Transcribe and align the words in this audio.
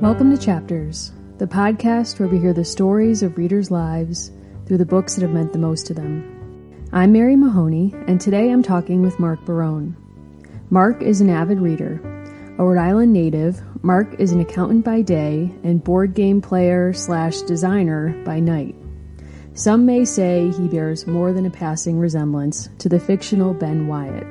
Welcome 0.00 0.36
to 0.36 0.38
Chapters, 0.38 1.12
the 1.38 1.46
podcast 1.46 2.18
where 2.18 2.28
we 2.28 2.38
hear 2.38 2.52
the 2.52 2.64
stories 2.64 3.22
of 3.22 3.38
readers' 3.38 3.70
lives 3.70 4.32
through 4.66 4.78
the 4.78 4.84
books 4.84 5.14
that 5.14 5.22
have 5.22 5.30
meant 5.30 5.52
the 5.52 5.58
most 5.58 5.86
to 5.86 5.94
them. 5.94 6.88
I'm 6.92 7.12
Mary 7.12 7.36
Mahoney, 7.36 7.94
and 8.06 8.20
today 8.20 8.50
I'm 8.50 8.62
talking 8.62 9.02
with 9.02 9.18
Mark 9.18 9.44
Barone. 9.44 9.96
Mark 10.70 11.00
is 11.00 11.20
an 11.20 11.30
avid 11.30 11.60
reader. 11.60 12.00
A 12.58 12.64
Rhode 12.64 12.78
Island 12.78 13.12
native, 13.12 13.62
Mark 13.82 14.18
is 14.18 14.32
an 14.32 14.40
accountant 14.40 14.84
by 14.84 15.00
day 15.00 15.54
and 15.62 15.82
board 15.82 16.14
game 16.14 16.40
player 16.40 16.92
slash 16.92 17.40
designer 17.42 18.20
by 18.24 18.40
night. 18.40 18.74
Some 19.54 19.86
may 19.86 20.04
say 20.04 20.50
he 20.50 20.66
bears 20.66 21.06
more 21.06 21.32
than 21.32 21.46
a 21.46 21.50
passing 21.50 21.98
resemblance 21.98 22.68
to 22.78 22.88
the 22.88 23.00
fictional 23.00 23.54
Ben 23.54 23.86
Wyatt. 23.86 24.26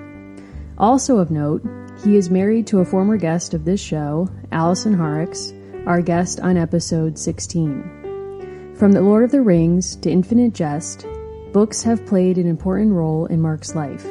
Also 0.77 1.17
of 1.17 1.31
note, 1.31 1.63
he 2.03 2.17
is 2.17 2.29
married 2.29 2.67
to 2.67 2.79
a 2.79 2.85
former 2.85 3.15
guest 3.15 3.53
of 3.53 3.63
this 3.63 3.79
show, 3.79 4.29
Allison 4.51 4.93
Horrocks, 4.93 5.53
our 5.85 6.01
guest 6.01 6.41
on 6.41 6.57
episode 6.57 7.17
16. 7.17 8.73
From 8.75 8.91
The 8.91 9.01
Lord 9.01 9.23
of 9.23 9.31
the 9.31 9.41
Rings 9.41 9.95
to 9.97 10.11
Infinite 10.11 10.53
Jest, 10.53 11.07
books 11.53 11.81
have 11.83 12.05
played 12.05 12.37
an 12.37 12.47
important 12.47 12.91
role 12.91 13.25
in 13.27 13.41
Mark's 13.41 13.73
life 13.73 14.03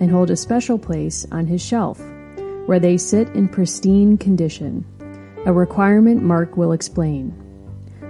and 0.00 0.10
hold 0.10 0.30
a 0.30 0.36
special 0.36 0.78
place 0.78 1.26
on 1.30 1.46
his 1.46 1.60
shelf, 1.60 2.00
where 2.64 2.80
they 2.80 2.96
sit 2.96 3.28
in 3.30 3.48
pristine 3.48 4.16
condition, 4.16 4.86
a 5.44 5.52
requirement 5.52 6.22
Mark 6.22 6.56
will 6.56 6.72
explain. 6.72 7.34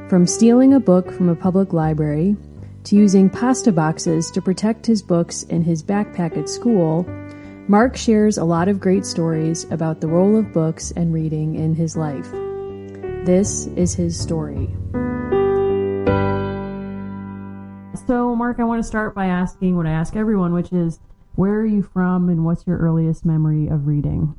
From 0.09 0.29
stealing 0.29 0.75
a 0.75 0.81
book 0.81 1.11
from 1.11 1.29
a 1.29 1.35
public 1.35 1.73
library 1.73 2.37
to 2.85 2.95
using 2.95 3.29
pasta 3.29 3.73
boxes 3.73 4.31
to 4.31 4.41
protect 4.41 4.87
his 4.87 5.03
books 5.03 5.43
in 5.45 5.63
his 5.63 5.83
backpack 5.83 6.37
at 6.37 6.49
school, 6.49 7.05
Mark 7.71 7.99
shares 7.99 8.39
a 8.39 8.45
lot 8.45 8.67
of 8.69 8.81
great 8.81 9.05
stories 9.05 9.71
about 9.71 10.01
the 10.01 10.09
role 10.09 10.39
of 10.39 10.55
books 10.55 10.91
and 10.97 11.13
reading 11.13 11.55
in 11.55 11.75
his 11.75 11.99
life. 11.99 12.31
This 13.27 13.67
is 13.67 13.95
his 13.95 14.19
story. 14.19 14.71
So, 18.07 18.35
Mark, 18.35 18.59
I 18.59 18.65
want 18.65 18.83
to 18.83 18.89
start 18.89 19.15
by 19.15 19.27
asking 19.27 19.77
what 19.77 19.87
I 19.87 19.91
ask 19.91 20.17
everyone, 20.17 20.55
which 20.55 20.73
is 20.73 20.99
where 21.35 21.57
are 21.57 21.67
you 21.67 21.83
from 21.83 22.31
and 22.31 22.43
what's 22.47 22.67
your 22.67 22.79
earliest 22.79 23.27
memory 23.27 23.69
of 23.69 23.87
reading? 23.87 24.35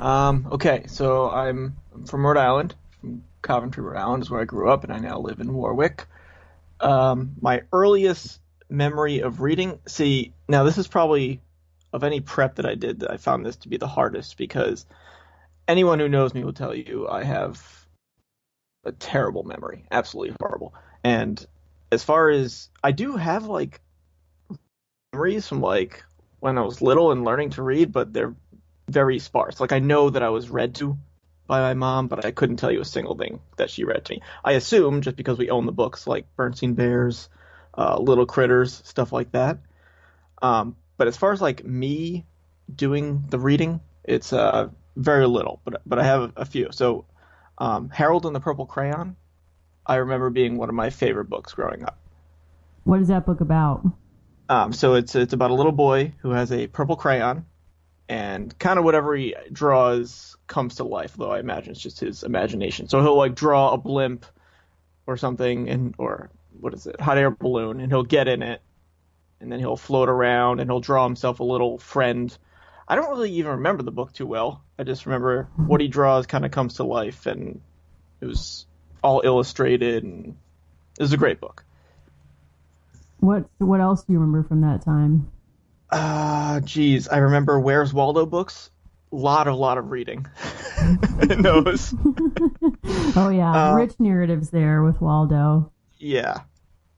Um, 0.00 0.48
okay, 0.50 0.86
so 0.88 1.30
I'm 1.30 1.76
from 2.04 2.26
Rhode 2.26 2.36
Island, 2.36 2.74
from 3.00 3.22
Coventry, 3.42 3.84
Rhode 3.84 3.96
Island 3.96 4.24
is 4.24 4.30
where 4.30 4.40
I 4.40 4.44
grew 4.44 4.72
up, 4.72 4.82
and 4.82 4.92
I 4.92 4.98
now 4.98 5.20
live 5.20 5.38
in 5.38 5.54
Warwick. 5.54 6.04
Um, 6.80 7.36
my 7.40 7.62
earliest 7.72 8.40
memory 8.68 9.20
of 9.20 9.40
reading, 9.40 9.78
see, 9.86 10.32
now 10.48 10.64
this 10.64 10.78
is 10.78 10.88
probably 10.88 11.40
of 11.94 12.02
any 12.02 12.20
prep 12.20 12.56
that 12.56 12.66
I 12.66 12.74
did 12.74 13.00
that 13.00 13.10
I 13.12 13.16
found 13.16 13.46
this 13.46 13.56
to 13.58 13.68
be 13.68 13.76
the 13.76 13.86
hardest 13.86 14.36
because 14.36 14.84
anyone 15.68 16.00
who 16.00 16.08
knows 16.08 16.34
me 16.34 16.42
will 16.42 16.52
tell 16.52 16.74
you 16.74 17.08
I 17.08 17.22
have 17.22 17.86
a 18.84 18.90
terrible 18.90 19.44
memory, 19.44 19.84
absolutely 19.92 20.36
horrible. 20.40 20.74
And 21.04 21.42
as 21.92 22.02
far 22.02 22.30
as 22.30 22.68
I 22.82 22.90
do 22.90 23.16
have 23.16 23.46
like 23.46 23.80
memories 25.12 25.46
from 25.46 25.60
like 25.60 26.02
when 26.40 26.58
I 26.58 26.62
was 26.62 26.82
little 26.82 27.12
and 27.12 27.24
learning 27.24 27.50
to 27.50 27.62
read, 27.62 27.92
but 27.92 28.12
they're 28.12 28.34
very 28.88 29.20
sparse. 29.20 29.60
Like 29.60 29.72
I 29.72 29.78
know 29.78 30.10
that 30.10 30.22
I 30.24 30.30
was 30.30 30.50
read 30.50 30.74
to 30.76 30.98
by 31.46 31.60
my 31.60 31.74
mom, 31.74 32.08
but 32.08 32.24
I 32.24 32.32
couldn't 32.32 32.56
tell 32.56 32.72
you 32.72 32.80
a 32.80 32.84
single 32.84 33.16
thing 33.16 33.38
that 33.56 33.70
she 33.70 33.84
read 33.84 34.04
to 34.06 34.14
me. 34.14 34.22
I 34.44 34.52
assume 34.52 35.00
just 35.00 35.14
because 35.14 35.38
we 35.38 35.48
own 35.50 35.64
the 35.64 35.72
books 35.72 36.08
like 36.08 36.26
Berenstain 36.36 36.74
Bears, 36.74 37.28
uh, 37.78 37.98
Little 38.00 38.26
Critters, 38.26 38.82
stuff 38.84 39.12
like 39.12 39.30
that. 39.30 39.58
Um, 40.42 40.74
but 40.96 41.08
as 41.08 41.16
far 41.16 41.32
as 41.32 41.40
like 41.40 41.64
me 41.64 42.24
doing 42.74 43.24
the 43.28 43.38
reading, 43.38 43.80
it's 44.04 44.32
uh, 44.32 44.68
very 44.96 45.26
little, 45.26 45.60
but 45.64 45.82
but 45.86 45.98
I 45.98 46.04
have 46.04 46.32
a 46.36 46.44
few. 46.44 46.68
So 46.72 47.06
um, 47.58 47.90
Harold 47.90 48.26
and 48.26 48.34
the 48.34 48.40
Purple 48.40 48.66
Crayon, 48.66 49.16
I 49.86 49.96
remember 49.96 50.30
being 50.30 50.56
one 50.56 50.68
of 50.68 50.74
my 50.74 50.90
favorite 50.90 51.28
books 51.28 51.52
growing 51.52 51.84
up. 51.84 51.98
What 52.84 53.00
is 53.00 53.08
that 53.08 53.26
book 53.26 53.40
about? 53.40 53.84
Um, 54.48 54.72
so 54.72 54.94
it's 54.94 55.14
it's 55.14 55.32
about 55.32 55.50
a 55.50 55.54
little 55.54 55.72
boy 55.72 56.12
who 56.18 56.30
has 56.30 56.52
a 56.52 56.66
purple 56.66 56.96
crayon, 56.96 57.46
and 58.08 58.56
kind 58.58 58.78
of 58.78 58.84
whatever 58.84 59.16
he 59.16 59.34
draws 59.50 60.36
comes 60.46 60.76
to 60.76 60.84
life. 60.84 61.14
Though 61.16 61.30
I 61.30 61.38
imagine 61.38 61.72
it's 61.72 61.80
just 61.80 62.00
his 62.00 62.22
imagination. 62.22 62.88
So 62.88 63.00
he'll 63.00 63.16
like 63.16 63.34
draw 63.34 63.72
a 63.72 63.78
blimp 63.78 64.26
or 65.06 65.16
something, 65.16 65.68
and 65.68 65.94
or 65.98 66.30
what 66.60 66.74
is 66.74 66.86
it, 66.86 67.00
hot 67.00 67.18
air 67.18 67.30
balloon, 67.30 67.80
and 67.80 67.90
he'll 67.90 68.04
get 68.04 68.28
in 68.28 68.42
it, 68.42 68.60
and 69.44 69.52
then 69.52 69.60
he'll 69.60 69.76
float 69.76 70.08
around, 70.08 70.58
and 70.58 70.70
he'll 70.70 70.80
draw 70.80 71.04
himself 71.04 71.38
a 71.38 71.44
little 71.44 71.76
friend. 71.78 72.36
I 72.88 72.96
don't 72.96 73.10
really 73.10 73.32
even 73.32 73.52
remember 73.52 73.82
the 73.82 73.92
book 73.92 74.14
too 74.14 74.26
well. 74.26 74.64
I 74.78 74.84
just 74.84 75.04
remember 75.04 75.48
what 75.56 75.82
he 75.82 75.88
draws 75.88 76.26
kind 76.26 76.46
of 76.46 76.50
comes 76.50 76.74
to 76.76 76.84
life, 76.84 77.26
and 77.26 77.60
it 78.22 78.24
was 78.24 78.66
all 79.02 79.20
illustrated, 79.22 80.02
and 80.02 80.36
it 80.98 81.02
was 81.02 81.12
a 81.12 81.18
great 81.18 81.40
book. 81.40 81.62
What 83.20 83.44
What 83.58 83.80
else 83.80 84.02
do 84.04 84.14
you 84.14 84.18
remember 84.18 84.48
from 84.48 84.62
that 84.62 84.82
time? 84.82 85.30
Ah, 85.92 86.54
uh, 86.54 86.60
geez, 86.60 87.06
I 87.08 87.18
remember 87.18 87.60
Where's 87.60 87.92
Waldo 87.92 88.24
books. 88.24 88.70
Lot 89.10 89.46
of 89.46 89.56
lot 89.56 89.76
of 89.76 89.90
reading 89.90 90.26
in 91.30 91.42
those. 91.42 91.94
oh 93.14 93.28
yeah, 93.28 93.72
uh, 93.72 93.74
rich 93.74 93.92
narratives 94.00 94.48
there 94.48 94.82
with 94.82 95.00
Waldo. 95.02 95.70
Yeah. 95.98 96.40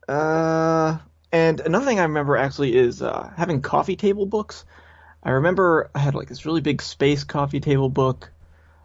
Uh, 0.07 0.97
and 1.31 1.59
another 1.59 1.85
thing 1.85 1.99
I 1.99 2.03
remember 2.03 2.37
actually 2.37 2.75
is 2.75 3.01
uh, 3.01 3.31
having 3.35 3.61
coffee 3.61 3.95
table 3.95 4.25
books. 4.25 4.65
I 5.23 5.31
remember 5.31 5.89
I 5.93 5.99
had 5.99 6.15
like 6.15 6.27
this 6.27 6.45
really 6.45 6.61
big 6.61 6.81
space 6.81 7.23
coffee 7.23 7.59
table 7.59 7.89
book, 7.89 8.31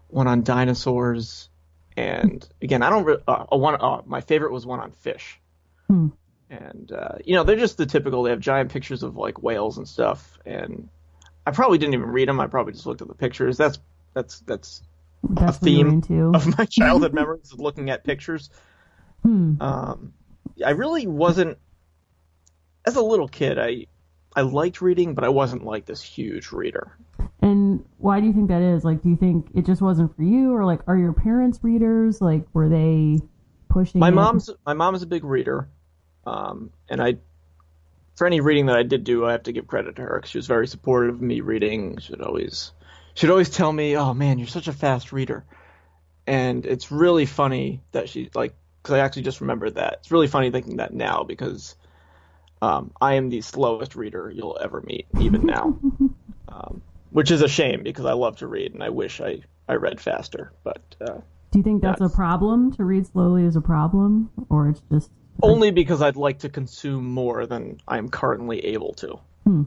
one 0.08 0.26
on 0.26 0.42
dinosaurs, 0.42 1.48
and 1.96 2.46
again, 2.60 2.82
I 2.82 2.90
don't. 2.90 3.04
Re- 3.04 3.22
uh, 3.26 3.44
one, 3.50 3.76
uh, 3.80 4.02
my 4.06 4.20
favorite 4.20 4.52
was 4.52 4.66
one 4.66 4.80
on 4.80 4.92
fish. 4.92 5.38
Hmm 5.88 6.08
and 6.52 6.92
uh, 6.92 7.16
you 7.24 7.34
know 7.34 7.44
they're 7.44 7.56
just 7.56 7.76
the 7.76 7.86
typical. 7.86 8.22
They 8.22 8.30
have 8.30 8.40
giant 8.40 8.70
pictures 8.70 9.02
of 9.02 9.16
like 9.16 9.42
whales 9.42 9.78
and 9.78 9.88
stuff, 9.88 10.38
and 10.44 10.88
I 11.46 11.50
probably 11.50 11.78
didn't 11.78 11.94
even 11.94 12.10
read 12.10 12.28
them. 12.28 12.38
I 12.40 12.46
probably 12.46 12.74
just 12.74 12.86
looked 12.86 13.02
at 13.02 13.08
the 13.08 13.14
pictures. 13.14 13.56
That's 13.56 13.78
that's 14.12 14.40
that's, 14.40 14.82
that's 15.22 15.56
a 15.56 15.60
theme 15.60 16.02
of 16.34 16.58
my 16.58 16.64
childhood 16.70 17.14
memories 17.14 17.52
of 17.52 17.60
looking 17.60 17.90
at 17.90 18.04
pictures. 18.04 18.50
Hmm. 19.22 19.54
Um, 19.60 20.12
I 20.64 20.70
really 20.70 21.06
wasn't 21.06 21.58
as 22.84 22.96
a 22.96 23.02
little 23.02 23.28
kid. 23.28 23.58
I 23.58 23.86
I 24.34 24.42
liked 24.42 24.80
reading, 24.80 25.14
but 25.14 25.24
I 25.24 25.28
wasn't 25.28 25.64
like 25.64 25.84
this 25.84 26.02
huge 26.02 26.52
reader. 26.52 26.96
And 27.40 27.84
why 27.98 28.20
do 28.20 28.26
you 28.26 28.32
think 28.32 28.48
that 28.48 28.62
is? 28.62 28.84
Like, 28.84 29.02
do 29.02 29.10
you 29.10 29.16
think 29.16 29.48
it 29.54 29.66
just 29.66 29.82
wasn't 29.82 30.14
for 30.16 30.22
you, 30.22 30.54
or 30.54 30.64
like, 30.64 30.80
are 30.86 30.96
your 30.96 31.12
parents 31.12 31.58
readers? 31.62 32.20
Like, 32.20 32.46
were 32.52 32.68
they 32.68 33.20
pushing? 33.68 34.00
My 34.00 34.08
it? 34.08 34.12
mom's 34.12 34.50
my 34.64 34.74
mom's 34.74 35.02
a 35.02 35.06
big 35.06 35.24
reader. 35.24 35.68
Um, 36.24 36.70
and 36.88 37.02
I, 37.02 37.18
for 38.14 38.26
any 38.26 38.40
reading 38.40 38.66
that 38.66 38.76
I 38.76 38.84
did 38.84 39.04
do, 39.04 39.26
I 39.26 39.32
have 39.32 39.42
to 39.44 39.52
give 39.52 39.66
credit 39.66 39.96
to 39.96 40.02
her 40.02 40.16
because 40.16 40.30
she 40.30 40.38
was 40.38 40.46
very 40.46 40.66
supportive 40.68 41.16
of 41.16 41.22
me 41.22 41.40
reading. 41.40 41.98
She'd 41.98 42.20
always, 42.20 42.72
she'd 43.14 43.30
always 43.30 43.50
tell 43.50 43.72
me, 43.72 43.96
"Oh 43.96 44.14
man, 44.14 44.38
you're 44.38 44.48
such 44.48 44.68
a 44.68 44.72
fast 44.72 45.12
reader," 45.12 45.44
and 46.26 46.64
it's 46.64 46.90
really 46.90 47.26
funny 47.26 47.82
that 47.90 48.08
she 48.08 48.30
like 48.34 48.54
because 48.82 48.94
I 48.94 49.00
actually 49.00 49.22
just 49.22 49.40
remembered 49.40 49.74
that. 49.74 49.94
It's 50.00 50.10
really 50.10 50.28
funny 50.28 50.50
thinking 50.50 50.76
that 50.76 50.94
now 50.94 51.24
because 51.24 51.76
um, 52.62 52.92
I 53.00 53.14
am 53.14 53.28
the 53.28 53.40
slowest 53.40 53.96
reader 53.96 54.32
you'll 54.34 54.56
ever 54.58 54.80
meet, 54.80 55.06
even 55.20 55.44
now, 55.44 55.76
um, 56.48 56.80
which 57.10 57.32
is 57.32 57.42
a 57.42 57.48
shame 57.48 57.82
because 57.82 58.06
I 58.06 58.12
love 58.12 58.36
to 58.36 58.46
read 58.46 58.72
and 58.72 58.82
I 58.84 58.90
wish 58.90 59.20
I 59.20 59.40
I 59.68 59.74
read 59.74 60.00
faster. 60.00 60.52
But 60.62 60.80
uh, 61.00 61.18
do 61.50 61.58
you 61.58 61.64
think 61.64 61.82
that's, 61.82 62.00
a 62.00 62.08
problem? 62.08 62.72
To 62.74 62.84
read 62.84 63.04
slowly 63.08 63.44
is 63.44 63.56
a 63.56 63.60
problem, 63.60 64.30
or 64.48 64.68
it's 64.68 64.82
just 64.92 65.10
only 65.42 65.72
because 65.72 66.00
I'd 66.02 66.16
like 66.16 66.38
to 66.40 66.48
consume 66.48 67.04
more 67.04 67.46
than 67.46 67.78
I'm 67.88 68.08
currently 68.08 68.66
able 68.66 68.94
to. 68.94 69.18
Hmm. 69.44 69.62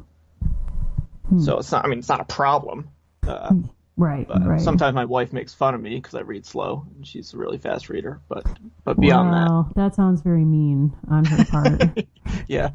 Hmm. 1.28 1.40
So 1.40 1.58
it's 1.58 1.72
not. 1.74 1.84
I 1.84 1.90
mean, 1.90 2.00
it's 2.00 2.10
not 2.10 2.22
a 2.22 2.26
problem. 2.26 2.88
Uh, 3.28 3.56
right. 3.98 4.28
Right. 4.30 4.62
Sometimes 4.62 4.96
my 4.96 5.06
wife 5.06 5.34
makes 5.34 5.54
fun 5.54 5.76
of 5.76 5.82
me 5.82 5.96
because 5.96 6.16
I 6.16 6.22
read 6.22 6.46
slow, 6.46 6.86
and 6.96 7.06
she's 7.06 7.34
a 7.34 7.38
really 7.38 7.58
fast 7.58 7.90
reader. 7.90 8.22
But 8.28 8.46
but 8.84 9.00
beyond 9.00 9.32
wow, 9.32 9.72
that, 9.76 9.76
that 9.76 9.96
sounds 9.96 10.22
very 10.22 10.46
mean 10.46 10.94
on 11.09 11.26
her 11.26 11.46
part. 11.46 12.06
yeah. 12.47 12.72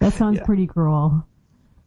that 0.00 0.14
sounds 0.14 0.38
yeah. 0.38 0.44
pretty 0.44 0.66
cruel. 0.66 1.26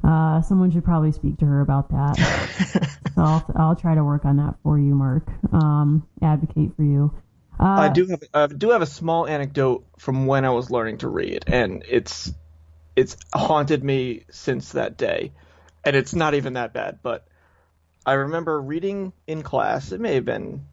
Uh, 0.04 0.42
someone 0.42 0.72
should 0.72 0.84
probably 0.84 1.12
speak 1.12 1.40
to 1.40 1.46
her 1.46 1.62
about 1.62 1.90
that. 1.90 2.16
so 3.16 3.22
I'll, 3.22 3.52
I'll 3.56 3.76
try 3.76 3.96
to 3.96 4.04
work 4.04 4.24
on 4.24 4.38
that 4.38 4.56
for 4.62 4.78
you, 4.78 4.94
Mark. 4.94 5.28
Um, 5.52 6.08
advocate 6.22 6.76
for 6.76 6.84
you. 6.84 7.12
Uh, 7.60 7.64
I 7.64 7.90
do 7.90 8.06
have 8.08 8.24
I 8.34 8.48
do 8.48 8.72
have 8.72 8.82
a 8.82 8.88
small 8.88 9.28
anecdote 9.28 9.86
from 9.98 10.26
when 10.26 10.46
I 10.46 10.50
was 10.50 10.70
learning 10.70 11.00
to 11.00 11.08
read, 11.08 11.46
and 11.48 11.84
it's 11.88 12.32
it's 12.96 13.18
haunted 13.34 13.84
me 13.84 14.26
since 14.30 14.74
that 14.74 14.98
day, 14.98 15.32
and 15.84 15.96
it's 15.96 16.14
not 16.14 16.34
even 16.34 16.54
that 16.54 16.74
bad. 16.74 17.00
But 17.02 17.26
I 18.06 18.14
remember 18.14 18.62
reading 18.62 19.14
in 19.26 19.42
class. 19.42 19.92
It 19.92 20.00
may 20.00 20.16
have 20.16 20.26
been 20.26 20.66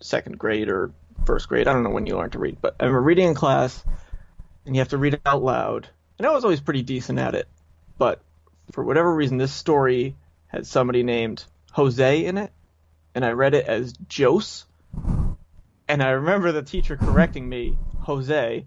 second 0.00 0.38
grade 0.38 0.68
or 0.68 0.92
first 1.24 1.48
grade. 1.48 1.66
I 1.66 1.72
don't 1.72 1.82
know 1.82 1.90
when 1.90 2.06
you 2.06 2.16
learned 2.16 2.32
to 2.32 2.38
read, 2.38 2.58
but 2.60 2.76
I 2.78 2.84
remember 2.84 3.02
reading 3.02 3.28
in 3.28 3.34
class, 3.34 3.82
and 4.66 4.74
you 4.74 4.80
have 4.80 4.90
to 4.90 4.98
read 4.98 5.14
it 5.14 5.22
out 5.24 5.42
loud. 5.42 5.88
And 6.18 6.26
I 6.26 6.32
was 6.32 6.44
always 6.44 6.60
pretty 6.60 6.82
decent 6.82 7.18
at 7.18 7.34
it, 7.34 7.48
but 7.96 8.20
for 8.72 8.84
whatever 8.84 9.14
reason, 9.14 9.38
this 9.38 9.52
story 9.52 10.14
had 10.48 10.66
somebody 10.66 11.02
named 11.02 11.44
Jose 11.72 12.24
in 12.24 12.38
it, 12.38 12.52
and 13.14 13.24
I 13.24 13.30
read 13.30 13.54
it 13.54 13.66
as 13.66 13.94
Jose 14.14 14.64
And 15.88 16.02
I 16.02 16.10
remember 16.10 16.52
the 16.52 16.62
teacher 16.62 16.96
correcting 16.96 17.48
me, 17.48 17.78
Jose, 18.00 18.66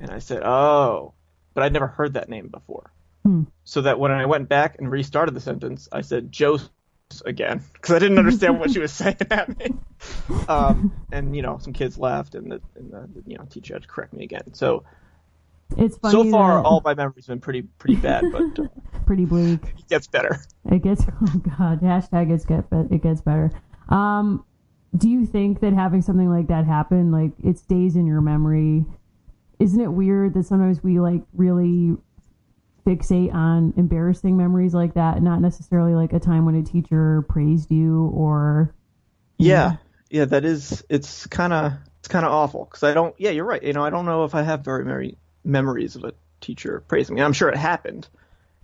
and 0.00 0.10
I 0.10 0.20
said, 0.20 0.42
"Oh," 0.44 1.14
but 1.52 1.64
I'd 1.64 1.72
never 1.72 1.88
heard 1.88 2.14
that 2.14 2.28
name 2.28 2.48
before. 2.48 2.90
Hmm. 3.24 3.42
So 3.64 3.82
that 3.82 3.98
when 3.98 4.12
I 4.12 4.26
went 4.26 4.48
back 4.48 4.76
and 4.78 4.90
restarted 4.90 5.34
the 5.34 5.40
sentence, 5.40 5.88
I 5.92 6.00
said 6.00 6.34
Jose 6.38 6.64
again 7.26 7.62
because 7.74 7.94
I 7.94 7.98
didn't 7.98 8.18
understand 8.18 8.58
what 8.60 8.70
she 8.70 8.78
was 8.78 8.92
saying 9.00 9.16
at 9.30 9.58
me. 9.58 9.74
Um, 10.48 10.92
and 11.12 11.34
you 11.36 11.42
know, 11.42 11.58
some 11.58 11.72
kids 11.72 11.98
laughed, 11.98 12.34
and 12.34 12.52
the, 12.52 12.60
and 12.76 12.90
the 12.92 13.08
you 13.26 13.36
know 13.36 13.44
teacher 13.50 13.74
had 13.74 13.82
to 13.82 13.88
correct 13.88 14.12
me 14.12 14.24
again. 14.24 14.54
So 14.54 14.84
It's 15.76 15.96
funny. 15.98 16.12
so 16.12 16.30
far, 16.30 16.56
that- 16.62 16.66
all 16.68 16.80
my 16.84 16.94
memories 16.94 17.26
have 17.26 17.34
been 17.34 17.40
pretty 17.40 17.62
pretty 17.62 17.96
bad, 17.96 18.24
but 18.32 18.58
uh, 18.58 18.68
pretty 19.06 19.24
bleak. 19.24 19.60
it 19.78 19.88
gets 19.88 20.06
better. 20.06 20.40
It 20.70 20.82
gets 20.82 21.04
oh 21.22 21.38
god, 21.58 21.80
hashtag 21.80 22.30
it's 22.30 22.44
get 22.44 22.70
but 22.70 22.86
it 22.90 23.02
gets 23.02 23.20
better. 23.20 23.50
Um, 23.88 24.44
do 24.96 25.08
you 25.08 25.24
think 25.26 25.60
that 25.60 25.72
having 25.72 26.02
something 26.02 26.28
like 26.30 26.48
that 26.48 26.64
happen, 26.66 27.10
like 27.12 27.32
it 27.44 27.58
stays 27.58 27.96
in 27.96 28.06
your 28.06 28.20
memory? 28.20 28.84
Isn't 29.58 29.80
it 29.80 29.92
weird 29.92 30.34
that 30.34 30.46
sometimes 30.46 30.82
we 30.82 31.00
like 31.00 31.22
really 31.34 31.96
fixate 32.86 33.32
on 33.32 33.74
embarrassing 33.76 34.36
memories 34.36 34.74
like 34.74 34.94
that, 34.94 35.22
not 35.22 35.40
necessarily 35.40 35.94
like 35.94 36.12
a 36.12 36.20
time 36.20 36.44
when 36.44 36.54
a 36.54 36.62
teacher 36.62 37.22
praised 37.28 37.70
you 37.70 38.06
or 38.14 38.74
Yeah, 39.38 39.76
yeah, 40.10 40.24
that 40.26 40.44
is. 40.44 40.84
It's 40.88 41.26
kind 41.26 41.52
of 41.52 41.72
it's 41.98 42.08
kind 42.08 42.26
of 42.26 42.32
awful 42.32 42.64
because 42.64 42.82
I 42.82 42.94
don't. 42.94 43.14
Yeah, 43.18 43.30
you're 43.30 43.44
right. 43.44 43.62
You 43.62 43.72
know, 43.72 43.84
I 43.84 43.90
don't 43.90 44.06
know 44.06 44.24
if 44.24 44.34
I 44.34 44.42
have 44.42 44.64
very 44.64 44.84
many 44.84 45.16
memories 45.44 45.96
of 45.96 46.04
a 46.04 46.12
teacher 46.40 46.82
praising 46.88 47.14
me. 47.16 47.22
I'm 47.22 47.32
sure 47.32 47.48
it 47.48 47.56
happened, 47.56 48.08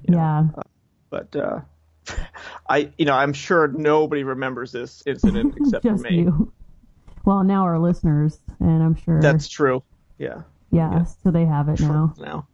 yeah. 0.02 0.48
but 1.10 1.34
uh, 1.36 1.60
I, 2.68 2.90
you 2.98 3.04
know, 3.04 3.14
I'm 3.14 3.32
sure 3.32 3.68
nobody 3.68 4.24
remembers 4.24 4.72
this 4.72 5.02
incident 5.06 5.54
except 5.60 5.84
for 5.84 5.96
me. 5.96 6.20
you. 6.20 6.52
Well, 7.24 7.44
now 7.44 7.62
our 7.64 7.78
listeners, 7.78 8.38
and 8.60 8.82
I'm 8.82 8.94
sure. 8.96 9.20
That's 9.20 9.48
true. 9.48 9.82
Yeah, 10.18 10.42
yeah, 10.70 11.04
so 11.22 11.30
they 11.30 11.44
have 11.44 11.68
it 11.68 11.80
now. 11.80 12.14
now. 12.18 12.48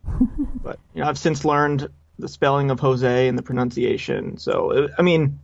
but 0.63 0.79
you 0.95 1.03
know, 1.03 1.09
I've 1.09 1.19
since 1.19 1.45
learned 1.45 1.89
the 2.19 2.29
spelling 2.29 2.71
of 2.71 2.79
Jose 2.81 3.29
and 3.29 3.39
the 3.39 3.43
pronunciation. 3.43 4.37
So 4.39 4.71
it, 4.71 4.91
I 4.99 5.03
mean, 5.03 5.41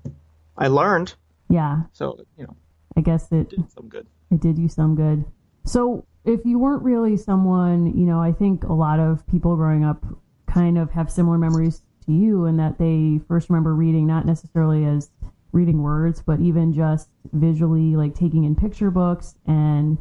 I 0.56 0.68
learned. 0.68 1.14
Yeah, 1.48 1.82
So 1.92 2.20
you 2.36 2.44
know, 2.44 2.56
I 2.96 3.00
guess 3.00 3.32
it 3.32 3.48
did 3.50 3.70
some 3.72 3.88
good. 3.88 4.06
it 4.30 4.40
did 4.40 4.58
you 4.58 4.68
some 4.68 4.94
good. 4.94 5.24
So, 5.64 6.04
if 6.24 6.44
you 6.44 6.58
weren't 6.58 6.82
really 6.82 7.16
someone, 7.16 7.98
you 7.98 8.04
know, 8.04 8.20
I 8.20 8.32
think 8.32 8.64
a 8.64 8.72
lot 8.72 9.00
of 9.00 9.26
people 9.26 9.56
growing 9.56 9.84
up 9.84 10.04
kind 10.46 10.76
of 10.76 10.90
have 10.90 11.10
similar 11.10 11.38
memories 11.38 11.82
to 12.04 12.12
you 12.12 12.44
in 12.44 12.58
that 12.58 12.78
they 12.78 13.20
first 13.28 13.48
remember 13.48 13.74
reading 13.74 14.06
not 14.06 14.26
necessarily 14.26 14.84
as 14.84 15.10
reading 15.52 15.82
words, 15.82 16.22
but 16.24 16.40
even 16.40 16.72
just 16.72 17.08
visually, 17.32 17.96
like 17.96 18.14
taking 18.14 18.44
in 18.44 18.54
picture 18.54 18.90
books 18.90 19.36
and, 19.46 19.96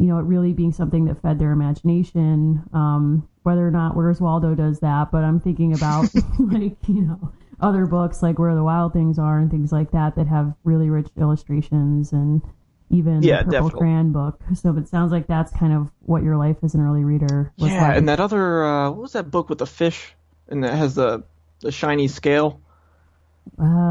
you 0.00 0.08
know, 0.08 0.18
it 0.18 0.24
really 0.24 0.54
being 0.54 0.72
something 0.72 1.06
that 1.06 1.22
fed 1.22 1.38
their 1.38 1.52
imagination. 1.52 2.64
Um, 2.72 3.28
whether 3.44 3.66
or 3.66 3.70
not 3.70 3.96
Where's 3.96 4.20
Waldo 4.20 4.54
does 4.56 4.80
that, 4.80 5.10
but 5.12 5.24
I'm 5.24 5.40
thinking 5.40 5.74
about, 5.74 6.12
like, 6.40 6.76
you 6.88 7.02
know, 7.02 7.32
other 7.60 7.86
books 7.86 8.22
like 8.22 8.38
Where 8.38 8.54
the 8.54 8.64
Wild 8.64 8.92
Things 8.94 9.18
Are 9.18 9.38
and 9.38 9.50
things 9.50 9.72
like 9.72 9.92
that 9.92 10.16
that 10.16 10.28
have 10.28 10.54
really 10.64 10.90
rich 10.90 11.08
illustrations 11.18 12.12
and 12.12 12.42
even 12.90 13.28
Yeah, 13.28 13.42
the 13.44 13.54
Purple 13.54 13.70
definitely. 13.72 13.78
Crayon 13.78 14.12
book. 14.12 14.40
So 14.54 14.76
it 14.76 14.88
sounds 14.88 15.12
like 15.12 15.26
that's 15.28 15.52
kind 15.52 15.72
of 15.72 15.90
what 16.00 16.22
your 16.24 16.36
life 16.36 16.58
as 16.62 16.74
an 16.74 16.80
early 16.80 17.04
reader 17.04 17.52
was 17.58 17.78
Yeah, 17.78 17.78
like. 17.78 17.96
and 17.96 18.08
that 18.08 18.20
other 18.20 18.64
uh, 18.64 18.90
what 18.90 19.02
was 19.02 19.12
that 19.12 19.30
book 19.30 19.48
with 19.48 19.58
the 19.58 19.66
fish 19.66 20.14
and 20.48 20.64
that 20.64 20.74
has 20.76 20.94
the 20.94 21.24
the 21.60 21.70
shiny 21.72 22.08
scale? 22.08 22.60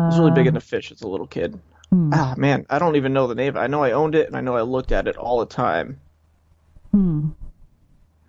I 0.03 0.09
was 0.09 0.17
really 0.17 0.31
big 0.31 0.47
into 0.47 0.59
fish 0.61 0.91
as 0.91 1.01
a 1.01 1.07
little 1.07 1.27
kid. 1.27 1.59
Hmm. 1.91 2.11
Ah, 2.13 2.35
man, 2.37 2.65
I 2.69 2.77
don't 2.79 2.95
even 2.95 3.13
know 3.13 3.27
the 3.27 3.35
name. 3.35 3.57
I 3.57 3.67
know 3.67 3.83
I 3.83 3.91
owned 3.93 4.15
it, 4.15 4.27
and 4.27 4.35
I 4.37 4.41
know 4.41 4.55
I 4.55 4.61
looked 4.61 4.91
at 4.91 5.07
it 5.07 5.17
all 5.17 5.39
the 5.39 5.45
time. 5.47 5.99
Hmm. 6.91 7.29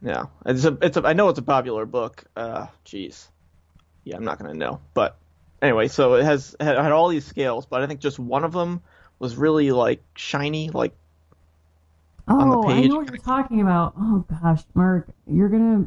Yeah, 0.03 0.25
it's 0.47 0.65
a, 0.65 0.79
it's 0.81 0.97
a, 0.97 1.03
I 1.07 1.13
know 1.13 1.29
it's 1.29 1.39
a 1.39 1.43
popular 1.43 1.85
book. 1.85 2.25
Uh, 2.35 2.69
jeez, 2.87 3.29
yeah, 4.05 4.17
I'm 4.17 4.25
not 4.25 4.39
gonna 4.39 4.55
know. 4.55 4.81
But 4.95 5.17
anyway, 5.61 5.89
so 5.89 6.15
it 6.15 6.25
has 6.25 6.57
had, 6.59 6.77
had 6.79 6.93
all 6.93 7.09
these 7.09 7.27
scales, 7.27 7.67
but 7.67 7.83
I 7.83 7.87
think 7.87 8.01
just 8.01 8.19
one 8.19 8.45
of 8.45 8.53
them 8.53 8.81
was 9.19 9.37
really 9.37 9.73
like 9.73 10.03
shiny, 10.17 10.71
like 10.71 10.95
on 12.29 12.49
the 12.49 12.57
Oh, 12.57 12.69
I 12.69 12.81
page. 12.81 12.89
know 12.89 12.97
what 12.97 13.09
you're 13.09 13.19
talking 13.19 13.61
about. 13.61 13.93
Oh 13.99 14.25
gosh, 14.43 14.63
Mark, 14.75 15.09
you're 15.27 15.51
gonna. 15.51 15.87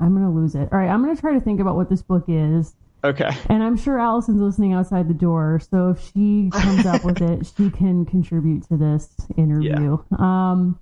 I'm 0.00 0.14
gonna 0.14 0.32
lose 0.32 0.56
it. 0.56 0.68
All 0.72 0.78
right, 0.78 0.88
I'm 0.88 1.00
gonna 1.02 1.16
try 1.16 1.34
to 1.34 1.40
think 1.40 1.60
about 1.60 1.76
what 1.76 1.88
this 1.88 2.02
book 2.02 2.24
is, 2.26 2.74
okay, 3.04 3.30
and 3.48 3.62
I'm 3.62 3.76
sure 3.76 3.98
Allison's 3.98 4.40
listening 4.40 4.72
outside 4.72 5.08
the 5.08 5.14
door. 5.14 5.60
So 5.70 5.90
if 5.90 6.12
she 6.12 6.50
comes 6.52 6.86
up 6.86 7.04
with 7.04 7.20
it, 7.20 7.46
she 7.56 7.70
can 7.76 8.04
contribute 8.04 8.68
to 8.68 8.76
this 8.76 9.14
interview. 9.36 9.98
Um, 10.18 10.78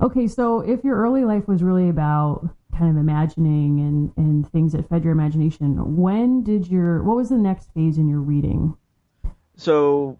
okay, 0.00 0.26
so 0.26 0.60
if 0.60 0.84
your 0.84 0.96
early 0.96 1.24
life 1.24 1.48
was 1.48 1.62
really 1.62 1.88
about 1.88 2.48
kind 2.76 2.90
of 2.90 2.96
imagining 2.96 3.80
and 3.80 4.12
and 4.16 4.50
things 4.50 4.72
that 4.72 4.88
fed 4.88 5.04
your 5.04 5.12
imagination, 5.12 5.96
when 5.96 6.42
did 6.42 6.68
your 6.68 7.02
what 7.02 7.16
was 7.16 7.28
the 7.28 7.38
next 7.38 7.72
phase 7.74 7.98
in 7.98 8.08
your 8.08 8.20
reading? 8.20 8.76
so 9.56 10.18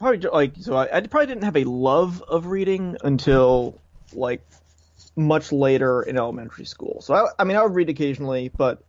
probably 0.00 0.28
like 0.30 0.54
so 0.60 0.74
I, 0.76 0.96
I 0.96 1.00
probably 1.00 1.26
didn't 1.26 1.44
have 1.44 1.56
a 1.56 1.64
love 1.64 2.22
of 2.22 2.46
reading 2.46 2.96
until 3.02 3.80
like 4.12 4.44
much 5.16 5.52
later 5.52 6.02
in 6.02 6.16
elementary 6.16 6.64
school. 6.64 7.00
So 7.02 7.14
I, 7.14 7.26
I 7.38 7.44
mean 7.44 7.56
I 7.56 7.62
would 7.62 7.74
read 7.74 7.88
occasionally, 7.88 8.50
but 8.56 8.82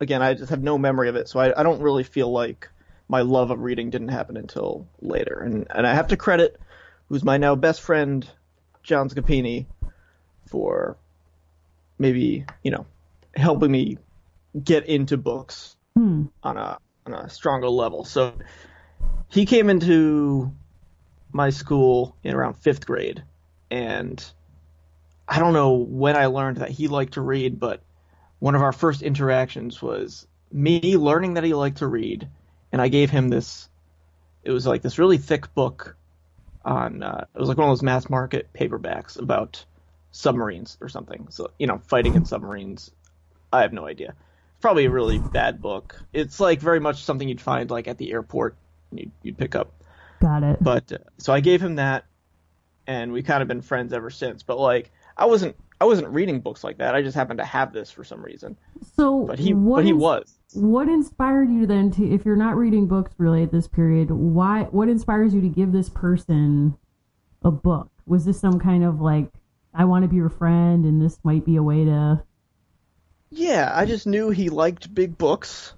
again 0.00 0.22
I 0.22 0.34
just 0.34 0.50
have 0.50 0.62
no 0.62 0.78
memory 0.78 1.08
of 1.08 1.16
it, 1.16 1.28
so 1.28 1.40
I, 1.40 1.58
I 1.58 1.62
don't 1.62 1.80
really 1.80 2.04
feel 2.04 2.30
like 2.30 2.68
my 3.08 3.20
love 3.22 3.50
of 3.50 3.60
reading 3.60 3.90
didn't 3.90 4.08
happen 4.08 4.36
until 4.36 4.86
later. 5.00 5.40
And 5.40 5.66
and 5.70 5.86
I 5.86 5.94
have 5.94 6.08
to 6.08 6.16
credit 6.16 6.60
who's 7.08 7.24
my 7.24 7.36
now 7.36 7.54
best 7.54 7.80
friend 7.80 8.28
John 8.82 9.08
Scapini 9.08 9.66
for 10.46 10.96
maybe 11.98 12.44
you 12.62 12.70
know 12.70 12.86
helping 13.34 13.70
me 13.70 13.98
get 14.62 14.86
into 14.86 15.16
books 15.16 15.76
Hmm. 15.94 16.24
on 16.42 16.56
a 16.56 16.78
on 17.06 17.14
a 17.14 17.28
stronger 17.28 17.68
level. 17.68 18.04
So 18.04 18.34
he 19.28 19.46
came 19.46 19.70
into 19.70 20.52
my 21.32 21.50
school 21.50 22.16
in 22.22 22.34
around 22.34 22.54
fifth 22.54 22.86
grade, 22.86 23.22
and 23.70 24.24
I 25.28 25.38
don't 25.38 25.52
know 25.52 25.72
when 25.74 26.16
I 26.16 26.26
learned 26.26 26.58
that 26.58 26.70
he 26.70 26.88
liked 26.88 27.14
to 27.14 27.20
read, 27.20 27.58
but 27.60 27.82
one 28.44 28.54
of 28.54 28.60
our 28.60 28.72
first 28.72 29.00
interactions 29.00 29.80
was 29.80 30.26
me 30.52 30.98
learning 30.98 31.32
that 31.32 31.44
he 31.44 31.54
liked 31.54 31.78
to 31.78 31.86
read, 31.86 32.28
and 32.72 32.82
I 32.82 32.88
gave 32.88 33.08
him 33.08 33.30
this. 33.30 33.70
It 34.42 34.50
was 34.50 34.66
like 34.66 34.82
this 34.82 34.98
really 34.98 35.16
thick 35.16 35.54
book 35.54 35.96
on. 36.62 37.02
Uh, 37.02 37.24
it 37.34 37.38
was 37.38 37.48
like 37.48 37.56
one 37.56 37.70
of 37.70 37.72
those 37.72 37.82
mass 37.82 38.10
market 38.10 38.50
paperbacks 38.52 39.18
about 39.18 39.64
submarines 40.10 40.76
or 40.82 40.90
something. 40.90 41.28
So 41.30 41.52
you 41.58 41.66
know, 41.66 41.80
fighting 41.86 42.16
in 42.16 42.26
submarines. 42.26 42.90
I 43.50 43.62
have 43.62 43.72
no 43.72 43.86
idea. 43.86 44.10
It's 44.10 44.60
probably 44.60 44.84
a 44.84 44.90
really 44.90 45.18
bad 45.18 45.62
book. 45.62 45.98
It's 46.12 46.38
like 46.38 46.60
very 46.60 46.80
much 46.80 47.02
something 47.02 47.26
you'd 47.26 47.40
find 47.40 47.70
like 47.70 47.88
at 47.88 47.96
the 47.96 48.12
airport 48.12 48.58
and 48.90 49.00
you'd, 49.00 49.12
you'd 49.22 49.38
pick 49.38 49.54
up. 49.54 49.72
Got 50.20 50.42
it. 50.42 50.58
But 50.60 50.92
uh, 50.92 50.98
so 51.16 51.32
I 51.32 51.40
gave 51.40 51.62
him 51.62 51.76
that, 51.76 52.04
and 52.86 53.10
we 53.10 53.22
kind 53.22 53.40
of 53.40 53.48
been 53.48 53.62
friends 53.62 53.94
ever 53.94 54.10
since. 54.10 54.42
But 54.42 54.58
like 54.58 54.90
I 55.16 55.26
wasn't 55.26 55.56
I 55.80 55.86
wasn't 55.86 56.08
reading 56.08 56.40
books 56.40 56.62
like 56.64 56.78
that. 56.78 56.94
I 56.94 57.02
just 57.02 57.14
happened 57.16 57.38
to 57.38 57.44
have 57.44 57.72
this 57.72 57.90
for 57.90 58.04
some 58.04 58.22
reason. 58.22 58.56
So, 58.96 59.24
But 59.24 59.38
he 59.38 59.52
what 59.54 59.78
but 59.78 59.84
he 59.84 59.92
was. 59.92 60.38
What 60.54 60.88
inspired 60.88 61.50
you 61.50 61.66
then 61.66 61.90
to, 61.92 62.08
if 62.08 62.24
you're 62.24 62.36
not 62.36 62.56
reading 62.56 62.86
books 62.86 63.12
really 63.18 63.42
at 63.42 63.50
this 63.50 63.66
period, 63.66 64.10
why? 64.10 64.64
What 64.70 64.88
inspires 64.88 65.34
you 65.34 65.40
to 65.40 65.48
give 65.48 65.72
this 65.72 65.88
person 65.88 66.76
a 67.42 67.50
book? 67.50 67.90
Was 68.06 68.24
this 68.24 68.38
some 68.38 68.60
kind 68.60 68.84
of 68.84 69.00
like, 69.00 69.28
I 69.74 69.84
want 69.84 70.04
to 70.04 70.08
be 70.08 70.16
your 70.16 70.28
friend, 70.28 70.84
and 70.84 71.02
this 71.02 71.18
might 71.24 71.44
be 71.44 71.56
a 71.56 71.62
way 71.62 71.84
to? 71.84 72.22
Yeah, 73.30 73.72
I 73.74 73.84
just 73.84 74.06
knew 74.06 74.30
he 74.30 74.48
liked 74.48 74.94
big 74.94 75.18
books, 75.18 75.72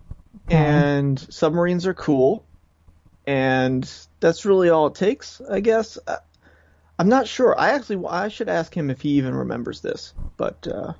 Okay. 0.47 0.57
and 0.57 1.19
submarines 1.19 1.87
are 1.87 1.95
cool, 1.95 2.45
and 3.27 3.91
that's 4.21 4.45
really 4.45 4.69
all 4.69 4.89
it 4.89 4.95
takes, 4.95 5.41
I 5.51 5.61
guess. 5.61 5.99
Uh, 6.07 6.17
I'm 6.99 7.09
not 7.09 7.27
sure. 7.29 7.59
I 7.59 7.71
actually 7.71 8.07
I 8.07 8.29
should 8.29 8.49
ask 8.49 8.75
him 8.75 8.91
if 8.91 9.01
he 9.01 9.11
even 9.11 9.35
remembers 9.35 9.81
this, 9.81 10.15
but 10.37 10.67
uh, 10.67 10.95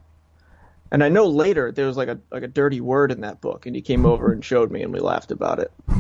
and 0.91 1.03
I 1.03 1.09
know 1.09 1.27
later 1.27 1.73
there 1.73 1.87
was 1.87 1.97
like 1.97 2.09
a 2.09 2.19
like 2.31 2.43
a 2.43 2.49
dirty 2.49 2.81
word 2.81 3.13
in 3.13 3.23
that 3.23 3.41
book, 3.41 3.67
and 3.67 3.75
he 3.75 3.83
came 3.83 4.05
over 4.05 4.33
and 4.33 4.45
showed 4.45 4.71
me, 4.71 4.83
and 4.83 4.93
we 4.93 5.01
laughed 5.01 5.31
about 5.31 5.59
it. 5.59 5.73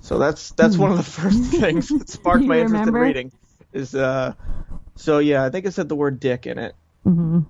So 0.00 0.18
that's 0.18 0.52
that's 0.52 0.76
one 0.76 0.90
of 0.90 0.96
the 0.96 1.02
first 1.02 1.42
things 1.50 1.88
that 1.88 2.08
sparked 2.08 2.44
my 2.44 2.60
interest 2.60 2.80
remember? 2.80 3.00
in 3.00 3.04
reading. 3.04 3.32
Is 3.72 3.94
uh, 3.94 4.34
so 4.94 5.18
yeah, 5.18 5.44
I 5.44 5.50
think 5.50 5.66
it 5.66 5.72
said 5.72 5.88
the 5.88 5.96
word 5.96 6.20
dick 6.20 6.46
in 6.46 6.58
it. 6.58 6.74
Mm-hmm. 7.04 7.40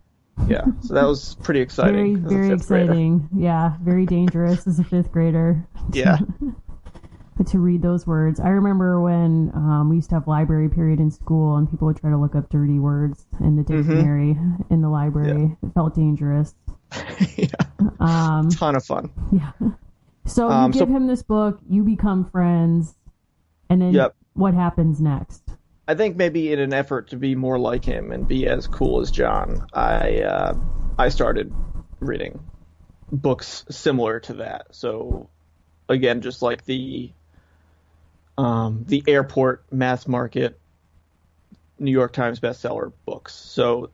Yeah, 0.51 0.65
so 0.81 0.95
that 0.95 1.05
was 1.05 1.37
pretty 1.43 1.61
exciting. 1.61 2.23
Very, 2.23 2.47
very 2.47 2.49
fifth 2.51 2.69
grader. 2.69 2.85
exciting. 2.85 3.29
Yeah, 3.37 3.77
very 3.83 4.07
dangerous 4.07 4.67
as 4.67 4.79
a 4.79 4.85
fifth 4.85 5.13
grader. 5.13 5.67
Yeah. 5.93 6.19
to 7.47 7.59
read 7.59 7.83
those 7.83 8.07
words. 8.07 8.41
I 8.41 8.49
remember 8.49 9.01
when 9.01 9.51
um, 9.55 9.89
we 9.91 9.97
used 9.97 10.09
to 10.11 10.17
have 10.17 10.27
library 10.27 10.69
period 10.69 11.01
in 11.01 11.11
school, 11.11 11.57
and 11.57 11.71
people 11.71 11.87
would 11.87 11.97
try 11.97 12.11
to 12.11 12.17
look 12.19 12.35
up 12.35 12.49
dirty 12.51 12.79
words 12.79 13.25
in 13.41 13.57
the 13.57 13.63
Mm-hmm. 13.63 13.89
dictionary 13.89 14.37
in 14.71 14.81
the 14.83 14.89
library. 14.89 15.57
It 15.63 15.73
felt 15.75 15.95
dangerous. 15.95 16.55
yeah. 17.37 17.47
Um, 18.01 18.49
ton 18.51 18.75
of 18.77 18.85
fun. 18.85 19.11
Yeah. 19.33 19.53
So 20.27 20.51
Um, 20.51 20.73
you 20.73 20.79
so- 20.79 20.87
give 20.87 20.95
him 20.95 21.07
this 21.07 21.23
book, 21.23 21.61
you 21.69 21.85
become 21.85 22.25
friends, 22.25 22.95
and 23.71 23.81
then 23.81 23.93
Yep. 23.93 24.15
what 24.35 24.55
happens 24.55 25.01
next? 25.01 25.43
I 25.87 25.95
think 25.95 26.17
maybe 26.17 26.53
in 26.53 26.59
an 26.59 26.75
effort 26.75 27.09
to 27.11 27.17
be 27.17 27.35
more 27.35 27.59
like 27.59 27.83
him 27.85 28.13
and 28.13 28.29
be 28.29 28.47
as 28.47 28.67
cool 28.67 29.01
as 29.01 29.11
John, 29.11 29.67
I 29.73 30.21
uh, 30.21 30.55
I 30.99 31.09
started 31.09 31.51
reading 32.01 32.41
books 33.11 33.65
similar 33.71 34.21
to 34.21 34.35
that. 34.35 34.67
So 34.75 35.31
again, 35.89 36.21
just 36.21 36.43
like 36.43 36.67
the 36.67 37.11
um, 38.39 38.85
the 38.87 39.03
airport 39.07 39.71
mass 39.71 40.07
market 40.07 40.59
New 41.79 41.91
York 41.91 42.13
Times 42.13 42.41
bestseller 42.41 42.93
books. 43.05 43.35
So 43.35 43.91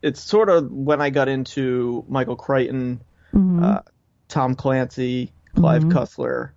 it's 0.00 0.20
sort 0.20 0.48
of 0.48 0.70
when 0.70 1.02
I 1.02 1.10
got 1.10 1.28
into 1.28 2.04
Michael 2.08 2.36
Crichton, 2.36 3.00
mm-hmm. 3.34 3.62
uh, 3.62 3.80
Tom 4.28 4.54
Clancy, 4.54 5.32
Clive 5.54 5.82
mm-hmm. 5.82 5.98
Cussler, 5.98 6.50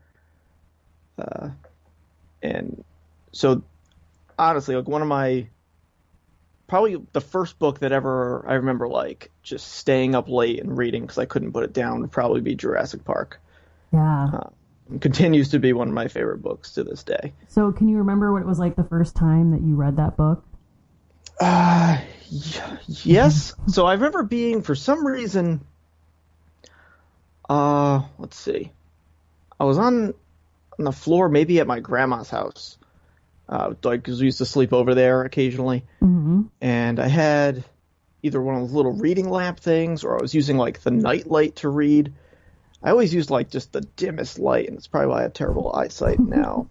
uh, 1.17 1.49
and 2.43 2.83
so 3.31 3.63
honestly, 4.37 4.75
like 4.75 4.87
one 4.87 5.01
of 5.01 5.07
my 5.07 5.47
probably 6.67 7.03
the 7.11 7.21
first 7.21 7.57
book 7.57 7.79
that 7.79 7.91
ever 7.91 8.45
I 8.47 8.53
remember 8.53 8.87
like 8.87 9.31
just 9.41 9.67
staying 9.67 10.13
up 10.13 10.29
late 10.29 10.59
and 10.61 10.77
reading 10.77 11.01
because 11.01 11.17
I 11.17 11.25
couldn't 11.25 11.53
put 11.53 11.63
it 11.63 11.73
down 11.73 12.01
would 12.01 12.11
probably 12.11 12.41
be 12.41 12.53
Jurassic 12.53 13.03
Park. 13.03 13.41
Yeah. 13.91 14.29
Uh, 14.31 14.49
continues 14.99 15.49
to 15.49 15.59
be 15.59 15.73
one 15.73 15.87
of 15.87 15.93
my 15.93 16.07
favorite 16.07 16.41
books 16.41 16.73
to 16.73 16.83
this 16.83 17.03
day. 17.03 17.33
So, 17.47 17.71
can 17.71 17.87
you 17.87 17.97
remember 17.97 18.31
what 18.33 18.41
it 18.41 18.47
was 18.47 18.59
like 18.59 18.75
the 18.75 18.83
first 18.83 19.15
time 19.15 19.51
that 19.51 19.61
you 19.61 19.75
read 19.75 19.97
that 19.97 20.17
book? 20.17 20.43
Uh, 21.39 21.97
y- 22.31 22.79
yes. 22.87 23.53
so 23.67 23.85
I 23.85 23.93
remember 23.93 24.23
being, 24.23 24.61
for 24.61 24.75
some 24.75 25.05
reason, 25.05 25.61
uh, 27.49 28.03
let's 28.17 28.37
see, 28.37 28.71
I 29.59 29.65
was 29.65 29.77
on 29.77 30.13
on 30.79 30.85
the 30.85 30.91
floor, 30.91 31.29
maybe 31.29 31.59
at 31.59 31.67
my 31.67 31.79
grandma's 31.79 32.29
house, 32.29 32.77
uh, 33.49 33.73
like 33.83 34.03
because 34.03 34.19
we 34.19 34.25
used 34.25 34.39
to 34.39 34.45
sleep 34.45 34.73
over 34.73 34.95
there 34.95 35.23
occasionally, 35.23 35.83
mm-hmm. 36.01 36.43
and 36.61 36.99
I 36.99 37.07
had 37.07 37.63
either 38.23 38.41
one 38.41 38.55
of 38.55 38.61
those 38.61 38.73
little 38.73 38.93
reading 38.93 39.29
lamp 39.29 39.59
things, 39.59 40.03
or 40.03 40.17
I 40.17 40.21
was 40.21 40.33
using 40.33 40.57
like 40.57 40.81
the 40.81 40.91
night 40.91 41.29
light 41.29 41.57
to 41.57 41.69
read. 41.69 42.13
I 42.83 42.89
always 42.89 43.13
used 43.13 43.29
like 43.29 43.49
just 43.49 43.71
the 43.71 43.81
dimmest 43.81 44.39
light, 44.39 44.67
and 44.67 44.77
it's 44.77 44.87
probably 44.87 45.07
why 45.07 45.19
I 45.19 45.21
have 45.23 45.33
terrible 45.33 45.73
eyesight 45.73 46.19
now. 46.19 46.67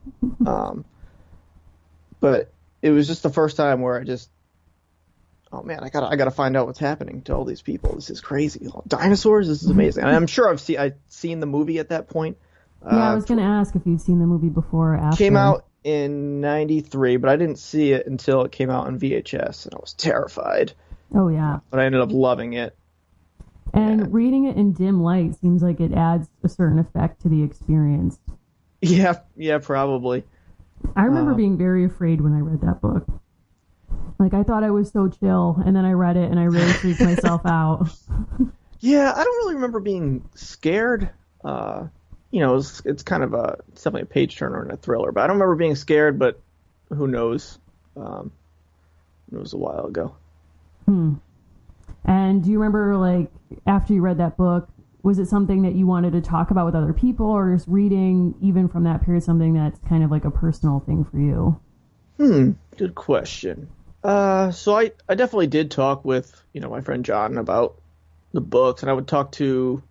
um, 0.46 0.84
but 2.20 2.52
it 2.82 2.90
was 2.90 3.06
just 3.06 3.22
the 3.22 3.30
first 3.30 3.56
time 3.56 3.80
where 3.80 3.98
I 3.98 4.04
just, 4.04 4.30
oh 5.52 5.62
man, 5.62 5.80
I 5.82 5.88
gotta 5.88 6.06
I 6.06 6.16
gotta 6.16 6.30
find 6.30 6.56
out 6.56 6.66
what's 6.66 6.78
happening 6.78 7.22
to 7.22 7.34
all 7.34 7.44
these 7.44 7.62
people. 7.62 7.94
This 7.94 8.10
is 8.10 8.20
crazy. 8.20 8.68
Dinosaurs, 8.86 9.48
this 9.48 9.62
is 9.62 9.70
amazing. 9.70 10.04
And 10.04 10.14
I'm 10.14 10.26
sure 10.26 10.48
I've 10.50 10.60
seen 10.60 10.78
I've 10.78 10.96
seen 11.08 11.40
the 11.40 11.46
movie 11.46 11.78
at 11.78 11.90
that 11.90 12.08
point. 12.08 12.38
Yeah, 12.84 13.08
uh, 13.08 13.12
I 13.12 13.14
was 13.14 13.24
gonna 13.24 13.42
ask 13.42 13.74
if 13.76 13.82
you'd 13.86 14.00
seen 14.00 14.18
the 14.18 14.26
movie 14.26 14.48
before 14.48 14.94
or 14.94 14.96
after. 14.96 15.16
Came 15.18 15.36
out 15.36 15.66
in 15.84 16.40
'93, 16.40 17.16
but 17.18 17.30
I 17.30 17.36
didn't 17.36 17.58
see 17.58 17.92
it 17.92 18.06
until 18.06 18.42
it 18.44 18.52
came 18.52 18.70
out 18.70 18.86
on 18.86 18.98
VHS, 18.98 19.66
and 19.66 19.74
I 19.74 19.78
was 19.78 19.92
terrified. 19.94 20.72
Oh 21.14 21.28
yeah. 21.28 21.60
But 21.70 21.80
I 21.80 21.84
ended 21.84 22.00
up 22.00 22.12
loving 22.12 22.54
it. 22.54 22.76
And 23.72 24.00
yeah. 24.00 24.06
reading 24.10 24.44
it 24.46 24.56
in 24.56 24.72
dim 24.72 25.02
light 25.02 25.36
seems 25.40 25.62
like 25.62 25.80
it 25.80 25.92
adds 25.92 26.28
a 26.42 26.48
certain 26.48 26.78
effect 26.78 27.22
to 27.22 27.28
the 27.28 27.42
experience. 27.42 28.18
Yeah, 28.82 29.20
yeah, 29.36 29.58
probably. 29.58 30.24
I 30.96 31.04
remember 31.04 31.32
uh, 31.32 31.36
being 31.36 31.58
very 31.58 31.84
afraid 31.84 32.20
when 32.20 32.32
I 32.32 32.40
read 32.40 32.62
that 32.62 32.80
book. 32.80 33.06
Like 34.18 34.34
I 34.34 34.42
thought 34.42 34.64
I 34.64 34.70
was 34.70 34.90
so 34.90 35.08
chill, 35.08 35.62
and 35.64 35.74
then 35.74 35.84
I 35.84 35.92
read 35.92 36.16
it 36.16 36.30
and 36.30 36.38
I 36.38 36.44
really 36.44 36.72
freaked 36.72 37.00
myself 37.00 37.42
out. 37.46 37.88
Yeah, 38.80 39.12
I 39.14 39.24
don't 39.24 39.36
really 39.36 39.54
remember 39.56 39.80
being 39.80 40.28
scared. 40.34 41.10
Uh, 41.44 41.86
you 42.30 42.40
know, 42.40 42.56
it's, 42.56 42.82
it's 42.84 43.02
kind 43.02 43.22
of 43.22 43.34
a 43.34 43.58
it's 43.72 43.82
definitely 43.82 44.02
a 44.02 44.06
page 44.06 44.36
turner 44.36 44.62
and 44.62 44.72
a 44.72 44.76
thriller, 44.76 45.12
but 45.12 45.22
I 45.22 45.26
don't 45.26 45.36
remember 45.36 45.56
being 45.56 45.76
scared. 45.76 46.18
But 46.18 46.40
who 46.88 47.06
knows? 47.06 47.58
Um, 47.96 48.32
it 49.32 49.38
was 49.38 49.52
a 49.52 49.58
while 49.58 49.86
ago. 49.86 50.14
Hmm. 50.86 51.14
And 52.04 52.42
do 52.42 52.50
you 52.50 52.59
remember, 52.59 52.97
like, 52.97 53.30
after 53.66 53.92
you 53.92 54.02
read 54.02 54.19
that 54.19 54.37
book, 54.37 54.69
was 55.02 55.19
it 55.19 55.26
something 55.26 55.62
that 55.62 55.75
you 55.75 55.87
wanted 55.87 56.12
to 56.12 56.21
talk 56.21 56.50
about 56.50 56.66
with 56.66 56.75
other 56.75 56.92
people, 56.92 57.26
or 57.26 57.54
is 57.54 57.66
reading, 57.66 58.35
even 58.42 58.69
from 58.69 58.85
that 58.85 59.02
period, 59.02 59.23
something 59.23 59.54
that's 59.54 59.78
kind 59.88 60.04
of 60.04 60.11
like 60.11 60.25
a 60.25 60.30
personal 60.30 60.80
thing 60.80 61.04
for 61.04 61.19
you? 61.19 61.61
Hmm, 62.19 62.52
good 62.76 62.95
question. 62.95 63.69
Uh, 64.04 64.50
so 64.50 64.76
I, 64.76 64.92
I 65.09 65.14
definitely 65.14 65.47
did 65.47 65.71
talk 65.71 66.04
with, 66.04 66.42
you 66.52 66.61
know, 66.61 66.71
my 66.71 66.80
friend 66.80 67.04
John 67.04 67.38
about 67.38 67.80
the 68.33 68.40
books, 68.40 68.83
and 68.83 68.90
I 68.90 68.92
would 68.92 69.09
talk 69.09 69.33
to 69.33 69.83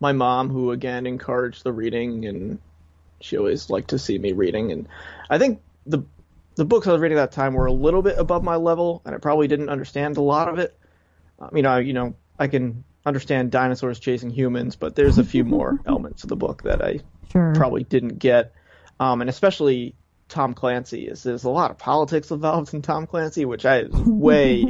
my 0.00 0.12
mom, 0.12 0.48
who 0.48 0.70
again 0.70 1.06
encouraged 1.06 1.64
the 1.64 1.72
reading, 1.72 2.24
and 2.24 2.58
she 3.20 3.36
always 3.36 3.68
liked 3.68 3.90
to 3.90 3.98
see 3.98 4.18
me 4.18 4.32
reading. 4.32 4.72
And 4.72 4.88
I 5.28 5.38
think 5.38 5.60
the 5.86 6.04
the 6.54 6.64
books 6.64 6.86
I 6.86 6.92
was 6.92 7.00
reading 7.00 7.18
at 7.18 7.30
that 7.30 7.34
time 7.34 7.54
were 7.54 7.66
a 7.66 7.72
little 7.72 8.02
bit 8.02 8.18
above 8.18 8.42
my 8.44 8.56
level, 8.56 9.02
and 9.04 9.14
I 9.14 9.18
probably 9.18 9.48
didn't 9.48 9.68
understand 9.68 10.16
a 10.16 10.22
lot 10.22 10.48
of 10.48 10.58
it. 10.58 10.77
I 11.40 11.48
mean, 11.52 11.66
I, 11.66 11.80
you 11.80 11.92
know, 11.92 12.14
I 12.38 12.48
can 12.48 12.84
understand 13.06 13.50
dinosaurs 13.50 13.98
chasing 14.00 14.30
humans, 14.30 14.76
but 14.76 14.94
there's 14.94 15.18
a 15.18 15.24
few 15.24 15.44
more 15.44 15.78
elements 15.86 16.22
of 16.22 16.28
the 16.28 16.36
book 16.36 16.62
that 16.62 16.82
I 16.82 17.00
sure. 17.32 17.54
probably 17.54 17.84
didn't 17.84 18.18
get, 18.18 18.52
um, 19.00 19.20
and 19.20 19.30
especially 19.30 19.94
Tom 20.28 20.54
Clancy 20.54 21.06
is 21.06 21.22
there's 21.22 21.44
a 21.44 21.50
lot 21.50 21.70
of 21.70 21.78
politics 21.78 22.30
involved 22.30 22.74
in 22.74 22.82
Tom 22.82 23.06
Clancy, 23.06 23.44
which 23.44 23.64
I 23.64 23.84
way. 23.90 24.66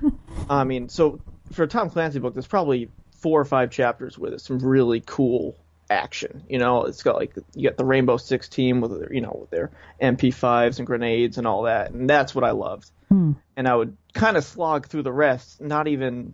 I 0.50 0.64
mean, 0.64 0.88
so 0.88 1.20
for 1.52 1.64
a 1.64 1.68
Tom 1.68 1.90
Clancy 1.90 2.18
book, 2.18 2.34
there's 2.34 2.46
probably 2.46 2.90
four 3.18 3.40
or 3.40 3.44
five 3.44 3.70
chapters 3.70 4.18
with 4.18 4.32
it, 4.32 4.40
some 4.40 4.58
really 4.58 5.02
cool 5.04 5.56
action. 5.90 6.44
You 6.48 6.58
know, 6.58 6.84
it's 6.84 7.02
got 7.02 7.16
like 7.16 7.34
you 7.54 7.68
got 7.68 7.76
the 7.76 7.84
Rainbow 7.84 8.16
Six 8.16 8.48
team 8.48 8.80
with 8.80 8.98
their, 8.98 9.12
you 9.12 9.20
know 9.20 9.36
with 9.40 9.50
their 9.50 9.70
MP5s 10.00 10.78
and 10.78 10.86
grenades 10.86 11.38
and 11.38 11.46
all 11.46 11.62
that, 11.62 11.90
and 11.90 12.08
that's 12.08 12.34
what 12.34 12.44
I 12.44 12.52
loved. 12.52 12.90
Hmm. 13.12 13.32
And 13.58 13.68
I 13.68 13.76
would 13.76 13.94
kind 14.14 14.38
of 14.38 14.44
slog 14.44 14.86
through 14.86 15.02
the 15.02 15.12
rest, 15.12 15.60
not 15.60 15.86
even 15.86 16.32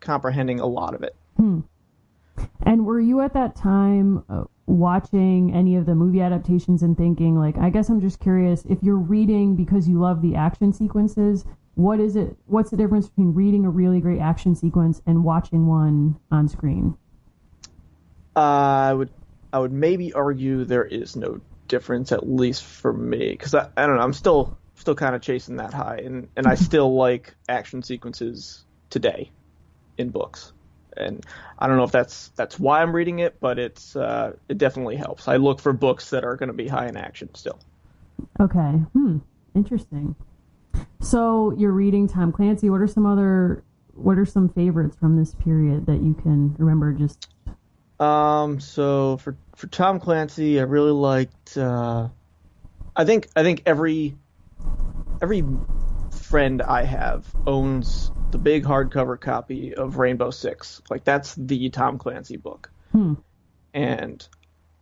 comprehending 0.00 0.60
a 0.60 0.66
lot 0.66 0.94
of 0.94 1.02
it. 1.02 1.16
Hmm. 1.38 1.60
And 2.62 2.84
were 2.84 3.00
you 3.00 3.22
at 3.22 3.32
that 3.32 3.56
time 3.56 4.22
uh, 4.28 4.44
watching 4.66 5.54
any 5.54 5.76
of 5.76 5.86
the 5.86 5.94
movie 5.94 6.20
adaptations 6.20 6.82
and 6.82 6.98
thinking, 6.98 7.38
like, 7.38 7.56
I 7.56 7.70
guess 7.70 7.88
I'm 7.88 8.02
just 8.02 8.20
curious 8.20 8.66
if 8.66 8.82
you're 8.82 8.96
reading 8.96 9.56
because 9.56 9.88
you 9.88 9.98
love 9.98 10.20
the 10.20 10.34
action 10.34 10.74
sequences, 10.74 11.46
what 11.76 11.98
is 11.98 12.14
it? 12.14 12.36
What's 12.44 12.68
the 12.68 12.76
difference 12.76 13.08
between 13.08 13.32
reading 13.32 13.64
a 13.64 13.70
really 13.70 14.00
great 14.00 14.20
action 14.20 14.54
sequence 14.54 15.00
and 15.06 15.24
watching 15.24 15.66
one 15.66 16.18
on 16.30 16.46
screen? 16.46 16.94
Uh, 18.36 18.40
I 18.40 18.92
would, 18.92 19.08
I 19.50 19.60
would 19.60 19.72
maybe 19.72 20.12
argue 20.12 20.66
there 20.66 20.84
is 20.84 21.16
no 21.16 21.40
difference, 21.68 22.12
at 22.12 22.28
least 22.28 22.64
for 22.64 22.92
me, 22.92 23.30
because 23.30 23.54
I, 23.54 23.68
I 23.78 23.86
don't 23.86 23.96
know, 23.96 24.02
I'm 24.02 24.12
still, 24.12 24.58
still 24.82 24.94
kind 24.94 25.14
of 25.14 25.22
chasing 25.22 25.56
that 25.56 25.72
high, 25.72 26.02
and 26.04 26.28
and 26.36 26.46
I 26.46 26.54
still 26.68 26.94
like 26.94 27.34
action 27.48 27.82
sequences 27.82 28.64
today 28.90 29.30
in 29.96 30.10
books. 30.10 30.52
And 30.94 31.24
I 31.58 31.68
don't 31.68 31.78
know 31.78 31.84
if 31.84 31.92
that's 31.92 32.28
that's 32.36 32.60
why 32.60 32.82
I'm 32.82 32.94
reading 32.94 33.20
it, 33.20 33.40
but 33.40 33.58
it's 33.58 33.96
uh, 33.96 34.34
it 34.48 34.58
definitely 34.58 34.96
helps. 34.96 35.26
I 35.26 35.36
look 35.36 35.60
for 35.60 35.72
books 35.72 36.10
that 36.10 36.24
are 36.24 36.36
going 36.36 36.48
to 36.48 36.54
be 36.54 36.68
high 36.68 36.88
in 36.88 36.98
action 36.98 37.34
still. 37.34 37.58
Okay. 38.38 38.58
Hmm. 38.92 39.18
Interesting. 39.54 40.14
So 41.00 41.54
you're 41.56 41.72
reading 41.72 42.08
Tom 42.08 42.32
Clancy. 42.32 42.68
What 42.68 42.80
are 42.80 42.86
some 42.86 43.06
other 43.06 43.64
what 43.94 44.18
are 44.18 44.26
some 44.26 44.48
favorites 44.48 44.96
from 44.98 45.16
this 45.16 45.34
period 45.34 45.86
that 45.86 46.02
you 46.02 46.14
can 46.14 46.54
remember 46.58 46.94
just 46.94 47.28
um 48.00 48.58
so 48.58 49.18
for 49.18 49.36
for 49.54 49.66
Tom 49.66 50.00
Clancy 50.00 50.58
I 50.58 50.62
really 50.62 50.92
liked 50.92 51.58
uh 51.58 52.08
I 52.96 53.04
think 53.04 53.28
I 53.36 53.42
think 53.42 53.62
every 53.66 54.16
every 55.22 55.44
friend 56.10 56.60
I 56.60 56.82
have 56.82 57.32
owns 57.46 58.10
the 58.32 58.38
big 58.38 58.64
hardcover 58.64 59.18
copy 59.18 59.74
of 59.74 59.96
Rainbow 59.96 60.30
Six. 60.30 60.82
Like 60.90 61.04
that's 61.04 61.34
the 61.36 61.70
Tom 61.70 61.98
Clancy 61.98 62.36
book. 62.36 62.70
Hmm. 62.90 63.14
And 63.72 64.26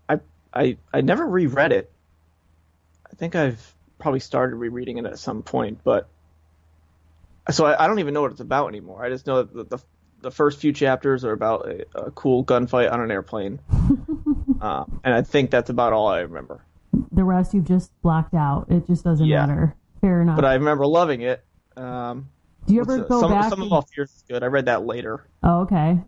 I 0.09 0.21
I 0.53 0.79
I 0.93 1.03
never 1.03 1.27
reread 1.27 1.73
it. 1.73 1.93
I 3.11 3.15
think 3.17 3.37
I've 3.37 3.75
probably 3.99 4.21
started 4.21 4.57
rereading 4.57 4.99
it 4.99 5.05
at 5.05 5.19
some 5.19 5.43
point, 5.43 5.81
but 5.85 6.09
so 7.51 7.67
I, 7.67 7.85
I 7.85 7.87
don't 7.87 7.99
even 7.99 8.15
know 8.15 8.23
what 8.23 8.33
it's 8.33 8.41
about 8.41 8.69
anymore. 8.69 9.05
I 9.05 9.11
just 9.11 9.27
know 9.27 9.43
that 9.43 9.55
the 9.55 9.77
the, 9.77 9.85
the 10.23 10.31
first 10.31 10.61
few 10.61 10.73
chapters 10.73 11.25
are 11.25 11.33
about 11.33 11.69
a, 11.69 11.87
a 12.07 12.11
cool 12.13 12.45
gunfight 12.45 12.91
on 12.91 13.01
an 13.01 13.11
airplane, 13.11 13.61
uh, 14.61 14.85
and 15.05 15.15
I 15.15 15.23
think 15.23 15.51
that's 15.51 15.71
about 15.71 15.93
all 15.93 16.09
I 16.09 16.21
remember. 16.21 16.65
The 17.13 17.25
rest 17.25 17.55
you've 17.55 17.67
just 17.67 17.93
blacked 18.03 18.35
out. 18.35 18.67
It 18.69 18.87
just 18.87 19.05
doesn't 19.05 19.27
yeah. 19.27 19.47
matter. 19.47 19.77
Fair 20.01 20.23
enough. 20.23 20.37
But 20.37 20.45
I 20.45 20.55
remember 20.55 20.87
loving 20.87 21.23
it. 21.23 21.45
Um, 21.77 22.29
Do 22.67 22.75
you 22.75 22.81
ever 22.81 23.05
go 23.05 23.21
some, 23.21 23.31
back? 23.31 23.51
Sum 23.51 23.63
of 23.63 23.73
All 23.73 23.83
Fears 23.83 24.11
is 24.11 24.25
good. 24.29 24.43
I 24.43 24.47
read 24.47 24.67
that 24.67 24.85
later. 24.85 25.27
Oh, 25.43 25.61
okay. 25.61 25.99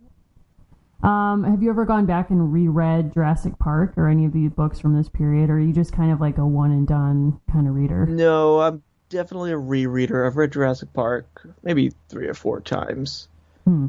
Um, 1.02 1.42
have 1.42 1.62
you 1.62 1.70
ever 1.70 1.84
gone 1.84 2.06
back 2.06 2.30
and 2.30 2.52
reread 2.52 3.12
Jurassic 3.12 3.58
Park 3.58 3.94
or 3.96 4.08
any 4.08 4.24
of 4.24 4.32
these 4.32 4.50
books 4.50 4.78
from 4.78 4.96
this 4.96 5.08
period, 5.08 5.50
or 5.50 5.54
are 5.54 5.60
you 5.60 5.72
just 5.72 5.92
kind 5.92 6.12
of 6.12 6.20
like 6.20 6.38
a 6.38 6.46
one 6.46 6.70
and 6.70 6.86
done 6.86 7.40
kind 7.50 7.66
of 7.66 7.74
reader? 7.74 8.06
No, 8.06 8.60
I'm 8.60 8.82
definitely 9.08 9.50
a 9.50 9.56
rereader. 9.56 10.24
I've 10.26 10.36
read 10.36 10.52
Jurassic 10.52 10.92
Park 10.92 11.46
maybe 11.62 11.90
three 12.08 12.28
or 12.28 12.34
four 12.34 12.60
times. 12.60 13.28
Hmm. 13.64 13.88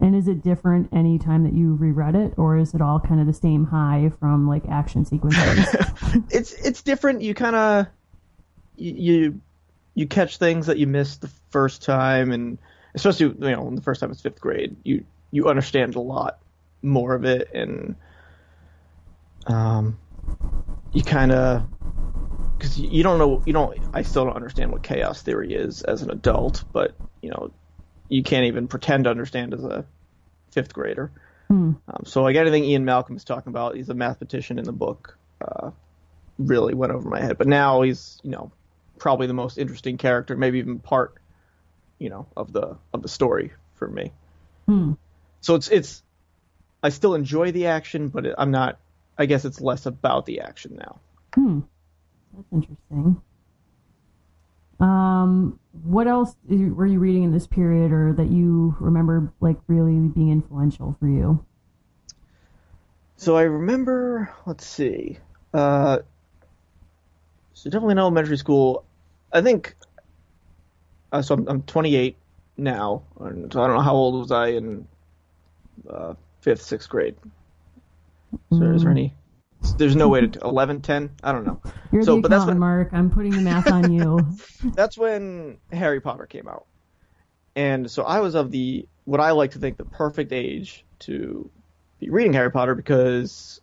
And 0.00 0.16
is 0.16 0.26
it 0.26 0.42
different 0.42 0.88
any 0.92 1.18
time 1.18 1.44
that 1.44 1.52
you 1.52 1.74
reread 1.74 2.14
it, 2.14 2.32
or 2.38 2.56
is 2.56 2.72
it 2.72 2.80
all 2.80 2.98
kind 2.98 3.20
of 3.20 3.26
the 3.26 3.34
same 3.34 3.66
high 3.66 4.10
from 4.18 4.48
like 4.48 4.66
action 4.68 5.04
sequences? 5.04 5.66
it's 6.30 6.52
it's 6.54 6.80
different. 6.80 7.20
You 7.20 7.34
kind 7.34 7.56
of 7.56 7.86
you 8.76 9.40
you 9.94 10.06
catch 10.06 10.38
things 10.38 10.66
that 10.66 10.78
you 10.78 10.86
missed 10.86 11.20
the 11.20 11.30
first 11.50 11.82
time, 11.82 12.32
and 12.32 12.58
especially 12.94 13.26
you 13.26 13.56
know 13.56 13.70
the 13.74 13.82
first 13.82 14.00
time 14.00 14.10
it's 14.10 14.20
fifth 14.20 14.40
grade, 14.40 14.76
you 14.84 15.04
you 15.30 15.48
understand 15.48 15.94
a 15.94 16.00
lot 16.00 16.38
more 16.82 17.14
of 17.14 17.24
it, 17.24 17.50
and 17.54 17.96
um, 19.46 19.98
you 20.92 21.02
kind 21.02 21.32
of 21.32 21.64
because 22.56 22.78
you 22.78 23.02
don't 23.02 23.18
know 23.18 23.42
you 23.46 23.52
don't 23.52 23.78
I 23.92 24.02
still 24.02 24.24
don't 24.24 24.36
understand 24.36 24.72
what 24.72 24.82
chaos 24.82 25.22
theory 25.22 25.54
is 25.54 25.82
as 25.82 26.02
an 26.02 26.10
adult, 26.10 26.64
but 26.72 26.94
you 27.20 27.30
know 27.30 27.52
you 28.08 28.22
can't 28.22 28.46
even 28.46 28.68
pretend 28.68 29.04
to 29.04 29.10
understand 29.10 29.54
as 29.54 29.64
a 29.64 29.84
fifth 30.50 30.72
grader. 30.72 31.10
Hmm. 31.48 31.72
Um, 31.88 32.04
so 32.04 32.22
like 32.22 32.36
anything 32.36 32.64
Ian 32.64 32.84
Malcolm 32.84 33.16
is 33.16 33.24
talking 33.24 33.50
about, 33.50 33.76
he's 33.76 33.88
a 33.88 33.94
mathematician 33.94 34.58
in 34.58 34.64
the 34.64 34.72
book. 34.72 35.18
Uh, 35.40 35.70
really 36.38 36.74
went 36.74 36.92
over 36.92 37.08
my 37.08 37.20
head, 37.20 37.38
but 37.38 37.46
now 37.46 37.82
he's 37.82 38.18
you 38.22 38.30
know 38.30 38.50
probably 39.04 39.26
the 39.26 39.34
most 39.34 39.58
interesting 39.58 39.98
character, 39.98 40.34
maybe 40.34 40.58
even 40.58 40.78
part 40.78 41.18
you 41.98 42.08
know 42.08 42.26
of 42.38 42.54
the 42.54 42.78
of 42.94 43.02
the 43.02 43.08
story 43.08 43.52
for 43.74 43.86
me. 43.86 44.10
Hmm. 44.66 44.94
So 45.42 45.56
it's 45.56 45.68
it's 45.68 46.02
I 46.82 46.88
still 46.88 47.14
enjoy 47.14 47.52
the 47.52 47.66
action, 47.66 48.08
but 48.08 48.24
it, 48.24 48.34
I'm 48.38 48.50
not. 48.50 48.80
I 49.18 49.26
guess 49.26 49.44
it's 49.44 49.60
less 49.60 49.84
about 49.84 50.24
the 50.24 50.40
action 50.40 50.76
now. 50.76 51.00
Hmm. 51.34 51.60
That's 52.34 52.48
interesting. 52.50 53.20
Um, 54.80 55.60
what 55.84 56.08
else 56.08 56.34
is- 56.48 56.72
were 56.72 56.86
you 56.86 56.98
reading 56.98 57.24
in 57.24 57.30
this 57.30 57.46
period, 57.46 57.92
or 57.92 58.14
that 58.14 58.30
you 58.30 58.74
remember 58.80 59.30
like 59.40 59.58
really 59.66 59.98
being 60.08 60.30
influential 60.30 60.96
for 60.98 61.08
you? 61.08 61.44
So 63.16 63.36
I 63.36 63.42
remember, 63.42 64.32
let's 64.46 64.64
see. 64.64 65.18
Uh, 65.52 65.98
so 67.52 67.68
definitely 67.68 67.92
in 67.92 67.98
elementary 67.98 68.38
school. 68.38 68.86
I 69.34 69.42
think. 69.42 69.74
Uh, 71.12 71.20
so 71.22 71.34
I'm, 71.34 71.48
I'm 71.48 71.62
28 71.62 72.16
now, 72.56 73.02
and 73.20 73.52
so 73.52 73.62
I 73.62 73.66
don't 73.66 73.76
know 73.76 73.82
how 73.82 73.94
old 73.94 74.18
was 74.20 74.32
I 74.32 74.48
in 74.48 74.86
uh, 75.88 76.14
fifth, 76.40 76.62
sixth 76.62 76.88
grade. 76.88 77.14
So 78.50 78.62
is 78.62 78.82
there 78.82 78.90
any? 78.90 79.14
There's 79.78 79.96
no 79.96 80.08
way 80.08 80.26
to 80.26 80.40
11, 80.40 80.80
10. 80.82 81.10
I 81.22 81.32
don't 81.32 81.46
know. 81.46 81.60
You're 81.92 82.02
So, 82.02 82.16
the 82.16 82.22
but 82.22 82.30
that's 82.30 82.46
when- 82.46 82.58
Mark. 82.58 82.90
I'm 82.92 83.10
putting 83.10 83.30
the 83.32 83.40
math 83.40 83.70
on 83.70 83.92
you. 83.92 84.26
that's 84.74 84.98
when 84.98 85.58
Harry 85.72 86.00
Potter 86.00 86.26
came 86.26 86.48
out. 86.48 86.66
And 87.56 87.88
so 87.90 88.02
I 88.02 88.20
was 88.20 88.34
of 88.34 88.50
the 88.50 88.86
what 89.04 89.20
I 89.20 89.30
like 89.32 89.52
to 89.52 89.58
think 89.58 89.76
the 89.76 89.84
perfect 89.84 90.32
age 90.32 90.84
to 91.00 91.48
be 92.00 92.10
reading 92.10 92.32
Harry 92.32 92.50
Potter 92.50 92.74
because 92.74 93.60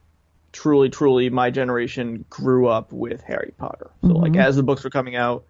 truly, 0.53 0.89
truly 0.89 1.29
my 1.29 1.49
generation 1.49 2.23
grew 2.29 2.67
up 2.67 2.93
with 2.93 3.21
Harry 3.23 3.53
Potter. 3.57 3.89
So 4.01 4.09
like 4.09 4.33
Mhm. 4.33 4.41
as 4.43 4.55
the 4.55 4.63
books 4.63 4.83
were 4.83 4.89
coming 4.89 5.15
out, 5.17 5.43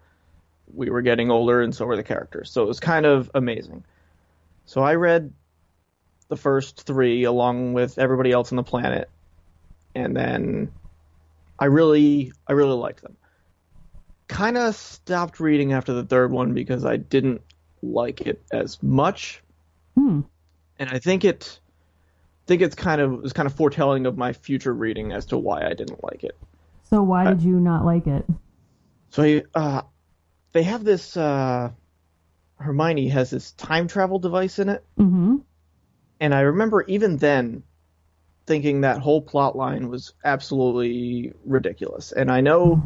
we 0.74 0.90
were 0.90 1.02
getting 1.02 1.30
older 1.30 1.60
and 1.60 1.74
so 1.74 1.84
were 1.84 1.96
the 1.96 2.02
characters. 2.02 2.50
So 2.50 2.62
it 2.62 2.68
was 2.68 2.80
kind 2.80 3.06
of 3.06 3.30
amazing. 3.34 3.84
So 4.64 4.82
I 4.82 4.94
read 4.94 5.32
the 6.28 6.36
first 6.36 6.86
three 6.86 7.24
along 7.24 7.74
with 7.74 7.98
everybody 7.98 8.32
else 8.32 8.52
on 8.52 8.56
the 8.56 8.62
planet. 8.62 9.08
And 9.94 10.16
then 10.16 10.72
I 11.58 11.66
really 11.66 12.32
I 12.46 12.52
really 12.52 12.76
liked 12.76 13.02
them 13.02 13.16
kind 14.32 14.56
of 14.56 14.74
stopped 14.74 15.40
reading 15.40 15.72
after 15.72 15.92
the 15.92 16.04
third 16.04 16.32
one 16.32 16.54
because 16.54 16.84
I 16.84 16.96
didn't 16.96 17.42
like 17.82 18.22
it 18.22 18.42
as 18.50 18.82
much, 18.82 19.42
Hmm. 19.94 20.22
and 20.78 20.88
I 20.88 20.98
think 20.98 21.24
it, 21.24 21.60
I 21.62 22.46
think 22.46 22.62
it's 22.62 22.74
kind 22.74 23.00
of 23.00 23.12
it 23.12 23.22
was 23.22 23.32
kind 23.34 23.46
of 23.46 23.54
foretelling 23.54 24.06
of 24.06 24.16
my 24.16 24.32
future 24.32 24.72
reading 24.72 25.12
as 25.12 25.26
to 25.26 25.38
why 25.38 25.66
I 25.66 25.74
didn't 25.74 26.02
like 26.02 26.24
it. 26.24 26.36
So 26.84 27.02
why 27.02 27.28
did 27.28 27.42
you 27.42 27.60
not 27.60 27.84
like 27.84 28.06
it? 28.06 28.26
So 29.10 29.22
I, 29.22 29.42
uh, 29.54 29.82
they 30.52 30.62
have 30.64 30.84
this 30.84 31.16
uh, 31.16 31.70
Hermione 32.56 33.08
has 33.08 33.30
this 33.30 33.52
time 33.52 33.88
travel 33.88 34.18
device 34.18 34.58
in 34.58 34.68
it, 34.68 34.84
Mm-hmm. 34.98 35.36
and 36.20 36.34
I 36.34 36.40
remember 36.40 36.82
even 36.82 37.16
then 37.16 37.62
thinking 38.46 38.80
that 38.80 38.98
whole 38.98 39.22
plot 39.22 39.56
line 39.56 39.88
was 39.88 40.14
absolutely 40.24 41.32
ridiculous. 41.44 42.12
And 42.12 42.30
I 42.30 42.40
know 42.40 42.82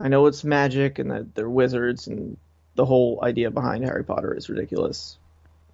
I 0.00 0.08
know 0.08 0.26
it's 0.26 0.44
magic 0.44 0.98
and 0.98 1.10
that 1.10 1.34
they're 1.34 1.48
wizards 1.48 2.06
and 2.06 2.36
the 2.74 2.84
whole 2.86 3.20
idea 3.22 3.50
behind 3.50 3.84
Harry 3.84 4.02
Potter 4.04 4.34
is 4.34 4.48
ridiculous. 4.48 5.18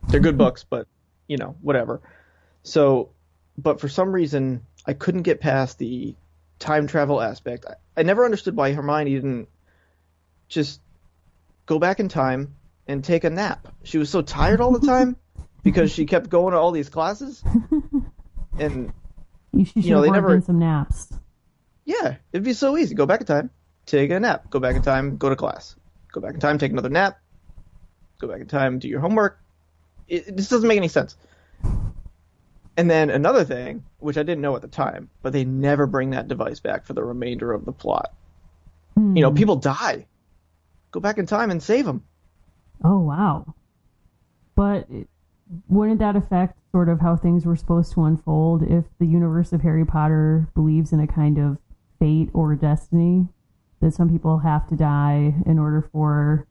They're 0.08 0.20
good 0.20 0.36
books, 0.36 0.64
but 0.68 0.86
you 1.28 1.36
know, 1.36 1.54
whatever. 1.62 2.00
So, 2.64 3.10
but 3.56 3.80
for 3.80 3.88
some 3.88 4.12
reason 4.12 4.66
I 4.84 4.94
couldn't 4.94 5.22
get 5.22 5.40
past 5.40 5.78
the 5.78 6.14
time 6.58 6.86
travel 6.88 7.20
aspect. 7.20 7.64
I, 7.66 7.74
I 8.00 8.02
never 8.02 8.24
understood 8.24 8.56
why 8.56 8.72
Hermione 8.72 9.14
didn't 9.14 9.48
just 10.48 10.80
go 11.70 11.78
back 11.78 12.00
in 12.00 12.08
time 12.08 12.52
and 12.88 13.04
take 13.04 13.22
a 13.22 13.30
nap. 13.30 13.68
She 13.84 13.96
was 13.96 14.10
so 14.10 14.22
tired 14.22 14.60
all 14.60 14.72
the 14.72 14.84
time 14.84 15.14
because 15.62 15.92
she 15.92 16.04
kept 16.04 16.28
going 16.28 16.52
to 16.52 16.58
all 16.58 16.72
these 16.72 16.88
classes. 16.90 17.42
And 18.58 18.92
You, 19.52 19.64
she 19.64 19.80
should 19.82 19.90
know, 19.92 20.02
they 20.02 20.10
never- 20.10 20.40
some 20.42 20.58
naps. 20.58 21.10
yeah, 21.86 22.16
it'd 22.32 22.44
be 22.44 22.52
so 22.52 22.76
easy. 22.76 22.94
Go 22.96 23.06
back 23.06 23.20
in 23.20 23.26
time, 23.26 23.50
take 23.86 24.10
a 24.10 24.18
nap. 24.20 24.50
Go 24.50 24.58
back 24.58 24.74
in 24.76 24.82
time, 24.82 25.16
go 25.16 25.28
to 25.30 25.36
class. 25.36 25.76
Go 26.12 26.20
back 26.20 26.34
in 26.34 26.40
time, 26.40 26.58
take 26.58 26.72
another 26.72 26.90
nap. 26.90 27.18
Go 28.20 28.26
back 28.26 28.40
in 28.40 28.48
time, 28.48 28.80
do 28.80 28.88
your 28.88 29.00
homework. 29.00 29.38
It, 30.08 30.26
it 30.28 30.36
just 30.36 30.50
doesn't 30.50 30.66
make 30.68 30.76
any 30.76 30.88
sense. 30.88 31.16
And 32.76 32.90
then 32.90 33.08
another 33.08 33.44
thing, 33.44 33.84
which 33.98 34.18
I 34.18 34.24
didn't 34.24 34.40
know 34.42 34.56
at 34.56 34.62
the 34.62 34.68
time, 34.68 35.08
but 35.22 35.32
they 35.32 35.44
never 35.44 35.86
bring 35.86 36.10
that 36.10 36.26
device 36.28 36.58
back 36.60 36.84
for 36.84 36.92
the 36.92 37.04
remainder 37.04 37.52
of 37.52 37.64
the 37.64 37.72
plot. 37.72 38.12
Hmm. 38.96 39.16
You 39.16 39.22
know, 39.22 39.32
people 39.32 39.56
die. 39.56 40.06
Go 40.90 41.00
back 41.00 41.18
in 41.18 41.26
time 41.26 41.50
and 41.50 41.62
save 41.62 41.84
them. 41.84 42.04
Oh 42.82 42.98
wow. 42.98 43.54
But 44.54 44.86
it, 44.90 45.08
wouldn't 45.68 45.98
that 45.98 46.16
affect 46.16 46.58
sort 46.72 46.88
of 46.88 47.00
how 47.00 47.16
things 47.16 47.44
were 47.44 47.56
supposed 47.56 47.92
to 47.94 48.04
unfold 48.04 48.62
if 48.62 48.84
the 48.98 49.06
universe 49.06 49.52
of 49.52 49.62
Harry 49.62 49.84
Potter 49.84 50.48
believes 50.54 50.92
in 50.92 51.00
a 51.00 51.06
kind 51.06 51.38
of 51.38 51.58
fate 51.98 52.30
or 52.32 52.54
destiny 52.54 53.26
that 53.80 53.92
some 53.94 54.08
people 54.08 54.38
have 54.38 54.68
to 54.68 54.76
die 54.76 55.34
in 55.46 55.58
order 55.58 55.88
for 55.92 56.46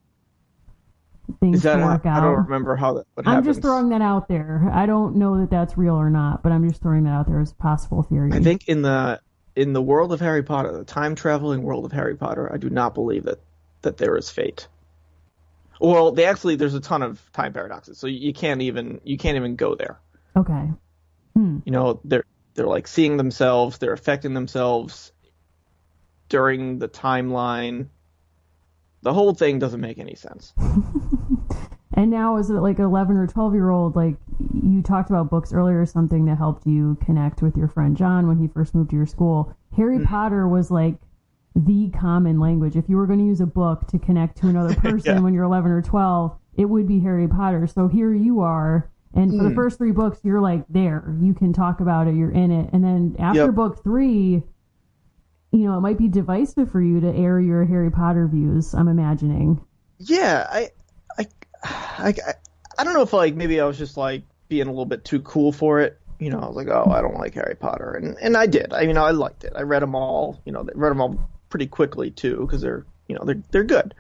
things 1.40 1.62
to 1.62 1.78
work 1.78 2.06
I 2.06 2.10
out? 2.10 2.18
I 2.18 2.22
don't 2.22 2.44
remember 2.46 2.76
how 2.76 2.94
that. 2.96 3.06
I'm 3.18 3.26
happens. 3.26 3.48
just 3.48 3.62
throwing 3.62 3.90
that 3.90 4.02
out 4.02 4.28
there. 4.28 4.70
I 4.74 4.86
don't 4.86 5.16
know 5.16 5.40
that 5.40 5.50
that's 5.50 5.78
real 5.78 5.96
or 5.96 6.10
not, 6.10 6.44
but 6.44 6.52
I'm 6.52 6.68
just 6.68 6.82
throwing 6.82 7.04
that 7.04 7.12
out 7.12 7.28
there 7.28 7.40
as 7.40 7.52
a 7.52 7.56
possible 7.56 8.04
theory. 8.04 8.32
I 8.34 8.40
think 8.40 8.68
in 8.68 8.82
the 8.82 9.22
in 9.56 9.74
the 9.74 9.82
world 9.82 10.12
of 10.12 10.20
Harry 10.20 10.44
Potter, 10.44 10.72
the 10.72 10.84
time 10.84 11.16
traveling 11.16 11.64
world 11.64 11.86
of 11.86 11.92
Harry 11.92 12.16
Potter, 12.16 12.52
I 12.52 12.58
do 12.58 12.70
not 12.70 12.94
believe 12.94 13.24
that 13.26 13.40
that 13.82 13.98
there 13.98 14.16
is 14.18 14.30
fate. 14.30 14.68
Well, 15.80 16.12
they 16.12 16.26
actually 16.26 16.56
there's 16.56 16.74
a 16.74 16.82
ton 16.82 17.04
of 17.04 17.22
time 17.32 17.54
paradoxes, 17.54 17.98
so 17.98 18.08
you 18.08 18.34
can't 18.34 18.62
even 18.62 19.00
you 19.04 19.18
can't 19.18 19.38
even 19.38 19.56
go 19.56 19.76
there. 19.76 20.00
Okay. 20.36 20.70
You 21.66 21.72
know, 21.72 22.02
they're 22.04 22.26
they're 22.56 22.68
like 22.68 22.88
seeing 22.88 23.16
themselves, 23.16 23.78
they're 23.78 23.94
affecting 23.94 24.34
themselves 24.34 25.14
during 26.28 26.80
the 26.80 26.90
timeline. 26.90 27.88
The 29.02 29.14
whole 29.14 29.34
thing 29.34 29.60
doesn't 29.60 29.80
make 29.80 30.00
any 30.00 30.16
sense. 30.16 30.54
And 32.00 32.12
now, 32.12 32.38
as 32.38 32.50
like 32.50 32.80
an 32.80 32.86
11 32.86 33.18
or 33.18 33.28
12 33.28 33.54
year 33.56 33.70
old, 33.70 33.96
like 33.98 34.16
you 34.54 34.82
talked 34.82 35.10
about 35.10 35.30
books 35.30 35.52
earlier, 35.52 35.82
or 35.82 35.86
something 35.86 36.26
that 36.26 36.38
helped 36.38 36.66
you 36.66 36.98
connect 37.04 37.42
with 37.42 37.58
your 37.58 37.68
friend 37.68 37.98
John 37.98 38.28
when 38.28 38.38
he 38.38 38.48
first 38.48 38.74
moved 38.74 38.92
to 38.92 38.96
your 38.96 39.06
school. 39.06 39.54
Harry 39.76 39.98
Mm-hmm. 39.98 40.06
Potter 40.06 40.48
was 40.48 40.72
like 40.72 40.96
the 41.66 41.90
common 41.98 42.40
language. 42.40 42.76
If 42.76 42.88
you 42.90 42.98
were 42.98 43.08
going 43.08 43.20
to 43.20 43.26
use 43.26 43.42
a 43.42 43.46
book 43.46 43.88
to 43.88 44.00
connect 44.00 44.38
to 44.40 44.48
another 44.48 44.74
person 44.82 45.16
Yeah. 45.18 45.22
when 45.22 45.34
you're 45.34 45.44
11 45.44 45.72
or 45.72 45.82
12, 45.82 46.38
it 46.56 46.66
would 46.66 46.88
be 46.88 47.00
Harry 47.00 47.28
Potter. 47.28 47.68
So 47.68 47.88
here 47.88 48.14
you 48.14 48.42
are. 48.42 48.90
And 49.14 49.32
Hmm. 49.32 49.38
for 49.38 49.44
the 49.50 49.56
first 49.56 49.78
three 49.78 49.92
books, 49.92 50.20
you're 50.24 50.42
like 50.42 50.66
there. 50.70 51.16
You 51.22 51.34
can 51.34 51.52
talk 51.54 51.80
about 51.82 52.08
it. 52.08 52.16
You're 52.16 52.32
in 52.32 52.52
it. 52.52 52.70
And 52.74 52.84
then 52.84 53.16
after 53.20 53.46
Yep. 53.46 53.56
book 53.56 53.84
three, 53.84 54.44
you 55.52 55.60
know, 55.66 55.78
it 55.78 55.82
might 55.82 55.98
be 55.98 56.08
divisive 56.08 56.70
for 56.72 56.82
you 56.82 57.00
to 57.02 57.14
air 57.16 57.40
your 57.40 57.66
Harry 57.66 57.90
Potter 57.90 58.28
views, 58.28 58.74
I'm 58.76 58.88
imagining. 58.88 59.60
Yeah, 59.98 60.46
I, 60.50 60.70
I, 61.18 61.26
I, 61.64 62.08
I, 62.10 62.34
I 62.78 62.84
don't 62.84 62.94
know 62.94 63.02
if 63.02 63.14
like 63.14 63.36
maybe 63.36 63.60
I 63.60 63.66
was 63.66 63.78
just 63.78 63.98
like 63.98 64.24
being 64.48 64.68
a 64.68 64.70
little 64.70 64.86
bit 64.86 65.04
too 65.04 65.20
cool 65.22 65.52
for 65.52 65.80
it. 65.82 66.00
You 66.20 66.30
know, 66.30 66.40
I 66.40 66.48
was 66.48 66.56
like, 66.56 66.68
oh, 66.68 66.92
I 66.92 67.02
don't 67.02 67.16
like 67.18 67.34
Harry 67.34 67.56
Potter, 67.56 67.94
and 67.94 68.16
and 68.22 68.36
I 68.38 68.46
did. 68.46 68.74
I 68.74 68.82
you 68.82 68.94
know 68.94 69.04
I 69.04 69.12
liked 69.12 69.44
it. 69.46 69.54
I 69.56 69.62
read 69.62 69.82
them 69.82 69.96
all. 69.96 70.40
You 70.46 70.52
know, 70.52 70.60
I 70.60 70.66
read 70.76 70.90
them 70.92 71.02
all 71.02 71.18
pretty 71.50 71.68
quickly 71.68 72.12
too 72.12 72.38
because 72.42 72.62
they're 72.62 72.86
you 73.08 73.16
know 73.16 73.24
they're 73.26 73.44
they're 73.52 73.64
good. 73.64 73.94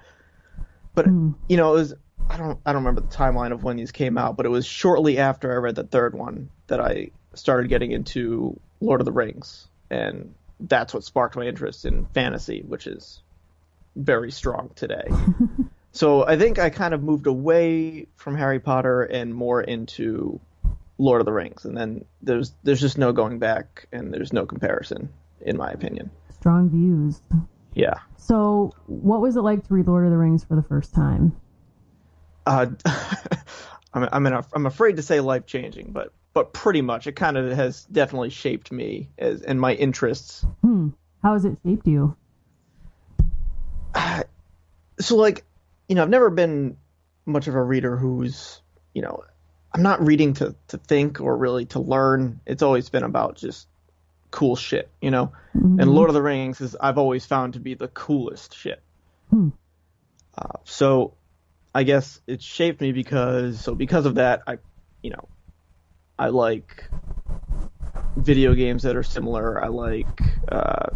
But 0.95 1.05
hmm. 1.05 1.31
you 1.47 1.57
know, 1.57 1.73
it 1.73 1.77
was 1.77 1.93
I 2.29 2.37
don't 2.37 2.59
I 2.65 2.73
don't 2.73 2.83
remember 2.83 3.01
the 3.01 3.15
timeline 3.15 3.51
of 3.51 3.63
when 3.63 3.77
these 3.77 3.91
came 3.91 4.17
out, 4.17 4.37
but 4.37 4.45
it 4.45 4.49
was 4.49 4.65
shortly 4.65 5.17
after 5.17 5.51
I 5.51 5.55
read 5.55 5.75
the 5.75 5.83
third 5.83 6.15
one 6.15 6.49
that 6.67 6.79
I 6.79 7.11
started 7.33 7.69
getting 7.69 7.91
into 7.91 8.59
Lord 8.81 9.01
of 9.01 9.05
the 9.05 9.11
Rings, 9.11 9.67
and 9.89 10.33
that's 10.59 10.93
what 10.93 11.03
sparked 11.03 11.35
my 11.35 11.45
interest 11.45 11.85
in 11.85 12.05
fantasy, 12.07 12.61
which 12.61 12.87
is 12.87 13.21
very 13.95 14.31
strong 14.31 14.71
today. 14.75 15.07
So 15.91 16.25
I 16.25 16.37
think 16.37 16.59
I 16.59 16.69
kind 16.69 16.93
of 16.93 17.03
moved 17.03 17.27
away 17.27 18.07
from 18.15 18.35
Harry 18.35 18.59
Potter 18.59 19.03
and 19.03 19.33
more 19.33 19.61
into 19.61 20.39
Lord 20.97 21.21
of 21.21 21.25
the 21.25 21.33
Rings, 21.33 21.65
and 21.65 21.75
then 21.75 22.05
there's 22.21 22.53
there's 22.63 22.81
just 22.81 22.97
no 22.97 23.11
going 23.11 23.39
back, 23.39 23.87
and 23.91 24.13
there's 24.13 24.33
no 24.33 24.45
comparison, 24.45 25.09
in 25.41 25.57
my 25.57 25.71
opinion. 25.71 26.11
Strong 26.39 26.69
views. 26.69 27.21
Yeah. 27.73 27.95
So, 28.17 28.73
what 28.85 29.21
was 29.21 29.35
it 29.35 29.41
like 29.41 29.67
to 29.67 29.73
read 29.73 29.87
Lord 29.87 30.05
of 30.05 30.11
the 30.11 30.17
Rings 30.17 30.43
for 30.43 30.55
the 30.55 30.63
first 30.63 30.93
time? 30.93 31.35
Uh, 32.45 32.67
I'm 33.93 34.07
I'm, 34.11 34.25
in 34.27 34.33
a, 34.33 34.45
I'm 34.53 34.65
afraid 34.65 34.95
to 34.97 35.01
say 35.01 35.19
life 35.19 35.45
changing, 35.45 35.91
but 35.91 36.13
but 36.33 36.53
pretty 36.53 36.81
much 36.81 37.07
it 37.07 37.13
kind 37.13 37.37
of 37.37 37.51
has 37.51 37.85
definitely 37.85 38.29
shaped 38.29 38.71
me 38.71 39.09
as 39.17 39.41
and 39.41 39.59
my 39.59 39.73
interests. 39.73 40.45
Hmm. 40.61 40.89
How 41.21 41.33
has 41.33 41.43
it 41.43 41.57
shaped 41.65 41.87
you? 41.87 42.15
so 44.99 45.15
like, 45.15 45.43
you 45.87 45.95
know, 45.95 46.03
I've 46.03 46.09
never 46.09 46.29
been 46.29 46.77
much 47.25 47.47
of 47.47 47.55
a 47.55 47.63
reader 47.63 47.97
who's, 47.97 48.61
you 48.93 49.01
know, 49.01 49.23
I'm 49.73 49.81
not 49.81 50.05
reading 50.05 50.33
to 50.35 50.55
to 50.69 50.77
think 50.77 51.19
or 51.19 51.35
really 51.35 51.65
to 51.67 51.79
learn. 51.79 52.39
It's 52.45 52.63
always 52.63 52.89
been 52.89 53.03
about 53.03 53.35
just 53.35 53.67
cool 54.31 54.55
shit, 54.55 54.89
you 55.01 55.11
know. 55.11 55.31
Mm-hmm. 55.55 55.79
And 55.79 55.91
Lord 55.91 56.09
of 56.09 56.13
the 56.13 56.21
Rings 56.21 56.61
is 56.61 56.75
I've 56.79 56.97
always 56.97 57.25
found 57.25 57.53
to 57.53 57.59
be 57.59 57.73
the 57.73 57.87
coolest 57.87 58.55
shit. 58.55 58.81
Hmm. 59.29 59.49
Uh, 60.37 60.59
so 60.63 61.13
I 61.73 61.83
guess 61.83 62.21
it 62.27 62.41
shaped 62.41 62.81
me 62.81 62.91
because 62.91 63.59
so 63.61 63.75
because 63.75 64.05
of 64.05 64.15
that 64.15 64.43
I, 64.47 64.57
you 65.01 65.11
know, 65.11 65.27
I 66.17 66.29
like 66.29 66.89
video 68.17 68.53
games 68.53 68.83
that 68.83 68.95
are 68.95 69.03
similar. 69.03 69.63
I 69.63 69.67
like 69.67 70.21
uh, 70.51 70.89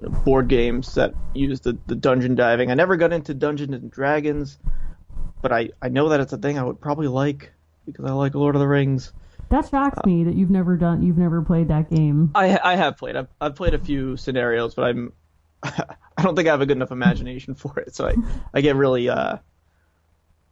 board 0.00 0.48
games 0.48 0.94
that 0.94 1.14
use 1.34 1.60
the, 1.60 1.76
the 1.86 1.94
dungeon 1.94 2.34
diving. 2.34 2.70
I 2.70 2.74
never 2.74 2.96
got 2.96 3.12
into 3.12 3.34
Dungeons 3.34 3.74
and 3.74 3.90
Dragons, 3.90 4.58
but 5.42 5.52
I, 5.52 5.70
I 5.82 5.88
know 5.88 6.10
that 6.10 6.20
it's 6.20 6.32
a 6.32 6.38
thing 6.38 6.58
I 6.58 6.64
would 6.64 6.80
probably 6.80 7.08
like 7.08 7.52
because 7.86 8.04
I 8.04 8.12
like 8.12 8.34
Lord 8.34 8.54
of 8.54 8.60
the 8.60 8.68
Rings. 8.68 9.12
That 9.50 9.68
shocks 9.68 9.98
me 10.04 10.24
that 10.24 10.34
you've 10.34 10.50
never 10.50 10.76
done 10.76 11.02
you've 11.02 11.18
never 11.18 11.42
played 11.42 11.68
that 11.68 11.90
game. 11.90 12.30
I 12.34 12.58
I 12.62 12.76
have 12.76 12.96
played. 12.96 13.16
I've, 13.16 13.28
I've 13.40 13.54
played 13.54 13.74
a 13.74 13.78
few 13.78 14.16
scenarios, 14.16 14.74
but 14.74 14.84
I'm 14.84 15.12
I 15.62 16.22
don't 16.22 16.36
think 16.36 16.48
I 16.48 16.52
have 16.52 16.60
a 16.60 16.66
good 16.66 16.76
enough 16.76 16.90
imagination 16.90 17.54
for 17.54 17.78
it. 17.80 17.94
So 17.94 18.08
I, 18.08 18.14
I 18.52 18.60
get 18.60 18.76
really 18.76 19.08
uh 19.08 19.36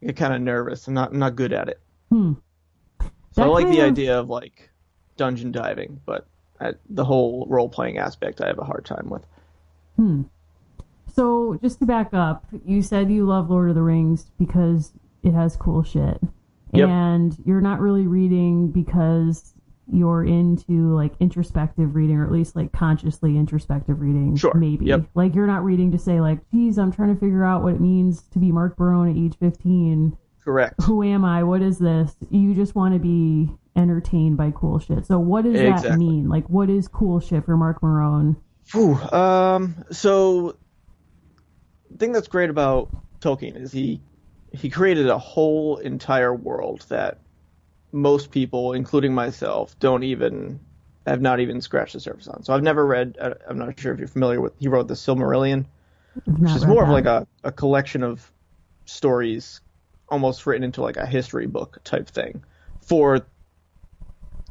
I 0.01 0.05
get 0.05 0.15
kind 0.15 0.33
of 0.33 0.41
nervous. 0.41 0.87
I'm 0.87 0.93
not 0.93 1.11
I'm 1.11 1.19
not 1.19 1.35
good 1.35 1.53
at 1.53 1.69
it. 1.69 1.79
Hmm. 2.09 2.33
So 3.33 3.43
I 3.43 3.45
like 3.45 3.67
the 3.67 3.81
of- 3.81 3.87
idea 3.87 4.19
of 4.19 4.29
like 4.29 4.71
dungeon 5.15 5.51
diving, 5.51 6.01
but 6.05 6.27
I, 6.59 6.73
the 6.89 7.05
whole 7.05 7.45
role 7.49 7.69
playing 7.69 7.97
aspect 7.97 8.41
I 8.41 8.47
have 8.47 8.59
a 8.59 8.63
hard 8.63 8.85
time 8.85 9.09
with. 9.09 9.25
Hmm. 9.95 10.23
So, 11.13 11.57
just 11.63 11.79
to 11.79 11.85
back 11.85 12.13
up, 12.13 12.45
you 12.63 12.83
said 12.83 13.09
you 13.09 13.25
love 13.25 13.49
Lord 13.49 13.69
of 13.69 13.75
the 13.75 13.81
Rings 13.81 14.29
because 14.37 14.91
it 15.23 15.33
has 15.33 15.55
cool 15.55 15.81
shit. 15.81 16.21
Yep. 16.73 16.89
And 16.89 17.37
you're 17.45 17.61
not 17.61 17.79
really 17.79 18.07
reading 18.07 18.71
because 18.71 19.53
you're 19.91 20.25
into 20.25 20.93
like 20.93 21.13
introspective 21.19 21.95
reading 21.95 22.17
or 22.17 22.25
at 22.25 22.31
least 22.31 22.55
like 22.55 22.71
consciously 22.71 23.37
introspective 23.37 24.01
reading. 24.01 24.35
Sure. 24.35 24.53
Maybe. 24.53 24.85
Yep. 24.85 25.05
Like 25.15 25.35
you're 25.35 25.47
not 25.47 25.63
reading 25.63 25.91
to 25.91 25.97
say 25.97 26.19
like, 26.19 26.39
geez, 26.51 26.77
I'm 26.77 26.91
trying 26.91 27.13
to 27.13 27.19
figure 27.19 27.43
out 27.43 27.63
what 27.63 27.73
it 27.73 27.81
means 27.81 28.23
to 28.33 28.39
be 28.39 28.51
Mark 28.51 28.75
Barone 28.75 29.09
at 29.09 29.17
age 29.17 29.37
15. 29.39 30.17
Correct. 30.43 30.75
Who 30.83 31.03
am 31.03 31.23
I? 31.25 31.43
What 31.43 31.61
is 31.61 31.77
this? 31.77 32.15
You 32.29 32.53
just 32.53 32.75
want 32.75 32.93
to 32.93 32.99
be 32.99 33.49
entertained 33.75 34.37
by 34.37 34.51
cool 34.51 34.79
shit. 34.79 35.05
So 35.05 35.19
what 35.19 35.43
does 35.43 35.53
that 35.53 35.97
mean? 35.97 36.27
Like 36.27 36.49
what 36.49 36.69
is 36.69 36.87
cool 36.87 37.19
shit 37.19 37.45
for 37.45 37.55
Mark 37.55 37.81
Barone? 37.81 38.35
Phew, 38.65 38.95
um, 38.95 39.85
so 39.91 40.57
the 41.89 41.97
thing 41.97 42.11
that's 42.11 42.27
great 42.27 42.49
about 42.49 42.89
Tolkien 43.21 43.55
is 43.55 43.71
he 43.71 44.01
he 44.51 44.69
created 44.69 45.07
a 45.09 45.17
whole 45.17 45.77
entire 45.77 46.33
world 46.33 46.85
that 46.89 47.19
most 47.91 48.31
people, 48.31 48.73
including 48.73 49.13
myself, 49.13 49.77
don't 49.79 50.03
even 50.03 50.59
have 51.05 51.21
not 51.21 51.39
even 51.39 51.61
scratched 51.61 51.93
the 51.93 51.99
surface 51.99 52.27
on. 52.27 52.43
So 52.43 52.53
I've 52.53 52.63
never 52.63 52.85
read. 52.85 53.17
I- 53.21 53.35
I'm 53.47 53.57
not 53.57 53.79
sure 53.79 53.93
if 53.93 53.99
you're 53.99 54.07
familiar 54.07 54.41
with. 54.41 54.53
He 54.59 54.67
wrote 54.67 54.87
the 54.87 54.93
Silmarillion, 54.93 55.65
which 56.25 56.51
is 56.55 56.65
more 56.65 56.83
of 56.83 56.89
like 56.89 57.05
a, 57.05 57.27
a 57.43 57.51
collection 57.51 58.03
of 58.03 58.29
stories, 58.85 59.61
almost 60.09 60.45
written 60.45 60.63
into 60.63 60.81
like 60.81 60.97
a 60.97 61.05
history 61.05 61.47
book 61.47 61.79
type 61.83 62.07
thing 62.07 62.43
for 62.81 63.25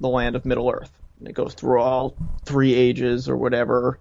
the 0.00 0.08
land 0.08 0.36
of 0.36 0.44
Middle 0.44 0.70
Earth. 0.70 0.92
And 1.18 1.28
it 1.28 1.32
goes 1.32 1.54
through 1.54 1.80
all 1.80 2.14
three 2.44 2.74
ages 2.74 3.28
or 3.28 3.36
whatever. 3.36 3.98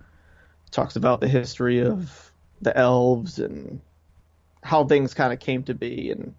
Talks 0.72 0.96
about 0.98 1.22
the 1.22 1.28
history 1.28 1.80
of 1.80 2.32
the 2.62 2.76
elves 2.78 3.40
and 3.40 3.80
how 4.66 4.84
things 4.84 5.14
kind 5.14 5.32
of 5.32 5.40
came 5.40 5.64
to 5.64 5.76
be. 5.76 6.10
And 6.10 6.34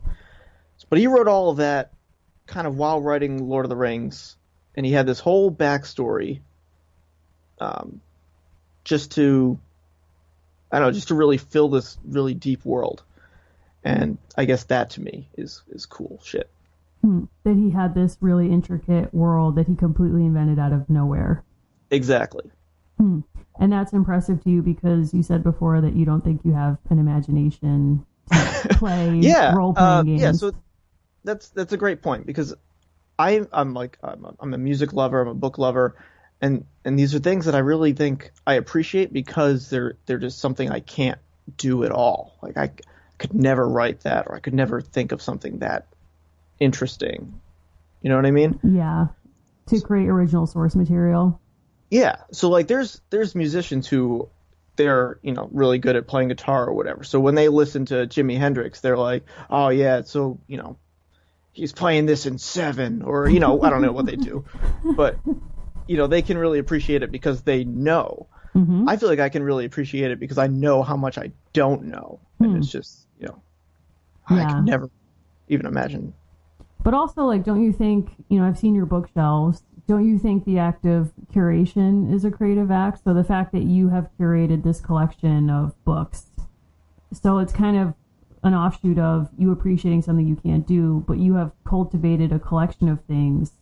but 0.90 0.98
he 0.98 1.06
wrote 1.06 1.28
all 1.28 1.50
of 1.50 1.58
that 1.58 1.92
kind 2.46 2.66
of 2.66 2.76
while 2.76 3.00
writing 3.00 3.48
Lord 3.48 3.64
of 3.64 3.70
the 3.70 3.76
Rings, 3.76 4.36
and 4.74 4.84
he 4.84 4.92
had 4.92 5.06
this 5.06 5.20
whole 5.20 5.50
backstory, 5.50 6.40
um, 7.60 8.00
just 8.84 9.12
to 9.12 9.58
I 10.70 10.80
don't 10.80 10.88
know, 10.88 10.92
just 10.92 11.08
to 11.08 11.14
really 11.14 11.38
fill 11.38 11.68
this 11.68 11.96
really 12.04 12.34
deep 12.34 12.64
world. 12.64 13.04
And 13.84 14.18
I 14.36 14.44
guess 14.44 14.64
that 14.64 14.90
to 14.90 15.00
me 15.00 15.28
is 15.38 15.62
is 15.68 15.86
cool 15.86 16.20
shit. 16.24 16.50
Hmm. 17.02 17.24
that 17.44 17.54
he 17.54 17.70
had 17.70 17.94
this 17.94 18.16
really 18.20 18.50
intricate 18.50 19.14
world 19.14 19.54
that 19.56 19.68
he 19.68 19.76
completely 19.76 20.24
invented 20.24 20.58
out 20.58 20.72
of 20.72 20.90
nowhere. 20.90 21.44
Exactly. 21.90 22.50
Hmm. 22.98 23.20
And 23.60 23.72
that's 23.72 23.92
impressive 23.92 24.42
to 24.42 24.50
you 24.50 24.62
because 24.62 25.14
you 25.14 25.22
said 25.22 25.44
before 25.44 25.80
that 25.80 25.94
you 25.94 26.04
don't 26.04 26.24
think 26.24 26.40
you 26.44 26.54
have 26.54 26.78
an 26.90 26.98
imagination 26.98 28.04
play 28.70 29.16
Yeah. 29.16 29.54
role 29.54 29.74
playing 29.74 29.88
uh, 29.90 30.02
games. 30.02 30.20
Yeah. 30.20 30.32
So 30.32 30.52
that's 31.24 31.48
that's 31.50 31.72
a 31.72 31.76
great 31.76 32.02
point 32.02 32.26
because 32.26 32.54
I 33.18 33.46
I'm 33.52 33.74
like 33.74 33.98
I'm 34.02 34.24
a, 34.24 34.34
I'm 34.40 34.54
a 34.54 34.58
music 34.58 34.92
lover. 34.92 35.20
I'm 35.22 35.28
a 35.28 35.34
book 35.34 35.58
lover. 35.58 35.96
And 36.40 36.66
and 36.84 36.98
these 36.98 37.14
are 37.14 37.18
things 37.18 37.46
that 37.46 37.54
I 37.54 37.58
really 37.60 37.92
think 37.94 38.30
I 38.46 38.54
appreciate 38.54 39.12
because 39.12 39.70
they're 39.70 39.96
they're 40.06 40.18
just 40.18 40.38
something 40.38 40.70
I 40.70 40.80
can't 40.80 41.18
do 41.56 41.84
at 41.84 41.92
all. 41.92 42.36
Like 42.42 42.56
I 42.56 42.72
could 43.18 43.34
never 43.34 43.66
write 43.66 44.00
that 44.00 44.26
or 44.26 44.36
I 44.36 44.40
could 44.40 44.52
never 44.54 44.80
think 44.82 45.12
of 45.12 45.22
something 45.22 45.60
that 45.60 45.86
interesting. 46.60 47.40
You 48.02 48.10
know 48.10 48.16
what 48.16 48.26
I 48.26 48.30
mean? 48.30 48.60
yeah. 48.62 49.06
To 49.68 49.80
create 49.80 50.08
original 50.08 50.46
source 50.46 50.76
material. 50.76 51.40
Yeah. 51.90 52.16
So 52.32 52.50
like 52.50 52.68
there's 52.68 53.00
there's 53.10 53.34
musicians 53.34 53.88
who 53.88 54.28
they're, 54.76 55.18
you 55.22 55.32
know, 55.32 55.48
really 55.52 55.78
good 55.78 55.96
at 55.96 56.06
playing 56.06 56.28
guitar 56.28 56.66
or 56.66 56.74
whatever. 56.74 57.04
So 57.04 57.20
when 57.20 57.34
they 57.34 57.48
listen 57.48 57.86
to 57.86 58.06
Jimi 58.06 58.38
Hendrix, 58.38 58.80
they're 58.80 58.98
like, 58.98 59.24
"Oh 59.50 59.68
yeah, 59.68 60.02
so, 60.02 60.38
you 60.46 60.56
know, 60.58 60.78
he's 61.52 61.72
playing 61.72 62.06
this 62.06 62.26
in 62.26 62.38
7 62.38 63.02
or, 63.02 63.28
you 63.28 63.40
know, 63.40 63.60
I 63.62 63.70
don't 63.70 63.82
know 63.82 63.92
what 63.92 64.06
they 64.06 64.16
do." 64.16 64.44
But 64.96 65.18
you 65.88 65.96
know, 65.96 66.06
they 66.06 66.22
can 66.22 66.38
really 66.38 66.58
appreciate 66.58 67.02
it 67.02 67.12
because 67.12 67.42
they 67.42 67.64
know. 67.64 68.28
hmm 68.52 68.88
I 68.88 68.96
feel 68.96 69.08
like 69.08 69.20
I 69.20 69.28
can 69.28 69.42
really 69.42 69.64
appreciate 69.64 70.10
it 70.10 70.18
because 70.20 70.38
I 70.38 70.46
know 70.46 70.82
how 70.82 70.96
much 70.96 71.18
I 71.18 71.32
don't 71.52 71.84
know. 71.84 72.20
And 72.40 72.52
Hmm. 72.52 72.58
it's 72.58 72.68
just, 72.70 73.06
you 73.18 73.26
know, 73.26 73.42
I 74.28 74.44
can 74.44 74.64
never 74.64 74.90
even 75.48 75.66
imagine. 75.66 76.12
But 76.82 76.94
also, 76.94 77.24
like, 77.24 77.44
don't 77.44 77.62
you 77.62 77.72
think, 77.72 78.10
you 78.28 78.38
know, 78.38 78.46
I've 78.46 78.58
seen 78.58 78.74
your 78.74 78.86
bookshelves. 78.86 79.62
Don't 79.86 80.08
you 80.08 80.18
think 80.18 80.44
the 80.44 80.58
act 80.58 80.84
of 80.84 81.12
curation 81.32 82.12
is 82.12 82.24
a 82.24 82.30
creative 82.30 82.70
act? 82.70 83.04
So 83.04 83.14
the 83.14 83.24
fact 83.24 83.52
that 83.52 83.62
you 83.62 83.88
have 83.90 84.10
curated 84.18 84.64
this 84.64 84.80
collection 84.80 85.48
of 85.48 85.72
books, 85.84 86.26
so 87.12 87.38
it's 87.38 87.52
kind 87.52 87.76
of 87.76 87.94
an 88.42 88.54
offshoot 88.54 88.98
of 88.98 89.28
you 89.38 89.52
appreciating 89.52 90.02
something 90.02 90.26
you 90.26 90.36
can't 90.36 90.66
do, 90.66 91.04
but 91.06 91.18
you 91.18 91.34
have 91.34 91.52
cultivated 91.64 92.32
a 92.32 92.38
collection 92.38 92.88
of 92.88 93.02
things 93.04 93.52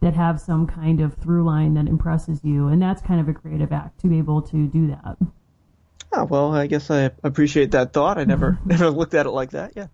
that 0.00 0.14
have 0.14 0.40
some 0.40 0.66
kind 0.66 1.00
of 1.00 1.14
through 1.14 1.44
line 1.44 1.74
that 1.74 1.86
impresses 1.86 2.40
you. 2.42 2.68
And 2.68 2.80
that's 2.80 3.02
kind 3.02 3.20
of 3.20 3.28
a 3.28 3.34
creative 3.34 3.72
act 3.72 4.00
to 4.00 4.08
be 4.08 4.18
able 4.18 4.42
to 4.42 4.66
do 4.66 4.88
that. 4.88 5.16
Oh, 6.12 6.24
well, 6.24 6.54
I 6.54 6.66
guess 6.66 6.90
I 6.90 7.10
appreciate 7.22 7.70
that 7.72 7.92
thought. 7.92 8.18
I 8.18 8.24
never 8.24 8.58
never 8.64 8.90
looked 8.90 9.14
at 9.14 9.26
it 9.26 9.30
like 9.30 9.50
that. 9.50 9.72
Yeah. 9.76 9.86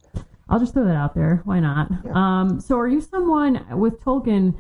I'll 0.49 0.61
just 0.61 0.75
throw 0.75 0.85
that 0.85 0.95
out 0.95 1.15
there. 1.15 1.43
Why 1.45 1.59
not? 1.61 1.91
Um, 2.07 2.61
so, 2.61 2.79
are 2.79 2.87
you 2.87 3.01
someone 3.01 3.67
with 3.79 4.01
Tolkien? 4.01 4.55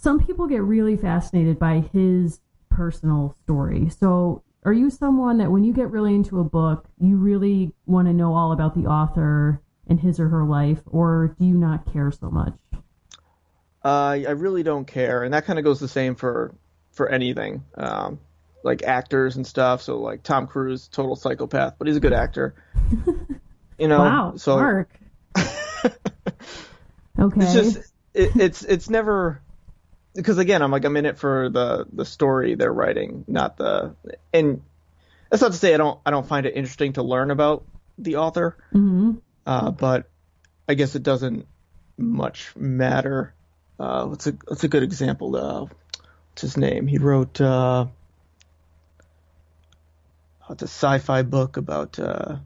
Some 0.00 0.24
people 0.24 0.46
get 0.46 0.62
really 0.62 0.96
fascinated 0.96 1.58
by 1.58 1.80
his 1.92 2.40
personal 2.70 3.34
story. 3.42 3.88
So, 3.88 4.42
are 4.64 4.72
you 4.72 4.90
someone 4.90 5.38
that 5.38 5.50
when 5.50 5.64
you 5.64 5.72
get 5.72 5.90
really 5.90 6.14
into 6.14 6.38
a 6.38 6.44
book, 6.44 6.86
you 7.00 7.16
really 7.16 7.72
want 7.86 8.06
to 8.06 8.14
know 8.14 8.34
all 8.34 8.52
about 8.52 8.74
the 8.74 8.86
author 8.86 9.60
and 9.88 9.98
his 9.98 10.20
or 10.20 10.28
her 10.28 10.44
life, 10.44 10.78
or 10.86 11.34
do 11.38 11.46
you 11.46 11.54
not 11.54 11.92
care 11.92 12.12
so 12.12 12.30
much? 12.30 12.54
Uh, 13.84 14.18
I 14.26 14.30
really 14.30 14.62
don't 14.62 14.86
care, 14.86 15.24
and 15.24 15.34
that 15.34 15.46
kind 15.46 15.58
of 15.58 15.64
goes 15.64 15.80
the 15.80 15.88
same 15.88 16.14
for 16.14 16.54
for 16.92 17.08
anything, 17.08 17.64
um, 17.76 18.20
like 18.62 18.82
actors 18.82 19.36
and 19.36 19.46
stuff. 19.46 19.82
So 19.82 19.98
like 19.98 20.22
Tom 20.22 20.46
Cruise, 20.46 20.88
total 20.88 21.16
psychopath, 21.16 21.74
but 21.78 21.88
he's 21.88 21.96
a 21.96 22.00
good 22.00 22.12
actor. 22.12 22.54
You 23.78 23.86
know, 23.86 24.00
wow, 24.00 24.32
so 24.36 24.56
Mark. 24.56 24.90
okay. 25.36 25.94
it's 27.16 27.52
just 27.52 27.76
it, 28.12 28.34
it's 28.34 28.64
it's 28.64 28.90
never 28.90 29.40
because 30.18 30.38
again 30.38 30.62
I'm 30.62 30.70
like 30.72 30.84
I'm 30.84 30.96
in 30.96 31.06
it 31.06 31.16
for 31.16 31.48
the 31.48 31.86
the 31.92 32.04
story 32.04 32.56
they're 32.56 32.72
writing, 32.72 33.24
not 33.28 33.56
the 33.56 33.94
and 34.32 34.62
that's 35.30 35.40
not 35.40 35.52
to 35.52 35.58
say 35.58 35.74
I 35.74 35.76
don't 35.76 36.00
I 36.04 36.10
don't 36.10 36.26
find 36.26 36.44
it 36.44 36.54
interesting 36.56 36.94
to 36.94 37.02
learn 37.02 37.30
about 37.30 37.64
the 37.98 38.16
author, 38.16 38.56
hmm 38.72 39.12
uh, 39.46 39.70
but 39.70 40.10
I 40.68 40.74
guess 40.74 40.94
it 40.94 41.02
doesn't 41.02 41.46
much 41.96 42.54
matter. 42.56 43.32
Uh, 43.78 44.06
what's 44.06 44.26
a 44.26 44.32
what's 44.46 44.64
a 44.64 44.68
good 44.68 44.82
example? 44.82 45.36
Uh, 45.36 45.66
what's 46.30 46.42
his 46.42 46.56
name? 46.56 46.86
He 46.86 46.98
wrote. 46.98 47.40
Uh, 47.40 47.86
it's 50.50 50.62
a 50.62 50.66
sci-fi 50.66 51.22
book 51.22 51.56
about 51.58 51.98
uh, 51.98 52.36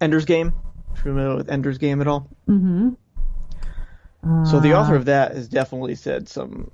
Ender's 0.00 0.24
Game. 0.24 0.54
Familiar 0.94 1.36
with 1.36 1.50
Ender's 1.50 1.78
Game 1.78 2.00
at 2.00 2.08
all? 2.08 2.28
Mm-hmm. 2.48 2.94
Uh, 4.26 4.44
So 4.44 4.60
the 4.60 4.74
author 4.74 4.94
of 4.94 5.04
that 5.06 5.32
has 5.34 5.48
definitely 5.48 5.94
said 5.94 6.28
some 6.28 6.70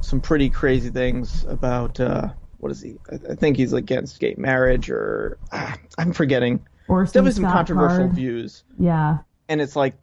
some 0.00 0.20
pretty 0.20 0.50
crazy 0.50 0.90
things 0.90 1.44
about 1.44 2.00
uh, 2.00 2.28
what 2.58 2.72
is 2.72 2.80
he? 2.80 2.96
I, 3.10 3.32
I 3.32 3.34
think 3.34 3.56
he's 3.56 3.72
against 3.72 4.18
gay 4.20 4.34
marriage 4.36 4.90
or 4.90 5.38
ah, 5.52 5.76
I'm 5.98 6.12
forgetting. 6.12 6.60
or 6.88 7.04
Definitely 7.04 7.32
some 7.32 7.44
controversial 7.44 7.98
Card. 8.06 8.12
views, 8.14 8.64
Yeah. 8.78 9.18
and 9.48 9.60
it's 9.60 9.76
like 9.76 9.94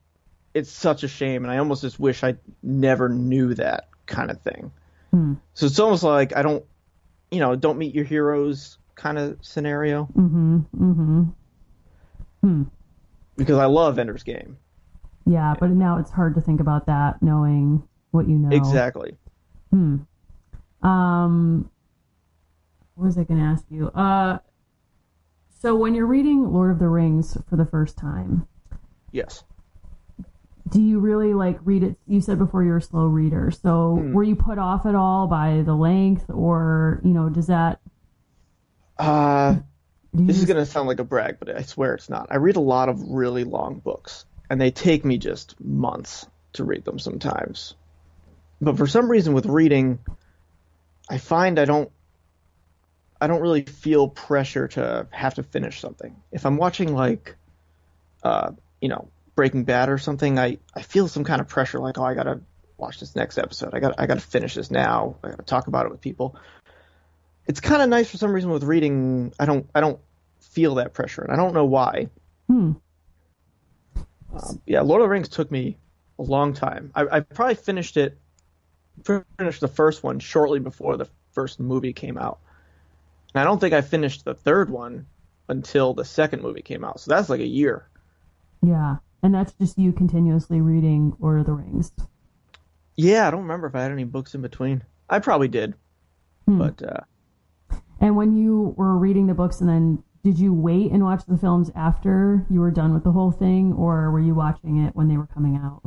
it's 0.54 0.72
such 0.72 1.04
a 1.04 1.08
shame, 1.08 1.44
and 1.44 1.52
I 1.52 1.58
almost 1.58 1.82
just 1.82 2.00
wish 2.00 2.24
I 2.24 2.36
never 2.64 3.08
knew 3.10 3.54
that 3.56 3.88
kind 4.08 4.32
of 4.32 4.42
thing. 4.42 4.72
Hmm. 5.12 5.34
So 5.54 5.66
it's 5.68 5.80
almost 5.80 6.04
like 6.04 6.36
I 6.36 6.42
don't, 6.42 6.64
you 7.32 7.40
know, 7.40 7.56
don't 7.56 7.78
meet 7.78 7.94
your 7.94 8.06
heroes 8.06 8.78
kind 8.96 9.18
of 9.18 9.38
scenario 9.42 10.06
Mm-hmm. 10.18 10.58
Mm-hmm. 10.78 11.24
Hmm. 12.42 12.64
because 13.38 13.58
I 13.58 13.66
love 13.66 14.00
Ender's 14.00 14.24
Game. 14.24 14.58
Yeah, 15.30 15.54
but 15.60 15.70
now 15.70 16.00
it's 16.00 16.10
hard 16.10 16.34
to 16.36 16.42
think 16.42 16.60
about 16.60 16.88
that 16.88 17.22
knowing 17.22 17.84
what 18.10 18.28
you 18.28 18.36
know. 18.36 18.50
Exactly. 18.56 19.16
Hmm. 19.70 19.98
Um, 20.82 21.70
what 22.96 23.06
was 23.06 23.18
I 23.20 23.26
going 23.26 23.40
to 23.40 23.46
ask 23.46 23.64
you? 23.70 23.90
Uh, 23.90 24.40
so 25.62 25.76
when 25.76 25.94
you're 25.94 26.08
reading 26.08 26.52
Lord 26.52 26.72
of 26.72 26.80
the 26.80 26.88
Rings 26.88 27.38
for 27.48 27.58
the 27.58 27.66
first 27.66 27.96
time, 27.96 28.48
Yes. 29.12 29.44
do 30.68 30.82
you 30.82 31.00
really 31.00 31.36
like 31.36 31.60
read 31.64 31.84
it? 31.84 31.98
You 32.08 32.22
said 32.22 32.40
before 32.40 32.64
you're 32.64 32.78
a 32.78 32.82
slow 32.82 33.06
reader, 33.06 33.52
so 33.52 33.98
Hmm. 33.98 34.14
were 34.14 34.24
you 34.24 34.36
put 34.36 34.58
off 34.58 34.88
at 34.88 34.96
all 34.96 35.28
by 35.28 35.62
the 35.62 35.76
length, 35.76 36.28
or 36.30 37.02
you 37.04 37.12
know, 37.14 37.30
does 37.30 37.48
that? 37.48 37.80
Uh, 38.98 39.58
This 40.12 40.40
is 40.40 40.46
going 40.46 40.58
to 40.58 40.66
sound 40.66 40.88
like 40.88 41.00
a 41.00 41.04
brag, 41.04 41.38
but 41.40 41.56
I 41.56 41.62
swear 41.62 41.94
it's 41.94 42.10
not. 42.10 42.28
I 42.32 42.38
read 42.38 42.56
a 42.56 42.60
lot 42.62 42.90
of 42.90 43.00
really 43.10 43.44
long 43.44 43.78
books, 43.80 44.26
and 44.50 44.60
they 44.60 44.72
take 44.72 45.06
me 45.06 45.18
just 45.18 45.60
months 45.60 46.28
to 46.54 46.64
read 46.64 46.86
them 46.86 47.00
sometimes. 47.00 47.76
But 48.62 48.78
for 48.78 48.88
some 48.88 49.10
reason, 49.10 49.34
with 49.34 49.46
reading, 49.46 50.00
I 51.10 51.18
find 51.18 51.60
I 51.60 51.66
don't, 51.66 51.92
I 53.22 53.28
don't 53.28 53.42
really 53.42 53.64
feel 53.64 54.08
pressure 54.08 54.68
to 54.70 55.08
have 55.12 55.36
to 55.36 55.44
finish 55.44 55.80
something. 55.80 56.16
If 56.32 56.46
I'm 56.46 56.58
watching 56.58 56.94
like, 56.94 57.36
uh, 58.24 58.52
you 58.82 58.90
know, 58.90 59.10
Breaking 59.36 59.64
Bad 59.64 59.90
or 59.90 59.98
something, 59.98 60.38
I 60.38 60.58
I 60.76 60.82
feel 60.82 61.08
some 61.08 61.24
kind 61.24 61.40
of 61.40 61.48
pressure, 61.48 61.80
like 61.80 61.98
oh, 61.98 62.04
I 62.04 62.14
gotta 62.14 62.42
watch 62.78 63.00
this 63.00 63.16
next 63.16 63.38
episode. 63.38 63.74
I 63.74 63.80
got 63.80 63.96
I 63.98 64.06
gotta 64.06 64.20
finish 64.20 64.56
this 64.56 64.72
now. 64.72 65.16
I 65.24 65.30
gotta 65.30 65.44
talk 65.44 65.68
about 65.68 65.86
it 65.86 65.92
with 65.92 66.02
people 66.02 66.38
it's 67.50 67.60
kind 67.60 67.82
of 67.82 67.90
nice 67.90 68.12
for 68.12 68.18
some 68.18 68.32
reason 68.32 68.52
with 68.52 68.64
reading. 68.64 69.34
I 69.40 69.46
don't 69.46 69.68
I 69.74 69.82
don't 69.82 70.00
feel 70.40 70.76
that 70.76 70.94
pressure, 70.94 71.24
and 71.24 71.34
I 71.34 71.36
don't 71.36 71.56
know 71.56 71.66
why. 71.66 72.10
Hmm. 72.48 72.74
Um, 74.34 74.62
yeah, 74.66 74.82
Lord 74.82 75.02
of 75.02 75.06
the 75.06 75.10
Rings 75.10 75.30
took 75.30 75.50
me 75.52 75.78
a 76.20 76.24
long 76.24 76.54
time. 76.54 76.92
I, 76.96 77.06
I 77.18 77.20
probably 77.22 77.56
finished 77.56 77.98
it, 77.98 78.18
finished 79.04 79.62
the 79.62 79.68
first 79.68 80.04
one 80.04 80.20
shortly 80.20 80.60
before 80.60 80.98
the 80.98 81.08
first 81.32 81.60
movie 81.60 81.94
came 81.94 82.18
out, 82.18 82.40
and 83.34 83.42
I 83.42 83.44
don't 83.44 83.60
think 83.60 83.74
I 83.74 83.82
finished 83.82 84.26
the 84.26 84.34
third 84.36 84.70
one 84.70 85.06
until 85.48 85.94
the 85.94 86.06
second 86.06 86.42
movie 86.44 86.62
came 86.62 86.84
out. 86.84 87.00
So 87.00 87.10
that's 87.10 87.30
like 87.30 87.40
a 87.40 87.48
year. 87.48 87.88
Yeah, 88.62 88.98
and 89.24 89.34
that's 89.34 89.54
just 89.54 89.78
you 89.78 89.92
continuously 89.94 90.62
reading 90.62 91.16
Lord 91.20 91.40
of 91.40 91.46
the 91.46 91.54
Rings. 91.54 91.92
Yeah, 92.96 93.28
I 93.28 93.32
don't 93.32 93.42
remember 93.44 93.68
if 93.68 93.76
I 93.76 93.82
had 93.82 93.92
any 93.92 94.04
books 94.04 94.36
in 94.36 94.42
between. 94.42 94.84
I 95.10 95.20
probably 95.20 95.48
did, 95.48 95.74
Hmm. 96.46 96.58
but 96.60 96.84
uh, 96.84 97.78
And 98.02 98.16
when 98.16 98.36
you 98.36 98.74
were 98.78 98.98
reading 98.98 99.28
the 99.28 99.34
books, 99.34 99.62
and 99.62 99.70
then 99.70 100.04
did 100.24 100.38
you 100.38 100.54
wait 100.54 100.92
and 100.92 101.04
watch 101.04 101.24
the 101.28 101.38
films 101.38 101.72
after 101.76 102.46
you 102.50 102.60
were 102.60 102.72
done 102.72 102.94
with 102.94 103.04
the 103.04 103.12
whole 103.12 103.32
thing, 103.32 103.74
or 103.74 104.12
were 104.12 104.20
you 104.20 104.36
watching 104.36 104.86
it 104.86 104.96
when 104.96 105.08
they 105.08 105.18
were 105.18 105.28
coming 105.28 105.56
out? 105.56 105.82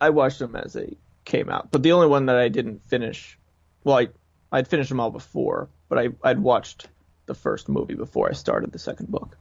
I 0.00 0.10
watched 0.10 0.38
them 0.40 0.56
as 0.56 0.72
they 0.72 0.96
came 1.24 1.48
out. 1.48 1.70
But 1.70 1.82
the 1.82 1.92
only 1.92 2.06
one 2.08 2.26
that 2.26 2.36
I 2.36 2.48
didn't 2.48 2.84
finish, 2.88 3.38
well, 3.84 3.96
I 3.98 4.08
I'd 4.50 4.68
finished 4.68 4.88
them 4.88 5.00
all 5.00 5.10
before, 5.10 5.68
but 5.88 5.98
I 5.98 6.08
I'd 6.22 6.38
watched 6.38 6.88
the 7.26 7.34
first 7.34 7.68
movie 7.68 7.94
before 7.94 8.28
I 8.28 8.32
started 8.32 8.72
the 8.72 8.78
second 8.78 9.10
book, 9.10 9.36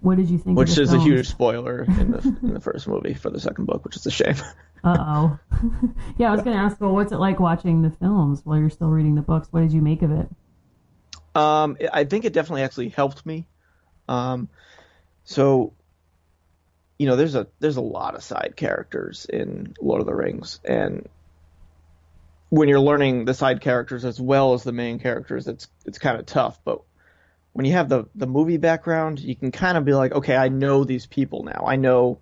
What 0.00 0.16
did 0.18 0.28
you 0.28 0.38
think? 0.38 0.58
which 0.58 0.76
is 0.76 0.92
a 0.92 1.00
huge 1.00 1.28
spoiler 1.28 1.82
in 1.82 2.10
the 2.10 2.36
in 2.42 2.54
the 2.54 2.60
first 2.60 2.86
movie 2.86 3.14
for 3.14 3.30
the 3.30 3.40
second 3.40 3.64
book, 3.66 3.84
which 3.84 3.96
is 3.96 4.06
a 4.06 4.10
shame. 4.10 4.36
Uh 4.84 4.98
oh. 5.00 5.38
yeah, 6.18 6.28
I 6.28 6.32
was 6.32 6.42
going 6.42 6.54
to 6.54 6.62
ask, 6.62 6.78
well, 6.78 6.92
what's 6.92 7.10
it 7.10 7.16
like 7.16 7.40
watching 7.40 7.80
the 7.80 7.88
films 7.88 8.42
while 8.44 8.58
you're 8.58 8.68
still 8.68 8.90
reading 8.90 9.14
the 9.14 9.22
books? 9.22 9.48
What 9.50 9.60
did 9.60 9.72
you 9.72 9.80
make 9.80 10.02
of 10.02 10.10
it? 10.10 10.28
Um, 11.34 11.78
I 11.90 12.04
think 12.04 12.26
it 12.26 12.34
definitely 12.34 12.64
actually 12.64 12.90
helped 12.90 13.24
me. 13.24 13.46
Um, 14.08 14.48
so, 15.24 15.72
you 16.98 17.06
know, 17.06 17.16
there's 17.16 17.34
a 17.34 17.46
there's 17.60 17.76
a 17.76 17.82
lot 17.82 18.14
of 18.14 18.22
side 18.22 18.54
characters 18.56 19.26
in 19.26 19.74
Lord 19.80 20.00
of 20.00 20.06
the 20.06 20.14
Rings, 20.14 20.60
and 20.64 21.08
when 22.50 22.68
you're 22.68 22.80
learning 22.80 23.24
the 23.24 23.34
side 23.34 23.60
characters 23.60 24.04
as 24.04 24.20
well 24.20 24.54
as 24.54 24.62
the 24.62 24.72
main 24.72 24.98
characters, 24.98 25.48
it's 25.48 25.68
it's 25.86 25.98
kind 25.98 26.18
of 26.18 26.26
tough. 26.26 26.58
But 26.64 26.82
when 27.52 27.66
you 27.66 27.72
have 27.72 27.88
the 27.88 28.04
the 28.14 28.26
movie 28.26 28.58
background, 28.58 29.20
you 29.20 29.34
can 29.34 29.50
kind 29.50 29.76
of 29.76 29.84
be 29.84 29.94
like, 29.94 30.12
okay, 30.12 30.36
I 30.36 30.48
know 30.48 30.84
these 30.84 31.06
people 31.06 31.44
now. 31.44 31.64
I 31.66 31.76
know 31.76 32.18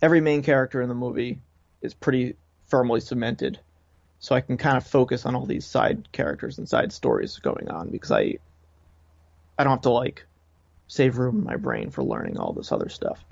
every 0.00 0.20
main 0.20 0.42
character 0.42 0.80
in 0.80 0.88
the 0.88 0.94
movie 0.94 1.40
is 1.82 1.94
pretty 1.94 2.36
firmly 2.66 3.00
cemented 3.00 3.58
so 4.20 4.34
I 4.34 4.40
can 4.40 4.56
kind 4.56 4.76
of 4.76 4.86
focus 4.86 5.26
on 5.26 5.34
all 5.34 5.46
these 5.46 5.66
side 5.66 6.10
characters 6.12 6.58
and 6.58 6.68
side 6.68 6.92
stories 6.92 7.38
going 7.38 7.68
on 7.68 7.90
because 7.90 8.10
I 8.10 8.38
I 9.58 9.64
don't 9.64 9.72
have 9.72 9.82
to 9.82 9.90
like 9.90 10.26
save 10.88 11.18
room 11.18 11.38
in 11.38 11.44
my 11.44 11.56
brain 11.56 11.90
for 11.90 12.02
learning 12.02 12.38
all 12.38 12.52
this 12.52 12.72
other 12.72 12.88
stuff. 12.88 13.24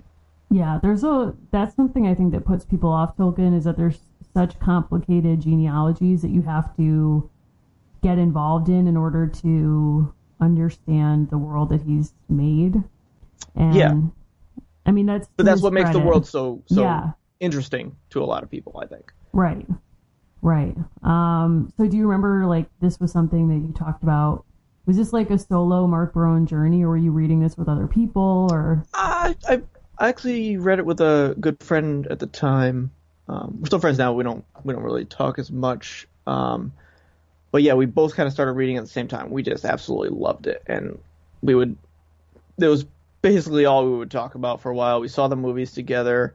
Yeah, 0.51 0.79
there's 0.81 1.03
a 1.03 1.35
that's 1.51 1.75
something 1.75 2.07
I 2.07 2.15
think 2.15 2.33
that 2.33 2.45
puts 2.45 2.65
people 2.65 2.91
off 2.91 3.17
Tolkien 3.17 3.57
is 3.57 3.65
that 3.65 3.77
there's 3.77 3.99
such 4.33 4.59
complicated 4.61 5.41
genealogies 5.41 6.23
that 6.23 6.31
you 6.31 6.43
have 6.43 6.77
to 6.77 7.29
get 8.03 8.19
involved 8.19 8.69
in 8.69 8.87
in 8.87 8.97
order 8.97 9.27
to 9.27 10.13
understand 10.41 11.31
the 11.31 11.39
world 11.39 11.71
that 11.71 11.83
he's 11.83 12.15
made. 12.29 12.85
And 13.57 13.75
Yeah. 13.75 13.95
I 14.85 14.93
mean 14.93 15.07
that's 15.07 15.29
But 15.37 15.47
that's 15.47 15.63
what 15.63 15.73
makes 15.73 15.91
the 15.91 15.99
world 15.99 16.27
so 16.27 16.63
so 16.67 16.83
Yeah. 16.83 17.11
interesting 17.41 17.97
to 18.11 18.23
a 18.23 18.27
lot 18.27 18.43
of 18.45 18.51
people, 18.51 18.79
I 18.81 18.87
think. 18.87 19.13
Right. 19.33 19.67
Right. 20.43 20.77
Um, 21.03 21.73
so 21.77 21.89
do 21.89 21.97
you 21.97 22.05
remember 22.07 22.47
like 22.47 22.69
this 22.81 23.01
was 23.01 23.11
something 23.11 23.49
that 23.49 23.67
you 23.67 23.73
talked 23.73 24.05
about? 24.05 24.45
Was 24.87 24.97
this 24.97 25.13
like 25.13 25.31
a 25.31 25.39
solo 25.39 25.87
Mark 25.87 26.15
Barone 26.15 26.47
journey 26.47 26.85
or 26.85 26.91
were 26.91 26.97
you 26.97 27.11
reading 27.11 27.41
this 27.41 27.59
with 27.59 27.69
other 27.69 27.87
people 27.87 28.49
or 28.51 28.85
I 28.95 29.35
I, 29.49 29.63
I 29.99 30.09
actually 30.09 30.57
read 30.57 30.79
it 30.79 30.87
with 30.87 31.01
a 31.01 31.35
good 31.41 31.63
friend 31.63 32.07
at 32.07 32.19
the 32.19 32.27
time. 32.27 32.93
Um, 33.29 33.59
we're 33.59 33.67
still 33.67 33.81
friends 33.81 33.99
now. 33.99 34.13
We 34.13 34.25
don't 34.25 34.45
we 34.65 34.73
don't 34.73 34.83
really 34.83 35.05
talk 35.05 35.39
as 35.39 35.51
much. 35.51 36.07
Um, 36.27 36.73
but 37.51 37.63
yeah, 37.63 37.75
we 37.75 37.87
both 37.87 38.15
kind 38.15 38.27
of 38.27 38.33
started 38.33 38.53
reading 38.53 38.77
at 38.77 38.85
the 38.85 38.91
same 38.91 39.09
time. 39.09 39.31
We 39.31 39.43
just 39.43 39.65
absolutely 39.65 40.11
loved 40.11 40.47
it, 40.47 40.63
and 40.67 40.99
we 41.43 41.55
would. 41.55 41.77
It 42.59 42.69
was 42.69 42.85
basically 43.23 43.65
all 43.65 43.91
we 43.91 43.97
would 43.99 44.11
talk 44.11 44.35
about 44.35 44.61
for 44.61 44.71
a 44.71 44.75
while. 44.75 45.01
We 45.01 45.09
saw 45.09 45.29
the 45.29 45.37
movies 45.37 45.73
together. 45.73 46.35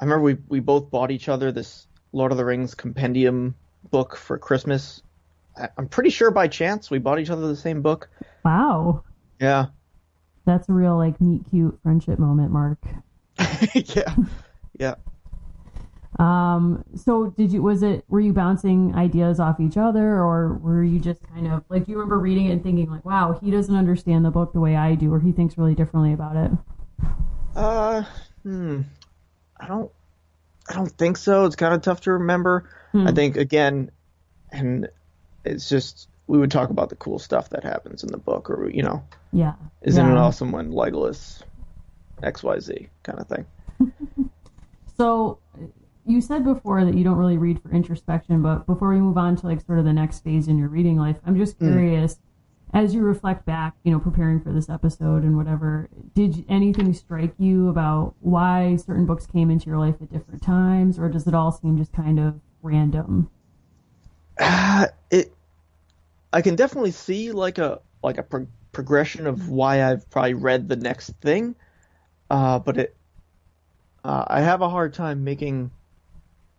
I 0.00 0.04
remember 0.04 0.22
we 0.22 0.36
we 0.48 0.60
both 0.60 0.90
bought 0.90 1.10
each 1.10 1.28
other 1.28 1.52
this 1.52 1.86
Lord 2.12 2.32
of 2.32 2.38
the 2.38 2.44
Rings 2.44 2.74
compendium 2.74 3.54
book 3.90 4.16
for 4.16 4.38
Christmas. 4.38 5.02
I'm 5.76 5.88
pretty 5.88 6.10
sure 6.10 6.30
by 6.30 6.48
chance 6.48 6.90
we 6.90 6.98
bought 6.98 7.18
each 7.18 7.30
other 7.30 7.46
the 7.46 7.56
same 7.56 7.82
book. 7.82 8.08
wow. 8.44 9.02
Yeah. 9.40 9.66
That's 10.44 10.68
a 10.68 10.72
real 10.72 10.96
like 10.96 11.20
meet 11.20 11.42
cute 11.50 11.78
friendship 11.82 12.18
moment, 12.18 12.52
Mark. 12.52 12.78
yeah. 13.74 14.14
Yeah. 14.78 14.94
Um, 16.18 16.84
so 16.94 17.26
did 17.26 17.52
you 17.52 17.62
was 17.62 17.82
it 17.82 18.04
were 18.08 18.20
you 18.20 18.32
bouncing 18.32 18.94
ideas 18.94 19.38
off 19.38 19.60
each 19.60 19.76
other 19.76 20.14
or 20.14 20.54
were 20.54 20.82
you 20.82 20.98
just 20.98 21.22
kind 21.28 21.46
of 21.46 21.62
like 21.68 21.84
do 21.84 21.92
you 21.92 21.98
remember 21.98 22.18
reading 22.18 22.46
it 22.46 22.52
and 22.52 22.62
thinking 22.62 22.90
like, 22.90 23.04
wow, 23.04 23.38
he 23.42 23.50
doesn't 23.50 23.74
understand 23.74 24.24
the 24.24 24.30
book 24.30 24.52
the 24.52 24.60
way 24.60 24.76
I 24.76 24.94
do 24.94 25.12
or 25.12 25.20
he 25.20 25.32
thinks 25.32 25.58
really 25.58 25.74
differently 25.74 26.12
about 26.14 26.36
it? 26.36 26.50
Uh, 27.54 28.04
hmm. 28.42 28.82
I 29.58 29.66
don't. 29.66 29.90
I 30.68 30.74
don't 30.74 30.90
think 30.90 31.16
so. 31.16 31.44
It's 31.44 31.56
kind 31.56 31.74
of 31.74 31.82
tough 31.82 32.02
to 32.02 32.12
remember. 32.12 32.68
Hmm. 32.92 33.06
I 33.06 33.12
think 33.12 33.36
again, 33.36 33.90
and 34.50 34.88
it's 35.46 35.68
just 35.68 36.08
we 36.26 36.38
would 36.38 36.50
talk 36.50 36.70
about 36.70 36.88
the 36.90 36.96
cool 36.96 37.18
stuff 37.18 37.50
that 37.50 37.62
happens 37.62 38.02
in 38.02 38.10
the 38.10 38.18
book, 38.18 38.50
or 38.50 38.68
you 38.68 38.82
know, 38.82 39.02
Yeah. 39.32 39.54
isn't 39.82 40.04
it 40.06 40.16
awesome 40.16 40.52
when 40.52 40.72
Legolas 40.72 41.42
X 42.22 42.42
Y 42.42 42.58
Z 42.58 42.88
kind 43.02 43.18
of 43.18 43.28
thing? 43.28 43.46
So 44.96 45.38
you 46.06 46.20
said 46.22 46.42
before 46.44 46.82
that 46.84 46.94
you 46.94 47.04
don't 47.04 47.18
really 47.18 47.36
read 47.36 47.60
for 47.60 47.70
introspection, 47.70 48.40
but 48.40 48.66
before 48.66 48.88
we 48.90 48.96
move 48.98 49.18
on 49.18 49.36
to 49.36 49.46
like 49.46 49.60
sort 49.60 49.78
of 49.78 49.84
the 49.84 49.92
next 49.92 50.20
phase 50.24 50.48
in 50.48 50.56
your 50.56 50.68
reading 50.68 50.96
life, 50.96 51.18
I'm 51.26 51.36
just 51.36 51.58
curious 51.58 52.18
as 52.72 52.94
you 52.94 53.02
reflect 53.02 53.44
back, 53.44 53.74
you 53.84 53.92
know, 53.92 53.98
preparing 53.98 54.40
for 54.40 54.52
this 54.52 54.70
episode 54.70 55.22
and 55.22 55.36
whatever, 55.36 55.88
did 56.14 56.44
anything 56.48 56.94
strike 56.94 57.34
you 57.38 57.68
about 57.68 58.14
why 58.20 58.76
certain 58.76 59.04
books 59.04 59.26
came 59.26 59.50
into 59.50 59.66
your 59.66 59.78
life 59.78 59.96
at 60.00 60.10
different 60.10 60.42
times 60.42 60.98
or 60.98 61.08
does 61.10 61.26
it 61.26 61.34
all 61.34 61.52
seem 61.52 61.76
just 61.76 61.92
kind 61.92 62.18
of 62.18 62.40
random? 62.62 63.28
Uh, 64.38 64.86
it. 65.10 65.32
I 66.36 66.42
can 66.42 66.54
definitely 66.54 66.90
see 66.90 67.32
like 67.32 67.56
a 67.56 67.80
like 68.02 68.18
a 68.18 68.22
pro- 68.22 68.46
progression 68.72 69.26
of 69.26 69.48
why 69.48 69.82
I've 69.82 70.08
probably 70.10 70.34
read 70.34 70.68
the 70.68 70.76
next 70.76 71.14
thing, 71.22 71.56
uh, 72.28 72.58
but 72.58 72.76
it 72.76 72.96
uh, 74.04 74.26
I 74.28 74.42
have 74.42 74.60
a 74.60 74.68
hard 74.68 74.92
time 74.92 75.24
making 75.24 75.70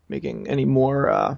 making 0.09 0.47
any 0.47 0.65
more 0.65 1.11
uh, 1.11 1.35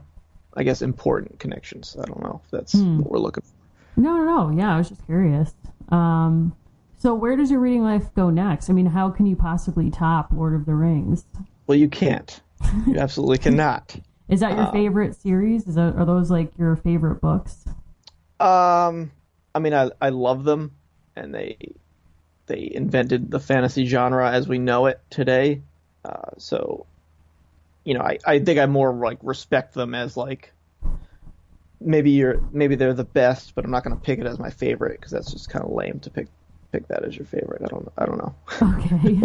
I 0.54 0.64
guess 0.64 0.82
important 0.82 1.38
connections. 1.38 1.98
I 2.02 2.06
don't 2.06 2.24
know 2.24 2.40
if 2.46 2.50
that's 2.50 2.80
Hmm. 2.80 3.02
what 3.02 3.12
we're 3.12 3.20
looking 3.20 3.44
for. 3.44 4.02
No, 4.02 4.16
no, 4.16 4.24
no. 4.24 4.58
Yeah, 4.58 4.74
I 4.74 4.78
was 4.78 4.88
just 4.88 5.06
curious. 5.06 5.54
Um, 5.90 6.56
so 6.98 7.14
where 7.14 7.36
does 7.36 7.52
your 7.52 7.60
reading 7.60 7.84
life 7.84 8.06
go 8.16 8.30
next? 8.30 8.70
I 8.70 8.74
mean, 8.74 8.86
how 8.86 9.10
can 9.10 9.26
you 9.26 9.36
possibly 9.36 9.92
top 9.92 10.30
Lord 10.32 10.54
of 10.56 10.66
the 10.66 10.76
Rings? 10.76 11.26
Well, 11.68 11.78
you 11.78 11.90
can't. 11.90 12.40
You 12.88 13.00
absolutely 13.00 13.38
cannot. 13.48 13.98
Is 14.30 14.40
that 14.40 14.52
your 14.52 14.62
Uh, 14.68 14.72
favorite 14.72 15.16
series? 15.18 15.68
Is 15.68 15.76
that 15.76 15.94
are 15.98 16.06
those 16.06 16.32
like 16.32 16.58
your 16.58 16.78
favorite 16.78 17.20
books? 17.20 17.66
Um, 18.40 19.12
I 19.54 19.60
mean, 19.60 19.74
I 19.74 19.92
I 20.02 20.10
love 20.10 20.44
them, 20.44 20.76
and 21.16 21.34
they 21.34 21.58
they 22.46 22.72
invented 22.74 23.30
the 23.30 23.40
fantasy 23.40 23.86
genre 23.86 24.32
as 24.32 24.48
we 24.48 24.58
know 24.58 24.88
it 24.88 25.00
today. 25.10 25.62
Uh, 26.06 26.32
so, 26.38 26.86
you 27.84 27.94
know, 27.94 28.02
I 28.02 28.18
I 28.26 28.40
think 28.40 28.60
I 28.60 28.66
more 28.66 28.94
like 28.94 29.20
respect 29.22 29.74
them 29.74 29.94
as 29.94 30.16
like 30.18 30.54
maybe 31.82 32.12
you're 32.12 32.42
maybe 32.52 32.76
they're 32.76 32.94
the 32.94 33.04
best, 33.04 33.56
but 33.56 33.66
I'm 33.66 33.72
not 33.72 33.84
gonna 33.84 33.96
pick 33.98 34.20
it 34.20 34.26
as 34.26 34.40
my 34.40 34.50
favorite 34.50 35.00
because 35.00 35.12
that's 35.12 35.32
just 35.32 35.50
kind 35.50 35.64
of 35.66 35.72
lame 35.72 36.00
to 36.02 36.10
pick 36.10 36.28
pick 36.72 36.88
that 36.88 37.04
as 37.04 37.16
your 37.16 37.26
favorite. 37.26 37.62
I 37.64 37.68
don't 37.68 37.92
I 37.98 38.06
don't 38.06 38.18
know. 38.18 38.36
Okay. 38.62 39.22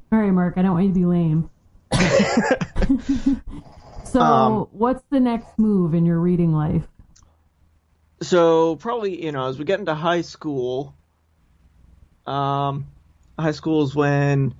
All 0.12 0.18
right, 0.18 0.30
Mark. 0.30 0.54
I 0.56 0.62
don't 0.62 0.72
want 0.72 0.86
you 0.86 0.92
to 0.92 0.98
be 0.98 1.04
lame. 1.04 1.50
so, 4.04 4.20
Um, 4.20 4.68
what's 4.72 5.04
the 5.10 5.20
next 5.20 5.58
move 5.58 5.94
in 5.94 6.04
your 6.04 6.18
reading 6.20 6.52
life? 6.52 6.86
So 8.22 8.76
probably 8.76 9.24
you 9.24 9.32
know 9.32 9.46
as 9.48 9.58
we 9.58 9.64
get 9.64 9.78
into 9.80 9.94
high 9.94 10.20
school 10.22 10.96
um 12.26 12.86
high 13.38 13.50
school 13.52 13.82
is 13.82 13.94
when 13.94 14.54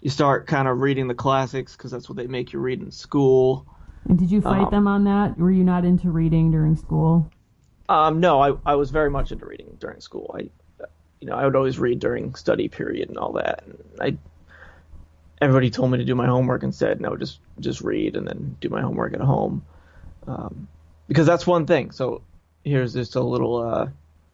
you 0.00 0.10
start 0.10 0.46
kind 0.46 0.68
of 0.68 0.80
reading 0.80 1.08
the 1.08 1.14
classics 1.14 1.76
because 1.76 1.90
that's 1.90 2.08
what 2.08 2.16
they 2.16 2.26
make 2.26 2.52
you 2.52 2.58
read 2.58 2.80
in 2.80 2.90
school 2.90 3.66
And 4.06 4.18
did 4.18 4.30
you 4.30 4.42
fight 4.42 4.68
Um, 4.68 4.70
them 4.70 4.86
on 4.86 5.04
that? 5.04 5.38
Were 5.38 5.50
you 5.50 5.64
not 5.64 5.86
into 5.86 6.10
reading 6.10 6.50
during 6.50 6.76
school? 6.76 7.32
um 7.88 8.20
no 8.20 8.40
i 8.40 8.52
i 8.66 8.74
was 8.74 8.90
very 8.90 9.10
much 9.10 9.32
into 9.32 9.46
reading 9.46 9.76
during 9.78 10.00
school 10.00 10.34
i 10.38 10.40
you 11.20 11.28
know 11.28 11.34
i 11.34 11.44
would 11.44 11.56
always 11.56 11.78
read 11.78 11.98
during 11.98 12.34
study 12.34 12.68
period 12.68 13.08
and 13.08 13.18
all 13.18 13.32
that 13.32 13.64
and 13.66 13.78
i 14.00 14.16
everybody 15.40 15.70
told 15.70 15.90
me 15.90 15.98
to 15.98 16.04
do 16.04 16.14
my 16.14 16.26
homework 16.26 16.62
and 16.62 16.74
said 16.74 17.00
no 17.00 17.16
just 17.16 17.40
just 17.60 17.80
read 17.80 18.16
and 18.16 18.26
then 18.26 18.56
do 18.60 18.68
my 18.68 18.80
homework 18.80 19.14
at 19.14 19.20
home 19.20 19.64
um 20.26 20.68
because 21.08 21.26
that's 21.26 21.46
one 21.46 21.66
thing 21.66 21.90
so 21.90 22.22
here's 22.64 22.92
just 22.94 23.16
a 23.16 23.20
little 23.20 23.56
uh 23.56 23.88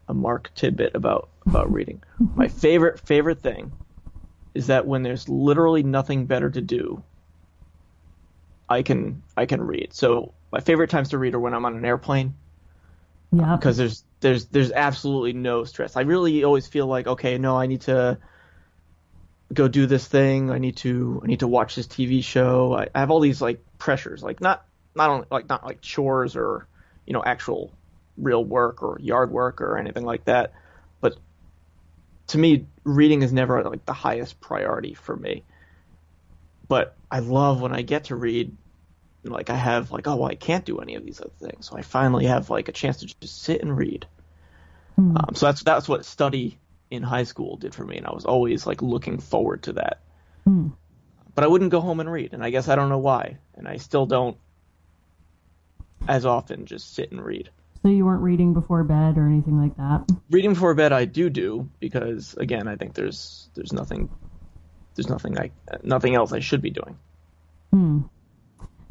a 0.09 0.15
mark 0.15 0.51
tidbit 0.55 0.95
about 0.95 1.31
about 1.47 1.73
reading 1.73 2.03
my 2.35 2.49
favorite 2.49 3.01
favorite 3.01 3.41
thing 3.41 3.73
is 4.55 4.69
that 4.69 4.87
when 4.87 5.03
there's 5.03 5.29
literally 5.29 5.83
nothing 5.83 6.27
better 6.27 6.51
to 6.51 6.61
do 6.61 7.03
i 8.69 8.83
can 8.83 9.23
i 9.37 9.47
can 9.47 9.61
read 9.63 9.93
so 9.93 10.35
my 10.53 10.61
favorite 10.61 10.91
times 10.91 11.11
to 11.11 11.19
read 11.19 11.35
are 11.35 11.41
when 11.41 11.55
i'm 11.55 11.65
on 11.65 11.77
an 11.77 11.85
airplane 11.85 12.35
Yeah. 13.33 13.57
because 13.57 13.77
there's 13.77 14.05
there's 14.21 14.47
there's 14.47 14.73
absolutely 14.73 15.35
no 15.35 15.65
stress. 15.65 15.97
I 15.97 16.03
really 16.03 16.43
always 16.45 16.67
feel 16.67 16.87
like 16.87 17.07
okay, 17.07 17.39
no, 17.39 17.57
I 17.57 17.67
need 17.67 17.83
to 17.83 18.19
go 19.53 19.69
do 19.69 19.87
this 19.87 20.07
thing. 20.07 20.51
I 20.51 20.59
need 20.59 20.77
to 20.79 21.21
I 21.23 21.27
need 21.27 21.41
to 21.41 21.49
watch 21.49 21.75
this 21.75 21.87
TV 21.87 22.23
show. 22.23 22.75
I, 22.75 22.89
I 22.95 23.01
have 23.01 23.11
all 23.11 23.21
these 23.21 23.41
like 23.41 23.65
pressures, 23.79 24.23
like 24.23 24.41
not 24.41 24.65
not 24.95 25.11
only 25.11 25.27
like 25.31 25.49
not 25.49 25.65
like 25.65 25.81
chores 25.81 26.37
or 26.37 26.69
you 27.07 27.13
know 27.13 27.23
actual 27.25 27.77
real 28.17 28.45
work 28.45 28.83
or 28.83 28.99
yard 29.01 29.31
work 29.31 29.61
or 29.61 29.79
anything 29.79 30.05
like 30.05 30.25
that, 30.25 30.53
but 31.01 31.17
to 32.29 32.39
me, 32.39 32.67
reading 32.85 33.23
is 33.23 33.33
never 33.33 33.63
like 33.65 33.85
the 33.85 33.93
highest 33.93 34.41
priority 34.41 34.95
for 34.95 35.15
me. 35.17 35.45
But 36.69 36.97
I 37.11 37.21
love 37.21 37.61
when 37.61 37.73
I 37.73 37.83
get 37.83 38.05
to 38.05 38.17
read 38.17 38.57
like 39.31 39.51
I 39.51 39.57
have 39.57 39.91
like 39.91 40.07
oh 40.07 40.17
well, 40.17 40.29
I 40.29 40.35
can't 40.35 40.65
do 40.65 40.79
any 40.79 40.95
of 40.95 41.05
these 41.05 41.21
other 41.21 41.31
things, 41.39 41.67
so 41.67 41.77
I 41.77 41.83
finally 41.83 42.27
have 42.27 42.51
like 42.51 42.69
a 42.69 42.73
chance 42.73 42.99
to 42.99 43.07
just 43.07 43.43
sit 43.43 43.63
and 43.63 43.77
read. 43.77 44.07
Hmm. 44.97 45.17
Um, 45.17 45.35
so 45.35 45.47
that's 45.47 45.63
that's 45.63 45.89
what 45.89 46.05
study 46.05 46.59
in 46.91 47.03
high 47.03 47.25
school 47.25 47.57
did 47.57 47.75
for 47.75 47.85
me, 47.85 47.97
and 47.97 48.07
I 48.07 48.13
was 48.13 48.25
always 48.25 48.67
like 48.67 48.83
looking 48.83 49.19
forward 49.19 49.65
to 49.65 49.75
that. 49.75 50.01
Hmm. 50.45 50.69
But 51.35 51.45
I 51.45 51.49
wouldn't 51.49 51.71
go 51.71 51.81
home 51.81 52.01
and 52.01 52.11
read, 52.11 52.33
and 52.33 52.43
I 52.43 52.51
guess 52.51 52.69
I 52.69 52.77
don't 52.77 52.89
know 52.89 52.99
why, 52.99 53.39
and 53.55 53.69
I 53.69 53.77
still 53.77 54.07
don't 54.07 54.39
as 56.09 56.25
often 56.25 56.67
just 56.67 56.95
sit 56.95 57.11
and 57.11 57.23
read. 57.23 57.51
So 57.87 57.91
you 57.91 58.05
weren't 58.05 58.23
reading 58.23 58.53
before 58.53 58.83
bed 58.83 59.17
or 59.17 59.29
anything 59.29 59.61
like 59.61 59.77
that? 59.77 60.11
Reading 60.29 60.55
before 60.55 60.75
bed 60.75 60.93
I 60.93 61.05
do 61.05 61.31
do 61.31 61.71
because 61.79 62.35
again 62.35 62.67
I 62.67 62.75
think 62.75 62.95
there's 62.95 63.49
there's 63.55 63.73
nothing 63.73 64.11
there's 64.97 65.09
nothing 65.09 65.39
I 65.39 65.53
nothing 65.85 66.17
else 66.17 66.33
I 66.33 66.41
should 66.41 66.61
be 66.61 66.71
doing. 66.71 66.99
Hmm. 67.71 68.01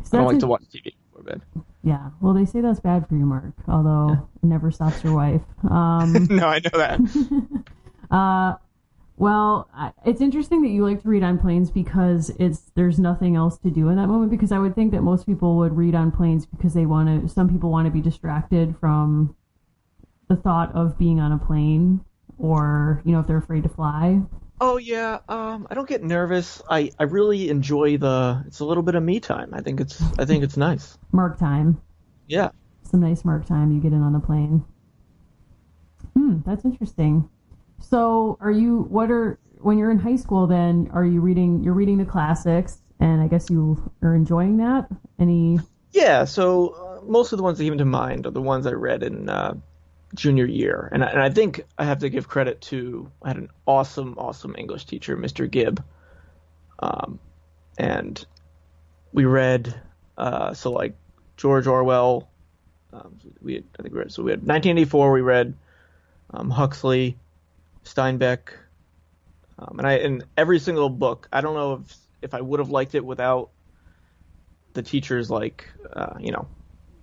So 0.04 0.18
I 0.18 0.22
don't 0.22 0.32
like 0.32 0.40
to 0.40 0.48
watch 0.48 0.64
TV 0.74 0.94
before 1.12 1.24
bed. 1.24 1.42
Yeah. 1.84 2.12
Well, 2.22 2.34
they 2.34 2.46
say 2.46 2.62
that's 2.62 2.80
bad 2.80 3.06
for 3.10 3.16
you, 3.16 3.26
Mark. 3.26 3.52
Although 3.68 4.30
it 4.42 4.48
never 4.48 4.72
stops 4.72 5.04
your 5.04 5.14
wife. 5.14 5.42
Um, 5.70 6.14
no, 6.30 6.48
I 6.48 6.60
know 6.60 6.80
that. 6.80 7.64
uh, 8.12 8.54
well, 9.18 9.70
it's 10.06 10.20
interesting 10.20 10.62
that 10.64 10.70
you 10.70 10.86
like 10.86 11.02
to 11.04 11.08
read 11.08 11.24
on 11.24 11.40
planes 11.40 11.72
because 11.72 12.32
it's 12.40 12.72
there's 12.76 13.00
nothing 13.00 13.36
else 13.36 13.58
to 13.60 13.70
do 13.70 13.90
in 13.90 13.96
that 13.96 14.08
moment. 14.08 14.30
Because 14.30 14.52
I 14.52 14.60
would 14.60 14.76
think 14.76 14.92
that 14.92 15.02
most 15.02 15.26
people 15.26 15.56
would 15.58 15.76
read 15.76 15.96
on 15.96 16.12
planes 16.12 16.46
because 16.46 16.74
they 16.74 16.86
want 16.86 17.24
to. 17.24 17.30
Some 17.30 17.50
people 17.50 17.72
want 17.72 17.86
to 17.86 17.92
be 17.92 18.02
distracted 18.02 18.76
from 18.78 19.36
the 20.28 20.36
thought 20.36 20.74
of 20.76 20.98
being 20.98 21.20
on 21.20 21.32
a 21.32 21.38
plane, 21.38 22.04
or 22.38 23.02
you 23.06 23.14
know, 23.14 23.20
if 23.22 23.28
they're 23.28 23.38
afraid 23.38 23.64
to 23.64 23.70
fly. 23.70 24.22
Oh 24.60 24.78
yeah, 24.78 25.20
um, 25.30 25.68
I 25.70 25.76
don't 25.76 25.88
get 25.88 26.04
nervous. 26.04 26.62
I, 26.70 26.92
I 27.00 27.04
really 27.04 27.50
enjoy 27.50 27.98
the. 27.98 28.44
It's 28.48 28.60
a 28.60 28.66
little 28.66 28.84
bit 28.84 28.96
of 28.96 29.04
me 29.04 29.20
time. 29.20 29.54
I 29.54 29.62
think 29.62 29.80
it's 29.80 30.02
I 30.18 30.26
think 30.26 30.44
it's 30.44 30.58
nice. 30.58 30.98
Mark 31.12 31.38
time. 31.40 31.82
Yeah. 32.28 32.50
some 32.84 33.02
nice 33.02 33.24
mark 33.24 33.46
time 33.46 33.72
you 33.72 33.80
get 33.82 33.94
in 33.94 34.02
on 34.02 34.14
the 34.14 34.20
plane. 34.20 34.66
Hmm, 36.16 36.40
that's 36.46 36.66
interesting. 36.66 37.30
So, 37.80 38.38
are 38.42 38.52
you 38.52 38.84
what 38.90 39.12
are 39.12 39.40
when 39.60 39.78
you're 39.78 39.92
in 39.92 40.00
high 40.00 40.16
school 40.16 40.46
then 40.48 40.90
are 40.94 41.06
you 41.06 41.22
reading 41.22 41.64
you're 41.64 41.74
reading 41.74 41.98
the 41.98 42.06
classics 42.06 42.78
and 43.00 43.22
I 43.22 43.28
guess 43.28 43.50
you 43.50 43.92
are 44.02 44.16
enjoying 44.16 44.58
that? 44.58 44.88
Any 45.20 45.60
Yeah. 45.92 46.26
So 46.26 46.70
uh, 46.70 47.06
most 47.06 47.32
of 47.32 47.38
the 47.38 47.44
ones 47.44 47.58
that 47.58 47.64
came 47.64 47.78
to 47.78 47.86
mind 47.86 48.26
are 48.26 48.32
the 48.32 48.42
ones 48.42 48.68
I 48.68 48.72
read 48.72 49.04
in 49.04 49.30
uh, 49.30 49.56
junior 50.14 50.46
year, 50.46 50.90
and 50.92 51.04
I, 51.04 51.08
and 51.08 51.22
I 51.22 51.30
think 51.30 51.62
I 51.78 51.86
have 51.86 52.00
to 52.00 52.10
give 52.10 52.28
credit 52.28 52.62
to 52.62 53.12
I 53.22 53.30
had 53.30 53.38
an 53.38 53.50
awesome 53.66 54.16
awesome 54.18 54.56
English 54.58 54.86
teacher, 54.86 55.18
Mr. 55.18 55.50
Gibb, 55.50 55.84
um, 56.80 57.20
and 57.78 58.24
we 59.14 59.26
read 59.26 59.74
uh, 60.18 60.54
so 60.54 60.72
like 60.72 60.96
George 61.38 61.68
Orwell. 61.68 62.30
Um, 62.94 63.20
we 63.42 63.56
had, 63.56 63.64
I 63.78 63.84
think 63.84 63.94
we 63.94 64.00
read 64.00 64.12
so 64.12 64.24
we 64.24 64.32
had 64.32 64.40
1984. 64.40 65.12
We 65.12 65.22
read 65.22 65.54
um, 66.32 66.50
Huxley, 66.50 67.18
Steinbeck, 67.86 68.50
um, 69.58 69.80
and 69.80 69.88
I 69.88 69.98
in 69.98 70.24
every 70.36 70.60
single 70.60 70.90
book. 70.90 71.28
I 71.32 71.42
don't 71.42 71.56
know 71.56 71.74
if 71.74 71.98
if 72.22 72.34
I 72.34 72.42
would 72.42 72.60
have 72.60 72.70
liked 72.70 72.96
it 72.96 73.06
without 73.06 73.52
the 74.74 74.82
teachers 74.82 75.30
like 75.30 75.70
uh, 75.94 76.16
you 76.20 76.32
know 76.32 76.48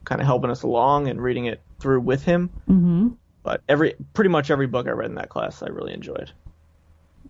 kind 0.04 0.20
of 0.20 0.26
helping 0.26 0.50
us 0.50 0.62
along 0.62 1.08
and 1.08 1.22
reading 1.22 1.46
it 1.46 1.60
through 1.80 2.00
with 2.00 2.24
him. 2.24 2.50
mm-hmm. 2.68 3.08
But 3.42 3.62
every 3.68 3.94
pretty 4.12 4.30
much 4.30 4.50
every 4.50 4.66
book 4.66 4.86
I 4.86 4.90
read 4.90 5.10
in 5.10 5.16
that 5.16 5.28
class 5.28 5.62
I 5.62 5.68
really 5.68 5.94
enjoyed. 5.94 6.30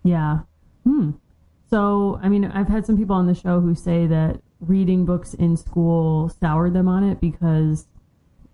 Yeah. 0.03 0.39
Hmm. 0.83 1.11
So, 1.69 2.19
I 2.21 2.29
mean, 2.29 2.45
I've 2.45 2.67
had 2.67 2.85
some 2.85 2.97
people 2.97 3.15
on 3.15 3.25
the 3.25 3.33
show 3.33 3.59
who 3.59 3.73
say 3.73 4.05
that 4.05 4.41
reading 4.59 5.05
books 5.05 5.33
in 5.33 5.57
school 5.57 6.29
soured 6.29 6.73
them 6.73 6.87
on 6.87 7.03
it 7.03 7.19
because 7.19 7.87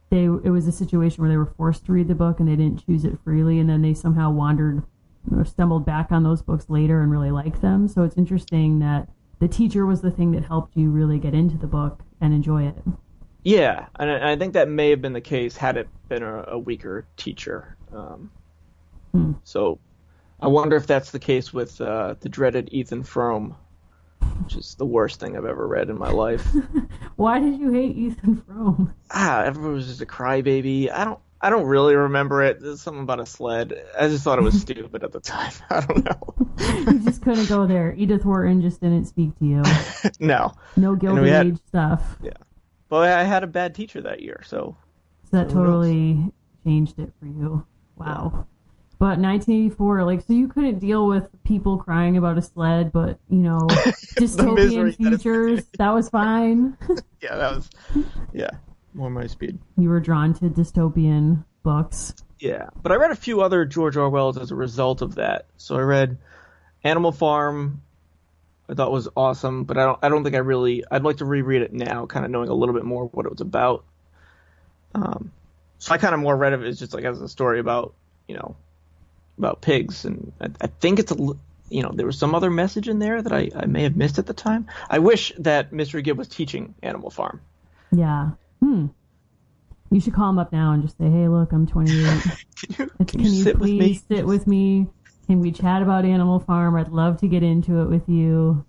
they 0.09 0.23
it 0.23 0.51
was 0.51 0.67
a 0.67 0.71
situation 0.71 1.21
where 1.21 1.29
they 1.29 1.37
were 1.37 1.53
forced 1.57 1.85
to 1.85 1.91
read 1.91 2.07
the 2.07 2.15
book 2.15 2.39
and 2.39 2.49
they 2.49 2.55
didn't 2.55 2.85
choose 2.85 3.05
it 3.05 3.19
freely, 3.23 3.59
and 3.59 3.69
then 3.69 3.81
they 3.81 3.93
somehow 3.93 4.31
wandered 4.31 4.83
or 5.35 5.45
stumbled 5.45 5.85
back 5.85 6.11
on 6.11 6.23
those 6.23 6.41
books 6.41 6.65
later 6.69 7.01
and 7.01 7.11
really 7.11 7.31
liked 7.31 7.61
them. 7.61 7.87
So 7.87 8.03
it's 8.03 8.17
interesting 8.17 8.79
that 8.79 9.09
the 9.39 9.47
teacher 9.47 9.85
was 9.85 10.01
the 10.01 10.11
thing 10.11 10.31
that 10.31 10.45
helped 10.45 10.75
you 10.75 10.89
really 10.89 11.19
get 11.19 11.33
into 11.33 11.57
the 11.57 11.67
book 11.67 12.01
and 12.21 12.33
enjoy 12.33 12.67
it. 12.67 12.75
Yeah, 13.43 13.87
and 13.99 14.11
I, 14.11 14.35
think 14.35 14.53
that 14.53 14.67
may 14.67 14.89
have 14.89 15.01
been 15.01 15.13
the 15.13 15.21
case 15.21 15.55
had 15.55 15.77
it 15.77 15.87
been 16.09 16.23
a, 16.23 16.43
a 16.49 16.59
weaker 16.59 17.05
teacher. 17.15 17.77
Um, 17.93 18.31
Hmm. 19.11 19.33
So 19.43 19.79
I 20.39 20.47
wonder 20.47 20.75
if 20.75 20.87
that's 20.87 21.11
the 21.11 21.19
case 21.19 21.53
with 21.53 21.79
uh, 21.81 22.15
the 22.19 22.29
dreaded 22.29 22.69
Ethan 22.71 23.03
Frome, 23.03 23.55
which 24.43 24.55
is 24.55 24.75
the 24.75 24.85
worst 24.85 25.19
thing 25.19 25.35
I've 25.37 25.45
ever 25.45 25.67
read 25.67 25.89
in 25.89 25.97
my 25.97 26.11
life. 26.11 26.45
Why 27.15 27.39
did 27.39 27.59
you 27.59 27.71
hate 27.71 27.95
Ethan 27.97 28.41
Frome? 28.41 28.93
ah, 29.11 29.43
everyone 29.43 29.73
was 29.73 29.87
just 29.87 30.01
a 30.01 30.05
crybaby. 30.05 30.91
I 30.91 31.05
don't. 31.05 31.19
I 31.41 31.49
don't 31.49 31.67
really 31.67 31.95
remember 31.95 32.43
it. 32.43 32.59
There's 32.59 32.81
something 32.81 33.03
about 33.03 33.21
a 33.21 33.25
sled. 33.25 33.73
I 33.97 34.09
just 34.09 34.25
thought 34.25 34.39
it 34.39 34.41
was 34.41 34.59
stupid 34.61 35.05
at 35.05 35.13
the 35.13 35.21
time. 35.21 35.53
I 35.69 35.79
don't 35.85 36.03
know. 36.03 36.35
you 36.91 36.99
just 36.99 37.21
couldn't 37.21 37.47
go 37.47 37.65
there. 37.65 37.93
Edith 37.97 38.25
Wharton 38.25 38.61
just 38.61 38.81
didn't 38.81 39.05
speak 39.05 39.37
to 39.39 39.45
you. 39.45 39.63
no, 40.19 40.51
No 40.75 40.95
Gilded 40.95 41.27
had- 41.29 41.47
Age 41.47 41.57
stuff. 41.67 42.17
Yeah. 42.21 42.31
But 42.89 43.07
I 43.09 43.23
had 43.23 43.43
a 43.43 43.47
bad 43.47 43.73
teacher 43.73 44.01
that 44.01 44.21
year, 44.21 44.41
so 44.45 44.75
So 45.31 45.37
that 45.37 45.45
knows? 45.45 45.53
totally 45.53 46.33
changed 46.65 46.99
it 46.99 47.13
for 47.21 47.27
you. 47.27 47.65
Wow. 47.95 48.45
But 48.99 49.17
1984, 49.17 50.03
like, 50.03 50.21
so 50.27 50.33
you 50.33 50.49
couldn't 50.49 50.79
deal 50.79 51.07
with 51.07 51.29
people 51.45 51.77
crying 51.77 52.17
about 52.17 52.37
a 52.37 52.41
sled, 52.41 52.91
but 52.91 53.17
you 53.29 53.37
know, 53.37 53.59
dystopian 54.19 54.93
futures, 54.93 55.65
that 55.77 55.91
was 55.91 56.09
fine. 56.09 56.77
yeah, 57.21 57.37
that 57.37 57.55
was, 57.55 57.69
yeah, 58.33 58.49
more 58.93 59.09
my 59.09 59.27
speed. 59.27 59.57
You 59.77 59.87
were 59.87 60.01
drawn 60.01 60.33
to 60.35 60.49
dystopian 60.49 61.45
books. 61.63 62.13
Yeah, 62.39 62.69
but 62.83 62.91
I 62.91 62.95
read 62.95 63.11
a 63.11 63.15
few 63.15 63.39
other 63.41 63.63
George 63.63 63.95
Orwell's 63.95 64.37
as 64.37 64.51
a 64.51 64.55
result 64.55 65.01
of 65.01 65.15
that. 65.15 65.45
So 65.55 65.77
I 65.77 65.81
read 65.81 66.17
Animal 66.83 67.13
Farm. 67.13 67.81
I 68.69 68.73
thought 68.73 68.91
was 68.91 69.07
awesome, 69.15 69.63
but 69.63 69.77
I 69.77 69.85
don't. 69.85 69.99
I 70.01 70.09
don't 70.09 70.25
think 70.25 70.35
I 70.35 70.39
really. 70.39 70.83
I'd 70.91 71.03
like 71.03 71.17
to 71.17 71.25
reread 71.25 71.61
it 71.61 71.71
now, 71.71 72.05
kind 72.05 72.25
of 72.25 72.31
knowing 72.31 72.49
a 72.49 72.53
little 72.53 72.75
bit 72.75 72.83
more 72.83 73.05
what 73.05 73.25
it 73.25 73.31
was 73.31 73.41
about. 73.41 73.85
Um, 74.93 75.31
so 75.77 75.93
I 75.93 75.97
kind 75.97 76.13
of 76.13 76.19
more 76.19 76.35
read 76.35 76.51
of 76.51 76.63
it 76.63 76.67
as 76.67 76.79
just 76.79 76.93
like 76.93 77.05
as 77.05 77.21
a 77.21 77.29
story 77.29 77.59
about 77.61 77.93
you 78.27 78.35
know 78.35 78.57
about 79.39 79.61
pigs, 79.61 80.05
and 80.05 80.31
I, 80.39 80.49
I 80.61 80.67
think 80.67 80.99
it's 80.99 81.11
a 81.11 81.15
you 81.69 81.83
know 81.83 81.91
there 81.93 82.05
was 82.05 82.17
some 82.17 82.35
other 82.35 82.49
message 82.51 82.87
in 82.87 82.99
there 82.99 83.21
that 83.21 83.33
I, 83.33 83.49
I 83.55 83.65
may 83.65 83.83
have 83.83 83.95
missed 83.95 84.19
at 84.19 84.27
the 84.27 84.33
time. 84.33 84.67
I 84.89 84.99
wish 84.99 85.33
that 85.39 85.71
Mr. 85.71 86.03
Gibb 86.03 86.17
was 86.17 86.27
teaching 86.27 86.75
Animal 86.83 87.09
Farm. 87.09 87.41
Yeah. 87.91 88.31
Hmm. 88.59 88.87
You 89.91 89.99
should 89.99 90.13
call 90.13 90.29
him 90.29 90.37
up 90.37 90.51
now 90.51 90.73
and 90.73 90.83
just 90.83 90.97
say, 90.97 91.09
"Hey, 91.09 91.27
look, 91.27 91.51
I'm 91.51 91.65
28. 91.65 91.95
can 91.95 92.31
you, 92.69 92.75
can 92.75 93.05
can 93.07 93.19
you 93.21 93.31
you 93.31 93.43
sit 93.43 93.57
with 93.57 93.69
please 93.69 94.03
me? 94.09 94.15
sit 94.17 94.25
with 94.25 94.45
me? 94.45 94.87
Can 95.25 95.39
we 95.39 95.51
chat 95.51 95.81
about 95.81 96.05
Animal 96.05 96.39
Farm? 96.39 96.75
I'd 96.75 96.89
love 96.89 97.17
to 97.21 97.27
get 97.27 97.41
into 97.41 97.81
it 97.81 97.89
with 97.89 98.07
you. 98.07 98.63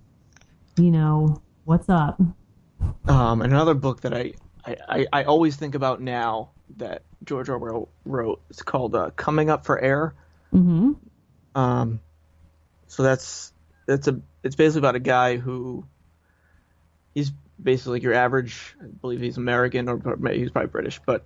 You 0.77 0.91
know, 0.91 1.43
what's 1.65 1.89
up?" 1.89 2.21
Um, 3.07 3.43
another 3.43 3.75
book 3.75 4.03
that 4.03 4.15
I, 4.15 4.33
I, 4.65 4.77
I, 4.89 5.07
I 5.13 5.25
always 5.25 5.57
think 5.57 5.75
about 5.75 6.01
now 6.01 6.51
that 6.77 7.03
George 7.25 7.49
Orwell 7.49 7.89
wrote. 8.05 8.41
It's 8.49 8.63
called 8.63 8.95
uh, 8.95 9.11
Coming 9.17 9.51
Up 9.51 9.67
for 9.67 9.79
Air. 9.79 10.15
Mm-hmm. 10.55 10.93
Um, 11.55 12.01
so 12.87 13.03
that's 13.03 13.53
that's 13.87 14.09
a 14.09 14.21
it's 14.43 14.57
basically 14.57 14.81
about 14.81 14.97
a 14.97 15.01
guy 15.01 15.37
who 15.37 15.85
he's 17.15 17.33
basically 17.63 17.95
like 17.95 18.03
your 18.03 18.15
average. 18.15 18.75
I 18.81 18.87
believe 18.87 19.21
he's 19.21 19.37
American 19.37 19.89
or 19.89 19.97
he's 20.33 20.51
probably 20.51 20.71
British, 20.71 21.01
but 21.05 21.25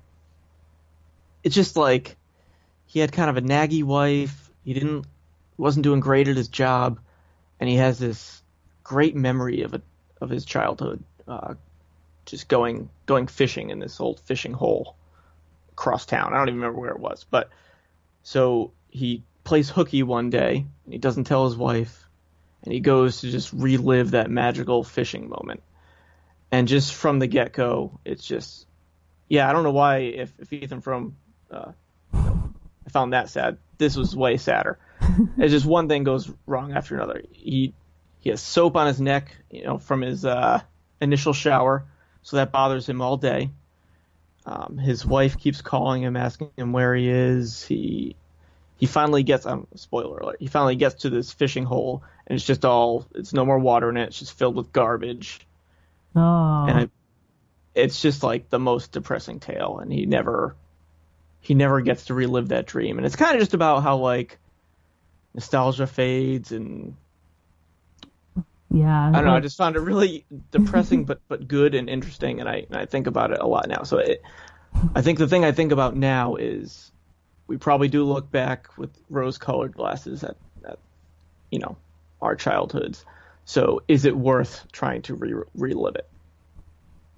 it's 1.43 1.55
just 1.55 1.77
like 1.77 2.17
he 2.87 3.01
had 3.01 3.13
kind 3.13 3.31
of 3.31 3.37
a 3.37 3.43
naggy 3.43 3.83
wife. 3.85 4.51
He 4.65 4.75
didn't 4.75 5.07
wasn't 5.57 5.85
doing 5.85 6.01
great 6.01 6.29
at 6.29 6.37
his 6.37 6.49
job, 6.49 7.01
and 7.61 7.69
he 7.69 7.77
has 7.77 7.99
this 7.99 8.43
great 8.83 9.15
memory 9.15 9.63
of 9.63 9.75
a 9.75 9.83
of 10.21 10.31
his 10.31 10.45
childhood, 10.45 11.03
uh, 11.29 11.55
just 12.27 12.49
going 12.49 12.89
going 13.07 13.27
fishing 13.27 13.71
in 13.71 13.79
this 13.79 14.01
old 14.01 14.21
fishing 14.21 14.53
hole 14.53 14.97
across 15.73 16.07
town. 16.07 16.33
I 16.33 16.39
don't 16.39 16.49
even 16.49 16.61
remember 16.61 16.81
where 16.81 16.91
it 16.91 17.01
was, 17.01 17.25
but 17.31 17.51
so 18.23 18.73
he 18.95 19.25
plays 19.43 19.69
hooky 19.69 20.03
one 20.03 20.31
day 20.31 20.65
and 20.85 20.93
he 20.93 20.99
doesn't 20.99 21.25
tell 21.25 21.45
his 21.45 21.57
wife 21.57 22.09
and 22.63 22.73
he 22.73 22.81
goes 22.81 23.21
to 23.21 23.31
just 23.31 23.53
relive 23.53 24.13
that 24.13 24.31
magical 24.31 24.83
fishing 24.83 25.29
moment. 25.29 25.63
And 26.51 26.69
just 26.69 26.95
from 26.95 27.19
the 27.19 27.27
get 27.27 27.53
go, 27.53 27.99
it's 28.05 28.25
just 28.25 28.67
yeah, 29.29 29.49
I 29.49 29.53
don't 29.53 29.65
know 29.65 29.73
why 29.73 29.99
if, 29.99 30.33
if 30.39 30.53
Ethan 30.53 30.81
Frome 30.81 31.17
uh, 31.51 31.73
I 32.15 32.91
found 32.91 33.13
that 33.13 33.29
sad. 33.29 33.59
This 33.79 33.97
was 33.97 34.15
way 34.15 34.37
sadder. 34.37 34.79
it's 35.39 35.53
just 35.53 35.67
one 35.67 35.89
thing 35.89 36.05
goes 36.05 36.31
wrong 36.47 36.73
after 36.73 36.95
another. 36.95 37.23
He 37.33 37.75
he 38.21 38.31
has 38.31 38.41
soap 38.41 38.77
on 38.77 38.87
his 38.87 39.01
neck, 39.01 39.37
you 39.51 39.65
know, 39.65 39.79
from 39.79 40.03
his 40.03 40.25
uh, 40.25 40.61
initial 41.01 41.33
shower, 41.33 41.85
so 42.23 42.37
that 42.37 42.53
bothers 42.53 42.89
him 42.89 43.03
all 43.03 43.17
day. 43.17 43.51
Um, 44.47 44.79
his 44.79 45.05
wife 45.05 45.39
keeps 45.39 45.61
calling 45.61 46.03
him, 46.03 46.17
asking 46.17 46.51
him 46.57 46.73
where 46.73 46.95
he 46.95 47.09
is. 47.09 47.65
He 47.65 48.17
he 48.85 48.87
finally 48.87 49.23
gets 49.23 49.47
um 49.47 49.67
spoiler 49.77 50.19
alert. 50.19 50.37
He 50.41 50.47
finally 50.47 50.77
gets 50.77 50.97
to 50.97 51.09
this 51.09 51.33
fishing 51.33 51.65
hole, 51.65 52.03
and 52.27 52.37
it's 52.37 52.45
just 52.45 52.67
all 52.67 53.07
it's 53.15 53.33
no 53.33 53.47
more 53.47 53.59
water 53.59 53.89
in 53.89 53.97
it. 53.97 54.09
It's 54.09 54.19
just 54.19 54.37
filled 54.37 54.57
with 54.57 54.75
garbage, 54.75 55.41
Oh, 56.15 56.67
and 56.69 56.81
it, 56.81 56.91
it's 57.75 58.03
just 58.03 58.23
like 58.23 58.51
the 58.51 58.59
most 58.59 58.93
depressing 58.93 59.41
tale. 59.41 59.79
And 59.79 59.91
he 59.91 60.05
never 60.05 60.55
he 61.41 61.55
never 61.55 61.81
gets 61.81 62.05
to 62.07 62.15
relive 62.15 62.49
that 62.49 62.67
dream. 62.67 62.99
And 62.99 63.07
it's 63.07 63.17
kind 63.17 63.35
of 63.35 63.41
just 63.41 63.55
about 63.55 63.83
how 63.83 63.97
like 63.97 64.39
nostalgia 65.33 65.87
fades 65.87 66.53
and 66.53 66.95
yeah. 68.71 69.09
I 69.09 69.13
don't 69.13 69.25
know. 69.25 69.35
I 69.35 69.41
just 69.41 69.57
found 69.57 69.77
it 69.77 69.81
really 69.81 70.27
depressing, 70.51 71.07
but 71.07 71.23
but 71.27 71.49
good 71.49 71.75
and 71.75 71.89
interesting, 71.89 72.41
and 72.41 72.51
I 72.51 72.67
and 72.69 72.77
I 72.77 72.85
think 72.85 73.07
about 73.07 73.31
it 73.31 73.39
a 73.41 73.47
lot 73.47 73.67
now. 73.67 73.85
So 73.85 73.97
it, 73.97 74.21
I 74.95 75.01
think 75.01 75.19
the 75.19 75.27
thing 75.27 75.43
I 75.43 75.53
think 75.53 75.73
about 75.73 75.97
now 75.97 76.35
is 76.35 76.93
we 77.47 77.57
probably 77.57 77.89
do 77.89 78.05
look 78.05 78.31
back 78.31 78.77
with 78.79 78.91
rose-colored 79.11 79.75
glasses 79.75 80.25
at, 80.25 80.37
at 80.67 80.79
you 81.51 81.59
know 81.59 81.77
our 82.23 82.37
childhoods. 82.37 83.05
So 83.45 83.83
is 83.89 84.05
it 84.05 84.17
worth 84.17 84.67
trying 84.73 85.03
to 85.03 85.15
re- 85.15 85.45
relive 85.55 85.97
it? 85.97 86.09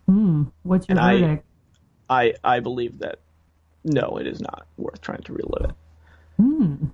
Hmm. 0.06 0.44
What's 0.62 0.88
your 0.88 0.98
and 0.98 1.06
I- 1.06 1.20
verdict? 1.20 1.44
I 2.08 2.34
I 2.44 2.60
believe 2.60 2.98
that 3.00 3.18
no, 3.84 4.18
it 4.20 4.26
is 4.26 4.40
not 4.40 4.66
worth 4.76 5.00
trying 5.00 5.22
to 5.22 5.32
relive 5.32 5.70
it. 5.70 5.76
Hmm. 6.36 6.86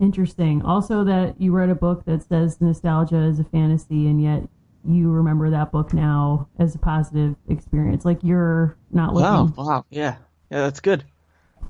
Interesting. 0.00 0.62
Also, 0.62 1.04
that 1.04 1.40
you 1.40 1.52
read 1.52 1.70
a 1.70 1.74
book 1.74 2.04
that 2.04 2.22
says 2.24 2.60
nostalgia 2.60 3.18
is 3.22 3.38
a 3.38 3.44
fantasy, 3.44 4.08
and 4.08 4.20
yet 4.22 4.42
you 4.86 5.10
remember 5.10 5.50
that 5.50 5.70
book 5.70 5.92
now 5.94 6.48
as 6.58 6.74
a 6.74 6.78
positive 6.78 7.36
experience. 7.48 8.04
Like 8.04 8.18
you're 8.22 8.76
not 8.90 9.14
looking. 9.14 9.54
Wow, 9.56 9.64
wow, 9.66 9.84
yeah, 9.90 10.16
yeah, 10.50 10.62
that's 10.62 10.80
good. 10.80 11.04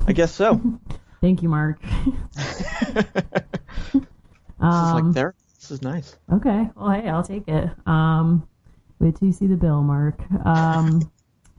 I 0.06 0.12
guess 0.12 0.32
so. 0.34 0.60
Thank 1.20 1.42
you, 1.42 1.48
Mark. 1.48 1.80
this 2.34 2.60
is 3.94 4.02
Um, 4.60 5.06
like 5.06 5.14
there. 5.14 5.34
This 5.58 5.70
is 5.70 5.82
nice. 5.82 6.16
Okay. 6.32 6.68
Well, 6.76 6.90
hey, 6.90 7.08
I'll 7.08 7.22
take 7.22 7.48
it. 7.48 7.70
Um, 7.86 8.46
wait 8.98 9.16
till 9.16 9.26
you 9.28 9.32
see 9.32 9.46
the 9.46 9.56
bill, 9.56 9.82
Mark. 9.82 10.20
Um, 10.44 11.10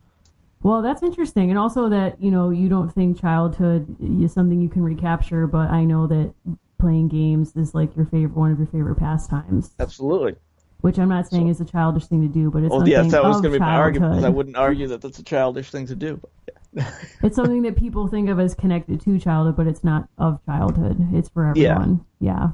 well, 0.63 0.81
that's 0.83 1.01
interesting, 1.01 1.49
and 1.49 1.57
also 1.57 1.89
that 1.89 2.21
you 2.21 2.29
know 2.29 2.51
you 2.51 2.69
don't 2.69 2.93
think 2.93 3.19
childhood 3.19 3.95
is 4.21 4.31
something 4.33 4.61
you 4.61 4.69
can 4.69 4.83
recapture, 4.83 5.47
but 5.47 5.69
I 5.71 5.83
know 5.83 6.05
that 6.07 6.33
playing 6.79 7.07
games 7.07 7.55
is 7.55 7.73
like 7.73 7.95
your 7.95 8.05
favorite, 8.05 8.37
one 8.37 8.51
of 8.51 8.59
your 8.59 8.67
favorite 8.67 8.97
pastimes. 8.97 9.71
Absolutely. 9.79 10.35
Which 10.81 10.99
I'm 10.99 11.09
not 11.09 11.27
saying 11.27 11.47
is 11.47 11.59
a 11.61 11.65
childish 11.65 12.05
thing 12.05 12.21
to 12.21 12.27
do, 12.27 12.51
but 12.51 12.61
it's 12.61 12.69
Well, 12.69 12.81
something 12.81 12.91
yes, 12.91 13.11
that 13.11 13.23
was 13.23 13.41
going 13.41 13.53
to 13.53 13.59
be 13.59 13.65
my 13.65 13.75
argument. 13.75 14.23
I 14.23 14.29
wouldn't 14.29 14.55
argue 14.55 14.87
that 14.89 15.01
that's 15.01 15.17
a 15.17 15.23
childish 15.23 15.71
thing 15.71 15.87
to 15.87 15.95
do. 15.95 16.17
But 16.17 16.29
yeah. 16.47 16.59
It's 17.23 17.35
something 17.35 17.63
that 17.63 17.75
people 17.75 18.07
think 18.07 18.29
of 18.29 18.39
as 18.39 18.53
connected 18.53 19.01
to 19.01 19.17
childhood, 19.19 19.55
but 19.55 19.67
it's 19.67 19.83
not 19.83 20.07
of 20.17 20.43
childhood. 20.45 20.97
It's 21.13 21.29
for 21.29 21.45
everyone. 21.47 22.05
Yeah. 22.19 22.49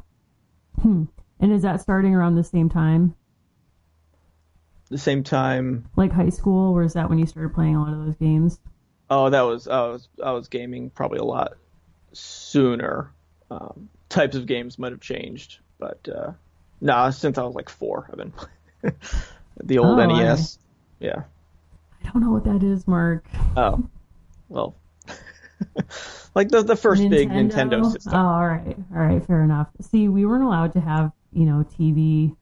Hmm. 0.81 1.05
And 1.39 1.51
is 1.51 1.63
that 1.63 1.81
starting 1.81 2.13
around 2.15 2.35
the 2.35 2.43
same 2.43 2.69
time? 2.69 3.15
the 4.89 4.97
same 4.97 5.23
time, 5.23 5.89
like 5.95 6.11
high 6.11 6.29
school, 6.29 6.73
or 6.75 6.83
is 6.83 6.93
that 6.93 7.09
when 7.09 7.17
you 7.17 7.25
started 7.25 7.53
playing 7.53 7.75
a 7.77 7.81
lot 7.81 7.93
of 7.93 8.05
those 8.05 8.17
games? 8.17 8.59
oh, 9.09 9.29
that 9.29 9.41
was 9.41 9.67
I 9.67 9.81
was 9.87 10.07
I 10.23 10.31
was 10.31 10.47
gaming 10.49 10.89
probably 10.89 11.19
a 11.19 11.23
lot 11.23 11.53
sooner. 12.13 13.11
Um, 13.49 13.89
types 14.09 14.35
of 14.35 14.45
games 14.45 14.77
might 14.77 14.91
have 14.91 15.01
changed, 15.01 15.59
but 15.79 16.07
uh, 16.13 16.31
no, 16.81 17.09
since 17.11 17.37
I 17.37 17.43
was 17.43 17.55
like 17.55 17.69
four, 17.69 18.07
I've 18.09 18.17
been 18.17 18.31
playing 18.31 18.95
the 19.63 19.77
old 19.77 19.99
Oh, 19.99 20.05
NES. 20.05 20.59
Yeah. 20.99 21.23
I 22.03 22.09
don't 22.09 22.21
know 22.23 22.31
what 22.31 22.43
that 22.45 22.63
is, 22.63 22.87
Mark. 22.87 23.25
Oh, 23.55 23.87
well, 24.51 24.75
like 26.35 26.49
the 26.49 26.61
the 26.61 26.75
first 26.75 27.07
big 27.09 27.29
Nintendo 27.29 27.89
system. 27.91 28.13
Oh, 28.13 28.17
all 28.17 28.47
right, 28.47 28.75
all 28.93 29.01
right, 29.01 29.25
fair 29.25 29.43
enough. 29.43 29.67
See, 29.81 30.07
we 30.09 30.25
weren't 30.25 30.43
allowed 30.43 30.73
to 30.73 30.81
have 30.81 31.11
you 31.33 31.45
know 31.45 31.65
TV 31.79 32.35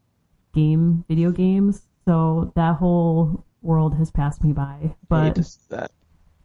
game 0.53 1.05
video 1.07 1.31
games, 1.31 1.83
so 2.05 2.51
that 2.55 2.75
whole 2.75 3.45
world 3.61 3.95
has 3.95 4.11
passed 4.11 4.43
me 4.43 4.51
by. 4.53 4.95
But. 5.07 5.39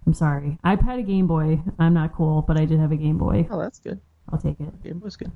I'm 0.07 0.12
sorry. 0.12 0.59
I've 0.62 0.81
had 0.83 0.99
a 0.99 1.03
Game 1.03 1.27
Boy. 1.27 1.62
I'm 1.79 1.95
not 1.95 2.12
cool, 2.12 2.43
but 2.43 2.59
I 2.61 2.67
did 2.67 2.79
have 2.79 2.93
a 2.93 2.97
Game 2.97 3.17
Boy. 3.17 3.49
Oh, 3.51 3.59
that's 3.59 3.79
good. 3.79 3.99
I'll 4.31 4.39
take 4.39 4.61
it. 4.61 4.83
Game 4.83 4.99
Boy's 4.99 5.17
good. 5.17 5.33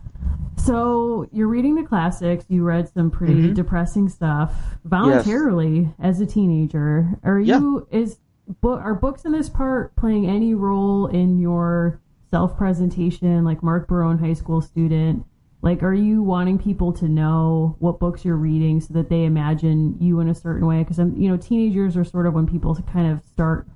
So 0.57 1.27
you're 1.33 1.49
reading 1.49 1.75
the 1.75 1.85
classics. 1.85 2.45
You 2.51 2.65
read 2.65 2.87
some 2.93 3.11
pretty 3.11 3.49
Mhm. 3.49 3.55
depressing 3.55 4.11
stuff 4.11 4.55
voluntarily 4.85 5.89
as 5.99 6.21
a 6.21 6.27
teenager. 6.27 7.19
Are 7.23 7.41
Yeah. 7.41 7.61
you 7.61 7.87
is 7.91 8.19
book 8.49 8.81
are 8.83 8.95
books 8.95 9.25
in 9.25 9.33
this 9.33 9.49
part 9.49 9.95
playing 9.97 10.27
any 10.27 10.55
role 10.55 11.07
in 11.07 11.39
your 11.39 12.01
self 12.31 12.57
presentation? 12.57 13.45
Like 13.45 13.63
Mark 13.63 13.89
Barone, 13.89 14.19
high 14.19 14.35
school 14.35 14.61
student. 14.61 15.25
Like, 15.61 15.83
are 15.83 15.95
you 15.95 16.23
wanting 16.23 16.59
people 16.59 16.93
to 16.95 17.09
know 17.09 17.77
what 17.81 17.99
books 17.99 18.25
you're 18.25 18.37
reading 18.37 18.81
so 18.81 18.95
that 18.95 19.09
they 19.09 19.25
imagine 19.25 19.97
you 20.01 20.21
in 20.21 20.29
a 20.29 20.35
certain 20.35 20.67
way? 20.67 20.79
Because 20.79 21.01
I'm, 21.01 21.17
you 21.17 21.29
know, 21.29 21.37
teenagers 21.37 21.97
are 21.97 22.05
sort 22.05 22.27
of 22.27 22.35
when 22.35 22.47
people 22.47 22.77
kind 22.93 23.11
of 23.11 23.21
start 23.33 23.67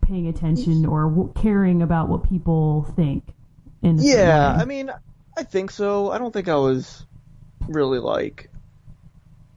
paying 0.00 0.26
attention 0.28 0.86
or 0.86 1.10
w- 1.10 1.32
caring 1.34 1.82
about 1.82 2.08
what 2.08 2.22
people 2.22 2.90
think. 2.96 3.24
In 3.82 3.98
Yeah. 3.98 4.56
I 4.58 4.64
mean, 4.64 4.90
I 5.36 5.42
think 5.42 5.70
so. 5.70 6.10
I 6.10 6.18
don't 6.18 6.32
think 6.32 6.48
I 6.48 6.56
was 6.56 7.04
really 7.68 7.98
like 7.98 8.50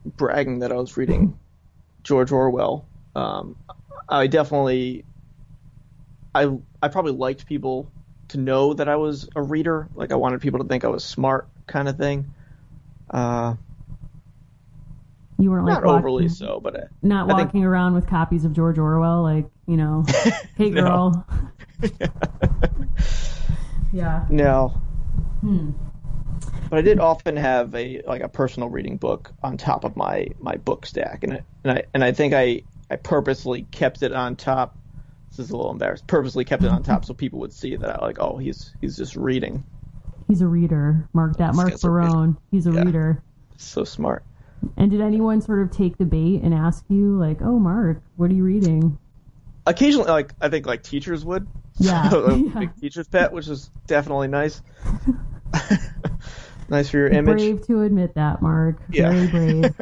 bragging 0.04 0.58
that 0.58 0.72
I 0.72 0.76
was 0.76 0.96
reading 0.98 1.38
George 2.02 2.32
Orwell. 2.32 2.86
Um, 3.16 3.56
I 4.10 4.26
definitely, 4.26 5.04
I 6.34 6.58
I 6.82 6.88
probably 6.88 7.12
liked 7.12 7.46
people 7.46 7.90
to 8.28 8.38
know 8.38 8.74
that 8.74 8.88
I 8.88 8.96
was 8.96 9.28
a 9.36 9.42
reader. 9.42 9.88
Like 9.94 10.12
I 10.12 10.16
wanted 10.16 10.40
people 10.40 10.58
to 10.60 10.66
think 10.66 10.84
I 10.84 10.88
was 10.88 11.04
smart, 11.04 11.48
kind 11.66 11.88
of 11.88 11.96
thing. 11.96 12.32
Uh, 13.08 13.54
You 15.38 15.50
weren't 15.50 15.66
like 15.66 15.82
not 15.82 15.84
overly 15.98 16.28
so, 16.28 16.60
but 16.62 16.76
uh, 16.76 16.84
not 17.02 17.30
I 17.30 17.36
think- 17.36 17.48
walking 17.48 17.64
around 17.64 17.94
with 17.94 18.06
copies 18.06 18.44
of 18.44 18.52
George 18.52 18.78
Orwell, 18.78 19.22
like 19.22 19.48
you 19.66 19.76
know, 19.76 20.04
hey 20.56 20.70
girl. 20.70 21.24
yeah. 23.92 24.26
no. 24.28 24.68
Hmm. 25.40 25.70
But 26.68 26.78
I 26.78 26.82
did 26.82 27.00
often 27.00 27.36
have 27.36 27.74
a 27.74 28.02
like 28.06 28.22
a 28.22 28.28
personal 28.28 28.68
reading 28.68 28.96
book 28.96 29.32
on 29.42 29.56
top 29.56 29.84
of 29.84 29.96
my 29.96 30.28
my 30.40 30.56
book 30.56 30.86
stack, 30.86 31.24
and 31.24 31.32
I, 31.34 31.42
and 31.64 31.72
I 31.78 31.82
and 31.94 32.04
I 32.04 32.12
think 32.12 32.32
I 32.34 32.62
I 32.90 32.96
purposely 32.96 33.62
kept 33.70 34.02
it 34.02 34.12
on 34.12 34.36
top. 34.36 34.76
This 35.30 35.38
is 35.38 35.50
a 35.50 35.56
little 35.56 35.70
embarrassed. 35.70 36.06
Purposely 36.08 36.44
kept 36.44 36.64
it 36.64 36.68
on 36.70 36.82
top 36.82 37.04
so 37.04 37.14
people 37.14 37.38
would 37.40 37.52
see 37.52 37.76
that 37.76 37.88
I 37.88 38.04
like, 38.04 38.18
oh, 38.18 38.36
he's 38.36 38.74
he's 38.80 38.96
just 38.96 39.14
reading. 39.16 39.62
He's 40.26 40.40
a 40.42 40.46
reader. 40.46 41.08
Mark 41.12 41.36
that. 41.36 41.48
This 41.48 41.56
Mark 41.56 41.70
guy's 41.70 41.84
a. 41.84 41.86
Barone. 41.86 42.36
He's 42.50 42.66
a 42.66 42.72
Yeah. 42.72 42.84
reader. 42.84 43.22
So 43.56 43.84
smart. 43.84 44.24
And 44.76 44.90
did 44.90 45.00
anyone 45.00 45.40
sort 45.40 45.62
of 45.62 45.70
take 45.70 45.96
the 45.98 46.04
bait 46.04 46.40
and 46.42 46.52
ask 46.52 46.84
you, 46.88 47.16
like, 47.18 47.40
"Oh, 47.42 47.58
Mark, 47.58 48.02
what 48.16 48.30
are 48.30 48.34
you 48.34 48.44
reading?" 48.44 48.98
Occasionally, 49.66 50.10
like 50.10 50.34
I 50.40 50.48
think 50.48 50.66
like 50.66 50.82
teachers 50.82 51.24
would. 51.24 51.46
Yeah. 51.78 52.08
So, 52.10 52.34
Yeah. 52.34 52.58
big 52.60 52.76
teacher's 52.80 53.06
pet, 53.08 53.32
which 53.32 53.46
is 53.48 53.70
definitely 53.86 54.28
nice. 54.28 54.60
nice 56.68 56.90
for 56.90 56.98
your 56.98 57.08
image. 57.08 57.36
Brave 57.38 57.66
to 57.66 57.82
admit 57.82 58.14
that, 58.14 58.42
Mark. 58.42 58.82
Yeah. 58.90 59.10
Very 59.10 59.26
brave. 59.28 59.74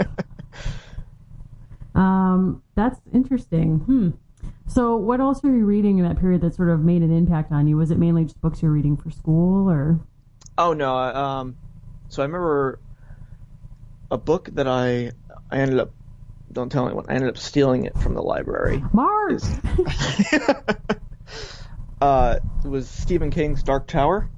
Um, 1.99 2.63
that's 2.75 3.01
interesting. 3.13 3.79
Hmm. 3.81 4.11
So, 4.67 4.97
what 4.97 5.21
else 5.21 5.43
were 5.43 5.51
you 5.51 5.65
reading 5.65 5.99
in 5.99 6.05
that 6.05 6.21
period 6.21 6.43
that 6.43 6.55
sort 6.55 6.71
of 6.71 6.81
made 6.81 7.03
an 7.03 7.13
impact 7.13 7.53
on 7.53 7.67
you? 7.67 7.77
Was 7.77 7.91
it 7.91 7.99
mainly 7.99 8.25
just 8.25 8.41
books 8.41 8.63
you're 8.63 8.71
reading 8.71 8.97
for 8.97 9.11
school, 9.11 9.69
or? 9.69 9.99
Oh 10.57 10.73
no. 10.73 10.97
Um, 10.97 11.57
so 12.09 12.23
I 12.23 12.27
remember 12.27 12.79
a 14.11 14.19
book 14.19 14.49
that 14.53 14.69
I 14.69 15.13
I 15.51 15.59
ended 15.59 15.81
up 15.81 15.93
don't 16.53 16.71
tell 16.71 16.87
anyone 16.87 17.05
I 17.09 17.15
ended 17.15 17.29
up 17.29 17.39
stealing 17.39 17.85
it 17.85 17.99
from 17.99 18.15
the 18.15 18.23
library. 18.23 18.83
Mars. 18.93 19.49
Uh, 22.01 22.39
it 22.65 22.69
was 22.69 22.89
Stephen 22.89 23.31
King's 23.31 23.63
Dark 23.63 23.87
Tower. 23.87 24.31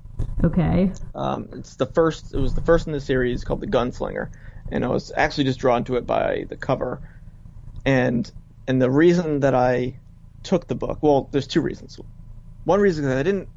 Okay. 0.43 0.93
Um, 1.15 1.49
it's 1.53 1.77
the 1.77 1.87
first. 1.87 2.35
It 2.35 2.39
was 2.39 2.55
the 2.55 2.63
first 2.63 2.87
in 2.87 2.93
the 2.93 3.01
series 3.01 3.45
called 3.45 3.61
The 3.61 3.67
Gunslinger, 3.67 4.31
and 4.71 4.85
I 4.85 4.89
was 4.89 5.13
actually 5.15 5.45
just 5.45 5.59
drawn 5.59 5.85
to 5.85 5.97
it 5.97 6.07
by 6.07 6.47
the 6.49 6.57
cover, 6.57 7.01
and 7.85 8.31
and 8.67 8.81
the 8.81 8.91
reason 8.91 9.41
that 9.41 9.55
I 9.55 9.99
took 10.43 10.67
the 10.67 10.75
book. 10.75 10.99
Well, 11.03 11.29
there's 11.33 11.47
two 11.47 11.61
reasons. 11.61 11.99
One 12.65 12.81
reason 12.81 13.05
is 13.05 13.15
I 13.15 13.23
didn't 13.23 13.49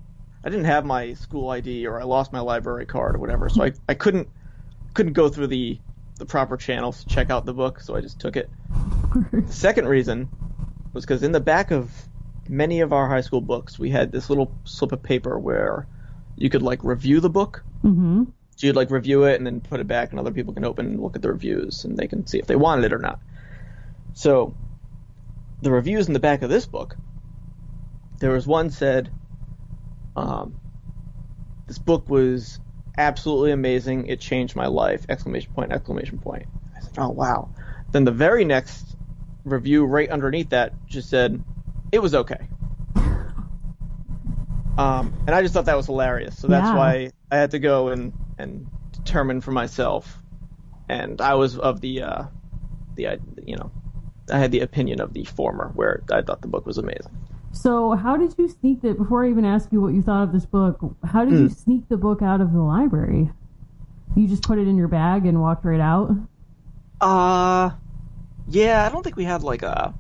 I 0.43 0.49
didn't 0.49 0.65
have 0.65 0.85
my 0.85 1.13
school 1.13 1.49
ID 1.49 1.87
or 1.87 1.99
I 1.99 2.03
lost 2.03 2.33
my 2.33 2.39
library 2.41 2.85
card 2.85 3.15
or 3.15 3.19
whatever, 3.19 3.49
so 3.49 3.63
I, 3.63 3.73
I 3.87 3.93
couldn't 3.93 4.27
couldn't 4.93 5.13
go 5.13 5.29
through 5.29 5.47
the 5.47 5.79
the 6.17 6.25
proper 6.25 6.57
channels 6.57 7.03
to 7.03 7.09
check 7.09 7.29
out 7.29 7.45
the 7.45 7.53
book, 7.53 7.79
so 7.79 7.95
I 7.95 8.01
just 8.01 8.19
took 8.19 8.35
it. 8.35 8.49
The 9.31 9.51
second 9.51 9.87
reason 9.87 10.29
was 10.93 11.05
because 11.05 11.23
in 11.23 11.31
the 11.31 11.39
back 11.39 11.71
of 11.71 11.91
many 12.47 12.81
of 12.81 12.93
our 12.93 13.07
high 13.07 13.21
school 13.21 13.41
books, 13.41 13.79
we 13.79 13.89
had 13.89 14.11
this 14.11 14.29
little 14.29 14.51
slip 14.63 14.91
of 14.91 15.01
paper 15.01 15.37
where 15.39 15.87
you 16.35 16.49
could 16.49 16.61
like 16.61 16.83
review 16.83 17.19
the 17.19 17.29
book. 17.29 17.63
mm-hmm. 17.83 18.23
So 18.55 18.67
you'd 18.67 18.75
like 18.75 18.91
review 18.91 19.23
it 19.23 19.35
and 19.37 19.47
then 19.47 19.61
put 19.61 19.79
it 19.79 19.87
back, 19.87 20.11
and 20.11 20.19
other 20.19 20.31
people 20.31 20.53
can 20.53 20.63
open 20.63 20.85
and 20.85 21.01
look 21.01 21.15
at 21.15 21.23
the 21.23 21.31
reviews, 21.31 21.85
and 21.85 21.97
they 21.97 22.07
can 22.07 22.27
see 22.27 22.37
if 22.37 22.45
they 22.45 22.55
wanted 22.55 22.85
it 22.85 22.93
or 22.93 22.99
not. 22.99 23.19
So 24.13 24.55
the 25.61 25.71
reviews 25.71 26.07
in 26.07 26.13
the 26.13 26.19
back 26.19 26.41
of 26.41 26.49
this 26.49 26.65
book, 26.65 26.97
there 28.19 28.31
was 28.31 28.45
one 28.47 28.69
said, 28.69 29.11
um, 30.15 30.55
"This 31.67 31.79
book 31.79 32.09
was 32.09 32.59
absolutely 32.97 33.51
amazing. 33.51 34.07
It 34.07 34.19
changed 34.19 34.55
my 34.55 34.67
life!" 34.67 35.05
Exclamation 35.09 35.51
point! 35.53 35.71
Exclamation 35.71 36.19
point! 36.19 36.45
I 36.75 36.81
said, 36.81 36.93
"Oh 36.97 37.09
wow!" 37.09 37.49
Then 37.91 38.03
the 38.05 38.11
very 38.11 38.45
next 38.45 38.95
review, 39.43 39.85
right 39.85 40.09
underneath 40.09 40.49
that, 40.49 40.73
just 40.87 41.09
said, 41.09 41.43
"It 41.91 41.99
was 42.01 42.15
okay." 42.15 42.47
Um, 44.77 45.13
and 45.27 45.35
I 45.35 45.41
just 45.41 45.53
thought 45.53 45.65
that 45.65 45.77
was 45.77 45.85
hilarious. 45.85 46.37
So 46.37 46.47
that's 46.47 46.67
Yeah. 46.69 46.77
why 46.77 47.11
I 47.31 47.37
had 47.37 47.51
to 47.51 47.59
go 47.59 47.89
and, 47.89 48.11
and 48.37 48.67
determine 48.91 49.41
for 49.41 49.51
myself. 49.51 50.21
And 50.89 51.21
I 51.21 51.35
was 51.35 51.57
of 51.57 51.79
the, 51.79 52.01
uh, 52.01 52.23
the, 52.95 53.07
uh, 53.07 53.17
you 53.45 53.55
know, 53.55 53.71
I 54.31 54.39
had 54.39 54.51
the 54.51 54.61
opinion 54.61 55.01
of 55.01 55.13
the 55.13 55.23
former, 55.25 55.71
where 55.75 56.03
I 56.11 56.21
thought 56.21 56.41
the 56.41 56.47
book 56.47 56.65
was 56.65 56.77
amazing. 56.77 57.11
So, 57.51 57.91
how 57.95 58.17
did 58.17 58.35
you 58.37 58.47
sneak 58.49 58.81
the? 58.81 58.93
Before 58.93 59.25
I 59.25 59.29
even 59.29 59.45
ask 59.45 59.71
you 59.71 59.81
what 59.81 59.93
you 59.93 60.01
thought 60.01 60.23
of 60.23 60.31
this 60.33 60.45
book, 60.45 60.79
how 61.05 61.25
did 61.25 61.39
you 61.39 61.47
Hmm. 61.47 61.47
sneak 61.49 61.87
the 61.87 61.97
book 61.97 62.21
out 62.21 62.41
of 62.41 62.51
the 62.53 62.61
library? 62.61 63.31
You 64.15 64.27
just 64.27 64.43
put 64.43 64.59
it 64.59 64.67
in 64.67 64.77
your 64.77 64.87
bag 64.87 65.25
and 65.25 65.41
walked 65.41 65.65
right 65.65 65.79
out. 65.79 66.11
Uh, 67.01 67.71
yeah, 68.47 68.85
I 68.85 68.89
don't 68.89 69.03
think 69.03 69.15
we 69.15 69.25
had 69.25 69.43
like 69.43 69.63
a, 69.63 69.93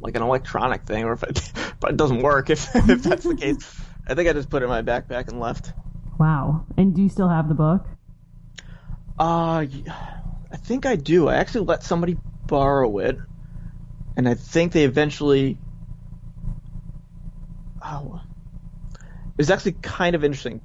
like 0.00 0.16
an 0.16 0.22
electronic 0.22 0.84
thing, 0.84 1.04
or 1.04 1.12
if 1.12 1.22
it, 1.22 1.52
but 1.80 1.90
it 1.92 1.96
doesn't 1.96 2.22
work 2.22 2.50
if, 2.50 2.68
if 2.74 3.02
that's 3.02 3.24
the 3.24 3.36
case. 3.36 3.58
I 4.06 4.14
think 4.14 4.28
I 4.28 4.32
just 4.32 4.50
put 4.50 4.62
it 4.62 4.66
in 4.66 4.70
my 4.70 4.82
backpack 4.82 5.28
and 5.28 5.40
left. 5.40 5.72
Wow. 6.18 6.66
And 6.76 6.94
do 6.94 7.02
you 7.02 7.08
still 7.08 7.28
have 7.28 7.48
the 7.48 7.54
book? 7.54 7.86
Uh, 9.18 9.66
I 10.50 10.56
think 10.56 10.86
I 10.86 10.96
do. 10.96 11.28
I 11.28 11.36
actually 11.36 11.66
let 11.66 11.82
somebody 11.82 12.16
borrow 12.48 12.98
it, 13.00 13.18
and 14.16 14.28
I 14.28 14.34
think 14.34 14.72
they 14.72 14.84
eventually. 14.84 15.60
Oh, 17.82 18.22
it 19.36 19.42
was 19.42 19.50
actually 19.50 19.72
kind 19.72 20.14
of 20.16 20.24
interesting. 20.24 20.62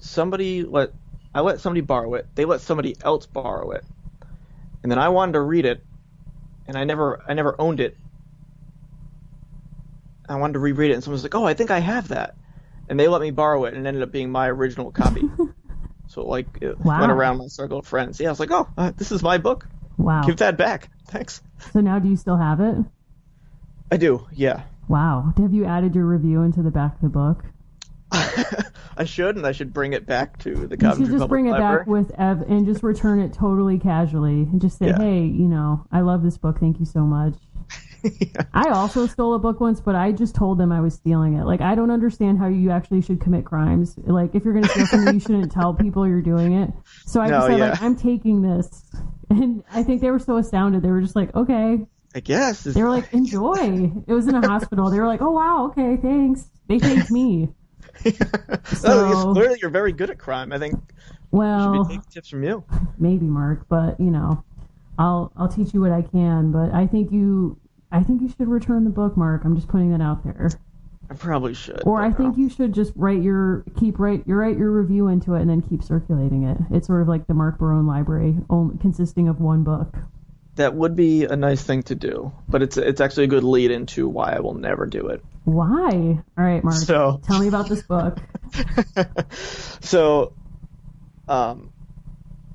Somebody 0.00 0.64
let 0.64 0.94
I 1.34 1.40
let 1.40 1.60
somebody 1.60 1.80
borrow 1.80 2.14
it. 2.14 2.28
They 2.34 2.44
let 2.44 2.60
somebody 2.60 2.96
else 3.02 3.26
borrow 3.26 3.70
it, 3.72 3.86
and 4.82 4.92
then 4.92 4.98
I 4.98 5.10
wanted 5.10 5.32
to 5.34 5.42
read 5.42 5.66
it, 5.66 5.86
and 6.66 6.78
I 6.78 6.84
never 6.84 7.22
I 7.28 7.34
never 7.34 7.60
owned 7.60 7.80
it. 7.80 7.98
I 10.28 10.36
wanted 10.36 10.54
to 10.54 10.58
reread 10.60 10.90
it, 10.90 10.94
and 10.94 11.02
someone 11.04 11.14
was 11.16 11.22
like, 11.22 11.34
"Oh, 11.36 11.44
I 11.44 11.54
think 11.54 11.70
I 11.70 11.78
have 11.80 12.08
that," 12.08 12.36
and 12.88 12.98
they 12.98 13.08
let 13.08 13.20
me 13.20 13.30
borrow 13.30 13.64
it, 13.66 13.74
and 13.74 13.84
it 13.86 13.88
ended 13.88 14.02
up 14.02 14.12
being 14.12 14.30
my 14.32 14.48
original 14.50 14.90
copy. 14.92 15.30
So 16.08 16.26
like 16.26 16.58
it 16.62 16.78
Wow. 16.78 16.90
went 16.96 17.12
around 17.12 17.38
my 17.38 17.48
circle 17.48 17.80
of 17.80 17.86
friends. 17.88 18.20
Yeah, 18.20 18.28
I 18.28 18.32
was 18.32 18.40
like, 18.40 18.52
oh, 18.52 18.70
uh, 18.78 18.92
this 18.96 19.12
is 19.12 19.22
my 19.24 19.38
book. 19.38 19.71
Wow. 19.98 20.22
Give 20.22 20.36
that 20.38 20.56
back. 20.56 20.90
Thanks. 21.08 21.42
So 21.72 21.80
now 21.80 21.98
do 21.98 22.08
you 22.08 22.16
still 22.16 22.36
have 22.36 22.60
it? 22.60 22.76
I 23.90 23.96
do. 23.96 24.26
Yeah. 24.32 24.62
Wow. 24.88 25.32
Have 25.36 25.52
you 25.52 25.64
added 25.64 25.94
your 25.94 26.06
review 26.06 26.42
into 26.42 26.62
the 26.62 26.70
back 26.70 26.94
of 26.96 27.00
the 27.02 27.08
book? 27.08 27.44
I 28.96 29.04
should, 29.04 29.36
and 29.36 29.46
I 29.46 29.52
should 29.52 29.72
bring 29.72 29.92
it 29.94 30.04
back 30.06 30.38
to 30.40 30.66
the 30.66 30.76
You 30.76 30.90
should 30.90 30.98
just 30.98 31.10
Public 31.12 31.28
bring 31.28 31.46
it 31.46 31.52
Library. 31.52 31.78
back 31.78 31.86
with 31.86 32.12
Ev 32.18 32.42
and 32.42 32.66
just 32.66 32.82
return 32.82 33.20
it 33.20 33.32
totally 33.32 33.78
casually 33.78 34.42
and 34.42 34.60
just 34.60 34.78
say, 34.78 34.88
Yeah. 34.88 34.98
hey, 34.98 35.20
you 35.22 35.46
know, 35.48 35.86
I 35.90 36.00
love 36.00 36.22
this 36.22 36.36
book. 36.36 36.58
Thank 36.60 36.78
you 36.78 36.84
so 36.84 37.00
much. 37.00 37.34
Yeah. 38.02 38.42
I 38.54 38.70
also 38.70 39.06
stole 39.06 39.34
a 39.34 39.38
book 39.38 39.60
once, 39.60 39.80
but 39.80 39.94
I 39.94 40.12
just 40.12 40.34
told 40.34 40.58
them 40.58 40.72
I 40.72 40.80
was 40.80 40.94
stealing 40.94 41.34
it. 41.34 41.44
Like, 41.44 41.60
I 41.60 41.74
don't 41.74 41.90
understand 41.90 42.38
how 42.38 42.48
you 42.48 42.70
actually 42.70 43.00
should 43.02 43.20
commit 43.20 43.44
crimes. 43.44 43.94
Like, 43.98 44.34
if 44.34 44.44
you're 44.44 44.54
going 44.54 44.64
to 44.64 44.70
steal 44.70 44.86
something, 44.86 45.14
you 45.14 45.20
shouldn't 45.20 45.52
tell 45.52 45.74
people 45.74 46.06
you're 46.06 46.22
doing 46.22 46.52
it. 46.54 46.70
So 47.06 47.20
I 47.20 47.28
just 47.28 47.46
said, 47.46 47.58
yeah. 47.58 47.70
like, 47.70 47.82
I'm 47.82 47.96
taking 47.96 48.42
this. 48.42 48.84
And 49.30 49.62
I 49.72 49.82
think 49.82 50.00
they 50.00 50.10
were 50.10 50.18
so 50.18 50.36
astounded. 50.36 50.82
They 50.82 50.90
were 50.90 51.00
just 51.00 51.16
like, 51.16 51.34
okay. 51.34 51.78
I 52.14 52.20
guess. 52.20 52.64
They 52.64 52.82
were 52.82 52.90
like, 52.90 53.12
enjoy. 53.14 53.90
It 54.06 54.12
was 54.12 54.26
in 54.28 54.34
a 54.34 54.46
hospital. 54.46 54.90
They 54.90 54.98
were 55.00 55.06
like, 55.06 55.22
oh, 55.22 55.30
wow, 55.30 55.66
okay, 55.70 55.96
thanks. 55.96 56.48
They 56.68 56.78
thanked 56.78 57.10
me. 57.10 57.48
oh, 58.06 58.58
So- 58.74 59.08
yes, 59.08 59.22
clearly 59.32 59.58
you're 59.60 59.70
very 59.70 59.92
good 59.92 60.10
at 60.10 60.18
crime. 60.18 60.52
I 60.52 60.58
think 60.58 60.74
I 60.74 60.78
should 60.78 61.18
Well, 61.30 61.84
be 61.84 61.88
taking 61.96 62.10
tips 62.10 62.28
from 62.28 62.42
you. 62.42 62.64
maybe 62.98 63.26
Mark, 63.26 63.66
but 63.68 63.98
you 63.98 64.10
know, 64.10 64.44
I'll 64.98 65.32
I'll 65.36 65.48
teach 65.48 65.72
you 65.72 65.80
what 65.80 65.92
I 65.92 66.02
can. 66.02 66.52
But 66.52 66.72
I 66.74 66.86
think 66.86 67.10
you 67.12 67.58
I 67.92 68.02
think 68.02 68.22
you 68.22 68.28
should 68.28 68.48
return 68.48 68.84
the 68.84 68.90
book, 68.90 69.16
Mark. 69.16 69.42
I'm 69.44 69.54
just 69.54 69.68
putting 69.68 69.90
that 69.96 70.02
out 70.02 70.24
there. 70.24 70.50
I 71.10 71.14
probably 71.14 71.52
should. 71.52 71.82
Or 71.84 72.00
I 72.00 72.10
think 72.10 72.38
you 72.38 72.48
should 72.48 72.72
just 72.72 72.92
write 72.96 73.20
your 73.22 73.64
keep 73.78 73.98
write 73.98 74.22
you 74.26 74.34
write 74.34 74.56
your 74.56 74.70
review 74.70 75.08
into 75.08 75.34
it 75.34 75.42
and 75.42 75.50
then 75.50 75.60
keep 75.60 75.82
circulating 75.82 76.44
it. 76.44 76.56
It's 76.70 76.86
sort 76.86 77.02
of 77.02 77.08
like 77.08 77.26
the 77.26 77.34
Mark 77.34 77.58
Barone 77.58 77.86
library, 77.86 78.38
only, 78.48 78.78
consisting 78.78 79.28
of 79.28 79.38
one 79.40 79.62
book. 79.62 79.94
that 80.56 80.74
would 80.74 80.96
be 80.96 81.24
a 81.24 81.36
nice 81.36 81.62
thing 81.62 81.82
to 81.84 81.94
do, 81.94 82.32
but 82.48 82.62
it's 82.62 82.78
it's 82.78 83.00
actually 83.02 83.24
a 83.24 83.28
good 83.28 83.44
lead 83.44 83.70
into 83.70 84.08
why 84.08 84.32
I 84.32 84.40
will 84.40 84.54
never 84.54 84.86
do 84.86 85.08
it. 85.08 85.22
Why? 85.44 85.90
All 86.38 86.44
right, 86.44 86.64
Mark. 86.64 86.76
So- 86.76 87.20
tell 87.26 87.38
me 87.40 87.48
about 87.48 87.68
this 87.68 87.82
book. 87.82 88.18
so, 89.80 90.32
um, 91.28 91.72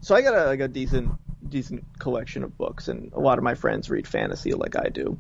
so 0.02 0.16
I 0.16 0.22
got 0.22 0.34
a, 0.34 0.46
like 0.46 0.62
a 0.62 0.68
decent 0.68 1.12
decent 1.50 2.00
collection 2.00 2.44
of 2.44 2.58
books, 2.58 2.88
and 2.88 3.12
a 3.14 3.20
lot 3.20 3.38
of 3.38 3.44
my 3.44 3.56
friends 3.56 3.90
read 3.90 4.08
fantasy 4.08 4.54
like 4.54 4.76
I 4.76 4.90
do. 4.90 5.18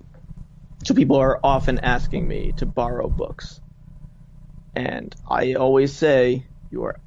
So 0.84 0.93
people 0.93 1.17
are 1.17 1.39
often 1.43 1.80
asking 1.80 2.28
me 2.28 2.53
to 2.57 2.65
borrow 2.65 3.09
books, 3.09 3.59
and 4.75 5.15
I 5.30 5.53
always 5.53 5.93
say 5.93 6.45
you 6.71 6.84
are 6.84 6.99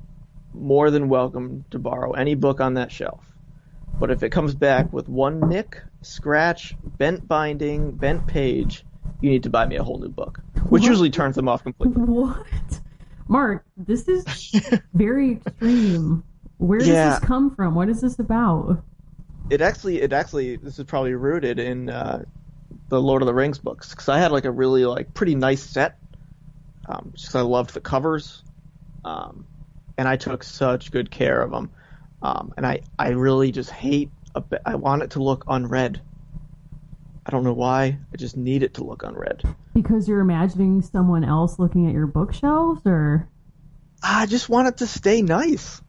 more 0.53 0.91
than 0.91 1.09
welcome 1.09 1.65
to 1.71 1.79
borrow 1.79 2.13
any 2.13 2.35
book 2.35 2.61
on 2.61 2.75
that 2.75 2.91
shelf. 2.91 3.25
But 3.99 4.11
if 4.11 4.23
it 4.23 4.31
comes 4.31 4.55
back 4.55 4.93
with 4.93 5.09
one 5.09 5.49
nick, 5.49 5.83
scratch, 6.03 6.75
bent 6.83 7.29
binding, 7.29 7.93
bent 7.93 8.27
page, 8.27 8.85
you 9.21 9.31
need 9.31 9.43
to 9.43 9.51
buy 9.51 9.67
me 9.67 9.77
a 9.77 9.85
whole 9.85 9.99
new 9.99 10.09
book, 10.09 10.41
which 10.69 10.83
what? 10.83 10.89
usually 10.89 11.11
turns 11.11 11.37
them 11.37 11.49
off 11.49 11.63
completely. 11.63 12.03
What? 12.03 12.81
Mark, 13.29 13.65
this 13.77 14.09
is 14.09 14.25
very 14.95 15.33
extreme. 15.33 16.25
Where 16.59 16.79
does 16.79 16.89
yeah. 16.89 17.11
this 17.11 17.19
come 17.21 17.55
from? 17.55 17.75
What 17.75 17.89
is 17.89 18.01
this 18.01 18.19
about? 18.19 18.83
It 19.51 19.61
actually, 19.61 20.01
it 20.01 20.13
actually, 20.13 20.57
this 20.57 20.79
is 20.79 20.85
probably 20.85 21.15
rooted 21.15 21.59
in 21.59 21.91
uh, 21.91 22.25
the 22.89 23.03
Lord 23.03 23.23
of 23.23 23.27
the 23.27 23.35
Rings 23.35 23.59
books 23.59 23.91
because 23.91 24.09
I 24.09 24.19
had 24.19 24.33
like 24.33 24.45
a 24.45 24.51
really 24.51 24.85
like 24.85 25.13
pretty 25.13 25.35
nice 25.35 25.63
set. 25.63 25.99
Um, 26.87 27.13
just 27.15 27.35
I 27.35 27.41
loved 27.43 27.75
the 27.75 27.81
covers, 27.81 28.43
um, 29.05 29.45
and 29.99 30.09
I 30.09 30.17
took 30.17 30.43
such 30.43 30.91
good 30.91 31.11
care 31.11 31.41
of 31.43 31.51
them. 31.51 31.71
Um, 32.23 32.53
and 32.57 32.67
I, 32.67 32.81
I 32.99 33.11
really 33.11 33.53
just 33.53 33.71
hate. 33.71 34.11
A, 34.35 34.43
I 34.65 34.77
want 34.77 35.03
it 35.03 35.11
to 35.11 35.23
look 35.23 35.45
unread. 35.49 36.01
I 37.27 37.31
don't 37.31 37.45
know 37.45 37.53
why. 37.53 37.99
I 38.13 38.17
just 38.17 38.37
need 38.37 38.63
it 38.63 38.75
to 38.75 38.85
look 38.85 39.03
unread. 39.03 39.43
Because 39.75 40.09
you're 40.09 40.21
imagining 40.21 40.83
someone 40.83 41.25
else 41.25 41.59
looking 41.59 41.87
at 41.87 41.93
your 41.93 42.07
bookshelves, 42.07 42.83
or 42.85 43.29
I 44.03 44.27
just 44.27 44.49
want 44.49 44.69
it 44.69 44.77
to 44.79 44.87
stay 44.87 45.23
nice. 45.23 45.81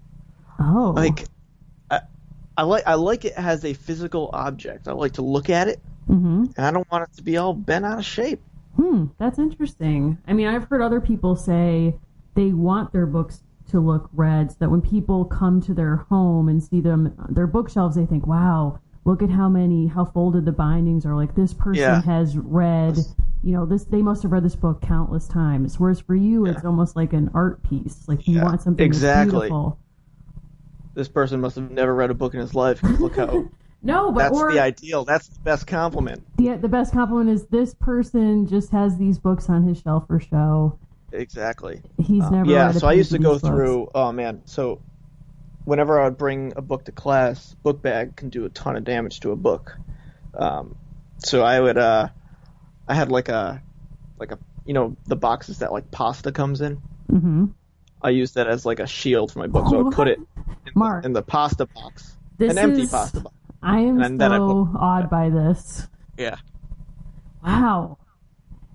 Oh, 0.59 0.93
like 0.95 1.26
I 2.62 2.64
like 2.64 2.84
I 2.86 2.93
like 2.93 3.26
it 3.26 3.34
as 3.36 3.66
a 3.66 3.74
physical 3.74 4.30
object. 4.34 4.88
I 4.88 4.91
like 4.91 5.14
to 5.14 5.24
look 5.24 5.49
at 5.49 5.68
it, 5.68 5.80
mm-hmm. 6.07 6.43
and 6.55 6.59
I 6.64 6.70
don't 6.70 6.89
want 6.91 7.09
it 7.09 7.18
to 7.18 7.24
be 7.24 7.38
all 7.38 7.55
bent 7.55 7.86
out 7.86 7.97
of 7.97 8.05
shape. 8.05 8.39
Hmm, 8.76 9.05
that's 9.18 9.39
interesting. 9.39 10.20
I 10.28 10.34
mean, 10.34 10.45
I've 10.45 10.66
heard 10.66 10.84
other 10.84 11.01
people 11.01 11.36
say 11.36 11.95
they 12.36 12.51
want 12.51 12.93
their 12.93 13.07
books 13.07 13.41
to 13.72 13.80
look 13.80 14.12
read, 14.14 14.51
so 14.51 14.57
that 14.59 14.70
when 14.70 14.80
people 14.80 15.26
come 15.26 15.59
to 15.62 15.74
their 15.74 15.95
home 15.95 16.49
and 16.49 16.62
see 16.62 16.82
them 16.82 17.16
their 17.30 17.47
bookshelves, 17.47 17.95
they 17.95 18.05
think, 18.05 18.28
"Wow, 18.28 18.80
look 19.05 19.24
at 19.24 19.32
how 19.32 19.49
many 19.49 19.88
how 19.88 20.05
folded 20.05 20.45
the 20.45 20.51
bindings 20.51 21.03
are 21.03 21.16
like 21.16 21.34
this 21.34 21.55
person 21.55 21.82
yeah. 21.82 22.03
has 22.03 22.38
read 22.38 22.95
you 23.43 23.53
know 23.53 23.66
this 23.66 23.86
they 23.86 24.03
must 24.03 24.22
have 24.22 24.32
read 24.32 24.43
this 24.43 24.55
book 24.55 24.84
countless 24.84 25.28
times 25.28 25.80
whereas 25.80 25.99
for 25.99 26.14
you 26.14 26.45
yeah. 26.45 26.53
it's 26.53 26.64
almost 26.64 26.95
like 26.95 27.12
an 27.12 27.28
art 27.34 27.64
piece 27.64 28.07
like 28.07 28.28
you 28.28 28.36
yeah, 28.36 28.43
want 28.43 28.62
something 28.62 28.86
exactly 28.86 29.49
beautiful. 29.49 29.80
This 30.93 31.07
person 31.07 31.41
must 31.41 31.55
have 31.55 31.71
never 31.71 31.93
read 31.93 32.11
a 32.11 32.13
book 32.13 32.33
in 32.33 32.39
his 32.39 32.55
life 32.55 32.81
look 32.83 33.15
how 33.15 33.49
no 33.83 34.11
but 34.11 34.19
that's 34.19 34.37
or, 34.37 34.51
the 34.51 34.59
ideal 34.59 35.03
that's 35.05 35.27
the 35.27 35.39
best 35.39 35.67
compliment 35.67 36.23
Yeah, 36.37 36.57
the 36.57 36.69
best 36.69 36.93
compliment 36.93 37.29
is 37.29 37.45
this 37.47 37.73
person 37.73 38.47
just 38.47 38.71
has 38.71 38.97
these 38.97 39.17
books 39.19 39.49
on 39.49 39.63
his 39.63 39.79
shelf 39.79 40.07
for 40.07 40.19
show 40.19 40.77
exactly 41.11 41.81
he's 41.97 42.23
um, 42.23 42.33
never 42.33 42.49
yeah 42.49 42.71
so 42.71 42.87
i 42.87 42.93
used 42.93 43.11
to 43.11 43.19
go 43.19 43.33
books. 43.33 43.47
through 43.47 43.89
oh 43.93 44.11
man 44.11 44.41
so 44.45 44.81
whenever 45.63 45.99
I 45.99 46.05
would 46.05 46.17
bring 46.17 46.53
a 46.55 46.61
book 46.61 46.85
to 46.85 46.91
class, 46.91 47.55
book 47.63 47.81
bag 47.81 48.15
can 48.15 48.29
do 48.29 48.45
a 48.45 48.49
ton 48.49 48.75
of 48.75 48.83
damage 48.83 49.21
to 49.21 49.31
a 49.31 49.35
book. 49.35 49.77
Um, 50.33 50.75
so 51.19 51.43
I 51.43 51.59
would, 51.59 51.77
uh, 51.77 52.09
I 52.87 52.93
had 52.93 53.11
like 53.11 53.29
a, 53.29 53.61
like 54.17 54.31
a, 54.31 54.39
you 54.65 54.73
know, 54.73 54.95
the 55.07 55.15
boxes 55.15 55.59
that 55.59 55.71
like 55.71 55.91
pasta 55.91 56.31
comes 56.31 56.61
in. 56.61 56.81
Mm-hmm. 57.11 57.45
I 58.04 58.10
used 58.10 58.36
that 58.36 58.47
as 58.47 58.66
like 58.66 58.80
a 58.80 58.88
shield 58.88 59.32
for 59.32 59.39
my 59.39 59.47
book, 59.47 59.68
so 59.68 59.80
I 59.80 59.82
would 59.82 59.93
put 59.93 60.08
it 60.08 60.18
in, 60.18 60.28
Mark, 60.76 61.04
the, 61.04 61.08
in 61.08 61.14
the 61.14 61.22
pasta 61.22 61.66
box, 61.66 62.18
this 62.38 62.52
an 62.52 62.58
empty 62.58 62.84
is, 62.84 62.91
pasta 62.91 63.22
box. 63.22 63.36
I 63.62 63.80
am 63.80 64.02
and 64.02 64.20
so 64.20 64.70
awed 64.80 65.10
by 65.10 65.30
this. 65.30 65.88
Yeah. 66.18 66.38
Wow. 67.43 67.97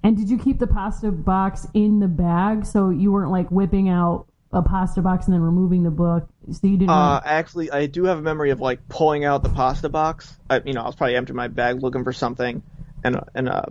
And 0.03 0.17
did 0.17 0.31
you 0.31 0.39
keep 0.39 0.59
the 0.59 0.69
pasta 0.69 1.11
box 1.11 1.67
in 1.75 1.99
the 1.99 2.07
bag 2.07 2.65
so 2.65 2.91
you 2.91 3.11
weren't 3.11 3.33
like 3.33 3.49
whipping 3.51 3.89
out 3.89 4.27
a 4.53 4.63
pasta 4.63 5.03
box 5.03 5.27
and 5.27 5.35
then 5.35 5.41
removing 5.41 5.83
the 5.83 5.91
book. 5.91 6.29
So 6.51 6.67
you 6.67 6.77
didn't. 6.77 6.91
Uh, 6.91 7.21
actually, 7.25 7.71
I 7.71 7.87
do 7.87 8.05
have 8.05 8.19
a 8.19 8.23
memory 8.23 8.51
of 8.51 8.61
like 8.61 8.89
pulling 8.89 9.25
out 9.25 9.43
the 9.43 9.49
pasta 9.49 9.89
box. 9.89 10.37
I, 10.49 10.61
you 10.65 10.73
know, 10.73 10.83
I 10.83 10.87
was 10.87 10.95
probably 10.95 11.17
emptying 11.17 11.37
my 11.37 11.49
bag 11.49 11.83
looking 11.83 12.05
for 12.05 12.13
something, 12.13 12.63
and 13.05 13.21
and 13.35 13.49
uh, 13.49 13.67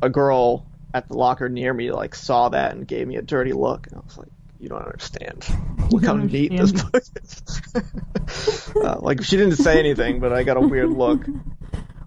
a 0.00 0.08
girl 0.08 0.66
at 0.94 1.08
the 1.08 1.16
locker 1.16 1.48
near 1.48 1.72
me 1.72 1.90
like 1.90 2.14
saw 2.14 2.48
that 2.50 2.72
and 2.72 2.86
gave 2.86 3.06
me 3.06 3.16
a 3.16 3.22
dirty 3.22 3.52
look, 3.52 3.86
and 3.88 3.96
I 3.96 4.00
was 4.00 4.18
like, 4.18 4.28
"You 4.62 4.68
don't 4.68 4.82
understand. 4.82 5.44
Look 5.90 6.04
how 6.04 6.14
neat 6.14 6.56
this 6.56 6.70
book 6.70 7.02
is." 7.20 8.72
uh, 8.76 9.00
like 9.00 9.24
she 9.24 9.36
didn't 9.36 9.56
say 9.56 9.80
anything, 9.80 10.20
but 10.20 10.32
I 10.32 10.44
got 10.44 10.56
a 10.56 10.60
weird 10.60 10.90
look. 10.90 11.26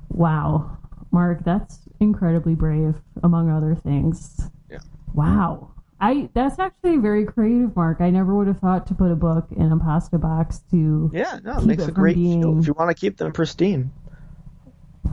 Wow, 0.10 0.78
Mark, 1.12 1.44
that's 1.44 1.80
incredibly 2.00 2.56
brave, 2.56 2.96
among 3.22 3.50
other 3.50 3.76
things. 3.76 4.42
Yeah. 4.72 4.80
Wow. 5.14 5.72
I 6.00 6.30
that's 6.34 6.58
actually 6.58 6.98
very 6.98 7.26
creative, 7.26 7.76
Mark. 7.76 8.00
I 8.00 8.10
never 8.10 8.34
would 8.36 8.48
have 8.48 8.60
thought 8.60 8.88
to 8.88 8.94
put 8.94 9.12
a 9.12 9.16
book 9.16 9.48
in 9.52 9.72
a 9.72 9.78
pasta 9.78 10.18
box 10.18 10.60
to 10.72 11.12
yeah, 11.14 11.40
no, 11.44 11.58
it 11.58 11.66
makes 11.66 11.84
it 11.84 11.90
a 11.90 11.92
great 11.92 12.16
being... 12.16 12.60
if 12.60 12.68
you 12.68 12.74
want 12.74 12.90
to 12.90 12.96
keep 12.96 13.18
them 13.18 13.34
pristine. 13.34 13.92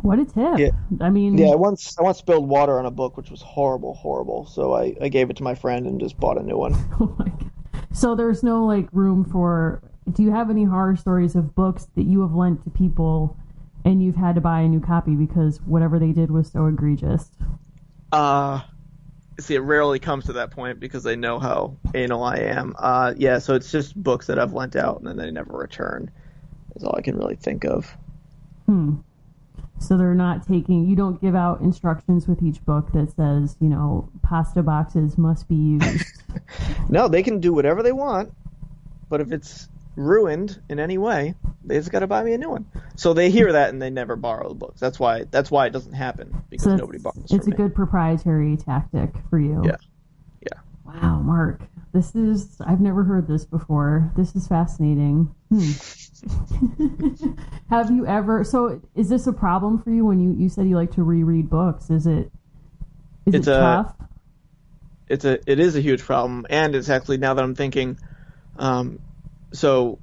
What 0.03 0.19
a 0.19 0.25
tip! 0.25 0.59
Yeah. 0.59 0.71
I 1.01 1.11
mean, 1.11 1.39
yeah, 1.39 1.49
I 1.49 1.55
once 1.55 1.97
I 1.99 2.03
once 2.03 2.19
spilled 2.19 2.49
water 2.49 2.79
on 2.79 2.87
a 2.87 2.91
book, 2.91 3.17
which 3.17 3.31
was 3.31 3.41
horrible, 3.41 3.95
horrible. 3.95 4.47
So 4.47 4.75
I, 4.75 4.97
I 5.01 5.09
gave 5.09 5.31
it 5.31 5.37
to 5.37 5.43
my 5.43 5.55
friend 5.55 5.87
and 5.87 6.01
just 6.01 6.19
bought 6.19 6.39
a 6.39 6.43
new 6.43 6.57
one. 6.57 6.75
Oh 7.01 7.15
my 7.19 7.29
god! 7.29 7.51
So 7.93 8.15
there's 8.15 8.43
no 8.43 8.65
like 8.65 8.89
room 8.93 9.25
for. 9.25 9.83
Do 10.11 10.23
you 10.23 10.33
have 10.33 10.51
any 10.51 10.65
horror 10.65 10.97
stories 10.97 11.37
of 11.37 11.55
books 11.55 11.87
that 11.95 12.05
you 12.05 12.21
have 12.23 12.35
lent 12.35 12.65
to 12.65 12.71
people, 12.71 13.37
and 13.85 14.03
you've 14.03 14.17
had 14.17 14.35
to 14.35 14.41
buy 14.41 14.61
a 14.61 14.69
new 14.69 14.81
copy 14.81 15.15
because 15.15 15.61
whatever 15.63 15.99
they 15.99 16.11
did 16.11 16.31
was 16.31 16.51
so 16.51 16.67
egregious? 16.67 17.31
Uh 18.11 18.61
see, 19.41 19.55
it 19.55 19.61
rarely 19.61 19.99
comes 19.99 20.25
to 20.27 20.33
that 20.35 20.51
point 20.51 20.81
because 20.81 21.03
they 21.03 21.17
know 21.17 21.39
how 21.39 21.77
anal 21.95 22.23
I 22.23 22.37
am. 22.37 22.75
Uh, 22.79 23.15
yeah, 23.17 23.39
so 23.39 23.55
it's 23.55 23.71
just 23.71 24.01
books 24.01 24.27
that 24.27 24.39
I've 24.39 24.53
lent 24.53 24.77
out 24.77 24.99
and 24.99 25.07
then 25.07 25.17
they 25.17 25.31
never 25.31 25.57
return. 25.57 26.11
Is 26.77 26.85
all 26.85 26.95
I 26.97 27.03
can 27.03 27.17
really 27.17 27.37
think 27.37 27.65
of. 27.65 27.97
Hmm. 28.67 28.97
So 29.83 29.97
they're 29.97 30.15
not 30.15 30.47
taking. 30.47 30.87
You 30.87 30.97
don't 30.97 31.21
give 31.21 31.35
out 31.35 31.61
instructions 31.61 32.29
with 32.29 32.43
each 32.43 32.65
book 32.65 32.93
that 32.93 33.13
says, 33.17 33.57
you 33.61 33.69
know, 33.69 34.09
pasta 34.23 34.63
boxes 34.63 35.19
must 35.19 35.49
be 35.49 35.55
used. 35.55 36.07
no, 36.89 37.09
they 37.09 37.23
can 37.23 37.41
do 37.41 37.53
whatever 37.53 37.83
they 37.83 37.93
want, 37.93 38.33
but 39.09 39.21
if 39.21 39.33
it's 39.33 39.69
ruined 39.97 40.61
in 40.69 40.79
any 40.79 40.99
way, 40.99 41.35
they 41.65 41.77
just 41.79 41.91
got 41.91 42.01
to 42.01 42.07
buy 42.07 42.23
me 42.23 42.33
a 42.33 42.39
new 42.39 42.51
one. 42.51 42.67
So 42.97 43.13
they 43.13 43.31
hear 43.31 43.53
that 43.53 43.71
and 43.71 43.81
they 43.81 43.91
never 43.91 44.17
borrow 44.17 44.49
the 44.49 44.55
books. 44.55 44.81
That's 44.81 44.99
why 44.99 45.25
that's 45.25 45.51
why 45.51 45.67
it 45.67 45.73
doesn't 45.73 45.93
happen 45.93 46.43
because 46.51 46.65
so 46.65 46.77
nobody 46.77 46.99
borrows. 46.99 47.27
It's 47.31 47.47
a 47.47 47.51
me. 47.51 47.57
good 47.57 47.75
proprietary 47.75 48.57
tactic 48.57 49.11
for 49.29 49.39
you. 49.39 49.63
Yeah, 49.65 49.77
yeah. 50.41 50.61
Wow, 50.85 51.21
Mark, 51.21 51.61
this 51.93 52.15
is 52.15 52.61
I've 52.61 52.81
never 52.81 53.05
heard 53.05 53.27
this 53.27 53.45
before. 53.45 54.13
This 54.17 54.35
is 54.35 54.47
fascinating. 54.47 55.35
Hmm. 55.51 55.71
Have 57.71 57.91
you 57.91 58.07
ever? 58.07 58.45
So 58.45 58.81
is 58.95 59.09
this 59.09 59.27
a 59.27 59.33
problem 59.33 59.83
for 59.83 59.91
you 59.91 60.05
when 60.05 60.21
you 60.21 60.33
you 60.33 60.49
said 60.49 60.69
you 60.69 60.77
like 60.77 60.93
to 60.93 61.03
reread 61.03 61.51
books? 61.51 61.91
Is 61.91 62.07
it 62.07 62.31
is 63.27 63.35
it's 63.35 63.47
it 63.47 63.53
a, 63.53 63.57
tough? 63.57 63.95
It's 65.09 65.25
a 65.25 65.39
it 65.51 65.59
is 65.61 65.77
a 65.77 65.81
huge 65.81 66.03
problem, 66.03 66.47
and 66.49 66.75
it's 66.75 66.89
actually 66.89 67.19
now 67.19 67.35
that 67.35 67.43
I'm 67.43 67.55
thinking. 67.55 67.99
Um, 68.59 69.01
so 69.53 69.99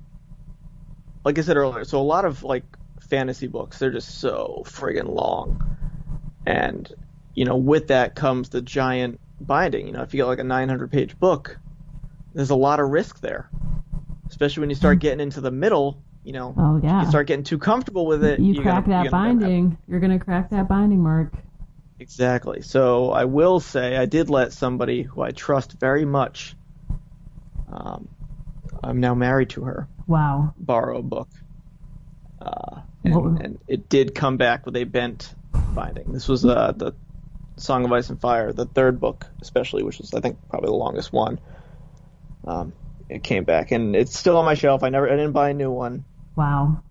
like 1.24 1.38
I 1.38 1.42
said 1.42 1.58
earlier, 1.58 1.84
so 1.86 2.00
a 2.00 2.04
lot 2.04 2.26
of 2.26 2.44
like 2.44 2.64
fantasy 3.10 3.48
books, 3.48 3.80
they're 3.80 3.92
just 3.92 4.20
so 4.20 4.64
friggin' 4.66 5.14
long. 5.14 5.78
And, 6.46 6.92
you 7.34 7.46
know, 7.46 7.58
with 7.58 7.88
that 7.88 8.16
comes 8.16 8.50
the 8.50 8.62
giant 8.62 9.20
binding. 9.42 9.88
You 9.88 9.94
know, 9.94 10.02
if 10.02 10.14
you 10.14 10.18
get 10.18 10.28
like 10.28 10.40
a 10.40 10.44
900 10.44 10.92
page 10.92 11.20
book, 11.20 11.60
there's 12.34 12.50
a 12.50 12.56
lot 12.56 12.80
of 12.80 12.90
risk 12.90 13.20
there. 13.22 13.50
Especially 14.30 14.62
when 14.62 14.70
you 14.70 14.76
start 14.76 15.00
getting 15.00 15.20
into 15.20 15.42
the 15.42 15.52
middle, 15.52 16.02
you 16.24 16.34
know, 16.34 16.54
oh, 16.56 16.80
yeah. 16.84 17.04
you 17.04 17.10
start 17.10 17.26
getting 17.28 17.44
too 17.44 17.58
comfortable 17.58 18.06
with 18.06 18.24
it. 18.24 18.40
You 18.40 18.62
crack 18.62 18.86
gonna, 18.86 18.98
that 18.98 19.04
you're 19.06 19.12
binding. 19.12 19.78
You're 19.88 20.00
going 20.00 20.18
to 20.18 20.24
crack 20.24 20.52
that 20.52 20.68
binding, 20.68 21.02
Mark. 21.02 21.34
Exactly. 22.00 22.62
So 22.62 23.12
I 23.12 23.26
will 23.26 23.60
say 23.60 23.98
I 23.98 24.06
did 24.06 24.30
let 24.30 24.54
somebody 24.54 25.02
who 25.02 25.22
I 25.22 25.32
trust 25.32 25.74
very 25.80 26.06
much 26.06 26.56
um, 27.72 28.08
I'm 28.84 29.00
now 29.00 29.16
married 29.16 29.52
to 29.52 29.64
her. 29.64 29.88
Wow. 30.08 30.54
Borrow 30.58 31.00
a 31.00 31.04
book. 31.04 31.30
Uh, 32.42 32.82
and, 33.04 33.42
and, 33.42 33.60
it 33.68 33.90
did 33.90 34.16
come 34.16 34.38
back 34.38 34.66
with 34.66 34.76
a 34.76 34.84
bent 34.86 35.34
binding. 35.74 36.12
This 36.14 36.28
was 36.28 36.46
uh, 36.46 36.74
the 36.76 36.94
Song 37.58 37.84
of 37.86 37.92
Ice 37.92 38.10
and 38.10 38.20
Fire, 38.20 38.54
the 38.54 38.66
third 38.66 39.00
book, 39.00 39.26
especially, 39.42 39.84
which 39.84 40.00
was 40.00 40.14
I 40.14 40.22
think 40.22 40.38
probably 40.50 40.68
the 40.68 40.76
longest 40.76 41.12
one. 41.12 41.40
Um, 42.46 42.74
it 43.10 43.24
came 43.24 43.44
back, 43.44 43.72
and 43.72 43.96
it's 43.96 44.18
still 44.18 44.38
on 44.38 44.46
my 44.46 44.54
shelf. 44.54 44.84
I 44.84 44.90
never, 44.90 45.08
I 45.08 45.16
didn't 45.16 45.32
buy 45.32 45.50
a 45.50 45.54
new 45.54 45.72
one. 45.72 46.06
Wow. 46.36 46.82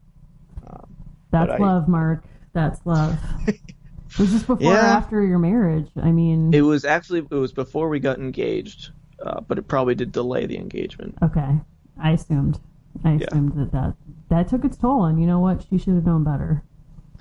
Um, 0.67 0.97
That's 1.31 1.61
love, 1.61 1.89
Mark. 1.89 2.25
That's 2.53 2.81
love. 2.85 3.19
was 4.19 4.33
this 4.33 4.43
before 4.43 4.59
yeah, 4.61 4.73
or 4.73 4.97
after 4.99 5.25
your 5.25 5.39
marriage? 5.39 5.89
I 6.01 6.11
mean, 6.11 6.53
it 6.53 6.63
was 6.63 6.85
actually 6.85 7.21
it 7.21 7.31
was 7.31 7.53
before 7.53 7.89
we 7.89 8.01
got 8.01 8.19
engaged, 8.19 8.91
uh, 9.25 9.41
but 9.41 9.59
it 9.59 9.69
probably 9.69 9.95
did 9.95 10.13
delay 10.13 10.47
the 10.47 10.59
engagement. 10.59 11.17
Okay. 11.23 11.61
I 12.01 12.13
assumed. 12.13 12.59
I 13.05 13.13
assumed 13.13 13.53
yeah. 13.55 13.65
that, 13.65 13.73
that 13.73 13.95
that 14.29 14.49
took 14.49 14.65
its 14.65 14.77
toll, 14.77 15.05
and 15.05 15.21
you 15.21 15.27
know 15.27 15.41
what? 15.41 15.65
She 15.69 15.79
should 15.79 15.95
have 15.95 16.07
known 16.07 16.25
better. 16.25 16.63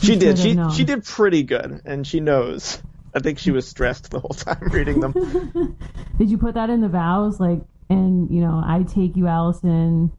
she, 0.00 0.06
she 0.06 0.16
did. 0.16 0.38
She 0.38 0.54
known. 0.54 0.72
she 0.72 0.84
did 0.84 1.04
pretty 1.04 1.42
good, 1.42 1.82
and 1.84 2.06
she 2.06 2.20
knows. 2.20 2.82
I 3.14 3.20
think 3.20 3.38
she 3.38 3.50
was 3.50 3.66
stressed 3.66 4.10
the 4.10 4.20
whole 4.20 4.30
time 4.30 4.68
reading 4.72 5.00
them. 5.00 5.12
did 6.18 6.30
you 6.30 6.38
put 6.38 6.54
that 6.54 6.70
in 6.70 6.80
the 6.80 6.88
vows, 6.88 7.40
like, 7.40 7.60
and 7.88 8.30
you 8.30 8.40
know, 8.40 8.62
I 8.64 8.82
take 8.84 9.16
you, 9.16 9.26
Allison. 9.26 10.12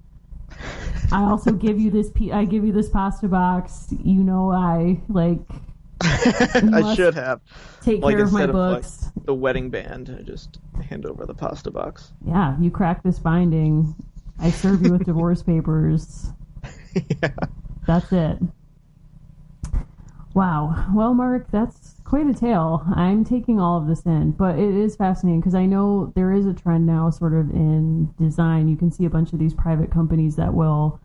I 1.12 1.24
also 1.24 1.52
give 1.52 1.80
you 1.80 1.92
this. 1.92 2.12
I 2.34 2.46
give 2.46 2.66
you 2.66 2.72
this 2.72 2.90
pasta 2.90 3.28
box. 3.28 3.88
You 4.04 4.24
know, 4.24 4.52
I 4.52 5.00
like. 5.08 5.40
I 6.02 6.94
should 6.96 7.14
have. 7.16 7.42
Take 7.82 8.02
Like 8.02 8.16
care 8.16 8.26
of 8.26 8.32
my 8.34 8.44
of 8.44 8.50
like 8.56 8.82
books. 8.82 9.12
the 9.26 9.34
wedding 9.34 9.70
band, 9.70 10.16
I 10.18 10.22
just 10.24 10.60
hand 10.90 11.06
over 11.06 11.26
the 11.26 11.34
pasta 11.34 11.72
box. 11.72 12.14
Yeah, 12.26 12.56
you 12.60 12.72
crack 12.72 13.04
this 13.04 13.20
binding. 13.20 13.96
I 14.40 14.50
serve 14.52 14.82
you 14.82 14.92
with 14.94 15.06
divorce 15.06 15.44
papers. 15.44 16.28
yeah. 17.22 17.30
That's 17.86 18.12
it. 18.14 18.38
Wow. 20.34 20.88
Well, 20.94 21.14
Mark, 21.14 21.48
that's 21.52 21.96
quite 22.10 22.28
a 22.28 22.34
tale. 22.34 22.84
I'm 22.96 23.24
taking 23.24 23.60
all 23.60 23.78
of 23.78 23.88
this 23.88 24.02
in, 24.06 24.32
but 24.32 24.58
it 24.58 24.74
is 24.76 24.96
fascinating 24.96 25.40
because 25.42 25.54
I 25.56 25.66
know 25.68 26.12
there 26.16 26.34
is 26.34 26.46
a 26.48 26.54
trend 26.54 26.86
now, 26.88 27.10
sort 27.12 27.34
of 27.34 27.50
in 27.52 28.12
design. 28.18 28.68
You 28.68 28.76
can 28.76 28.92
see 28.92 29.06
a 29.06 29.10
bunch 29.10 29.32
of 29.32 29.38
these 29.40 29.54
private 29.54 29.92
companies 29.92 30.36
that 30.38 30.54
will 30.54 31.00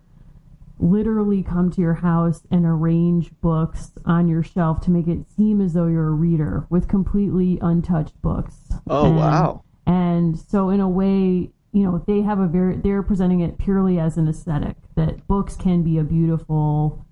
literally 0.80 1.42
come 1.42 1.70
to 1.70 1.80
your 1.80 1.94
house 1.94 2.42
and 2.50 2.64
arrange 2.66 3.30
books 3.40 3.92
on 4.06 4.28
your 4.28 4.42
shelf 4.42 4.80
to 4.80 4.90
make 4.90 5.06
it 5.06 5.30
seem 5.36 5.60
as 5.60 5.74
though 5.74 5.86
you're 5.86 6.08
a 6.08 6.12
reader 6.12 6.66
with 6.70 6.88
completely 6.88 7.58
untouched 7.62 8.20
books. 8.22 8.56
Oh 8.88 9.06
And- 9.06 9.16
wow. 9.16 9.62
and 9.86 10.38
so 10.38 10.70
in 10.70 10.80
a 10.80 10.88
way 10.88 11.50
you 11.72 11.82
know 11.82 12.02
they 12.06 12.22
have 12.22 12.38
a 12.38 12.46
very 12.46 12.76
they're 12.76 13.02
presenting 13.02 13.40
it 13.40 13.58
purely 13.58 13.98
as 13.98 14.16
an 14.16 14.26
aesthetic 14.28 14.76
that 14.96 15.26
books 15.28 15.54
can 15.56 15.82
be 15.82 15.98
a 15.98 16.04
beautiful 16.04 17.04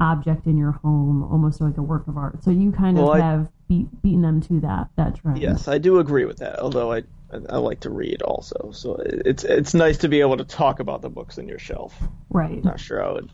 object 0.00 0.46
in 0.46 0.56
your 0.56 0.72
home 0.72 1.22
almost 1.24 1.60
like 1.60 1.76
a 1.76 1.82
work 1.82 2.06
of 2.08 2.16
art 2.16 2.42
so 2.42 2.50
you 2.50 2.72
kind 2.72 2.98
of 2.98 3.04
Well, 3.04 3.12
I- 3.12 3.20
have 3.20 3.50
beat, 3.68 4.02
beaten 4.02 4.22
them 4.22 4.40
to 4.42 4.60
that 4.60 4.88
that 4.96 5.14
trend 5.16 5.38
Yes, 5.38 5.68
I 5.68 5.78
do 5.78 5.98
agree 6.00 6.24
with 6.24 6.38
that. 6.38 6.58
Although 6.58 6.92
I 6.92 7.02
I 7.48 7.58
like 7.58 7.78
to 7.80 7.90
read 7.90 8.22
also, 8.22 8.70
so 8.72 8.96
it's 9.04 9.44
it's 9.44 9.74
nice 9.74 9.98
to 9.98 10.08
be 10.08 10.20
able 10.20 10.36
to 10.38 10.44
talk 10.44 10.80
about 10.80 11.02
the 11.02 11.08
books 11.08 11.38
in 11.38 11.46
your 11.46 11.60
shelf. 11.60 11.96
right 12.30 12.64
Not 12.64 12.80
sure 12.80 13.04
I 13.06 13.12
would. 13.12 13.30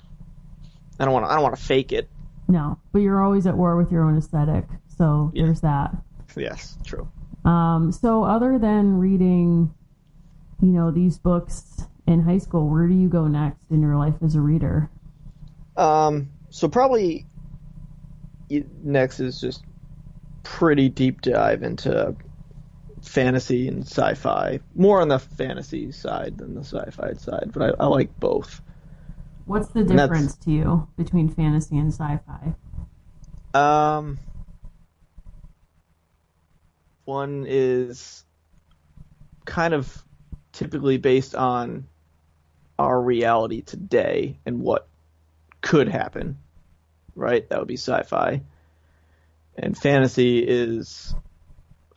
I 1.00 1.04
don't 1.06 1.14
want 1.14 1.24
to. 1.24 1.30
I 1.30 1.34
don't 1.34 1.42
want 1.42 1.56
to 1.56 1.62
fake 1.64 1.92
it. 1.92 2.08
no 2.48 2.78
but 2.92 2.98
you're 3.00 3.22
always 3.22 3.46
at 3.46 3.56
war 3.56 3.76
with 3.76 3.90
your 3.90 4.02
own 4.04 4.18
aesthetic 4.18 4.66
so 4.98 5.30
Yeah. 5.34 5.44
there's 5.46 5.60
that 5.62 5.96
Yes, 6.36 6.76
true. 6.84 7.08
um, 7.46 7.90
so 7.92 8.24
other 8.24 8.58
than 8.58 8.98
reading 8.98 9.72
you 10.60 10.68
know 10.72 10.90
these 10.90 11.16
books 11.18 11.86
in 12.06 12.20
high 12.22 12.38
school 12.38 12.68
where 12.68 12.86
do 12.86 12.94
you 12.94 13.08
go 13.08 13.26
next 13.26 13.70
in 13.70 13.80
your 13.80 13.96
life 13.96 14.14
as 14.22 14.34
a 14.34 14.40
reader 14.42 14.90
Um, 15.78 16.28
so 16.56 16.70
probably 16.70 17.26
next 18.82 19.20
is 19.20 19.38
just 19.38 19.62
pretty 20.42 20.88
deep 20.88 21.20
dive 21.20 21.62
into 21.62 22.16
fantasy 23.02 23.68
and 23.68 23.82
sci-fi. 23.82 24.60
More 24.74 25.02
on 25.02 25.08
the 25.08 25.18
fantasy 25.18 25.92
side 25.92 26.38
than 26.38 26.54
the 26.54 26.64
sci-fi 26.64 27.12
side, 27.12 27.50
but 27.52 27.74
I, 27.78 27.84
I 27.84 27.86
like 27.88 28.18
both. 28.18 28.62
what's 29.44 29.68
the 29.68 29.84
difference 29.84 30.34
to 30.38 30.50
you 30.50 30.88
between 30.96 31.28
fantasy 31.28 31.76
and 31.76 31.92
sci-fi 31.92 32.54
Um, 33.52 34.18
one 37.04 37.44
is 37.46 38.24
kind 39.44 39.74
of 39.74 40.02
typically 40.52 40.96
based 40.96 41.34
on 41.34 41.86
our 42.78 42.98
reality 42.98 43.60
today 43.60 44.38
and 44.46 44.62
what 44.62 44.88
could 45.60 45.88
happen, 45.88 46.38
right? 47.16 47.48
That 47.48 47.58
would 47.58 47.68
be 47.68 47.76
sci-fi. 47.76 48.42
And 49.56 49.76
fantasy 49.76 50.38
is 50.38 51.14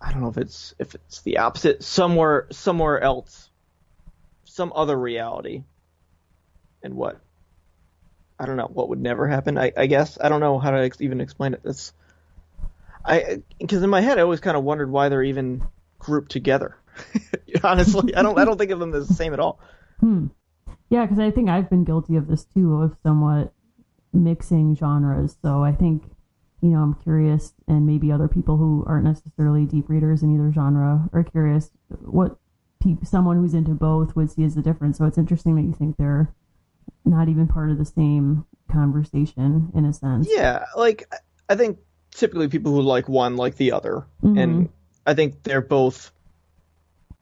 I 0.02 0.12
don't 0.12 0.22
know 0.22 0.30
if 0.30 0.38
it's 0.38 0.74
if 0.80 0.96
it's 0.96 1.22
the 1.22 1.40
opposite 1.40 1.84
somewhere 1.84 2.48
somewhere 2.52 3.00
else 3.02 3.50
some 4.46 4.72
other 4.76 4.98
reality 4.98 5.64
and 6.82 6.96
what 6.96 7.20
I 8.40 8.46
don't 8.46 8.56
know 8.56 8.70
what 8.72 8.90
would 8.90 9.02
never 9.02 9.28
happen. 9.28 9.58
I, 9.58 9.74
I 9.76 9.88
guess 9.88 10.18
I 10.20 10.30
don't 10.30 10.40
know 10.40 10.58
how 10.58 10.72
to 10.72 10.78
ex- 10.78 11.02
even 11.02 11.20
explain 11.20 11.54
it. 11.54 11.62
It's 11.66 11.94
I 13.04 13.42
because 13.60 13.84
in 13.84 13.90
my 13.90 14.02
head 14.02 14.18
I 14.18 14.22
always 14.22 14.40
kind 14.40 14.56
of 14.56 14.64
wondered 14.64 14.90
why 14.90 15.10
they're 15.10 15.24
even 15.24 15.64
grouped 16.00 16.32
together. 16.32 16.78
Honestly, 17.64 18.16
I 18.16 18.22
don't 18.22 18.40
I 18.40 18.46
don't 18.46 18.58
think 18.58 18.72
of 18.72 18.80
them 18.80 18.94
as 18.94 19.08
the 19.08 19.14
same 19.14 19.34
at 19.34 19.42
all. 19.42 19.60
Hmm. 20.00 20.28
Yeah, 20.90 21.06
because 21.06 21.20
I 21.20 21.30
think 21.32 21.50
I've 21.50 21.70
been 21.70 21.84
guilty 21.84 22.16
of 22.16 22.28
this 22.28 22.46
too, 22.46 22.82
of 22.82 22.96
somewhat 23.04 23.54
mixing 24.14 24.76
genres. 24.76 25.38
So 25.42 25.64
I 25.64 25.72
think, 25.72 26.04
you 26.62 26.70
know, 26.70 26.80
I'm 26.80 26.96
curious, 26.96 27.54
and 27.68 27.86
maybe 27.86 28.12
other 28.12 28.28
people 28.28 28.58
who 28.58 28.84
aren't 28.88 29.06
necessarily 29.06 29.66
deep 29.66 29.90
readers 29.90 30.24
in 30.24 30.34
either 30.34 30.52
genre 30.52 31.10
are 31.14 31.24
curious 31.24 31.72
what 32.02 32.38
pe- 32.84 32.98
someone 33.04 33.38
who's 33.38 33.54
into 33.54 33.72
both 33.72 34.16
would 34.16 34.32
see 34.32 34.44
as 34.44 34.56
the 34.56 34.62
difference. 34.62 34.98
So 34.98 35.06
it's 35.06 35.18
interesting 35.18 35.56
that 35.56 35.62
you 35.64 35.74
think 35.74 35.98
they're 35.98 36.34
not 37.06 37.30
even 37.30 37.48
part 37.48 37.72
of 37.72 37.78
the 37.78 37.86
same 37.86 38.46
conversation 38.72 39.72
in 39.74 39.86
a 39.86 39.94
sense. 39.94 40.28
Yeah, 40.30 40.66
like 40.76 41.12
I 41.48 41.56
think 41.56 41.80
typically 42.12 42.48
people 42.50 42.72
who 42.74 42.82
like 42.82 43.08
one 43.08 43.36
like 43.36 43.56
the 43.56 43.72
other, 43.72 44.06
Mhm. 44.24 44.40
and 44.40 44.70
I 45.06 45.14
think 45.14 45.44
they're 45.44 45.62
both 45.62 46.12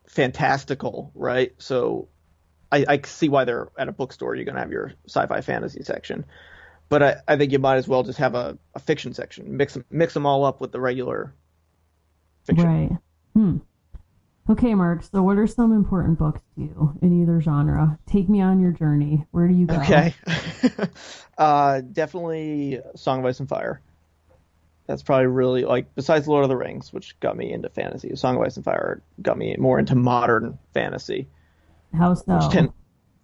fantastical, 0.08 1.12
right? 1.16 1.54
So 1.58 2.08
I, 2.72 2.86
I 2.88 3.02
see 3.06 3.30
why 3.30 3.46
they're 3.46 3.70
at 3.78 3.88
a 3.88 3.92
bookstore. 3.92 4.36
You're 4.36 4.46
gonna 4.46 4.60
have 4.60 4.72
your 4.72 4.94
sci-fi 5.08 5.42
fantasy 5.42 5.84
section, 5.84 6.26
but 6.90 7.04
I, 7.04 7.16
I 7.28 7.38
think 7.38 7.52
you 7.52 7.60
might 7.60 7.78
as 7.78 7.88
well 7.88 8.04
just 8.04 8.20
have 8.20 8.36
a, 8.36 8.58
a 8.76 8.80
fiction 8.80 9.14
section. 9.14 9.58
Mix 9.58 9.74
them, 9.74 9.86
mix 9.90 10.14
them 10.14 10.26
all 10.26 10.46
up 10.46 10.62
with 10.62 10.72
the 10.72 10.80
regular 10.80 11.34
fiction. 12.46 12.66
Right. 12.68 12.98
Hmm. 13.34 13.58
Okay, 14.50 14.74
Mark. 14.76 15.04
So, 15.04 15.22
what 15.22 15.38
are 15.38 15.48
some 15.48 15.74
important 15.74 16.18
books 16.18 16.42
to 16.56 16.62
you 16.62 16.98
in 17.02 17.22
either 17.22 17.42
genre? 17.42 18.00
Take 18.08 18.30
me 18.30 18.40
on 18.42 18.62
your 18.62 18.72
journey. 18.72 19.26
Where 19.32 19.48
do 19.48 19.54
you 19.54 19.66
go? 19.66 19.76
Okay. 19.76 20.14
uh, 21.38 21.82
definitely 21.82 22.80
Song 22.96 23.20
of 23.20 23.26
Ice 23.26 23.42
and 23.42 23.50
Fire. 23.50 23.82
That's 24.86 25.04
probably 25.04 25.28
really 25.28 25.66
like 25.66 25.94
besides 25.96 26.30
Lord 26.30 26.44
of 26.44 26.50
the 26.50 26.56
Rings, 26.56 26.94
which 26.94 27.20
got 27.20 27.36
me 27.36 27.52
into 27.52 27.68
fantasy. 27.68 28.16
Song 28.16 28.38
of 28.38 28.42
Ice 28.44 28.56
and 28.56 28.64
Fire 28.64 29.02
got 29.22 29.38
me 29.38 29.54
more 29.60 29.80
into 29.80 29.96
modern 29.96 30.58
fantasy. 30.74 31.28
How 31.94 32.14
so? 32.14 32.40
Ten, 32.50 32.72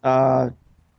uh, 0.04 0.50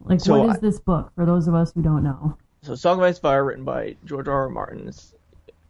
Like, 0.01 0.21
So 0.21 0.39
what 0.41 0.49
is 0.51 0.57
I- 0.57 0.61
this 0.61 0.81
book 0.81 1.13
for 1.15 1.27
those 1.27 1.49
of 1.49 1.55
us 1.55 1.73
who 1.75 1.83
don't 1.83 2.03
know? 2.03 2.39
So 2.65 2.75
Song 2.75 2.99
of 2.99 3.05
Ice 3.05 3.17
and 3.17 3.23
Fire, 3.23 3.45
written 3.45 3.65
by 3.65 3.97
George 4.05 4.29
R. 4.29 4.43
R. 4.43 4.49
Martin. 4.49 4.89
Is, 4.89 5.15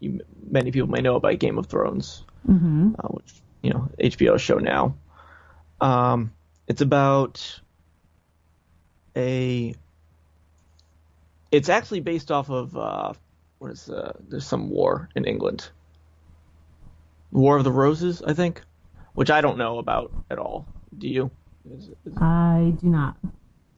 you, 0.01 0.20
many 0.51 0.70
people 0.70 0.88
may 0.88 1.01
know 1.01 1.18
by 1.20 1.34
Game 1.34 1.59
of 1.59 1.66
Thrones. 1.66 2.24
Mm-hmm. 2.49 2.95
uh, 2.99 3.09
which 3.09 3.32
you 3.62 3.70
know 3.70 3.88
HBO 3.99 4.38
show 4.38 4.59
now. 4.59 4.95
Um, 5.80 6.32
it's 6.68 6.80
about 6.80 7.61
a. 9.16 9.74
It's 11.51 11.68
actually 11.68 12.01
based 12.01 12.30
off 12.30 12.51
of 12.51 12.76
uh, 12.76 13.12
what 13.59 13.70
is 13.70 13.88
uh, 13.88 14.12
there's 14.28 14.47
some 14.47 14.68
war 14.70 15.09
in 15.14 15.24
England. 15.24 15.68
War 17.32 17.57
of 17.57 17.64
the 17.64 17.72
Roses, 17.72 18.22
I 18.22 18.32
think, 18.34 18.62
which 19.14 19.30
I 19.30 19.40
don't 19.40 19.59
know 19.59 19.78
about 19.78 20.12
at 20.30 20.38
all. 20.38 20.66
Do 20.99 21.09
you? 21.09 21.30
Is- 21.72 21.88
is- 22.05 22.16
I 22.18 22.74
do 22.80 22.88
not. 22.88 23.16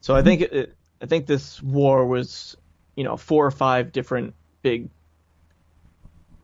so 0.00 0.14
I 0.16 0.22
think 0.22 0.42
it, 0.42 0.74
I 1.00 1.06
think 1.06 1.26
this 1.26 1.62
war 1.62 2.06
was, 2.06 2.56
you 2.96 3.04
know, 3.04 3.16
four 3.16 3.46
or 3.46 3.50
five 3.50 3.92
different 3.92 4.34
big 4.62 4.88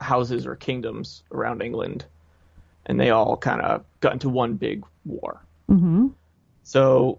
houses 0.01 0.47
or 0.47 0.55
kingdoms 0.55 1.25
around 1.33 1.63
England, 1.63 2.05
and 2.87 3.01
they 3.01 3.11
all 3.11 3.37
kind 3.37 3.61
of 3.61 3.85
got 4.01 4.13
into 4.13 4.29
one 4.29 4.55
big 4.55 4.85
war. 5.05 5.43
Mm-hmm. 5.69 6.09
So 6.63 7.19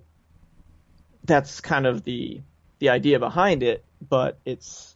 that's 1.24 1.60
kind 1.62 1.86
of 1.86 2.04
the 2.04 2.42
the 2.80 2.90
idea 2.90 3.20
behind 3.20 3.64
it, 3.64 3.84
but 4.08 4.38
it's 4.46 4.96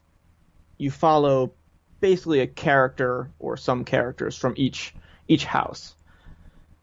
you 0.78 0.92
follow 0.92 1.54
basically 2.00 2.42
a 2.42 2.48
character 2.48 3.32
or 3.40 3.58
some 3.58 3.84
characters 3.84 4.38
from 4.38 4.54
each 4.58 4.94
each 5.28 5.46
house. 5.46 5.96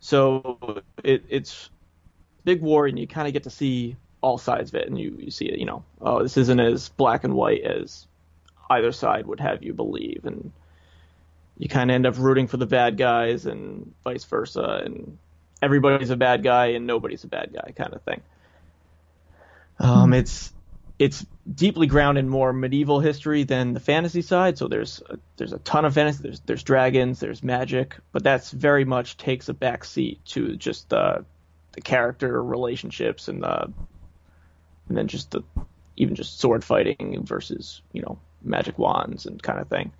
So 0.01 0.83
it, 1.03 1.25
it's 1.29 1.71
big 2.45 2.61
war, 2.61 2.87
and 2.87 2.99
you 2.99 3.07
kind 3.07 3.27
of 3.27 3.33
get 3.33 3.45
to 3.45 3.51
see 3.51 3.97
all 4.25 4.39
sides 4.39 4.70
of 4.70 4.77
it, 4.77 4.89
and 4.89 4.99
you 4.99 5.16
you 5.18 5.31
see 5.31 5.47
it. 5.47 5.59
You 5.59 5.66
know, 5.66 5.85
oh, 6.01 6.22
this 6.22 6.37
isn't 6.37 6.61
as 6.61 6.89
black 6.89 7.25
and 7.25 7.35
white 7.35 7.62
as 7.62 8.07
either 8.70 8.93
side 8.93 9.27
would 9.27 9.41
have 9.41 9.62
you 9.62 9.75
believe, 9.75 10.22
and 10.25 10.51
you 11.59 11.68
kind 11.68 11.91
of 11.91 11.95
end 11.95 12.07
up 12.07 12.18
rooting 12.18 12.47
for 12.47 12.57
the 12.57 12.66
bad 12.66 12.97
guys, 12.97 13.47
and 13.47 13.93
vice 14.03 14.25
versa, 14.25 14.83
and 14.85 15.18
everybody's 15.64 16.11
a 16.11 16.16
bad 16.16 16.43
guy 16.43 16.66
and 16.66 16.87
nobody's 16.87 17.25
a 17.25 17.29
bad 17.29 17.53
guy 17.53 17.72
kind 17.72 17.95
of 17.95 18.03
thing. 18.03 18.20
Um, 19.79 20.12
it's 20.12 20.53
it's 20.99 21.27
deeply 21.53 21.87
grounded 21.87 22.25
in 22.25 22.31
more 22.31 22.53
medieval 22.53 23.01
history 23.01 23.43
than 23.43 23.72
the 23.72 23.81
fantasy 23.81 24.22
side. 24.22 24.57
So 24.57 24.68
there's 24.68 25.03
a, 25.11 25.18
there's 25.37 25.53
a 25.53 25.59
ton 25.59 25.85
of 25.85 25.95
fantasy. 25.95 26.22
There's 26.22 26.41
there's 26.41 26.62
dragons. 26.62 27.18
There's 27.18 27.43
magic, 27.43 27.97
but 28.12 28.22
that's 28.22 28.51
very 28.51 28.85
much 28.85 29.16
takes 29.16 29.49
a 29.49 29.55
back 29.55 29.85
seat 29.85 30.25
to 30.27 30.57
just 30.57 30.91
the 30.91 31.25
the 31.72 31.81
character 31.81 32.41
relationships 32.43 33.27
and 33.29 33.43
the 33.43 33.72
and 34.89 34.97
then 34.97 35.09
just 35.09 35.30
the 35.30 35.43
even 35.97 36.14
just 36.14 36.41
sword 36.41 36.64
fighting 36.64 37.22
versus 37.24 37.82
you 37.93 38.03
know 38.03 38.18
magic 38.43 38.78
wands 38.78 39.26
and 39.26 39.43
kind 39.43 39.61
of 39.61 39.68
thing. 39.68 39.93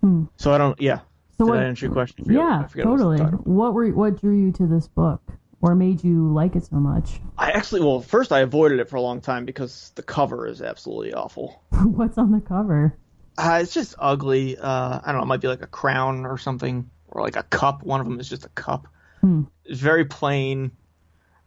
Hmm. 0.00 0.24
So 0.36 0.52
I 0.52 0.58
don't 0.58 0.80
yeah. 0.80 1.00
So 1.38 1.46
Did 1.46 1.50
what? 1.50 1.58
I 1.58 1.64
answer 1.64 1.86
your 1.86 1.92
question? 1.92 2.16
I 2.20 2.24
forget- 2.24 2.42
yeah, 2.42 2.60
I 2.64 2.66
forget 2.68 2.86
what 2.86 2.96
totally. 2.98 3.18
What 3.18 3.74
were 3.74 3.88
what 3.90 4.20
drew 4.20 4.38
you 4.38 4.52
to 4.52 4.66
this 4.66 4.86
book, 4.86 5.22
or 5.60 5.74
made 5.74 6.04
you 6.04 6.32
like 6.32 6.54
it 6.56 6.64
so 6.64 6.76
much? 6.76 7.20
I 7.36 7.50
actually, 7.50 7.80
well, 7.80 8.00
first 8.00 8.30
I 8.32 8.40
avoided 8.40 8.78
it 8.80 8.88
for 8.88 8.96
a 8.96 9.00
long 9.00 9.20
time 9.20 9.44
because 9.44 9.90
the 9.96 10.02
cover 10.02 10.46
is 10.46 10.62
absolutely 10.62 11.12
awful. 11.12 11.62
What's 11.70 12.18
on 12.18 12.30
the 12.30 12.40
cover? 12.40 12.96
Uh, 13.36 13.58
it's 13.62 13.74
just 13.74 13.96
ugly. 13.98 14.56
Uh, 14.56 15.00
I 15.02 15.06
don't 15.06 15.16
know. 15.16 15.24
It 15.24 15.26
might 15.26 15.40
be 15.40 15.48
like 15.48 15.62
a 15.62 15.66
crown 15.66 16.24
or 16.24 16.38
something, 16.38 16.88
or 17.08 17.22
like 17.22 17.34
a 17.36 17.42
cup. 17.42 17.82
One 17.82 18.00
of 18.00 18.06
them 18.06 18.20
is 18.20 18.28
just 18.28 18.44
a 18.44 18.50
cup. 18.50 18.86
Hmm. 19.20 19.42
It's 19.64 19.80
very 19.80 20.04
plain. 20.04 20.70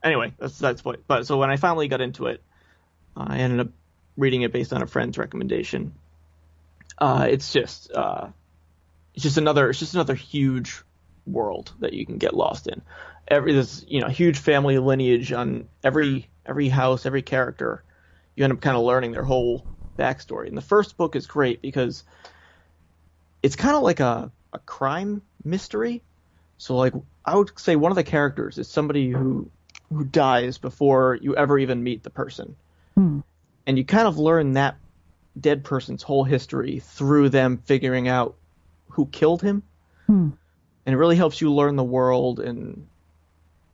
Anyway, 0.08 0.34
that's 0.38 0.58
that's 0.58 0.86
what. 0.86 1.06
But 1.06 1.28
so 1.28 1.38
when 1.38 1.50
I 1.50 1.58
finally 1.58 1.90
got 1.90 2.00
into 2.00 2.28
it, 2.28 2.42
I 3.18 3.40
ended 3.40 3.60
up 3.60 3.68
reading 4.16 4.44
it 4.44 4.54
based 4.54 4.72
on 4.72 4.82
a 4.82 4.88
friend's 4.88 5.18
recommendation. 5.18 5.94
Uh, 6.98 7.28
it's 7.30 7.52
just 7.52 7.92
uh, 7.92 8.30
it's 9.14 9.24
just 9.24 9.38
another 9.38 9.70
it's 9.70 9.80
just 9.80 9.96
another 9.96 10.16
huge 10.16 10.82
world 11.26 11.74
that 11.82 11.92
you 11.92 12.06
can 12.06 12.20
get 12.20 12.34
lost 12.34 12.68
in. 12.68 12.82
Every 13.28 13.52
this 13.52 13.84
you 13.86 14.00
know 14.00 14.08
huge 14.08 14.40
family 14.40 14.80
lineage 14.80 15.34
on 15.34 15.68
every 15.84 16.30
every 16.46 16.70
house, 16.70 17.06
every 17.06 17.22
character. 17.22 17.84
You 18.36 18.46
end 18.46 18.54
up 18.54 18.62
kind 18.62 18.78
of 18.78 18.84
learning 18.84 19.12
their 19.12 19.26
whole 19.26 19.66
backstory. 20.00 20.48
And 20.48 20.56
the 20.56 20.62
first 20.62 20.96
book 20.96 21.18
is 21.18 21.28
great 21.28 21.62
because 21.62 22.06
it's 23.44 23.58
kind 23.58 23.76
of 23.76 23.84
like 23.84 24.00
a 24.00 24.32
a 24.54 24.60
crime 24.60 25.22
mystery. 25.44 26.02
So 26.58 26.78
like 26.78 26.94
I 27.26 27.36
would 27.36 27.60
say 27.60 27.76
one 27.76 27.92
of 27.92 27.98
the 27.98 28.06
characters 28.06 28.58
is 28.58 28.70
somebody 28.70 29.10
who 29.12 29.52
who 29.90 30.04
dies 30.04 30.58
before 30.58 31.18
you 31.22 31.36
ever 31.36 31.58
even 31.58 31.84
meet 31.84 32.04
the 32.04 32.10
person. 32.10 32.56
Hmm. 32.96 33.20
And 33.66 33.78
you 33.78 33.86
kind 33.86 34.08
of 34.08 34.18
learn 34.18 34.54
that 34.54 34.78
dead 35.40 35.64
person's 35.64 36.04
whole 36.04 36.24
history 36.24 36.80
through 36.80 37.30
them 37.30 37.58
figuring 37.58 38.08
out 38.08 38.36
who 38.90 39.06
killed 39.06 39.42
him. 39.42 39.64
Hmm. 40.08 40.30
And 40.86 40.94
it 40.94 40.98
really 40.98 41.16
helps 41.16 41.42
you 41.42 41.54
learn 41.54 41.76
the 41.76 41.84
world 41.84 42.40
and 42.40 42.88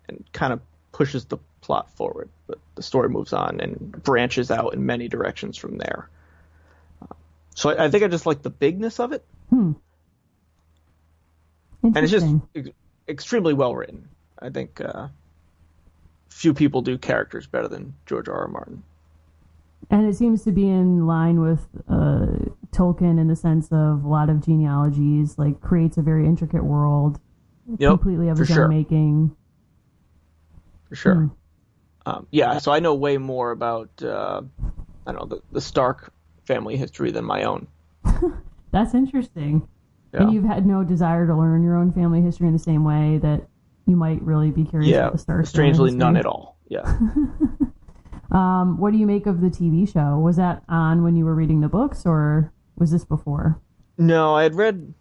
and 0.07 0.23
kind 0.33 0.51
of 0.51 0.61
pushes 0.91 1.25
the 1.25 1.37
plot 1.61 1.89
forward. 1.91 2.29
But 2.47 2.59
the 2.75 2.83
story 2.83 3.09
moves 3.09 3.33
on 3.33 3.61
and 3.61 3.91
branches 4.03 4.51
out 4.51 4.73
in 4.73 4.85
many 4.85 5.07
directions 5.07 5.57
from 5.57 5.77
there. 5.77 6.09
So 7.55 7.69
I, 7.69 7.85
I 7.85 7.89
think 7.89 8.03
I 8.03 8.07
just 8.07 8.25
like 8.25 8.41
the 8.41 8.49
bigness 8.49 8.99
of 8.99 9.13
it, 9.13 9.23
Hmm. 9.49 9.73
and 11.83 11.97
it's 11.97 12.11
just 12.11 12.25
ex- 12.55 12.69
extremely 13.07 13.53
well 13.53 13.75
written. 13.75 14.09
I 14.39 14.49
think 14.49 14.81
uh, 14.81 15.07
few 16.33 16.53
people 16.53 16.81
do 16.81 16.97
characters 16.97 17.47
better 17.47 17.67
than 17.67 17.93
George 18.05 18.27
R. 18.27 18.41
R. 18.41 18.47
Martin. 18.47 18.83
And 19.89 20.07
it 20.07 20.15
seems 20.15 20.43
to 20.43 20.51
be 20.51 20.67
in 20.67 21.05
line 21.05 21.39
with 21.41 21.67
uh, 21.89 22.25
Tolkien 22.71 23.19
in 23.19 23.27
the 23.27 23.35
sense 23.35 23.67
of 23.71 24.03
a 24.03 24.07
lot 24.07 24.29
of 24.29 24.43
genealogies, 24.43 25.37
like 25.37 25.61
creates 25.61 25.97
a 25.97 26.01
very 26.01 26.25
intricate 26.25 26.63
world, 26.63 27.19
Yep, 27.77 27.89
completely 27.89 28.29
of 28.29 28.37
his 28.37 28.47
sure. 28.47 28.63
own 28.63 28.69
making. 28.69 29.35
for 30.89 30.95
sure. 30.95 31.15
Hmm. 31.15 31.27
Um, 32.05 32.27
yeah, 32.31 32.57
so 32.57 32.71
I 32.71 32.79
know 32.79 32.93
way 32.95 33.17
more 33.17 33.51
about 33.51 33.89
uh, 34.03 34.41
I 35.07 35.11
don't 35.11 35.21
know 35.29 35.37
the, 35.37 35.41
the 35.53 35.61
Stark 35.61 36.11
family 36.45 36.75
history 36.75 37.11
than 37.11 37.23
my 37.23 37.43
own. 37.43 37.67
That's 38.71 38.93
interesting. 38.93 39.67
Yeah. 40.13 40.23
And 40.23 40.33
you've 40.33 40.43
had 40.45 40.65
no 40.65 40.83
desire 40.83 41.25
to 41.27 41.35
learn 41.35 41.63
your 41.63 41.77
own 41.77 41.93
family 41.93 42.21
history 42.21 42.47
in 42.47 42.53
the 42.53 42.59
same 42.59 42.83
way 42.83 43.19
that 43.19 43.47
you 43.85 43.95
might 43.95 44.21
really 44.21 44.51
be 44.51 44.63
curious 44.63 44.91
yeah, 44.91 44.99
about 44.99 45.13
the 45.13 45.17
Stark. 45.19 45.45
strangely 45.47 45.91
none 45.91 46.17
at 46.17 46.25
all. 46.25 46.57
Yeah. 46.67 46.97
Um, 48.33 48.79
what 48.79 48.91
do 48.91 48.97
you 48.97 49.05
make 49.05 49.27
of 49.27 49.41
the 49.41 49.49
TV 49.49 49.91
show? 49.91 50.17
Was 50.17 50.37
that 50.37 50.63
on 50.67 51.03
when 51.03 51.15
you 51.15 51.23
were 51.23 51.35
reading 51.35 51.61
the 51.61 51.69
books, 51.69 52.05
or 52.05 52.51
was 52.75 52.91
this 52.91 53.05
before? 53.05 53.61
no, 53.97 54.35
I 54.35 54.43
had 54.43 54.55
read. 54.55 54.93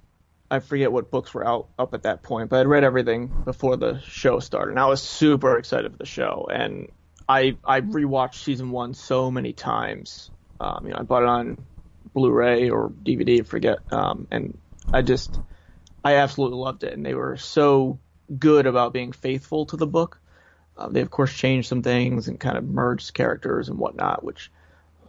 I 0.51 0.59
forget 0.59 0.93
what 0.93 1.11
books 1.11 1.33
were 1.33 1.47
out 1.47 1.69
up 1.79 1.95
at 1.95 2.03
that 2.03 2.23
point, 2.23 2.51
but 2.51 2.61
I'd 2.61 2.67
read 2.67 2.85
everything 2.85 3.33
before 3.47 3.79
the 3.79 4.01
show 4.03 4.39
started, 4.39 4.73
and 4.73 4.79
I 4.79 4.85
was 4.85 5.01
super 5.01 5.57
excited 5.57 5.91
for 5.93 5.97
the 5.97 6.05
show. 6.05 6.47
And 6.53 6.93
I 7.27 7.57
I 7.65 7.81
rewatched 7.81 8.35
season 8.35 8.71
one 8.71 8.93
so 8.93 9.31
many 9.31 9.55
times. 9.55 10.31
Um, 10.61 10.85
you 10.85 10.93
know, 10.93 10.99
I 10.99 11.03
bought 11.05 11.23
it 11.23 11.29
on 11.31 11.65
Blu-ray 12.13 12.69
or 12.69 12.91
DVD, 12.91 13.41
I 13.41 13.45
forget. 13.45 13.79
Um, 13.91 14.29
and 14.31 14.59
I 14.93 15.01
just 15.01 15.41
I 16.05 16.17
absolutely 16.17 16.59
loved 16.59 16.85
it, 16.85 16.93
and 16.93 17.07
they 17.07 17.15
were 17.15 17.39
so 17.39 17.99
good 18.39 18.67
about 18.67 18.93
being 18.93 19.13
faithful 19.13 19.67
to 19.67 19.77
the 19.77 19.87
book. 19.87 20.21
Uh, 20.77 20.89
they 20.89 21.01
of 21.01 21.11
course 21.11 21.33
changed 21.33 21.69
some 21.69 21.83
things 21.83 22.29
and 22.29 22.41
kind 22.41 22.57
of 22.57 22.65
merged 22.65 23.15
characters 23.15 23.69
and 23.69 23.79
whatnot, 23.79 24.25
which 24.25 24.51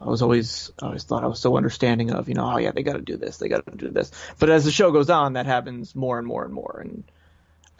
I 0.01 0.09
was 0.09 0.21
always 0.21 0.71
I 0.81 0.87
always 0.87 1.03
thought 1.03 1.23
I 1.23 1.27
was 1.27 1.39
so 1.39 1.55
understanding 1.55 2.11
of. 2.11 2.27
You 2.27 2.35
know, 2.35 2.51
oh 2.53 2.57
yeah, 2.57 2.71
they 2.71 2.83
got 2.83 2.93
to 2.93 3.01
do 3.01 3.17
this, 3.17 3.37
they 3.37 3.47
got 3.47 3.65
to 3.65 3.77
do 3.77 3.89
this. 3.89 4.11
But 4.39 4.49
as 4.49 4.65
the 4.65 4.71
show 4.71 4.91
goes 4.91 5.09
on, 5.09 5.33
that 5.33 5.45
happens 5.45 5.95
more 5.95 6.17
and 6.17 6.27
more 6.27 6.43
and 6.43 6.53
more, 6.53 6.79
and 6.83 7.03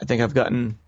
I 0.00 0.06
think 0.06 0.22
I've 0.22 0.34
gotten. 0.34 0.78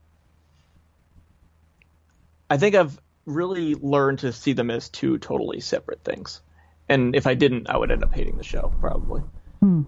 I 2.48 2.59
think 2.59 2.74
I've 2.74 2.98
really 3.26 3.74
learned 3.74 4.20
to 4.20 4.32
see 4.32 4.52
them 4.52 4.70
as 4.70 4.88
two 4.88 5.18
totally 5.18 5.61
separate 5.61 6.04
things. 6.04 6.40
And 6.88 7.16
if 7.16 7.26
I 7.26 7.34
didn't, 7.34 7.68
I 7.68 7.76
would 7.76 7.90
end 7.90 8.04
up 8.04 8.14
hating 8.14 8.36
the 8.36 8.44
show 8.44 8.72
probably. 8.80 9.22
Hmm. 9.61 9.82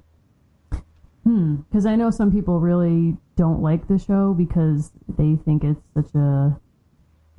Hmm. 1.22 1.56
Because 1.56 1.86
I 1.86 1.96
know 1.96 2.10
some 2.10 2.32
people 2.32 2.58
really 2.58 3.16
don't 3.38 3.62
like 3.62 3.86
the 3.86 3.98
show 3.98 4.34
because 4.34 4.90
they 5.08 5.36
think 5.36 5.62
it's 5.62 5.80
such 5.94 6.12
a 6.14 6.58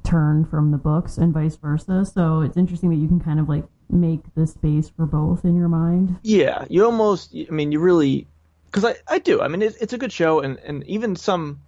turn 0.03 0.45
from 0.45 0.71
the 0.71 0.77
books 0.77 1.17
and 1.17 1.33
vice 1.33 1.57
versa. 1.57 2.05
So 2.05 2.41
it's 2.41 2.57
interesting 2.57 2.89
that 2.89 2.95
you 2.95 3.07
can 3.07 3.19
kind 3.19 3.39
of 3.39 3.49
like 3.49 3.65
make 3.89 4.21
the 4.33 4.47
space 4.47 4.89
for 4.89 5.05
both 5.05 5.43
in 5.43 5.57
your 5.57 5.67
mind. 5.67 6.17
Yeah, 6.23 6.65
you 6.69 6.85
almost. 6.85 7.35
I 7.35 7.51
mean, 7.51 7.73
you 7.73 7.79
really, 7.79 8.27
because 8.65 8.85
I, 8.85 8.95
I 9.07 9.19
do. 9.19 9.41
I 9.41 9.49
mean, 9.49 9.61
it, 9.61 9.75
it's 9.81 9.93
a 9.93 9.97
good 9.97 10.13
show, 10.13 10.39
and, 10.39 10.57
and 10.59 10.87
even 10.87 11.17
some 11.17 11.61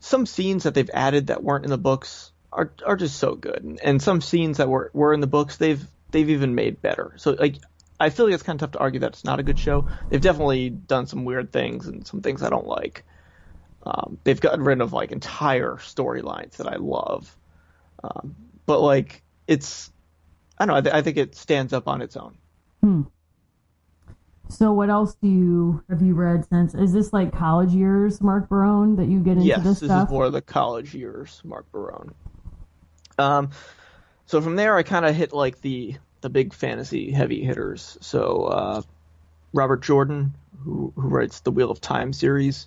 some 0.00 0.26
scenes 0.26 0.64
that 0.64 0.74
they've 0.74 0.90
added 0.92 1.28
that 1.28 1.42
weren't 1.42 1.64
in 1.64 1.70
the 1.70 1.78
books 1.78 2.32
are 2.52 2.72
are 2.84 2.96
just 2.96 3.16
so 3.16 3.36
good, 3.36 3.62
and, 3.62 3.80
and 3.80 4.02
some 4.02 4.20
scenes 4.20 4.58
that 4.58 4.68
were 4.68 4.90
were 4.92 5.14
in 5.14 5.20
the 5.20 5.26
books 5.28 5.56
they've 5.56 5.84
they've 6.10 6.30
even 6.30 6.56
made 6.56 6.82
better. 6.82 7.14
So 7.16 7.36
like, 7.38 7.56
I 8.00 8.10
feel 8.10 8.26
like 8.26 8.34
it's 8.34 8.42
kind 8.42 8.60
of 8.60 8.60
tough 8.60 8.72
to 8.72 8.80
argue 8.80 9.00
that 9.00 9.12
it's 9.12 9.24
not 9.24 9.38
a 9.38 9.44
good 9.44 9.58
show. 9.58 9.86
They've 10.08 10.20
definitely 10.20 10.70
done 10.70 11.06
some 11.06 11.24
weird 11.24 11.52
things 11.52 11.86
and 11.86 12.04
some 12.04 12.22
things 12.22 12.42
I 12.42 12.50
don't 12.50 12.66
like. 12.66 13.04
Um, 13.86 14.18
they've 14.24 14.40
gotten 14.40 14.64
rid 14.64 14.80
of 14.80 14.92
like 14.92 15.12
entire 15.12 15.76
storylines 15.76 16.56
that 16.56 16.66
I 16.66 16.76
love, 16.76 17.36
um, 18.02 18.34
but 18.66 18.80
like 18.80 19.22
it's 19.46 19.92
I 20.58 20.66
don't 20.66 20.74
know. 20.74 20.78
I, 20.78 20.80
th- 20.80 20.94
I 20.94 21.02
think 21.02 21.16
it 21.18 21.36
stands 21.36 21.72
up 21.72 21.86
on 21.86 22.02
its 22.02 22.16
own. 22.16 22.36
Hmm. 22.80 23.02
So 24.48 24.72
what 24.72 24.90
else 24.90 25.14
do 25.22 25.28
you 25.28 25.84
have 25.88 26.02
you 26.02 26.14
read 26.14 26.46
since? 26.48 26.74
Is 26.74 26.92
this 26.92 27.12
like 27.12 27.32
college 27.32 27.72
years, 27.72 28.20
Mark 28.20 28.48
Barone, 28.48 28.96
that 28.96 29.06
you 29.06 29.20
get 29.20 29.34
into 29.34 29.44
yes, 29.44 29.62
this 29.62 29.80
this 29.80 29.88
stuff? 29.88 30.08
is 30.08 30.12
more 30.12 30.30
the 30.30 30.42
college 30.42 30.92
years, 30.94 31.40
Mark 31.44 31.70
Barone. 31.70 32.12
Um, 33.18 33.50
so 34.26 34.40
from 34.40 34.56
there, 34.56 34.76
I 34.76 34.82
kind 34.82 35.04
of 35.04 35.14
hit 35.14 35.32
like 35.32 35.60
the 35.60 35.96
the 36.22 36.28
big 36.28 36.54
fantasy 36.54 37.12
heavy 37.12 37.44
hitters. 37.44 37.98
So 38.00 38.44
uh, 38.44 38.82
Robert 39.52 39.82
Jordan, 39.82 40.34
who 40.64 40.92
who 40.96 41.08
writes 41.08 41.40
the 41.40 41.52
Wheel 41.52 41.70
of 41.70 41.80
Time 41.80 42.12
series, 42.12 42.66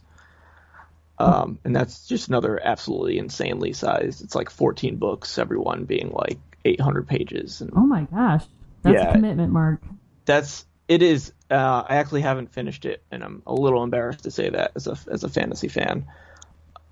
um, 1.20 1.60
and 1.66 1.76
that's 1.76 2.08
just 2.08 2.30
another 2.30 2.60
absolutely 2.64 3.18
insanely 3.18 3.74
sized. 3.74 4.24
It's 4.24 4.36
like 4.36 4.50
14 4.50 4.98
books, 4.98 5.38
every 5.38 5.58
one 5.58 5.86
being 5.86 6.12
like 6.12 6.40
800 6.66 7.08
pages, 7.08 7.62
and 7.62 7.72
oh 7.76 7.86
my 7.86 8.04
gosh, 8.04 8.44
that's 8.84 8.96
Yeah. 8.96 9.10
a 9.10 9.14
commitment, 9.14 9.52
Mark. 9.52 9.82
that's 10.26 10.66
it 10.88 11.02
is. 11.04 11.34
Uh, 11.52 11.84
I 11.88 11.98
actually 11.98 12.22
haven't 12.22 12.52
finished 12.54 12.86
it, 12.86 13.04
and 13.12 13.24
I'm 13.24 13.44
a 13.46 13.54
little 13.54 13.84
embarrassed 13.84 14.24
to 14.24 14.32
say 14.32 14.50
that 14.50 14.72
as 14.76 14.88
a 14.88 14.98
as 15.12 15.24
a 15.24 15.30
fantasy 15.30 15.68
fan. 15.68 16.08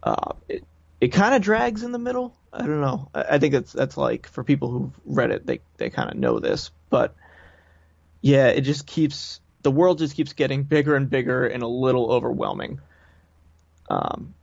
Uh, 0.03 0.33
it 0.47 0.63
it 1.01 1.07
kind 1.09 1.35
of 1.35 1.41
drags 1.41 1.83
in 1.83 1.91
the 1.91 1.99
middle. 1.99 2.35
I 2.53 2.59
don't 2.59 2.81
know. 2.81 3.09
I, 3.13 3.23
I 3.31 3.39
think 3.39 3.53
that's 3.53 3.71
that's 3.73 3.97
like 3.97 4.27
for 4.27 4.43
people 4.43 4.69
who've 4.69 4.99
read 5.05 5.31
it, 5.31 5.45
they 5.45 5.61
they 5.77 5.89
kind 5.89 6.09
of 6.11 6.17
know 6.17 6.39
this, 6.39 6.71
but 6.89 7.15
yeah, 8.21 8.47
it 8.47 8.61
just 8.61 8.85
keeps 8.87 9.39
the 9.63 9.71
world 9.71 9.99
just 9.99 10.15
keeps 10.15 10.33
getting 10.33 10.63
bigger 10.63 10.95
and 10.95 11.09
bigger 11.09 11.45
and 11.47 11.63
a 11.63 11.67
little 11.67 12.11
overwhelming. 12.11 12.79
Um, 13.89 14.33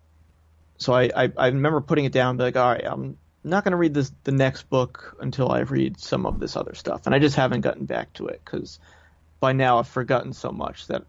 so 0.79 0.93
I 0.93 1.11
I, 1.15 1.33
I 1.37 1.47
remember 1.49 1.81
putting 1.81 2.05
it 2.05 2.13
down, 2.13 2.37
like, 2.37 2.57
all 2.57 2.73
right, 2.73 2.85
I'm 2.85 3.19
not 3.43 3.65
going 3.65 3.73
to 3.73 3.77
read 3.77 3.95
this 3.95 4.13
the 4.25 4.33
next 4.33 4.69
book 4.71 5.17
until 5.21 5.51
I 5.53 5.61
read 5.61 6.01
some 6.01 6.27
of 6.27 6.41
this 6.41 6.57
other 6.57 6.75
stuff, 6.75 7.07
and 7.07 7.15
I 7.15 7.19
just 7.19 7.37
haven't 7.37 7.61
gotten 7.61 7.85
back 7.85 8.13
to 8.15 8.27
it 8.29 8.41
because 8.45 8.79
by 9.41 9.53
now 9.53 9.79
I've 9.79 9.89
forgotten 9.89 10.33
so 10.33 10.51
much 10.51 10.87
that 10.87 11.05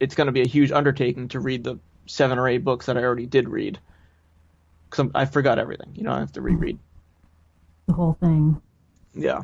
it's 0.00 0.14
going 0.14 0.26
to 0.26 0.32
be 0.32 0.42
a 0.42 0.46
huge 0.46 0.72
undertaking 0.72 1.28
to 1.28 1.40
read 1.40 1.64
the 1.64 1.78
seven 2.06 2.38
or 2.38 2.48
eight 2.48 2.64
books 2.64 2.86
that 2.86 2.96
I 2.96 3.02
already 3.02 3.26
did 3.26 3.48
read 3.48 3.78
because 4.88 5.10
I 5.14 5.26
forgot 5.26 5.58
everything. 5.58 5.92
You 5.94 6.04
know, 6.04 6.12
I 6.12 6.20
have 6.20 6.32
to 6.32 6.40
reread. 6.40 6.78
The 7.86 7.94
whole 7.94 8.16
thing. 8.20 8.60
Yeah. 9.14 9.42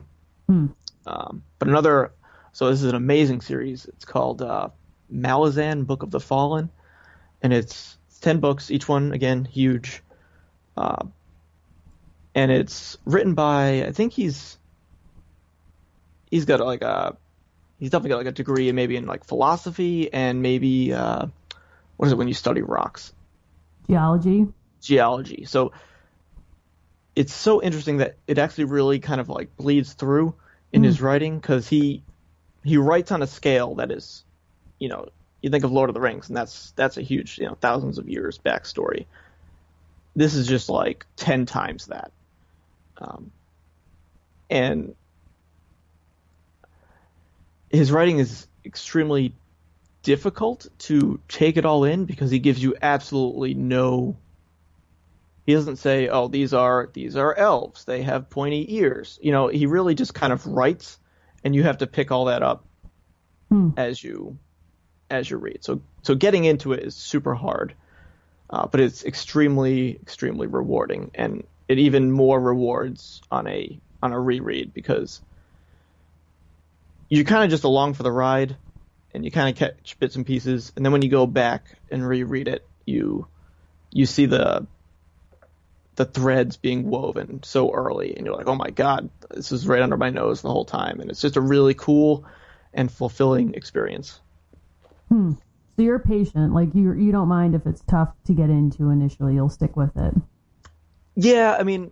Hmm. 0.49 0.67
Um, 1.07 1.43
but 1.59 1.69
another, 1.69 2.13
so 2.53 2.71
this 2.71 2.83
is 2.83 2.89
an 2.89 2.95
amazing 2.95 3.41
series. 3.41 3.87
It's 3.87 4.05
called 4.05 4.43
uh, 4.43 4.69
Malazan 5.13 5.87
Book 5.87 6.03
of 6.03 6.11
the 6.11 6.21
Fallen, 6.21 6.71
and 7.43 7.53
it's 7.53 7.99
ten 8.25 8.41
books, 8.41 8.71
each 8.71 8.89
one 8.89 9.13
again 9.13 9.45
huge. 9.45 10.03
Uh, 10.77 11.07
and 12.35 12.51
it's 12.51 12.99
written 13.05 13.35
by 13.35 13.85
I 13.85 13.93
think 13.93 14.13
he's 14.13 14.59
he's 16.31 16.47
got 16.47 16.59
like 16.61 16.83
a 16.83 17.17
he's 17.79 17.91
definitely 17.91 18.11
got 18.11 18.17
like 18.17 18.27
a 18.27 18.33
degree 18.33 18.73
maybe 18.73 18.97
in 18.97 19.07
like 19.07 19.25
philosophy 19.25 20.13
and 20.13 20.43
maybe 20.43 20.93
uh, 20.93 21.27
what 21.97 22.07
is 22.07 22.13
it 22.13 22.17
when 22.19 22.27
you 22.27 22.35
study 22.35 22.63
rocks 22.63 23.13
Geology. 23.89 24.47
geology. 24.81 25.45
So 25.45 25.73
it's 27.15 27.35
so 27.35 27.63
interesting 27.63 27.99
that 27.99 28.17
it 28.27 28.39
actually 28.39 28.65
really 28.65 28.99
kind 28.99 29.21
of 29.21 29.29
like 29.29 29.57
bleeds 29.57 29.93
through 29.93 30.35
in 30.73 30.83
his 30.83 31.01
writing 31.01 31.39
because 31.39 31.69
he 31.69 32.03
he 32.65 32.79
writes 32.79 33.13
on 33.13 33.23
a 33.23 33.27
scale 33.27 33.77
that 33.77 33.93
is, 33.93 34.25
you 34.81 34.89
know, 34.89 35.09
you 35.45 35.51
think 35.51 35.63
of 35.63 35.73
Lord 35.73 35.91
of 35.91 35.95
the 35.95 36.01
Rings, 36.01 36.29
and 36.29 36.37
that's 36.39 36.71
that's 36.71 36.97
a 36.97 37.03
huge, 37.03 37.37
you 37.37 37.45
know, 37.45 37.55
thousands 37.61 37.99
of 37.99 38.09
years 38.09 38.39
backstory. 38.39 39.05
This 40.17 40.35
is 40.35 40.47
just 40.47 40.71
like 40.71 41.05
ten 41.17 41.45
times 41.45 41.85
that, 41.89 42.13
um, 42.97 43.31
and 44.49 44.95
his 47.69 47.93
writing 47.93 48.21
is 48.21 48.47
extremely 48.65 49.35
difficult 50.03 50.67
to 50.79 51.21
take 51.29 51.59
it 51.59 51.67
all 51.67 51.85
in 51.85 52.07
because 52.07 52.31
he 52.31 52.39
gives 52.39 52.63
you 52.63 52.75
absolutely 52.81 53.53
no 53.53 54.17
he 55.47 55.53
doesn't 55.53 55.77
say 55.77 56.09
oh 56.09 56.29
these 56.29 56.55
are 56.55 56.89
these 56.95 57.17
are 57.17 57.35
elves 57.35 57.85
they 57.85 58.03
have 58.03 58.31
pointy 58.31 58.77
ears 58.77 59.19
you 59.23 59.33
know 59.33 59.49
he 59.49 59.67
really 59.67 59.95
just 59.95 60.15
kind 60.15 60.33
of 60.33 60.47
writes 60.47 60.99
and 61.43 61.55
you 61.55 61.63
have 61.63 61.79
to 61.79 61.87
pick 61.87 62.11
all 62.11 62.27
that 62.27 62.43
up 62.43 62.65
Hmm. 63.51 63.71
as 63.77 64.03
you 64.03 64.39
as 65.11 65.29
you 65.29 65.37
read. 65.37 65.65
So 65.65 65.83
so 66.03 66.15
getting 66.15 66.45
into 66.45 66.73
it 66.73 66.83
is 66.83 66.97
super 66.97 67.35
hard 67.35 67.75
uh, 68.51 68.67
but 68.69 68.81
it's 68.81 69.05
extremely 69.05 69.97
extremely 69.97 70.47
rewarding. 70.47 71.11
And 71.15 71.45
it 71.69 71.79
even 71.79 72.13
more 72.13 72.39
rewards 72.39 73.21
on 73.31 73.47
a 73.49 73.81
on 74.03 74.13
a 74.13 74.21
reread 74.21 74.75
because 74.75 75.23
you're 77.09 77.25
kind 77.25 77.45
of 77.45 77.51
just 77.51 77.65
along 77.65 77.95
for 77.95 78.03
the 78.03 78.13
ride 78.13 78.57
and 79.13 79.25
you 79.25 79.31
kind 79.31 79.49
of 79.49 79.57
catch 79.57 79.99
bits 79.99 80.17
and 80.17 80.27
pieces. 80.27 80.73
And 80.77 80.85
then 80.85 80.93
when 80.93 81.03
you 81.03 81.11
go 81.11 81.27
back 81.27 81.67
and 81.91 82.07
reread 82.07 82.49
it 82.49 82.69
you 82.87 83.27
you 83.91 84.07
see 84.07 84.27
the 84.27 84.67
the 85.97 86.05
threads 86.05 86.57
being 86.57 86.91
woven 86.91 87.43
so 87.45 87.73
early 87.73 88.17
and 88.17 88.27
you're 88.27 88.35
like 88.37 88.49
oh 88.49 88.57
my 88.57 88.71
god 88.71 89.11
this 89.31 89.53
is 89.53 89.67
right 89.67 89.81
under 89.81 89.97
my 89.97 90.11
nose 90.11 90.43
the 90.43 90.51
whole 90.51 90.65
time. 90.65 91.01
And 91.01 91.11
it's 91.11 91.21
just 91.21 91.37
a 91.37 91.41
really 91.41 91.75
cool 91.75 92.27
and 92.73 92.93
fulfilling 92.93 93.55
experience 93.55 94.21
Hmm. 95.09 95.33
So 95.77 95.83
you're 95.83 95.99
patient. 95.99 96.55
Like 96.55 96.75
you 96.75 96.93
you 96.93 97.13
don't 97.13 97.29
mind 97.29 97.55
if 97.55 97.67
it's 97.67 97.83
tough 97.83 98.15
to 98.27 98.33
get 98.33 98.51
into 98.51 98.91
initially. 98.91 99.35
You'll 99.35 99.49
stick 99.49 99.77
with 99.77 99.97
it. 99.97 100.15
yeah 101.17 101.57
i 101.59 101.63
mean 101.63 101.91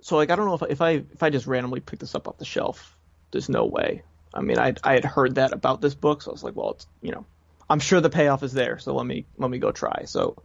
so 0.00 0.16
like 0.16 0.30
i 0.30 0.36
don't 0.36 0.46
know 0.46 0.54
if, 0.54 0.62
if 0.70 0.80
i 0.80 0.90
if 0.92 1.22
i 1.22 1.28
just 1.30 1.46
randomly 1.48 1.80
picked 1.80 2.00
this 2.00 2.14
up 2.14 2.28
off 2.28 2.38
the 2.38 2.44
shelf 2.44 2.96
there's 3.32 3.48
no 3.48 3.64
way 3.66 4.02
i 4.32 4.40
mean 4.40 4.58
i 4.58 4.72
i 4.84 4.92
had 4.94 5.04
heard 5.04 5.34
that 5.34 5.52
about 5.52 5.80
this 5.80 5.94
book 5.94 6.22
so 6.22 6.30
i 6.30 6.32
was 6.32 6.44
like 6.44 6.54
well 6.54 6.70
it's 6.70 6.86
you 7.02 7.10
know 7.10 7.24
i'm 7.68 7.80
sure 7.80 8.00
the 8.00 8.08
payoff 8.10 8.44
is 8.44 8.52
there 8.52 8.78
so 8.78 8.94
let 8.94 9.04
me 9.04 9.26
let 9.38 9.50
me 9.50 9.58
go 9.58 9.72
try 9.72 10.04
so 10.04 10.36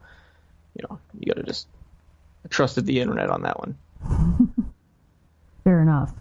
you 0.75 0.83
know 0.89 0.99
you 1.19 1.27
gotta 1.31 1.43
just 1.43 1.67
I 2.43 2.47
trusted 2.47 2.85
the 2.87 2.99
internet 2.99 3.29
on 3.29 3.43
that 3.43 3.59
one 3.59 3.77
Fair 5.63 5.81
enough. 5.81 6.11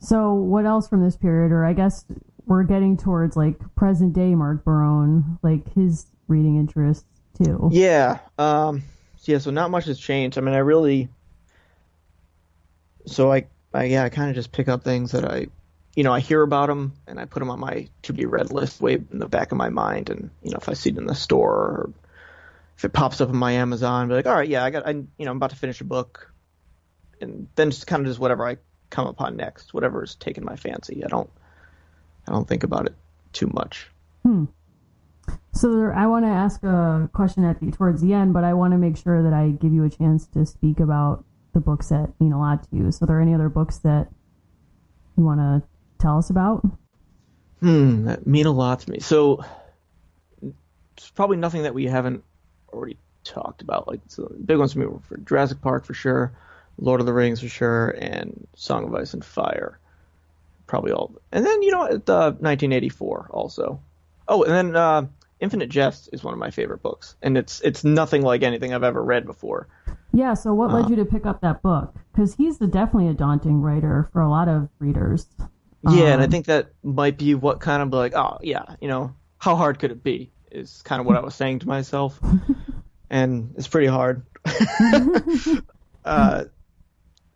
So 0.00 0.32
what 0.34 0.64
else 0.66 0.88
from 0.88 1.02
this 1.04 1.16
period, 1.16 1.52
or 1.52 1.64
I 1.64 1.72
guess 1.74 2.04
we're 2.46 2.64
getting 2.64 2.96
towards 2.96 3.36
like 3.36 3.56
present 3.74 4.12
day 4.12 4.34
Mark 4.34 4.64
Barone, 4.64 5.38
like 5.42 5.72
his 5.74 6.06
reading 6.28 6.56
interests 6.56 7.04
too. 7.42 7.70
Yeah. 7.72 8.18
Um, 8.38 8.82
yeah. 9.24 9.38
So 9.38 9.50
not 9.50 9.70
much 9.70 9.86
has 9.86 9.98
changed. 9.98 10.38
I 10.38 10.40
mean, 10.40 10.54
I 10.54 10.58
really. 10.58 11.08
So 13.06 13.32
I, 13.32 13.46
I 13.72 13.84
yeah, 13.84 14.04
I 14.04 14.08
kind 14.08 14.30
of 14.30 14.34
just 14.34 14.52
pick 14.52 14.68
up 14.68 14.84
things 14.84 15.12
that 15.12 15.24
I, 15.24 15.46
you 15.94 16.04
know, 16.04 16.12
I 16.12 16.20
hear 16.20 16.42
about 16.42 16.68
them 16.68 16.94
and 17.06 17.18
I 17.18 17.24
put 17.24 17.40
them 17.40 17.50
on 17.50 17.60
my 17.60 17.88
to 18.02 18.12
be 18.12 18.26
read 18.26 18.52
list 18.52 18.80
way 18.80 18.94
in 18.94 19.18
the 19.18 19.28
back 19.28 19.52
of 19.52 19.58
my 19.58 19.68
mind. 19.68 20.10
And 20.10 20.30
you 20.42 20.50
know, 20.50 20.58
if 20.58 20.68
I 20.68 20.74
see 20.74 20.90
it 20.90 20.98
in 20.98 21.06
the 21.06 21.14
store 21.14 21.54
or 21.54 21.92
if 22.80 22.86
it 22.86 22.94
pops 22.94 23.20
up 23.20 23.28
in 23.28 23.36
my 23.36 23.52
Amazon, 23.52 24.06
i 24.06 24.08
be 24.08 24.14
like, 24.14 24.26
all 24.26 24.34
right, 24.34 24.48
yeah, 24.48 24.64
I 24.64 24.70
got, 24.70 24.86
I, 24.86 24.92
you 24.92 25.06
know, 25.18 25.30
I'm 25.30 25.36
about 25.36 25.50
to 25.50 25.56
finish 25.56 25.82
a 25.82 25.84
book, 25.84 26.32
and 27.20 27.46
then 27.54 27.70
just 27.70 27.86
kind 27.86 28.00
of 28.00 28.06
just 28.06 28.18
whatever 28.18 28.48
I 28.48 28.56
come 28.88 29.06
upon 29.06 29.36
next, 29.36 29.74
whatever's 29.74 30.14
taking 30.14 30.46
my 30.46 30.56
fancy. 30.56 31.04
I 31.04 31.08
don't, 31.08 31.28
I 32.30 32.32
don't 32.34 32.48
think 32.48 32.62
about 32.62 32.86
it 32.86 32.94
too 33.32 33.50
much. 33.52 33.90
So 35.52 35.76
there, 35.76 35.92
I 35.92 36.06
want 36.06 36.24
to 36.24 36.30
ask 36.30 36.62
a 36.62 37.10
question 37.12 37.44
at 37.44 37.60
the 37.60 37.70
towards 37.72 38.00
the 38.00 38.14
end, 38.14 38.32
but 38.32 38.44
I 38.44 38.54
want 38.54 38.72
to 38.72 38.78
make 38.78 38.96
sure 38.96 39.22
that 39.22 39.32
I 39.32 39.50
give 39.50 39.72
you 39.72 39.84
a 39.84 39.90
chance 39.90 40.26
to 40.28 40.46
speak 40.46 40.78
about 40.78 41.24
the 41.52 41.60
books 41.60 41.88
that 41.88 42.12
mean 42.20 42.32
a 42.32 42.38
lot 42.38 42.62
to 42.62 42.68
you. 42.76 42.92
So, 42.92 43.04
are 43.04 43.06
there 43.08 43.20
any 43.20 43.34
other 43.34 43.48
books 43.48 43.78
that 43.78 44.08
you 45.16 45.24
want 45.24 45.40
to 45.40 45.62
tell 45.98 46.18
us 46.18 46.30
about? 46.30 46.64
Hmm, 47.58 48.04
that 48.04 48.26
mean 48.26 48.46
a 48.46 48.52
lot 48.52 48.80
to 48.80 48.90
me. 48.90 49.00
So 49.00 49.44
it's 50.96 51.10
probably 51.10 51.36
nothing 51.36 51.64
that 51.64 51.74
we 51.74 51.86
haven't 51.86 52.22
already 52.72 52.96
talked 53.24 53.60
about. 53.60 53.88
Like 53.88 54.00
so 54.06 54.22
the 54.30 54.44
big 54.44 54.58
ones 54.58 54.72
for 54.72 54.78
me 54.78 54.86
were 54.86 55.00
for 55.00 55.16
Jurassic 55.18 55.60
Park 55.60 55.84
for 55.84 55.94
sure, 55.94 56.32
Lord 56.78 57.00
of 57.00 57.06
the 57.06 57.12
Rings 57.12 57.40
for 57.40 57.48
sure, 57.48 57.90
and 57.90 58.46
Song 58.54 58.84
of 58.84 58.94
Ice 58.94 59.14
and 59.14 59.24
Fire. 59.24 59.79
Probably 60.70 60.92
all. 60.92 61.12
And 61.32 61.44
then 61.44 61.62
you 61.62 61.72
know 61.72 61.88
the 61.88 62.36
1984 62.38 63.30
also. 63.32 63.80
Oh, 64.28 64.44
and 64.44 64.52
then 64.52 64.76
uh, 64.76 65.08
Infinite 65.40 65.68
Jest 65.68 66.08
is 66.12 66.22
one 66.22 66.32
of 66.32 66.38
my 66.38 66.52
favorite 66.52 66.80
books, 66.80 67.16
and 67.22 67.36
it's 67.36 67.60
it's 67.62 67.82
nothing 67.82 68.22
like 68.22 68.44
anything 68.44 68.72
I've 68.72 68.84
ever 68.84 69.02
read 69.02 69.26
before. 69.26 69.66
Yeah. 70.12 70.34
So, 70.34 70.54
what 70.54 70.70
led 70.72 70.88
you 70.88 70.94
to 70.94 71.04
pick 71.04 71.26
up 71.26 71.40
that 71.40 71.60
book? 71.60 71.92
Because 72.12 72.34
he's 72.36 72.58
the, 72.58 72.68
definitely 72.68 73.08
a 73.08 73.14
daunting 73.14 73.60
writer 73.60 74.08
for 74.12 74.22
a 74.22 74.30
lot 74.30 74.46
of 74.46 74.68
readers. 74.78 75.26
Yeah, 75.82 76.12
and 76.12 76.20
I 76.20 76.26
Um, 76.26 76.30
think 76.30 76.46
that 76.46 76.70
might 76.84 77.18
be 77.18 77.34
what 77.34 77.58
kind 77.58 77.82
of 77.82 77.92
like, 77.92 78.14
oh 78.14 78.38
yeah, 78.40 78.76
you 78.80 78.86
know, 78.86 79.12
how 79.38 79.56
hard 79.56 79.80
could 79.80 79.90
it 79.90 80.04
be? 80.04 80.30
Is 80.52 80.82
kind 80.82 81.00
of 81.00 81.06
what 81.06 81.16
I 81.16 81.20
was 81.20 81.34
saying 81.34 81.58
to 81.60 81.66
myself, 81.66 82.20
and 83.10 83.54
it's 83.56 83.66
pretty 83.66 83.88
hard. 83.88 84.22
uh, 86.04 86.44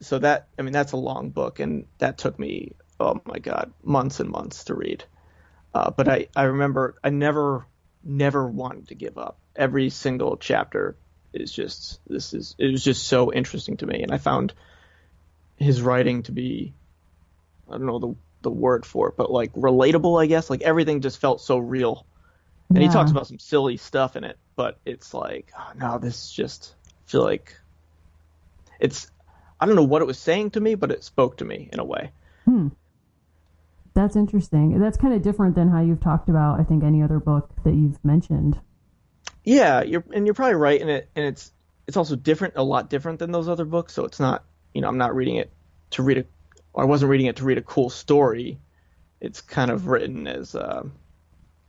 so 0.01 0.18
that 0.20 0.47
I 0.57 0.62
mean 0.62 0.72
that's 0.72 0.93
a 0.93 0.97
long 0.97 1.30
book, 1.30 1.59
and 1.59 1.87
that 1.99 2.18
took 2.18 2.39
me 2.39 2.76
oh 3.01 3.21
my 3.25 3.39
god 3.39 3.73
months 3.83 4.21
and 4.21 4.31
months 4.31 4.65
to 4.65 4.75
read. 4.75 5.05
Uh, 5.75 5.91
but 5.91 6.09
I 6.09 6.29
I 6.37 6.45
remember 6.45 6.97
I 7.03 7.11
never 7.11 7.67
never 8.05 8.47
wanted 8.47 8.89
to 8.89 8.95
give 8.95 9.19
up. 9.19 9.39
Every 9.57 9.91
single 9.91 10.37
chapter 10.37 10.97
is 11.33 11.53
just 11.53 12.01
this 12.07 12.33
is 12.33 12.55
it 12.59 12.71
was 12.71 12.85
just 12.85 13.07
so 13.07 13.33
interesting 13.33 13.77
to 13.79 13.87
me, 13.87 14.03
and 14.03 14.13
I 14.13 14.19
found 14.19 14.53
his 15.57 15.83
writing 15.83 16.23
to 16.25 16.33
be 16.33 16.75
I 17.69 17.73
don't 17.73 17.87
know 17.87 17.99
the 17.99 18.15
the 18.43 18.51
word 18.51 18.87
for 18.87 19.09
it, 19.09 19.17
but 19.17 19.31
like 19.31 19.53
relatable, 19.55 20.23
I 20.23 20.27
guess. 20.27 20.49
Like 20.49 20.63
everything 20.63 21.01
just 21.01 21.21
felt 21.21 21.41
so 21.41 21.59
real. 21.59 22.07
And 22.71 22.83
he 22.83 22.89
talks 22.89 23.11
about 23.11 23.27
some 23.27 23.39
silly 23.39 23.77
stuff 23.77 24.17
in 24.17 24.25
it, 24.25 24.39
but 24.57 24.79
it's 24.85 25.13
like, 25.13 25.53
oh, 25.57 25.73
no, 25.77 25.99
this 25.99 26.31
just 26.31 26.75
I 27.07 27.11
feel 27.11 27.23
like 27.23 27.57
it's 28.81 29.11
I 29.61 29.67
don't 29.67 29.77
know 29.77 29.85
what 29.85 30.03
it 30.03 30.07
was 30.07 30.19
saying 30.19 30.53
to 30.53 30.61
me, 30.61 30.75
but 30.75 30.91
it 30.91 31.05
spoke 31.05 31.39
to 31.39 31.45
me 31.45 31.69
in 31.73 31.79
a 31.79 31.85
way. 31.85 32.13
That's 33.95 34.17
interesting. 34.17 34.79
That's 34.81 34.97
kind 34.97 35.15
of 35.15 35.23
different 35.23 35.55
than 35.55 35.71
how 35.71 35.81
you've 35.81 36.01
talked 36.01 36.29
about, 36.29 36.59
I 36.61 36.65
think, 36.65 36.83
any 36.83 37.03
other 37.03 37.21
book 37.21 37.51
that 37.65 37.75
you've 37.75 38.05
mentioned. 38.05 38.61
Yeah, 39.45 39.83
you're 39.83 40.05
and 40.13 40.27
you're 40.27 40.35
probably 40.35 40.57
right 40.57 40.81
in 40.81 40.89
it, 40.89 41.09
and 41.15 41.25
it's 41.25 41.53
it's 41.87 41.97
also 41.97 42.17
different, 42.17 42.55
a 42.57 42.63
lot 42.63 42.91
different 42.91 43.19
than 43.19 43.31
those 43.31 43.49
other 43.49 43.65
books. 43.65 43.93
So 43.93 44.05
it's 44.05 44.19
not, 44.19 44.45
you 44.73 44.81
know, 44.81 44.89
I'm 44.89 44.99
not 44.99 45.15
reading 45.15 45.37
it 45.37 45.53
to 45.91 46.03
read 46.03 46.19
a, 46.19 46.25
I 46.77 46.85
wasn't 46.85 47.11
reading 47.11 47.27
it 47.27 47.37
to 47.37 47.45
read 47.45 47.59
a 47.59 47.63
cool 47.63 47.91
story. 47.91 48.59
It's 49.21 49.41
kind 49.41 49.71
of 49.71 49.87
written 49.87 50.27
as, 50.27 50.55
uh, 50.55 50.83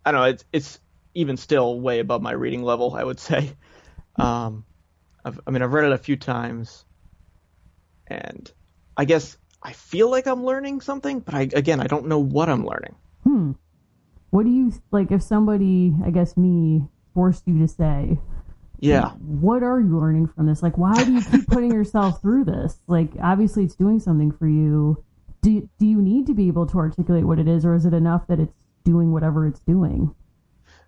I 0.06 0.12
don't 0.12 0.22
know, 0.22 0.28
it's 0.28 0.46
it's 0.52 0.80
even 1.14 1.38
still 1.38 1.80
way 1.80 2.00
above 2.00 2.22
my 2.22 2.32
reading 2.32 2.64
level, 2.64 2.96
I 2.96 3.04
would 3.04 3.20
say. 3.20 3.52
Um, 4.18 4.64
I've, 5.26 5.42
I 5.46 5.52
mean, 5.52 5.62
I've 5.62 5.74
read 5.74 5.84
it 5.84 5.92
a 5.92 5.98
few 5.98 6.16
times, 6.16 6.86
and 8.08 8.50
I 8.96 9.04
guess 9.04 9.38
I 9.66 9.74
feel 9.74 10.12
like 10.12 10.28
I'm 10.28 10.46
learning 10.46 10.82
something, 10.82 11.20
but 11.22 11.34
I 11.34 11.42
again, 11.54 11.80
I 11.82 11.88
don't 11.88 12.06
know 12.06 12.20
what 12.20 12.50
I'm 12.50 12.66
learning. 12.66 12.96
Hmm. 13.24 13.52
What 14.30 14.44
do 14.46 14.52
you 14.52 14.72
like 14.92 15.12
if 15.12 15.24
somebody, 15.24 15.94
I 16.06 16.12
guess 16.12 16.38
me, 16.38 16.84
forced 17.16 17.48
you 17.48 17.58
to 17.60 17.68
say, 17.68 18.20
Yeah. 18.80 19.10
what 19.12 19.64
are 19.64 19.80
you 19.80 19.98
learning 20.00 20.28
from 20.28 20.46
this? 20.46 20.62
Like, 20.62 20.78
why 20.78 21.04
do 21.04 21.14
you 21.14 21.22
keep 21.24 21.48
putting 21.48 21.72
yourself 21.80 22.22
through 22.22 22.46
this? 22.46 22.80
Like, 22.88 23.12
obviously, 23.20 23.64
it's 23.64 23.76
doing 23.76 24.00
something 24.00 24.32
for 24.32 24.48
you. 24.48 25.04
Do 25.42 25.68
do 25.80 25.86
you 25.88 26.00
need 26.02 26.28
to 26.28 26.34
be 26.36 26.48
able 26.48 26.68
to 26.68 26.78
articulate 26.78 27.26
what 27.26 27.40
it 27.40 27.48
is, 27.48 27.66
or 27.66 27.74
is 27.74 27.86
it 27.86 27.94
enough 27.94 28.28
that 28.28 28.40
it's 28.40 28.54
doing 28.84 29.12
whatever 29.12 29.48
it's 29.48 29.60
doing? 29.62 30.14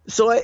So 0.07 0.30
I, 0.32 0.41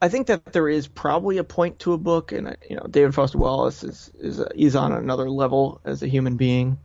I 0.00 0.08
think 0.08 0.28
that 0.28 0.52
there 0.52 0.68
is 0.68 0.88
probably 0.88 1.36
a 1.38 1.44
point 1.44 1.80
to 1.80 1.92
a 1.92 1.98
book, 1.98 2.32
and 2.32 2.56
you 2.68 2.76
know, 2.76 2.86
David 2.88 3.14
Foster 3.14 3.38
Wallace 3.38 3.84
is 3.84 4.10
is 4.18 4.42
he's 4.54 4.76
on 4.76 4.92
another 4.92 5.28
level 5.28 5.80
as 5.84 6.02
a 6.02 6.06
human 6.08 6.36
being. 6.36 6.78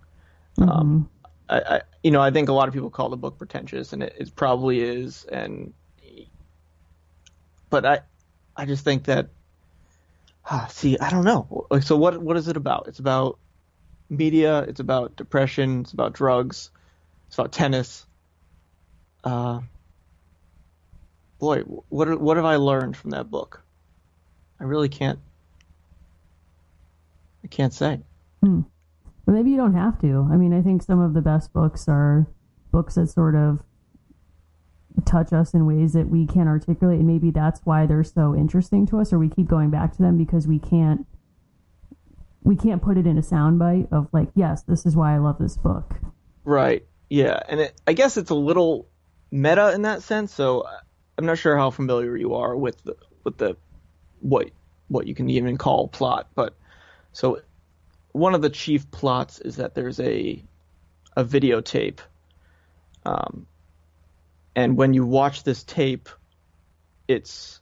Um, 0.58 1.10
I, 1.50 1.60
I, 1.60 1.82
you 2.04 2.12
know, 2.12 2.22
I 2.22 2.32
think 2.32 2.50
a 2.50 2.54
lot 2.54 2.68
of 2.68 2.74
people 2.74 2.90
call 2.90 3.10
the 3.10 3.18
book 3.18 3.38
pretentious, 3.38 3.94
and 3.94 4.04
it, 4.04 4.16
it 4.18 4.36
probably 4.36 4.82
is. 4.82 5.26
And 5.26 5.74
but 7.70 7.86
I, 7.86 8.00
I 8.56 8.66
just 8.66 8.84
think 8.84 9.06
that, 9.06 9.30
ah, 10.50 10.68
see, 10.70 10.98
I 11.00 11.10
don't 11.10 11.26
know. 11.26 11.68
So 11.82 11.98
what 11.98 12.22
what 12.22 12.38
is 12.38 12.48
it 12.48 12.58
about? 12.58 12.88
It's 12.88 13.00
about 13.00 13.40
media. 14.10 14.60
It's 14.60 14.80
about 14.80 15.16
depression. 15.16 15.82
It's 15.82 15.92
about 15.92 16.14
drugs. 16.14 16.70
It's 17.28 17.36
about 17.38 17.52
tennis. 17.52 18.06
Uh, 19.24 19.62
boy, 21.40 21.62
what 21.62 22.20
what 22.20 22.38
have 22.38 22.46
I 22.46 22.58
learned 22.58 22.96
from 22.96 23.12
that 23.12 23.30
book? 23.30 23.64
I 24.60 24.66
really 24.66 24.90
can't. 24.90 25.20
I 27.44 27.48
can't 27.48 27.74
say. 27.74 28.00
But 29.26 29.34
maybe 29.34 29.52
you 29.52 29.58
don't 29.58 29.76
have 29.76 30.00
to. 30.02 30.28
I 30.32 30.36
mean, 30.36 30.54
I 30.54 30.62
think 30.62 30.84
some 30.84 31.00
of 31.00 31.14
the 31.14 31.22
best 31.22 31.54
books 31.54 31.88
are 31.88 32.28
books 32.72 32.96
that 32.96 33.08
sort 33.08 33.36
of 33.36 33.60
touch 35.06 35.34
us 35.34 35.54
in 35.54 35.66
ways 35.66 35.94
that 35.94 36.10
we 36.10 36.26
can't 36.26 36.48
articulate 36.48 37.00
and 37.00 37.08
maybe 37.08 37.32
that's 37.32 37.62
why 37.64 37.86
they're 37.86 38.04
so 38.04 38.36
interesting 38.36 38.86
to 38.86 39.00
us 39.00 39.12
or 39.12 39.20
we 39.20 39.28
keep 39.30 39.48
going 39.48 39.70
back 39.70 39.92
to 39.92 40.02
them 40.02 40.18
because 40.18 40.48
we 40.48 40.60
can't 40.60 41.06
we 42.44 42.56
can't 42.56 42.82
put 42.82 42.98
it 42.98 43.08
in 43.08 43.18
a 43.18 43.22
soundbite 43.22 43.92
of 43.92 44.08
like 44.12 44.30
yes 44.36 44.62
this 44.64 44.86
is 44.86 44.96
why 44.96 45.16
i 45.16 45.18
love 45.18 45.38
this 45.40 45.58
book. 45.58 45.96
Right. 46.44 46.86
Yeah. 47.10 47.40
And 47.48 47.62
it, 47.62 47.82
i 47.88 47.94
guess 47.94 48.18
it's 48.18 48.30
a 48.30 48.36
little 48.36 48.88
meta 49.32 49.74
in 49.74 49.82
that 49.82 50.04
sense 50.04 50.32
so 50.32 50.68
i'm 51.18 51.26
not 51.26 51.40
sure 51.40 51.58
how 51.58 51.72
familiar 51.72 52.16
you 52.16 52.36
are 52.36 52.56
with 52.56 52.82
the 52.84 52.96
with 53.24 53.38
the 53.38 53.58
what 54.20 54.52
what 54.90 55.08
you 55.08 55.16
can 55.16 55.30
even 55.30 55.58
call 55.58 55.88
plot 55.88 56.28
but 56.36 56.56
so 57.14 57.42
one 58.14 58.34
of 58.34 58.42
the 58.42 58.50
chief 58.50 58.90
plots 58.90 59.40
is 59.40 59.58
that 59.58 59.76
there's 59.76 60.00
a 60.00 60.44
a 61.16 61.24
videotape 61.24 62.00
um, 63.06 63.46
and 64.56 64.78
when 64.78 64.94
you 64.94 65.06
watch 65.06 65.44
this 65.44 65.64
tape, 65.64 66.10
it's 67.08 67.60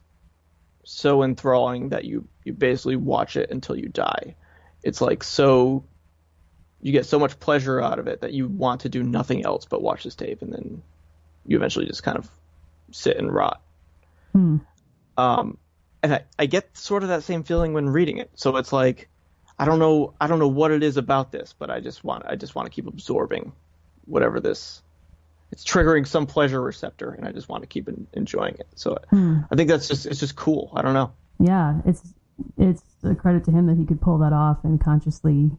so 0.84 1.22
enthralling 1.22 1.90
that 1.90 2.04
you 2.04 2.28
you 2.44 2.52
basically 2.52 2.96
watch 2.96 3.36
it 3.36 3.50
until 3.50 3.76
you 3.76 3.88
die. 3.88 4.34
It's 4.82 5.00
like 5.00 5.24
so 5.24 5.84
you 6.80 6.92
get 6.92 7.06
so 7.06 7.18
much 7.18 7.38
pleasure 7.38 7.80
out 7.80 7.98
of 7.98 8.08
it 8.08 8.22
that 8.22 8.32
you 8.32 8.48
want 8.48 8.82
to 8.82 8.88
do 8.88 9.02
nothing 9.02 9.44
else 9.44 9.64
but 9.64 9.82
watch 9.82 10.04
this 10.04 10.14
tape, 10.14 10.42
and 10.42 10.52
then 10.52 10.82
you 11.46 11.56
eventually 11.56 11.86
just 11.86 12.02
kind 12.02 12.18
of 12.18 12.28
sit 12.90 13.16
and 13.16 13.32
rot. 13.32 13.62
Hmm. 14.32 14.58
Um, 15.16 15.58
and 16.02 16.14
I, 16.14 16.22
I 16.38 16.46
get 16.46 16.76
sort 16.76 17.02
of 17.02 17.10
that 17.10 17.22
same 17.22 17.44
feeling 17.44 17.74
when 17.74 17.88
reading 17.88 18.18
it. 18.18 18.30
So 18.34 18.56
it's 18.56 18.72
like 18.72 19.08
I 19.58 19.64
don't 19.64 19.78
know 19.78 20.14
I 20.20 20.26
don't 20.26 20.38
know 20.38 20.48
what 20.48 20.70
it 20.70 20.82
is 20.82 20.96
about 20.96 21.32
this, 21.32 21.54
but 21.58 21.70
I 21.70 21.80
just 21.80 22.04
want 22.04 22.24
I 22.26 22.36
just 22.36 22.54
want 22.54 22.66
to 22.66 22.70
keep 22.70 22.86
absorbing 22.86 23.52
whatever 24.04 24.40
this 24.40 24.82
it's 25.52 25.64
triggering 25.64 26.06
some 26.06 26.26
pleasure 26.26 26.60
receptor, 26.60 27.10
and 27.10 27.28
I 27.28 27.32
just 27.32 27.48
want 27.48 27.62
to 27.62 27.66
keep 27.66 27.88
enjoying 28.14 28.54
it. 28.54 28.66
So 28.74 28.96
hmm. 29.10 29.40
I 29.50 29.54
think 29.54 29.68
that's 29.68 29.86
just 29.86 30.06
it's 30.06 30.18
just 30.18 30.34
cool. 30.34 30.72
I 30.74 30.82
don't 30.82 30.94
know. 30.94 31.12
Yeah, 31.38 31.80
it's 31.84 32.14
it's 32.56 32.82
a 33.04 33.14
credit 33.14 33.44
to 33.44 33.50
him 33.50 33.66
that 33.66 33.76
he 33.76 33.84
could 33.84 34.00
pull 34.00 34.18
that 34.18 34.32
off 34.32 34.64
and 34.64 34.80
consciously 34.80 35.50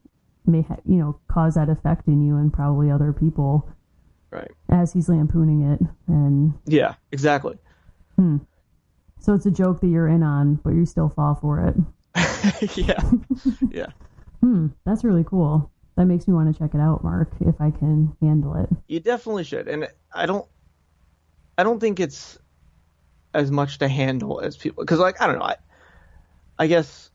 may 0.46 0.64
ha- 0.64 0.82
you 0.86 0.98
know 0.98 1.20
cause 1.28 1.54
that 1.54 1.70
effect 1.70 2.08
in 2.08 2.26
you 2.26 2.38
and 2.38 2.52
probably 2.52 2.90
other 2.90 3.14
people. 3.14 3.70
Right. 4.32 4.52
As 4.68 4.92
he's 4.92 5.08
lampooning 5.08 5.62
it 5.62 5.80
and. 6.08 6.56
Yeah, 6.66 6.96
exactly. 7.12 7.60
Hmm. 8.16 8.38
So 9.20 9.36
it's 9.36 9.46
a 9.46 9.52
joke 9.52 9.80
that 9.82 9.88
you're 9.88 10.08
in 10.08 10.24
on, 10.24 10.56
but 10.56 10.72
you 10.72 10.86
still 10.86 11.08
fall 11.08 11.36
for 11.36 11.68
it. 11.68 11.76
yeah. 12.76 13.12
Yeah. 13.70 13.88
hmm. 14.42 14.68
That's 14.86 15.04
really 15.04 15.24
cool 15.24 15.72
that 15.96 16.06
makes 16.06 16.28
me 16.28 16.34
want 16.34 16.54
to 16.54 16.60
check 16.60 16.74
it 16.74 16.80
out, 16.80 17.04
Mark, 17.04 17.32
if 17.42 17.60
I 17.62 17.72
can 17.72 18.16
handle 18.22 18.56
it. 18.56 18.70
You 18.88 19.00
definitely 19.00 19.44
should. 19.44 19.68
And 19.68 19.88
I 20.14 20.26
don't 20.26 20.48
I 21.58 21.64
don't 21.64 21.80
think 21.80 22.00
it's 22.00 22.38
as 23.34 23.52
much 23.52 23.80
to 23.80 23.88
handle 23.88 24.40
as 24.40 24.58
people 24.58 24.86
cuz 24.86 25.00
like 25.00 25.22
I 25.22 25.28
don't 25.28 25.40
know, 25.40 25.46
I 25.46 25.56
I 26.58 26.68
guess 26.68 27.12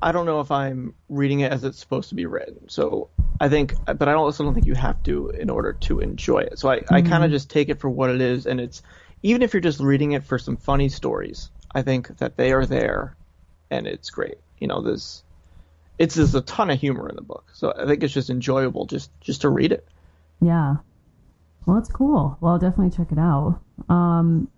I 0.00 0.12
don't 0.12 0.26
know 0.26 0.40
if 0.40 0.50
I'm 0.50 0.94
reading 1.08 1.40
it 1.40 1.50
as 1.50 1.64
it's 1.64 1.78
supposed 1.78 2.10
to 2.10 2.14
be 2.14 2.26
written. 2.26 2.68
So 2.68 3.08
I 3.40 3.48
think 3.48 3.74
but 3.86 4.08
I 4.08 4.14
also 4.14 4.44
don't 4.44 4.54
think 4.54 4.66
you 4.66 4.74
have 4.74 5.02
to 5.04 5.30
in 5.30 5.48
order 5.48 5.72
to 5.72 6.00
enjoy 6.00 6.40
it. 6.40 6.58
So 6.58 6.68
I 6.68 6.80
mm-hmm. 6.80 6.94
I 6.94 7.02
kind 7.02 7.24
of 7.24 7.30
just 7.30 7.50
take 7.50 7.70
it 7.70 7.80
for 7.80 7.88
what 7.88 8.10
it 8.10 8.20
is 8.20 8.46
and 8.46 8.60
it's 8.60 8.82
even 9.22 9.42
if 9.42 9.54
you're 9.54 9.60
just 9.60 9.80
reading 9.80 10.12
it 10.12 10.24
for 10.24 10.38
some 10.38 10.56
funny 10.56 10.88
stories, 10.88 11.50
I 11.74 11.82
think 11.82 12.18
that 12.18 12.36
they 12.36 12.52
are 12.52 12.66
there 12.66 13.16
and 13.70 13.86
it's 13.86 14.10
great. 14.10 14.38
You 14.58 14.66
know, 14.66 14.82
there's 14.82 15.22
it's 15.98 16.14
there's 16.14 16.34
a 16.34 16.42
ton 16.42 16.70
of 16.70 16.80
humor 16.80 17.08
in 17.08 17.16
the 17.16 17.22
book, 17.22 17.50
so 17.52 17.72
I 17.76 17.86
think 17.86 18.02
it's 18.02 18.14
just 18.14 18.30
enjoyable 18.30 18.86
just 18.86 19.10
just 19.20 19.40
to 19.42 19.48
read 19.48 19.72
it. 19.72 19.86
Yeah, 20.40 20.76
well, 21.68 21.76
that's 21.76 21.90
cool. 21.90 22.38
Well, 22.40 22.52
I'll 22.52 22.58
definitely 22.58 22.96
check 22.96 23.12
it 23.12 23.18
out. 23.18 23.60
Um, 23.90 24.48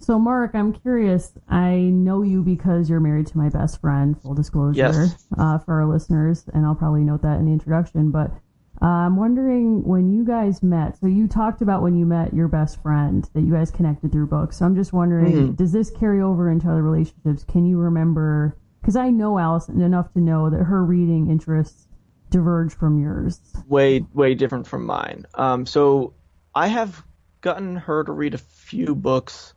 so, 0.00 0.18
Mark, 0.18 0.54
I'm 0.54 0.72
curious. 0.72 1.32
I 1.48 1.76
know 1.76 2.22
you 2.22 2.42
because 2.42 2.90
you're 2.90 2.98
married 2.98 3.28
to 3.28 3.38
my 3.38 3.48
best 3.48 3.80
friend. 3.80 4.20
Full 4.22 4.34
disclosure 4.34 4.76
yes. 4.76 5.26
uh, 5.38 5.58
for 5.58 5.80
our 5.80 5.86
listeners, 5.86 6.44
and 6.52 6.66
I'll 6.66 6.74
probably 6.74 7.04
note 7.04 7.22
that 7.22 7.38
in 7.38 7.46
the 7.46 7.52
introduction. 7.52 8.10
But 8.10 8.32
uh, 8.80 8.86
I'm 8.86 9.16
wondering 9.16 9.84
when 9.84 10.10
you 10.10 10.24
guys 10.24 10.62
met. 10.62 10.98
So 10.98 11.06
you 11.06 11.26
talked 11.28 11.62
about 11.62 11.82
when 11.82 11.96
you 11.96 12.06
met 12.06 12.34
your 12.34 12.48
best 12.48 12.82
friend 12.82 13.28
that 13.34 13.42
you 13.42 13.52
guys 13.52 13.70
connected 13.70 14.12
through 14.12 14.28
books. 14.28 14.58
So 14.58 14.66
I'm 14.66 14.74
just 14.74 14.92
wondering, 14.92 15.32
mm-hmm. 15.32 15.52
does 15.54 15.72
this 15.72 15.90
carry 15.90 16.22
over 16.22 16.50
into 16.50 16.70
other 16.70 16.82
relationships? 16.82 17.44
Can 17.44 17.66
you 17.66 17.78
remember? 17.78 18.56
because 18.80 18.96
I 18.96 19.10
know 19.10 19.38
Allison 19.38 19.80
enough 19.80 20.12
to 20.14 20.20
know 20.20 20.50
that 20.50 20.62
her 20.62 20.84
reading 20.84 21.30
interests 21.30 21.86
diverge 22.30 22.72
from 22.72 23.00
yours. 23.00 23.40
Way, 23.66 24.00
way 24.14 24.34
different 24.34 24.66
from 24.66 24.86
mine. 24.86 25.26
Um, 25.34 25.66
so 25.66 26.14
I 26.54 26.68
have 26.68 27.02
gotten 27.40 27.76
her 27.76 28.04
to 28.04 28.12
read 28.12 28.34
a 28.34 28.38
few 28.38 28.94
books, 28.94 29.54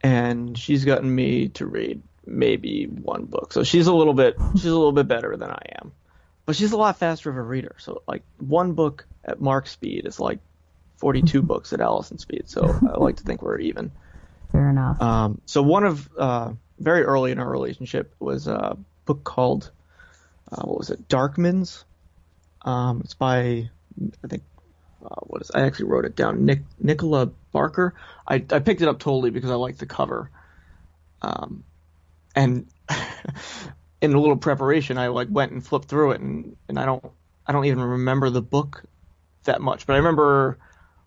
and 0.00 0.56
she's 0.56 0.84
gotten 0.84 1.14
me 1.14 1.48
to 1.50 1.66
read 1.66 2.02
maybe 2.26 2.86
one 2.86 3.24
book. 3.24 3.52
So 3.52 3.64
she's 3.64 3.86
a 3.86 3.94
little 3.94 4.14
bit, 4.14 4.36
she's 4.54 4.66
a 4.66 4.76
little 4.76 4.92
bit 4.92 5.08
better 5.08 5.36
than 5.36 5.50
I 5.50 5.62
am, 5.80 5.92
but 6.50 6.56
she's 6.56 6.72
a 6.72 6.76
lot 6.76 6.98
faster 6.98 7.30
of 7.30 7.36
a 7.36 7.42
reader. 7.42 7.76
So 7.78 8.02
like 8.08 8.24
one 8.38 8.72
book 8.72 9.06
at 9.24 9.40
Mark's 9.40 9.70
speed 9.70 10.04
is 10.04 10.18
like 10.18 10.40
42 10.96 11.42
books 11.42 11.72
at 11.72 11.80
Allison's 11.80 12.22
speed. 12.22 12.48
So 12.48 12.64
I 12.92 12.98
like 12.98 13.18
to 13.18 13.22
think 13.22 13.40
we're 13.40 13.60
even. 13.60 13.92
Fair 14.50 14.68
enough. 14.68 15.00
Um, 15.00 15.40
so 15.46 15.62
one 15.62 15.84
of 15.84 16.08
uh, 16.18 16.50
very 16.76 17.04
early 17.04 17.30
in 17.30 17.38
our 17.38 17.48
relationship 17.48 18.12
was 18.18 18.48
a 18.48 18.76
book 19.04 19.22
called 19.22 19.70
uh, 20.50 20.62
what 20.62 20.78
was 20.78 20.90
it? 20.90 21.06
Darkmans. 21.06 21.84
Um, 22.62 23.02
it's 23.04 23.14
by 23.14 23.70
I 24.24 24.26
think 24.26 24.42
uh, 25.04 25.20
what 25.20 25.42
is 25.42 25.52
I 25.54 25.60
actually 25.60 25.86
wrote 25.86 26.04
it 26.04 26.16
down. 26.16 26.46
Nick 26.46 26.62
Nicola 26.80 27.26
Barker. 27.52 27.94
I 28.26 28.44
I 28.50 28.58
picked 28.58 28.82
it 28.82 28.88
up 28.88 28.98
totally 28.98 29.30
because 29.30 29.52
I 29.52 29.54
liked 29.54 29.78
the 29.78 29.86
cover. 29.86 30.32
Um, 31.22 31.62
and 32.34 32.66
in 34.00 34.12
a 34.12 34.20
little 34.20 34.36
preparation, 34.36 34.98
I 34.98 35.08
like 35.08 35.28
went 35.30 35.52
and 35.52 35.64
flipped 35.64 35.88
through 35.88 36.12
it, 36.12 36.20
and 36.20 36.56
and 36.68 36.78
I 36.78 36.86
don't 36.86 37.04
I 37.46 37.52
don't 37.52 37.66
even 37.66 37.80
remember 37.80 38.30
the 38.30 38.42
book 38.42 38.84
that 39.44 39.60
much, 39.60 39.86
but 39.86 39.94
I 39.94 39.96
remember 39.96 40.58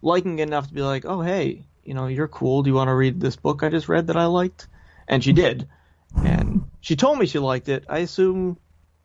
liking 0.01 0.39
it 0.39 0.43
enough 0.43 0.67
to 0.67 0.73
be 0.73 0.81
like, 0.81 1.05
oh 1.05 1.21
hey, 1.21 1.63
you 1.83 1.93
know, 1.93 2.07
you're 2.07 2.27
cool. 2.27 2.63
Do 2.63 2.69
you 2.69 2.75
want 2.75 2.89
to 2.89 2.95
read 2.95 3.19
this 3.19 3.35
book 3.35 3.63
I 3.63 3.69
just 3.69 3.89
read 3.89 4.07
that 4.07 4.17
I 4.17 4.25
liked? 4.25 4.67
and 5.07 5.23
she 5.23 5.33
did. 5.33 5.67
And 6.15 6.69
she 6.81 6.95
told 6.95 7.17
me 7.17 7.25
she 7.25 7.39
liked 7.39 7.69
it. 7.69 7.85
I 7.89 7.99
assume 7.99 8.57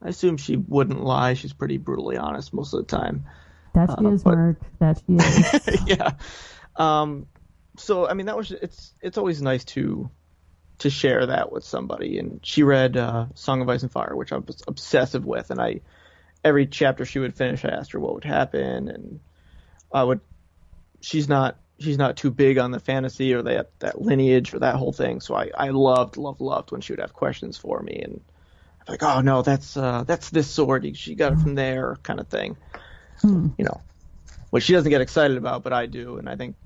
I 0.03 0.09
assume 0.09 0.37
she 0.37 0.57
wouldn't 0.57 1.03
lie. 1.03 1.35
She's 1.35 1.53
pretty 1.53 1.79
brutally 1.79 2.17
honest 2.17 2.53
most 2.53 2.73
of 2.73 2.87
the 2.87 2.97
time. 2.97 3.25
That 3.75 3.91
she 3.99 4.05
uh, 4.05 4.11
is, 4.11 4.23
but, 4.23 4.35
Mark. 4.35 4.61
That 4.79 5.03
she 5.07 5.15
is. 5.15 5.81
yeah. 5.87 6.13
Um. 6.77 7.27
So 7.77 8.09
I 8.09 8.15
mean, 8.15 8.27
that 8.27 8.37
was 8.37 8.51
it's 8.51 8.93
it's 9.01 9.19
always 9.19 9.41
nice 9.41 9.65
to 9.67 10.11
to 10.79 10.91
share 10.91 11.27
that 11.27 11.51
with 11.53 11.65
somebody. 11.65 12.19
And 12.19 12.41
she 12.43 12.63
read 12.63 12.97
uh, 12.97 13.27
Song 13.35 13.63
of 13.63 13.69
Ice 13.69 13.83
and 13.83 13.93
Fire, 13.93 14.15
which 14.15 14.33
I 14.33 14.39
was 14.39 14.63
obsessive 14.67 15.25
with, 15.25 15.51
and 15.51 15.61
I 15.61 15.81
every 16.45 16.67
chapter 16.67 17.05
she 17.05 17.19
would 17.19 17.35
finish, 17.35 17.65
I 17.65 17.69
asked 17.69 17.93
her 17.93 18.01
what 18.01 18.15
would 18.15 18.25
happen, 18.25 18.89
and 18.89 19.21
I 19.93 20.03
would. 20.03 20.21
She's 21.01 21.29
not 21.29 21.59
she's 21.81 21.99
not 21.99 22.17
too 22.17 22.31
big 22.31 22.59
on 22.59 22.71
the 22.71 22.81
fantasy 22.81 23.35
or 23.35 23.43
that 23.43 23.71
that 23.79 24.01
lineage 24.01 24.53
or 24.55 24.61
that 24.61 24.77
whole 24.77 24.93
thing. 24.93 25.21
So 25.21 25.35
I 25.35 25.51
I 25.57 25.69
loved 25.71 26.17
loved 26.17 26.41
loved 26.41 26.73
when 26.73 26.81
she 26.81 26.93
would 26.93 27.01
have 27.01 27.13
questions 27.13 27.57
for 27.57 27.81
me 27.81 28.01
and 28.03 28.21
I'm 28.81 28.93
like 28.93 29.03
oh 29.03 29.21
no 29.21 29.43
that's 29.43 29.77
uh 29.77 30.03
that's 30.05 30.31
this 30.31 30.51
sword 30.51 30.97
she 30.97 31.15
got 31.15 31.35
it 31.35 31.39
from 31.39 31.55
there 31.55 31.97
kind 32.03 32.21
of 32.21 32.29
thing. 32.29 32.57
Hmm. 33.21 33.49
You 33.59 33.65
know, 33.65 33.81
which 34.51 34.65
she 34.65 34.73
doesn't 34.73 34.91
get 34.91 35.01
excited 35.01 35.37
about, 35.37 35.63
but 35.63 35.73
I 35.73 35.87
do, 35.87 36.19
and 36.19 36.29
I 36.29 36.37
think 36.37 36.57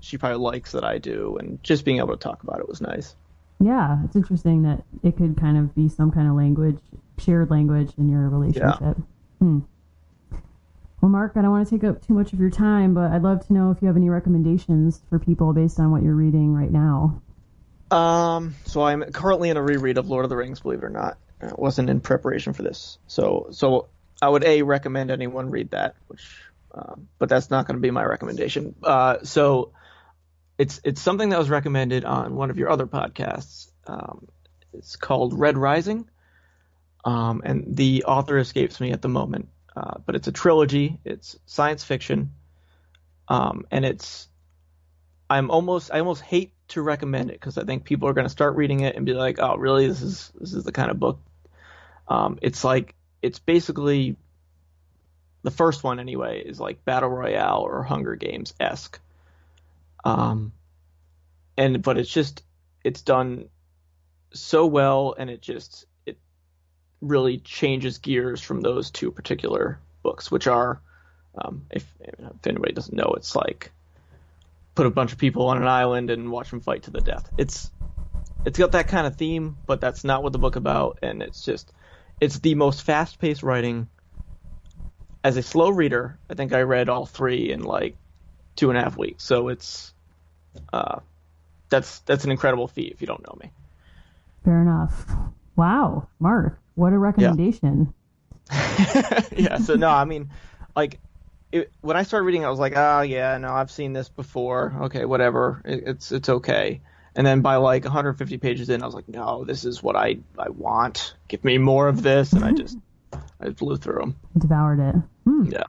she 0.00 0.18
probably 0.18 0.38
likes 0.38 0.72
that 0.72 0.84
I 0.84 0.98
do, 0.98 1.36
and 1.38 1.62
just 1.62 1.84
being 1.84 1.98
able 1.98 2.08
to 2.08 2.16
talk 2.16 2.42
about 2.42 2.58
it 2.58 2.68
was 2.68 2.80
nice. 2.80 3.14
Yeah, 3.62 3.98
it's 4.04 4.16
interesting 4.16 4.62
that 4.62 4.82
it 5.04 5.16
could 5.16 5.36
kind 5.36 5.56
of 5.56 5.72
be 5.74 5.88
some 5.88 6.10
kind 6.10 6.26
of 6.28 6.34
language, 6.34 6.80
shared 7.18 7.48
language 7.48 7.92
in 7.96 8.08
your 8.08 8.28
relationship. 8.28 8.80
Yeah. 8.80 8.94
Hmm. 9.38 9.58
Well, 11.00 11.10
Mark, 11.10 11.32
I 11.36 11.42
don't 11.42 11.50
want 11.52 11.68
to 11.68 11.70
take 11.78 11.84
up 11.84 12.04
too 12.04 12.12
much 12.12 12.32
of 12.32 12.40
your 12.40 12.50
time, 12.50 12.92
but 12.92 13.12
I'd 13.12 13.22
love 13.22 13.46
to 13.46 13.52
know 13.52 13.70
if 13.70 13.80
you 13.80 13.86
have 13.86 13.96
any 13.96 14.10
recommendations 14.10 15.00
for 15.08 15.18
people 15.18 15.52
based 15.52 15.78
on 15.78 15.92
what 15.92 16.02
you're 16.02 16.14
reading 16.14 16.52
right 16.52 16.70
now. 16.70 17.22
Um, 17.92 18.56
so 18.64 18.82
I'm 18.82 19.02
currently 19.12 19.50
in 19.50 19.56
a 19.56 19.62
reread 19.62 19.96
of 19.98 20.08
Lord 20.08 20.24
of 20.24 20.28
the 20.28 20.36
Rings, 20.36 20.60
believe 20.60 20.80
it 20.80 20.84
or 20.84 20.90
not. 20.90 21.18
It 21.40 21.58
wasn't 21.58 21.88
in 21.88 22.00
preparation 22.00 22.54
for 22.54 22.62
this. 22.62 22.98
So, 23.06 23.48
so 23.52 23.88
I 24.20 24.28
would 24.28 24.44
a 24.44 24.62
recommend 24.62 25.10
anyone 25.10 25.50
read 25.50 25.70
that, 25.70 25.94
which, 26.08 26.36
um, 26.74 27.08
but 27.18 27.28
that's 27.28 27.50
not 27.50 27.66
going 27.66 27.76
to 27.76 27.80
be 27.80 27.90
my 27.90 28.04
recommendation. 28.04 28.74
Uh, 28.82 29.18
so 29.22 29.72
it's 30.58 30.80
it's 30.84 31.00
something 31.00 31.30
that 31.30 31.38
was 31.38 31.50
recommended 31.50 32.04
on 32.04 32.34
one 32.34 32.50
of 32.50 32.58
your 32.58 32.70
other 32.70 32.86
podcasts. 32.86 33.70
Um, 33.86 34.28
it's 34.72 34.96
called 34.96 35.38
Red 35.38 35.58
Rising, 35.58 36.08
um, 37.04 37.42
and 37.44 37.76
the 37.76 38.04
author 38.04 38.38
escapes 38.38 38.80
me 38.80 38.92
at 38.92 39.02
the 39.02 39.08
moment. 39.08 39.48
Uh, 39.74 39.98
but 40.04 40.14
it's 40.14 40.28
a 40.28 40.32
trilogy. 40.32 40.98
It's 41.04 41.38
science 41.46 41.82
fiction, 41.82 42.32
um, 43.28 43.64
and 43.70 43.84
it's 43.84 44.28
I'm 45.30 45.50
almost 45.50 45.90
I 45.92 45.98
almost 45.98 46.22
hate 46.22 46.52
to 46.68 46.82
recommend 46.82 47.30
it 47.30 47.34
because 47.34 47.56
I 47.56 47.64
think 47.64 47.84
people 47.84 48.08
are 48.08 48.12
going 48.12 48.26
to 48.26 48.30
start 48.30 48.56
reading 48.56 48.80
it 48.80 48.96
and 48.96 49.06
be 49.06 49.14
like, 49.14 49.38
oh, 49.38 49.56
really? 49.56 49.88
This 49.88 50.02
is 50.02 50.32
this 50.38 50.52
is 50.52 50.64
the 50.64 50.72
kind 50.72 50.90
of 50.90 51.00
book. 51.00 51.20
Um, 52.06 52.38
it's 52.42 52.64
like 52.64 52.94
it's 53.22 53.38
basically 53.38 54.16
the 55.42 55.50
first 55.50 55.82
one 55.82 56.00
anyway 56.00 56.42
is 56.44 56.60
like 56.60 56.84
battle 56.84 57.08
royale 57.08 57.62
or 57.62 57.82
Hunger 57.82 58.14
Games 58.14 58.54
esque. 58.60 59.00
Um, 60.04 60.52
and 61.56 61.82
but 61.82 61.98
it's 61.98 62.10
just 62.10 62.42
it's 62.84 63.02
done 63.02 63.48
so 64.32 64.66
well, 64.66 65.14
and 65.16 65.30
it 65.30 65.42
just 65.42 65.86
it 66.06 66.18
really 67.00 67.38
changes 67.38 67.98
gears 67.98 68.40
from 68.40 68.60
those 68.60 68.90
two 68.90 69.10
particular 69.10 69.78
books, 70.02 70.30
which 70.30 70.46
are 70.46 70.80
um, 71.36 71.66
if, 71.70 71.86
if 72.00 72.46
anybody 72.46 72.72
doesn't 72.72 72.96
know, 72.96 73.14
it's 73.16 73.34
like 73.34 73.72
put 74.74 74.86
a 74.86 74.90
bunch 74.90 75.12
of 75.12 75.18
people 75.18 75.46
on 75.48 75.58
an 75.58 75.68
island 75.68 76.10
and 76.10 76.30
watch 76.30 76.50
them 76.50 76.60
fight 76.60 76.84
to 76.84 76.90
the 76.90 77.00
death. 77.00 77.30
It's 77.38 77.70
it's 78.44 78.58
got 78.58 78.72
that 78.72 78.88
kind 78.88 79.06
of 79.06 79.16
theme, 79.16 79.56
but 79.66 79.80
that's 79.80 80.04
not 80.04 80.22
what 80.22 80.32
the 80.32 80.38
book 80.38 80.56
about, 80.56 80.98
and 81.02 81.22
it's 81.22 81.44
just 81.44 81.72
it's 82.20 82.38
the 82.38 82.54
most 82.54 82.82
fast-paced 82.82 83.42
writing. 83.42 83.88
As 85.24 85.36
a 85.36 85.42
slow 85.42 85.70
reader, 85.70 86.18
I 86.28 86.34
think 86.34 86.52
I 86.52 86.62
read 86.62 86.88
all 86.88 87.06
three 87.06 87.52
in 87.52 87.62
like 87.62 87.96
two 88.56 88.70
and 88.70 88.78
a 88.78 88.82
half 88.82 88.96
weeks. 88.96 89.24
So 89.24 89.48
it's 89.48 89.92
uh, 90.72 91.00
that's 91.68 92.00
that's 92.00 92.24
an 92.24 92.30
incredible 92.30 92.68
feat 92.68 92.92
if 92.92 93.00
you 93.00 93.06
don't 93.06 93.26
know 93.26 93.36
me. 93.40 93.50
Fair 94.44 94.60
enough. 94.60 95.06
Wow, 95.56 96.08
Mark, 96.18 96.58
what 96.74 96.92
a 96.92 96.98
recommendation. 96.98 97.92
Yeah. 98.50 99.20
yeah. 99.36 99.58
So 99.58 99.74
no, 99.74 99.88
I 99.88 100.04
mean, 100.04 100.30
like 100.74 100.98
it, 101.52 101.70
when 101.80 101.96
I 101.96 102.02
started 102.02 102.24
reading, 102.24 102.44
I 102.44 102.50
was 102.50 102.58
like, 102.58 102.74
oh 102.76 103.02
yeah, 103.02 103.38
no, 103.38 103.52
I've 103.52 103.70
seen 103.70 103.92
this 103.92 104.08
before. 104.08 104.74
Okay, 104.82 105.04
whatever, 105.04 105.62
it, 105.64 105.84
it's 105.86 106.12
it's 106.12 106.28
okay. 106.28 106.80
And 107.14 107.26
then 107.26 107.42
by 107.42 107.56
like 107.56 107.84
150 107.84 108.38
pages 108.38 108.70
in, 108.70 108.82
I 108.82 108.86
was 108.86 108.94
like, 108.94 109.08
no, 109.08 109.44
this 109.44 109.64
is 109.64 109.82
what 109.82 109.96
I 109.96 110.18
I 110.38 110.48
want. 110.48 111.14
Give 111.28 111.44
me 111.44 111.58
more 111.58 111.88
of 111.88 112.02
this, 112.02 112.32
and 112.32 112.44
I 112.44 112.52
just 112.52 112.78
I 113.40 113.50
blew 113.50 113.76
through 113.76 114.00
them. 114.00 114.16
Devoured 114.36 114.80
it. 114.80 114.94
Hmm. 115.24 115.44
Yeah. 115.44 115.64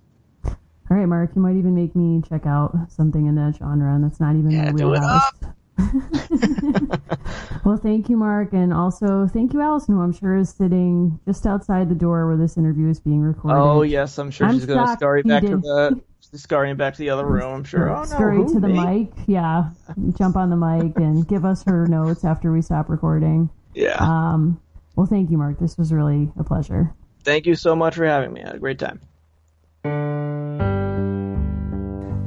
All 0.93 0.99
right, 0.99 1.07
Mark, 1.07 1.31
you 1.35 1.41
might 1.41 1.55
even 1.55 1.73
make 1.73 1.95
me 1.95 2.21
check 2.29 2.45
out 2.45 2.71
something 2.87 3.25
in 3.25 3.33
that 3.33 3.55
genre, 3.57 3.95
and 3.95 4.03
that's 4.03 4.19
not 4.19 4.35
even 4.35 4.51
Yeah, 4.51 4.65
my 4.65 4.71
wheelhouse. 4.73 5.31
well, 7.65 7.77
thank 7.77 8.09
you, 8.09 8.15
Mark, 8.15 8.53
and 8.53 8.71
also 8.71 9.25
thank 9.25 9.53
you, 9.53 9.61
Allison, 9.61 9.95
who 9.95 10.01
I'm 10.01 10.13
sure 10.13 10.37
is 10.37 10.51
sitting 10.51 11.19
just 11.25 11.47
outside 11.47 11.89
the 11.89 11.95
door 11.95 12.27
where 12.27 12.37
this 12.37 12.57
interview 12.57 12.89
is 12.89 12.99
being 12.99 13.21
recorded. 13.21 13.59
Oh 13.59 13.81
yes, 13.81 14.19
I'm 14.19 14.29
sure 14.29 14.45
I'm 14.45 14.53
she's 14.53 14.67
gonna 14.67 14.85
shocked 14.85 14.99
scurry 14.99 15.23
back 15.23 15.41
to 15.41 15.57
the 15.57 16.37
scurrying 16.37 16.75
back 16.75 16.93
to 16.93 16.99
the 16.99 17.09
other 17.09 17.25
room. 17.25 17.51
I'm 17.51 17.63
sure. 17.63 17.89
Oh 17.89 18.05
Scurry 18.05 18.37
who, 18.37 18.53
to 18.53 18.59
the 18.59 18.67
me? 18.67 18.85
mic, 18.85 19.13
yeah. 19.25 19.71
Jump 20.15 20.35
on 20.35 20.51
the 20.51 20.57
mic 20.57 20.95
and 20.97 21.27
give 21.27 21.43
us 21.43 21.63
her 21.63 21.87
notes 21.87 22.23
after 22.23 22.51
we 22.51 22.61
stop 22.61 22.87
recording. 22.87 23.49
Yeah. 23.73 23.97
Um, 23.99 24.61
well, 24.95 25.07
thank 25.07 25.31
you, 25.31 25.39
Mark. 25.39 25.57
This 25.57 25.75
was 25.75 25.91
really 25.91 26.31
a 26.37 26.43
pleasure. 26.43 26.93
Thank 27.23 27.47
you 27.47 27.55
so 27.55 27.75
much 27.75 27.95
for 27.95 28.05
having 28.05 28.31
me. 28.31 28.43
I 28.43 28.45
had 28.49 28.55
a 28.57 28.59
great 28.59 28.77
time. 28.77 29.01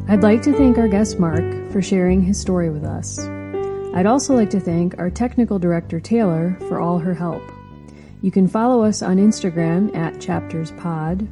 I'd 0.09 0.23
like 0.23 0.41
to 0.43 0.53
thank 0.53 0.79
our 0.79 0.87
guest 0.87 1.19
Mark 1.19 1.43
for 1.73 1.83
sharing 1.83 2.23
his 2.23 2.39
story 2.39 2.71
with 2.71 2.85
us. 2.85 3.19
I'd 3.93 4.07
also 4.07 4.37
like 4.37 4.51
to 4.51 4.61
thank 4.61 4.97
our 4.99 5.11
technical 5.11 5.59
director 5.59 5.99
Taylor 5.99 6.57
for 6.69 6.79
all 6.79 7.01
her 7.01 7.13
help. 7.13 7.43
You 8.23 8.31
can 8.31 8.47
follow 8.47 8.85
us 8.85 9.03
on 9.03 9.17
Instagram 9.17 9.93
at 9.97 10.15
ChaptersPod. 10.15 11.27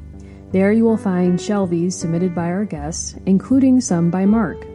There 0.51 0.73
you 0.73 0.83
will 0.83 0.97
find 0.97 1.39
shelvies 1.39 1.93
submitted 1.93 2.35
by 2.35 2.47
our 2.47 2.65
guests, 2.65 3.15
including 3.27 3.81
some 3.81 4.11
by 4.11 4.27
Mark. 4.27 4.67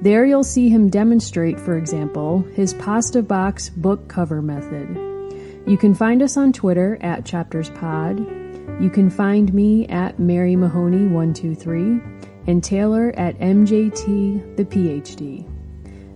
There 0.00 0.24
you'll 0.24 0.42
see 0.42 0.70
him 0.70 0.88
demonstrate, 0.88 1.60
for 1.60 1.76
example, 1.76 2.40
his 2.54 2.72
pasta 2.72 3.22
box 3.22 3.68
book 3.68 4.08
cover 4.08 4.40
method. 4.40 4.88
You 5.66 5.76
can 5.76 5.94
find 5.94 6.22
us 6.22 6.38
on 6.38 6.54
Twitter 6.54 6.96
at 7.02 7.24
ChaptersPod. 7.24 8.80
You 8.82 8.88
can 8.88 9.10
find 9.10 9.52
me 9.52 9.86
at 9.88 10.18
Mary 10.18 10.54
Mahoney123 10.54 12.15
and 12.46 12.62
Taylor 12.62 13.12
at 13.16 13.38
MJT 13.38 14.56
the 14.56 14.64
PhD. 14.64 15.48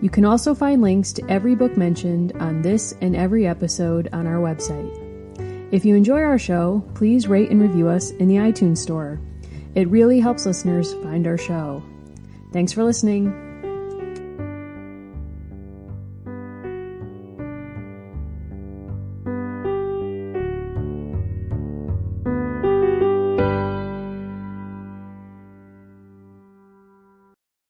You 0.00 0.10
can 0.10 0.24
also 0.24 0.54
find 0.54 0.80
links 0.80 1.12
to 1.14 1.30
every 1.30 1.54
book 1.54 1.76
mentioned 1.76 2.32
on 2.38 2.62
this 2.62 2.94
and 3.00 3.16
every 3.16 3.46
episode 3.46 4.08
on 4.12 4.26
our 4.26 4.36
website. 4.36 5.06
If 5.72 5.84
you 5.84 5.96
enjoy 5.96 6.22
our 6.22 6.38
show, 6.38 6.82
please 6.94 7.28
rate 7.28 7.50
and 7.50 7.60
review 7.60 7.88
us 7.88 8.10
in 8.12 8.28
the 8.28 8.36
iTunes 8.36 8.78
Store. 8.78 9.20
It 9.74 9.88
really 9.88 10.20
helps 10.20 10.46
listeners 10.46 10.94
find 10.94 11.26
our 11.26 11.36
show. 11.36 11.82
Thanks 12.52 12.72
for 12.72 12.84
listening. 12.84 13.47